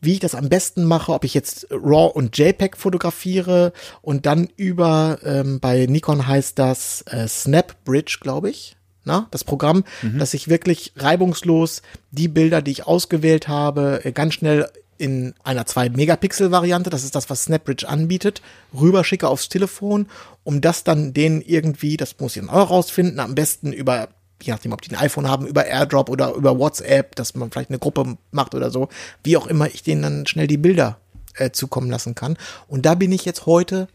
wie 0.00 0.14
ich 0.14 0.20
das 0.20 0.34
am 0.34 0.48
besten 0.48 0.84
mache, 0.84 1.12
ob 1.12 1.24
ich 1.24 1.34
jetzt 1.34 1.66
RAW 1.70 2.12
und 2.14 2.36
JPEG 2.36 2.76
fotografiere 2.76 3.72
und 4.02 4.26
dann 4.26 4.48
über, 4.56 5.18
ähm, 5.24 5.60
bei 5.60 5.86
Nikon 5.86 6.26
heißt 6.26 6.58
das 6.58 7.02
äh, 7.02 7.28
SnapBridge, 7.28 8.18
glaube 8.20 8.50
ich, 8.50 8.76
na, 9.04 9.26
das 9.30 9.44
Programm, 9.44 9.84
dass 10.18 10.34
ich 10.34 10.48
wirklich 10.48 10.92
reibungslos 10.96 11.82
die 12.10 12.28
Bilder, 12.28 12.60
die 12.60 12.70
ich 12.70 12.86
ausgewählt 12.86 13.48
habe, 13.48 14.00
äh, 14.04 14.12
ganz 14.12 14.34
schnell 14.34 14.68
in 14.98 15.32
einer 15.42 15.64
2-Megapixel-Variante, 15.64 16.90
das 16.90 17.04
ist 17.04 17.14
das, 17.14 17.30
was 17.30 17.44
SnapBridge 17.44 17.88
anbietet, 17.88 18.42
rüberschicke 18.78 19.28
aufs 19.28 19.48
Telefon, 19.48 20.06
um 20.44 20.60
das 20.60 20.84
dann 20.84 21.14
denen 21.14 21.40
irgendwie, 21.40 21.96
das 21.96 22.16
muss 22.20 22.36
ich 22.36 22.42
dann 22.42 22.50
auch 22.50 22.68
rausfinden, 22.68 23.18
am 23.18 23.34
besten 23.34 23.72
über, 23.72 24.08
je 24.42 24.52
nachdem, 24.52 24.72
ob 24.72 24.82
die 24.82 24.90
ein 24.90 25.00
iPhone 25.00 25.28
haben, 25.28 25.46
über 25.46 25.66
AirDrop 25.66 26.08
oder 26.08 26.34
über 26.34 26.58
WhatsApp, 26.58 27.14
dass 27.16 27.34
man 27.34 27.50
vielleicht 27.50 27.70
eine 27.70 27.78
Gruppe 27.78 28.16
macht 28.30 28.54
oder 28.54 28.70
so, 28.70 28.88
wie 29.24 29.36
auch 29.36 29.46
immer, 29.46 29.66
ich 29.66 29.82
denen 29.82 30.02
dann 30.02 30.26
schnell 30.26 30.46
die 30.46 30.56
Bilder 30.56 30.98
äh, 31.34 31.50
zukommen 31.50 31.90
lassen 31.90 32.14
kann. 32.14 32.36
Und 32.68 32.86
da 32.86 32.94
bin 32.94 33.12
ich 33.12 33.24
jetzt 33.24 33.46
heute 33.46 33.88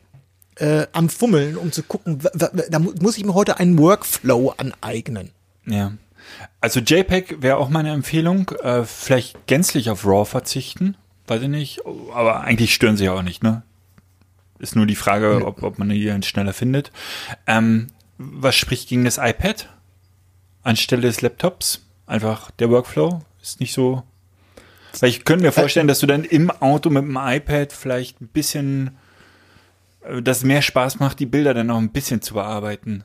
äh, 0.57 0.87
am 0.93 1.09
Fummeln, 1.09 1.57
um 1.57 1.71
zu 1.71 1.83
gucken, 1.83 2.19
da 2.33 2.79
mu- 2.79 2.93
muss 3.01 3.17
ich 3.17 3.25
mir 3.25 3.33
heute 3.33 3.59
einen 3.59 3.77
Workflow 3.77 4.53
aneignen. 4.57 5.31
Ja. 5.65 5.93
Also 6.61 6.79
JPEG 6.79 7.41
wäre 7.41 7.57
auch 7.57 7.69
meine 7.69 7.91
Empfehlung. 7.91 8.49
Äh, 8.63 8.83
vielleicht 8.85 9.47
gänzlich 9.47 9.89
auf 9.89 10.05
RAW 10.05 10.25
verzichten. 10.25 10.95
Weiß 11.27 11.41
ich 11.41 11.49
nicht. 11.49 11.81
Aber 12.13 12.41
eigentlich 12.41 12.73
stören 12.73 12.97
sie 12.97 13.05
ja 13.05 13.13
auch 13.13 13.21
nicht, 13.21 13.43
ne? 13.43 13.63
Ist 14.57 14.75
nur 14.75 14.85
die 14.85 14.95
Frage, 14.95 15.45
ob, 15.45 15.61
ob 15.63 15.77
man 15.77 15.89
die 15.89 16.05
dann 16.05 16.23
schneller 16.23 16.53
findet. 16.53 16.91
Ähm, 17.45 17.87
was 18.17 18.55
spricht 18.55 18.87
gegen 18.87 19.03
das 19.03 19.17
iPad? 19.17 19.67
Anstelle 20.65 21.03
des 21.03 21.21
Laptops? 21.21 21.81
Einfach 22.05 22.51
der 22.51 22.69
Workflow 22.69 23.21
ist 23.41 23.59
nicht 23.59 23.73
so. 23.73 24.03
Weil 24.99 25.09
ich 25.09 25.25
könnte 25.25 25.43
mir 25.45 25.51
vorstellen, 25.51 25.87
dass 25.87 25.99
du 25.99 26.07
dann 26.07 26.23
im 26.23 26.49
Auto 26.51 26.89
mit 26.89 27.03
dem 27.03 27.17
iPad 27.19 27.73
vielleicht 27.73 28.21
ein 28.21 28.27
bisschen, 28.27 28.97
äh, 30.03 30.21
dass 30.21 30.43
mehr 30.43 30.61
Spaß 30.61 30.99
macht, 30.99 31.19
die 31.19 31.25
Bilder 31.25 31.53
dann 31.53 31.69
auch 31.69 31.77
ein 31.77 31.89
bisschen 31.91 32.21
zu 32.21 32.33
bearbeiten. 32.35 33.03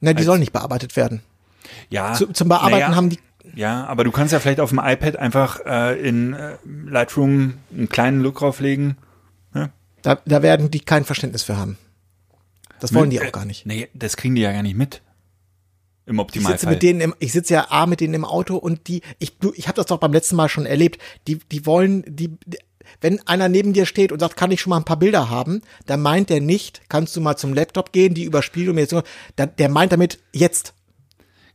Na, 0.00 0.12
die 0.12 0.22
sollen 0.22 0.40
nicht 0.40 0.52
bearbeitet 0.52 0.96
werden. 0.96 1.22
Ja. 1.88 2.12
Zu, 2.14 2.28
zum 2.28 2.48
Bearbeiten 2.48 2.80
naja, 2.80 2.94
haben 2.94 3.10
die, 3.10 3.18
Ja, 3.54 3.86
aber 3.86 4.04
du 4.04 4.10
kannst 4.10 4.32
ja 4.32 4.40
vielleicht 4.40 4.60
auf 4.60 4.70
dem 4.70 4.80
iPad 4.82 5.16
einfach 5.16 5.60
äh, 5.64 6.00
in 6.00 6.32
äh, 6.34 6.56
Lightroom 6.64 7.54
einen 7.74 7.88
kleinen 7.88 8.20
Look 8.20 8.38
drauflegen. 8.38 8.96
da, 10.02 10.18
da 10.24 10.42
werden 10.42 10.70
die 10.70 10.80
kein 10.80 11.04
Verständnis 11.04 11.42
für 11.42 11.58
haben. 11.58 11.76
Das 12.80 12.94
wollen 12.94 13.10
die 13.10 13.18
Äh, 13.18 13.28
auch 13.28 13.32
gar 13.32 13.44
nicht. 13.44 13.66
Nee, 13.66 13.88
das 13.92 14.16
kriegen 14.16 14.34
die 14.34 14.40
ja 14.42 14.52
gar 14.52 14.62
nicht 14.62 14.76
mit. 14.76 15.02
Im 16.06 16.16
Ich 16.16 16.20
Optimalfall. 16.20 16.58
sitze 16.58 16.70
mit 16.70 16.82
denen 16.82 17.00
im, 17.00 17.14
ich 17.18 17.32
sitze 17.32 17.54
ja 17.54 17.66
A 17.70 17.86
mit 17.86 18.00
denen 18.00 18.14
im 18.14 18.24
Auto 18.24 18.56
und 18.56 18.88
die, 18.88 19.02
ich, 19.18 19.38
du, 19.38 19.52
ich 19.54 19.68
habe 19.68 19.76
das 19.76 19.86
doch 19.86 19.98
beim 19.98 20.12
letzten 20.12 20.36
Mal 20.36 20.48
schon 20.48 20.66
erlebt. 20.66 21.00
Die, 21.28 21.38
die 21.38 21.66
wollen, 21.66 22.04
die, 22.08 22.36
wenn 23.00 23.24
einer 23.28 23.48
neben 23.48 23.72
dir 23.72 23.86
steht 23.86 24.10
und 24.10 24.18
sagt, 24.18 24.36
kann 24.36 24.50
ich 24.50 24.60
schon 24.60 24.70
mal 24.70 24.78
ein 24.78 24.84
paar 24.84 24.98
Bilder 24.98 25.30
haben, 25.30 25.60
dann 25.86 26.00
meint 26.02 26.28
der 26.30 26.40
nicht, 26.40 26.82
kannst 26.88 27.14
du 27.14 27.20
mal 27.20 27.36
zum 27.36 27.54
Laptop 27.54 27.92
gehen, 27.92 28.14
die 28.14 28.24
überspielen 28.24 28.70
und 28.70 28.74
mir 28.76 28.80
jetzt, 28.82 28.94
da- 29.36 29.46
der 29.46 29.68
meint 29.68 29.92
damit 29.92 30.18
jetzt. 30.32 30.74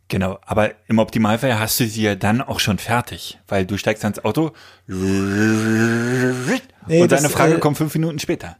Genau, 0.08 0.38
aber 0.46 0.74
im 0.88 1.00
Optimalfall 1.00 1.60
hast 1.60 1.80
du 1.80 1.88
sie 1.88 2.04
ja 2.04 2.16
dann 2.16 2.40
auch 2.42 2.60
schon 2.60 2.78
fertig, 2.78 3.40
weil 3.48 3.66
du 3.66 3.76
steigst 3.76 4.04
ans 4.06 4.20
Auto 4.24 4.52
und 4.88 6.62
das, 6.88 7.22
deine 7.22 7.30
Frage 7.30 7.56
äh, 7.56 7.60
kommt 7.60 7.78
fünf 7.78 7.94
Minuten 7.96 8.20
später. 8.20 8.58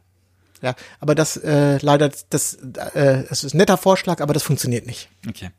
Ja, 0.66 0.74
aber 1.00 1.14
das 1.14 1.38
äh, 1.38 1.78
leider, 1.80 2.10
das, 2.32 2.56
äh, 2.56 3.24
das 3.30 3.44
ist 3.44 3.54
ein 3.54 3.58
netter 3.58 3.78
Vorschlag, 3.78 4.20
aber 4.20 4.34
das 4.34 4.42
funktioniert 4.42 4.88
nicht. 4.88 5.10
Okay. 5.30 5.52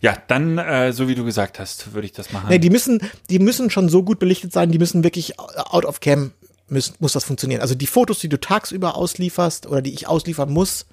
Ja, 0.00 0.16
dann, 0.28 0.56
äh, 0.56 0.94
so 0.94 1.08
wie 1.08 1.14
du 1.14 1.26
gesagt 1.26 1.58
hast, 1.58 1.92
würde 1.92 2.06
ich 2.06 2.12
das 2.12 2.32
machen. 2.32 2.46
Nee, 2.48 2.58
die 2.58 2.70
müssen, 2.70 3.02
die 3.28 3.38
müssen 3.38 3.68
schon 3.68 3.90
so 3.90 4.02
gut 4.02 4.18
belichtet 4.18 4.50
sein, 4.50 4.72
die 4.72 4.78
müssen 4.78 5.04
wirklich 5.04 5.38
out 5.38 5.84
of 5.84 6.00
cam 6.00 6.32
müssen, 6.68 6.94
muss 7.00 7.12
das 7.12 7.24
funktionieren. 7.24 7.60
Also 7.60 7.74
die 7.74 7.86
Fotos, 7.86 8.18
die 8.20 8.30
du 8.30 8.40
tagsüber 8.40 8.96
auslieferst 8.96 9.66
oder 9.66 9.82
die 9.82 9.92
ich 9.92 10.08
ausliefern 10.08 10.50
muss, 10.50 10.86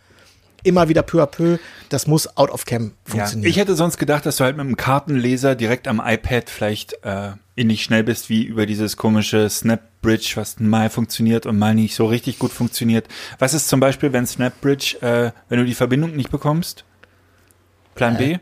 immer 0.65 0.89
wieder 0.89 1.03
peu 1.03 1.21
à 1.21 1.25
peu, 1.27 1.57
das 1.89 2.07
muss 2.07 2.37
out 2.37 2.49
of 2.49 2.65
cam 2.65 2.91
ja, 3.07 3.11
funktionieren. 3.13 3.49
ich 3.49 3.57
hätte 3.57 3.75
sonst 3.75 3.97
gedacht, 3.97 4.25
dass 4.25 4.37
du 4.37 4.43
halt 4.43 4.57
mit 4.57 4.65
einem 4.65 4.75
Kartenleser 4.77 5.55
direkt 5.55 5.87
am 5.87 6.01
iPad 6.03 6.49
vielleicht 6.49 6.93
äh, 7.03 7.31
ähnlich 7.55 7.83
schnell 7.83 8.03
bist 8.03 8.29
wie 8.29 8.43
über 8.43 8.65
dieses 8.65 8.97
komische 8.97 9.49
SnapBridge, 9.49 10.33
was 10.35 10.59
mal 10.59 10.89
funktioniert 10.89 11.45
und 11.45 11.57
mal 11.57 11.73
nicht 11.75 11.95
so 11.95 12.05
richtig 12.05 12.39
gut 12.39 12.51
funktioniert. 12.51 13.07
Was 13.39 13.53
ist 13.53 13.67
zum 13.69 13.79
Beispiel, 13.79 14.11
wenn 14.13 14.25
SnapBridge, 14.27 14.97
äh, 15.01 15.31
wenn 15.49 15.59
du 15.59 15.65
die 15.65 15.73
Verbindung 15.75 16.15
nicht 16.15 16.31
bekommst? 16.31 16.83
Plan 17.95 18.17
B? 18.17 18.37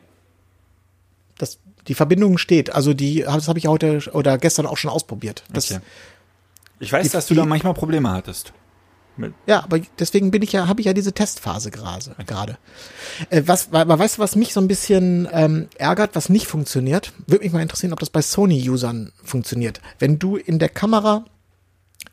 das, 1.38 1.60
die 1.88 1.94
Verbindung 1.96 2.38
steht. 2.38 2.74
Also 2.74 2.94
die, 2.94 3.22
das 3.22 3.48
habe 3.48 3.60
ich 3.60 3.68
heute 3.68 4.00
oder 4.14 4.38
gestern 4.38 4.66
auch 4.66 4.78
schon 4.78 4.90
ausprobiert. 4.92 5.44
Das, 5.52 5.72
Okay. 5.72 5.82
Ich 6.80 6.92
weiß, 6.92 7.04
die- 7.08 7.12
dass 7.12 7.28
du 7.28 7.34
die- 7.34 7.40
da 7.40 7.46
manchmal 7.46 7.74
Probleme 7.74 8.12
hattest. 8.12 8.54
Mit, 9.16 9.34
Ja, 9.46 9.64
aber 9.64 9.80
deswegen 10.00 10.32
bin 10.32 10.42
ich 10.42 10.54
ja, 10.54 10.68
habe 10.68 10.82
ich 10.82 10.88
ja 10.88 10.94
diese 10.94 11.14
Testphase 11.14 11.70
gerade. 11.70 12.16
gerade. 12.26 12.58
Äh, 13.30 13.44
was, 13.46 13.72
aber 13.72 14.00
weißt 14.00 14.18
du, 14.18 14.22
was 14.22 14.36
mich 14.36 14.54
so 14.54 14.60
ein 14.60 14.68
bisschen 14.68 15.28
ähm, 15.32 15.68
ärgert, 15.78 16.16
was 16.16 16.30
nicht 16.30 16.48
funktioniert? 16.48 17.14
Würde 17.28 17.44
mich 17.44 17.54
mal 17.54 17.62
interessieren, 17.62 17.94
ob 17.94 18.00
das 18.00 18.10
bei 18.10 18.22
Sony-Usern 18.22 19.12
funktioniert. 19.24 19.82
Wenn 20.00 20.18
du 20.18 20.36
in 20.36 20.58
der 20.58 20.70
Kamera 20.70 21.26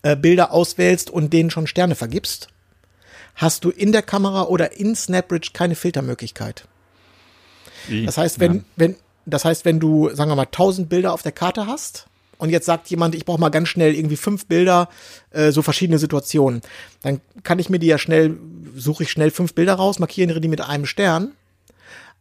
äh, 0.02 0.14
Bilder 0.14 0.52
auswählst 0.52 1.09
und 1.10 1.32
denen 1.32 1.51
schon 1.51 1.66
Sterne 1.66 1.94
vergibst, 1.94 2.48
hast 3.35 3.64
du 3.64 3.70
in 3.70 3.93
der 3.93 4.02
Kamera 4.02 4.43
oder 4.44 4.72
in 4.78 4.94
SnapBridge 4.94 5.51
keine 5.55 5.77
Filtermöglichkeit. 5.77 6.68
Das 8.05 8.18
heißt, 8.18 8.40
wenn, 8.40 8.56
ja. 8.56 8.62
wenn, 8.77 8.97
das 9.24 9.47
heißt, 9.47 9.64
wenn 9.64 9.81
du, 9.81 10.10
sagen 10.10 10.31
wir 10.31 10.36
mal, 10.36 10.43
1000 10.43 10.90
Bilder 10.90 11.14
auf 11.14 11.22
der 11.22 11.32
Karte 11.32 11.66
hast 11.66 12.09
und 12.40 12.50
jetzt 12.50 12.66
sagt 12.66 12.88
jemand, 12.90 13.14
ich 13.14 13.24
brauche 13.24 13.40
mal 13.40 13.50
ganz 13.50 13.68
schnell 13.68 13.94
irgendwie 13.94 14.16
fünf 14.16 14.46
Bilder, 14.46 14.88
äh, 15.30 15.52
so 15.52 15.62
verschiedene 15.62 15.98
Situationen, 15.98 16.60
dann 17.02 17.20
kann 17.44 17.58
ich 17.58 17.70
mir 17.70 17.78
die 17.78 17.86
ja 17.86 17.98
schnell, 17.98 18.36
suche 18.74 19.04
ich 19.04 19.10
schnell 19.10 19.30
fünf 19.30 19.54
Bilder 19.54 19.74
raus, 19.74 19.98
markiere 19.98 20.40
die 20.40 20.48
mit 20.48 20.60
einem 20.60 20.86
Stern. 20.86 21.32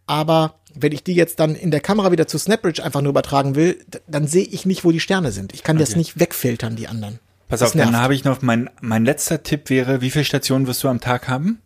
Aber 0.05 0.55
wenn 0.73 0.91
ich 0.91 1.03
die 1.03 1.13
jetzt 1.13 1.39
dann 1.39 1.55
in 1.55 1.71
der 1.71 1.81
Kamera 1.81 2.11
wieder 2.11 2.27
zu 2.27 2.37
SnapBridge 2.39 2.83
einfach 2.83 3.01
nur 3.01 3.11
übertragen 3.11 3.55
will, 3.55 3.79
dann 4.07 4.27
sehe 4.27 4.45
ich 4.45 4.65
nicht, 4.65 4.83
wo 4.83 4.91
die 4.91 4.99
Sterne 4.99 5.31
sind. 5.31 5.53
Ich 5.53 5.63
kann 5.63 5.77
das 5.77 5.89
Okay. 5.91 5.99
nicht 5.99 6.19
wegfiltern, 6.19 6.75
die 6.75 6.87
anderen. 6.87 7.19
Pass 7.47 7.59
Das 7.61 7.69
auf, 7.69 7.75
dann 7.77 7.91
nervt. 7.91 8.03
habe 8.03 8.15
ich 8.15 8.23
noch, 8.23 8.41
mein, 8.41 8.69
mein 8.81 9.05
letzter 9.05 9.41
Tipp 9.43 9.69
wäre, 9.69 10.01
wie 10.01 10.09
viele 10.11 10.25
Stationen 10.25 10.67
wirst 10.67 10.83
du 10.83 10.87
am 10.87 10.99
Tag 10.99 11.27
haben? 11.27 11.59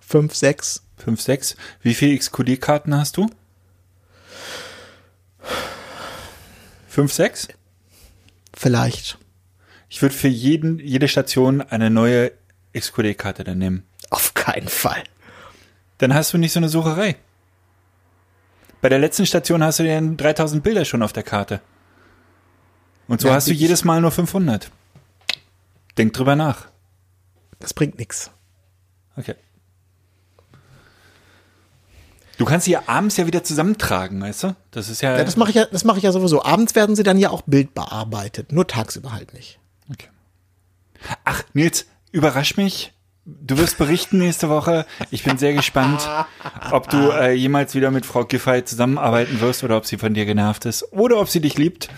Fünf, 0.00 0.34
sechs. 0.34 0.82
Fünf, 0.96 1.20
sechs. 1.20 1.56
Wie 1.82 1.94
viele 1.94 2.16
XQD-Karten 2.16 2.96
hast 2.96 3.16
du? 3.16 3.28
Fünf, 6.92 7.10
sechs? 7.10 7.48
Vielleicht. 8.52 9.16
Ich 9.88 10.02
würde 10.02 10.14
für 10.14 10.28
jeden, 10.28 10.78
jede 10.78 11.08
Station 11.08 11.62
eine 11.62 11.88
neue 11.88 12.32
XQD-Karte 12.76 13.44
dann 13.44 13.56
nehmen. 13.56 13.86
Auf 14.10 14.34
keinen 14.34 14.68
Fall. 14.68 15.02
Dann 15.96 16.12
hast 16.12 16.34
du 16.34 16.36
nicht 16.36 16.52
so 16.52 16.60
eine 16.60 16.68
Sucherei. 16.68 17.16
Bei 18.82 18.90
der 18.90 18.98
letzten 18.98 19.24
Station 19.24 19.64
hast 19.64 19.78
du 19.78 19.84
ja 19.84 19.98
3000 19.98 20.62
Bilder 20.62 20.84
schon 20.84 21.02
auf 21.02 21.14
der 21.14 21.22
Karte. 21.22 21.62
Und 23.08 23.22
so 23.22 23.28
Ja, 23.28 23.34
hast 23.36 23.48
du 23.48 23.54
jedes 23.54 23.84
Mal 23.84 24.02
nur 24.02 24.10
500. 24.10 24.70
Denk 25.96 26.12
drüber 26.12 26.36
nach. 26.36 26.68
Das 27.58 27.72
bringt 27.72 27.98
nichts. 27.98 28.30
Okay. 29.16 29.36
Du 32.42 32.48
kannst 32.48 32.64
sie 32.64 32.72
ja 32.72 32.82
abends 32.86 33.16
ja 33.16 33.28
wieder 33.28 33.44
zusammentragen, 33.44 34.20
weißt 34.20 34.42
du? 34.42 34.56
Das 34.72 34.88
ist 34.88 35.00
ja. 35.00 35.16
Ja, 35.16 35.22
das 35.22 35.36
mache 35.36 35.50
ich 35.50 35.54
ja, 35.54 35.64
das 35.66 35.84
mache 35.84 35.98
ich 35.98 36.02
ja 36.02 36.10
sowieso. 36.10 36.44
Abends 36.44 36.74
werden 36.74 36.96
sie 36.96 37.04
dann 37.04 37.16
ja 37.16 37.30
auch 37.30 37.42
bildbearbeitet, 37.42 38.50
nur 38.50 38.66
tagsüber 38.66 39.12
halt 39.12 39.32
nicht. 39.32 39.60
Okay. 39.88 40.08
Ach, 41.22 41.44
Nils, 41.52 41.86
überrasch 42.10 42.56
mich. 42.56 42.94
Du 43.24 43.58
wirst 43.58 43.78
berichten 43.78 44.18
nächste 44.18 44.48
Woche. 44.48 44.86
Ich 45.12 45.22
bin 45.22 45.38
sehr 45.38 45.52
gespannt, 45.52 46.08
ob 46.72 46.90
du 46.90 47.12
äh, 47.12 47.30
jemals 47.30 47.76
wieder 47.76 47.92
mit 47.92 48.04
Frau 48.04 48.24
Giffey 48.24 48.64
zusammenarbeiten 48.64 49.40
wirst 49.40 49.62
oder 49.62 49.76
ob 49.76 49.86
sie 49.86 49.96
von 49.96 50.12
dir 50.12 50.26
genervt 50.26 50.64
ist 50.64 50.92
oder 50.92 51.20
ob 51.20 51.28
sie 51.28 51.40
dich 51.40 51.56
liebt. 51.58 51.90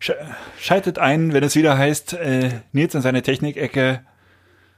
Sch 0.00 0.12
schaltet 0.60 0.98
ein, 0.98 1.32
wenn 1.32 1.42
es 1.42 1.56
wieder 1.56 1.78
heißt, 1.78 2.12
äh, 2.12 2.60
Nils 2.72 2.94
in 2.94 3.00
seine 3.00 3.22
Technikecke. 3.22 4.04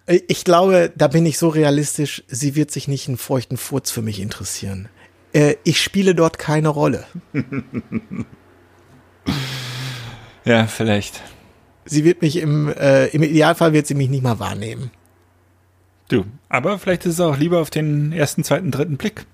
Äh, 0.06 0.20
Ich 0.28 0.44
glaube, 0.44 0.93
da 0.97 1.09
bin 1.09 1.26
ich 1.26 1.39
so 1.39 1.48
realistisch, 1.48 2.22
sie 2.28 2.55
wird 2.55 2.70
sich 2.70 2.89
nicht 2.89 3.09
einen 3.09 3.16
feuchten 3.18 3.56
Furz 3.56 3.90
für 3.90 4.02
mich 4.02 4.20
interessieren. 4.20 4.89
Äh, 5.32 5.56
Ich 5.64 5.81
spiele 5.82 6.14
dort 6.14 6.39
keine 6.39 6.68
Rolle. 6.68 7.05
Ja, 10.44 10.66
vielleicht. 10.66 11.22
Sie 11.86 12.05
wird 12.05 12.20
mich 12.20 12.36
im, 12.36 12.68
äh, 12.68 13.06
im 13.06 13.22
Idealfall 13.22 13.72
wird 13.72 13.86
sie 13.86 13.94
mich 13.94 14.10
nicht 14.10 14.22
mal 14.22 14.39
wahrnehmen. 14.39 14.90
Du. 16.09 16.26
Aber 16.51 16.78
vielleicht 16.78 17.06
ist 17.06 17.14
es 17.14 17.20
auch 17.20 17.39
lieber 17.39 17.60
auf 17.60 17.70
den 17.70 18.12
ersten, 18.12 18.44
zweiten, 18.44 18.70
dritten 18.70 18.98
Blick. 18.98 19.24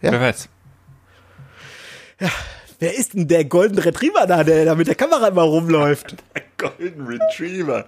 Ja. 0.00 0.12
Wer 0.12 0.20
weiß. 0.22 0.48
Wer 2.78 2.96
ist 2.96 3.14
denn 3.14 3.28
der 3.28 3.44
Golden 3.44 3.78
Retriever 3.78 4.26
da, 4.26 4.44
der 4.44 4.64
da 4.64 4.74
mit 4.74 4.86
der 4.86 4.94
Kamera 4.94 5.28
immer 5.28 5.42
rumläuft? 5.42 6.16
Golden 6.58 7.06
Retriever. 7.06 7.84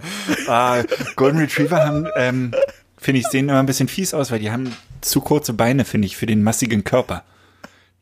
Ah, 0.47 0.83
Golden 1.17 1.39
Retriever 1.39 1.85
haben, 1.85 2.07
ähm, 2.17 2.53
finde 2.99 3.21
ich, 3.21 3.27
sehen 3.27 3.49
immer 3.49 3.59
ein 3.59 3.67
bisschen 3.67 3.89
fies 3.89 4.15
aus, 4.15 4.31
weil 4.31 4.39
die 4.39 4.51
haben 4.51 4.75
zu 5.01 5.21
kurze 5.21 5.53
Beine, 5.53 5.85
finde 5.85 6.07
ich, 6.07 6.17
für 6.17 6.27
den 6.27 6.43
massigen 6.43 6.85
Körper. 6.85 7.25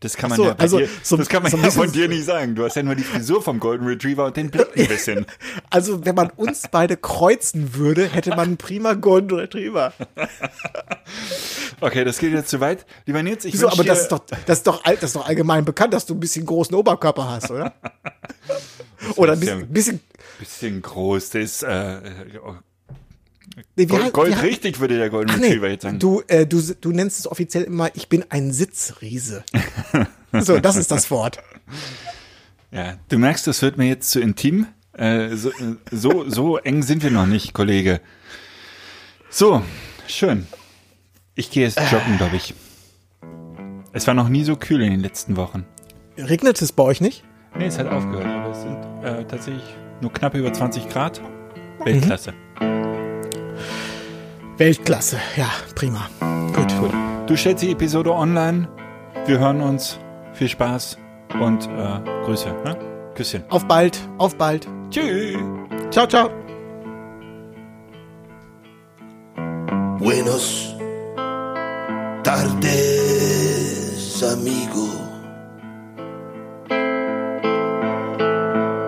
Das 0.05 0.17
kann 0.19 0.29
man 0.29 0.37
so, 0.37 0.45
ja, 0.45 0.55
also 0.59 0.79
dir, 0.79 0.89
so- 1.03 1.17
das 1.17 1.29
kann 1.31 1.43
man 1.43 1.51
so 1.51 1.57
ja 1.57 1.71
von 1.71 1.91
dir 1.91 2.09
nicht 2.09 2.27
sagen. 2.27 2.55
Du 2.55 2.63
hast 2.65 2.77
ja 2.77 2.83
nur 2.83 2.95
die 2.95 3.03
Frisur 3.05 3.43
vom 3.43 3.59
Golden 3.59 3.87
Retriever 3.87 4.27
und 4.27 4.37
den 4.37 4.51
Blick 4.51 4.69
ein 4.77 4.87
bisschen. 4.87 5.25
Also, 5.71 6.05
wenn 6.05 6.15
man 6.15 6.29
uns 6.37 6.65
beide 6.71 6.97
kreuzen 6.97 7.75
würde, 7.75 8.07
hätte 8.07 8.31
man 8.31 8.41
einen 8.41 8.57
prima 8.59 8.93
Golden 8.95 9.33
Retriever. 9.39 9.93
Okay, 11.81 12.05
das 12.05 12.19
geht 12.19 12.33
jetzt 12.33 12.51
zu 12.51 12.61
weit. 12.61 12.85
Lieber 13.07 13.23
Nils, 13.23 13.45
ich 13.47 13.55
Wieso? 13.55 13.69
Aber 13.69 13.83
das 13.83 14.03
ist, 14.03 14.09
doch, 14.13 14.21
das, 14.47 14.59
ist 14.59 14.67
doch, 14.67 14.85
all- 14.85 14.95
das 14.97 15.05
ist 15.11 15.17
doch 15.17 15.27
allgemein 15.27 15.65
bekannt, 15.65 15.95
dass 15.95 16.07
du 16.07 16.15
ein 16.15 16.21
bisschen 16.21 16.45
großen 16.47 16.75
Oberkörper 16.77 17.29
hast, 17.31 17.51
oder? 17.51 17.73
Oder 19.17 19.33
ein 19.33 19.41
bisschen, 19.41 19.69
bisschen 19.69 20.01
bisschen 20.39 20.83
groß. 20.83 21.31
Das 21.31 21.43
ist 21.43 21.63
äh, 21.63 21.97
nee, 23.77 23.87
Gold, 23.87 24.13
Gold 24.13 24.43
richtig, 24.43 24.81
würde 24.81 24.99
der 24.99 25.11
Golden 25.11 25.31
Retriever 25.31 25.67
nee, 25.67 25.73
jetzt 25.73 25.83
sagen. 25.83 25.99
du, 25.99 26.23
äh, 26.29 26.47
du, 26.47 26.61
du 26.81 26.91
nennst 26.91 27.21
es 27.21 27.31
offiziell 27.31 27.65
immer, 27.65 27.91
ich 27.95 28.09
bin 28.09 28.25
ein 28.31 28.53
Sitzriese. 28.53 29.45
so, 30.33 30.59
das 30.59 30.77
ist 30.77 30.91
das 30.91 31.11
Wort. 31.11 31.39
Ja, 32.71 32.95
du 33.09 33.19
merkst, 33.19 33.47
das 33.47 33.63
wird 33.63 33.79
mir 33.79 33.87
jetzt 33.87 34.11
zu 34.11 34.19
intim. 34.19 34.67
Äh, 34.95 35.37
so, 35.37 35.51
äh, 35.51 35.77
so, 35.93 36.29
so 36.29 36.59
eng 36.59 36.83
sind 36.83 37.05
wir 37.05 37.13
noch 37.13 37.25
nicht, 37.25 37.53
Kollege. 37.53 38.01
So, 39.31 39.63
schön. 40.09 40.49
Ich 41.37 41.53
gehe 41.53 41.63
jetzt 41.63 41.79
joggen, 41.93 42.17
glaube 42.17 42.35
ich. 42.35 42.53
Es 43.93 44.09
war 44.09 44.15
noch 44.15 44.29
nie 44.29 44.43
so 44.43 44.57
kühl 44.57 44.83
in 44.83 44.91
den 44.91 44.99
letzten 44.99 45.37
Wochen. 45.37 45.65
Regnet 46.19 46.61
es 46.61 46.73
bei 46.73 46.83
euch 46.83 47.01
nicht? 47.01 47.23
Nee, 47.57 47.67
es 47.67 47.79
hat 47.79 47.87
aufgehört, 47.87 48.27
aber 48.27 48.51
es 48.51 48.63
sind 48.63 48.77
äh, 49.05 49.25
tatsächlich 49.25 49.63
nur 50.01 50.13
knapp 50.13 50.35
über 50.35 50.53
20 50.53 50.89
Grad. 50.89 51.21
Weltklasse. 51.85 52.35
Weltklasse, 54.57 55.19
ja, 55.37 55.51
prima. 55.75 56.09
Gut. 56.55 56.73
Gut. 56.79 56.93
Du 57.27 57.37
stellst 57.37 57.63
die 57.63 57.73
Episode 57.73 58.13
online. 58.13 58.69
Wir 59.27 59.39
hören 59.39 59.61
uns. 59.61 59.99
Viel 60.35 60.49
Spaß 60.49 60.99
und 61.41 61.67
äh, 61.67 62.01
Grüße. 62.25 62.49
Ne? 62.65 62.77
Küsschen. 63.15 63.45
Auf 63.51 63.67
bald, 63.67 63.99
auf 64.19 64.37
bald. 64.37 64.69
Tschüss. 64.91 65.39
Ciao, 65.91 66.07
ciao. 66.07 66.31
Buenos 69.99 70.75
tardes, 72.23 74.23
amigo. 74.23 74.91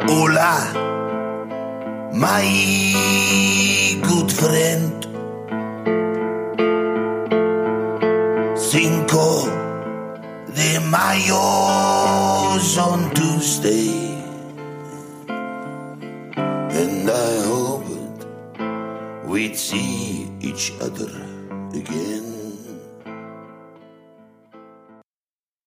Hola, 0.08 0.58
my 2.12 4.02
good 4.02 4.30
friend. 4.30 5.05
De 10.86 10.90
Mayo's 10.90 12.78
on 12.78 13.10
Tuesday. 13.14 14.14
And 15.28 17.10
I 17.10 17.40
hoped 17.44 18.26
we'd 19.24 19.56
see 19.56 20.30
each 20.40 20.72
other 20.80 21.10
again. 21.74 22.35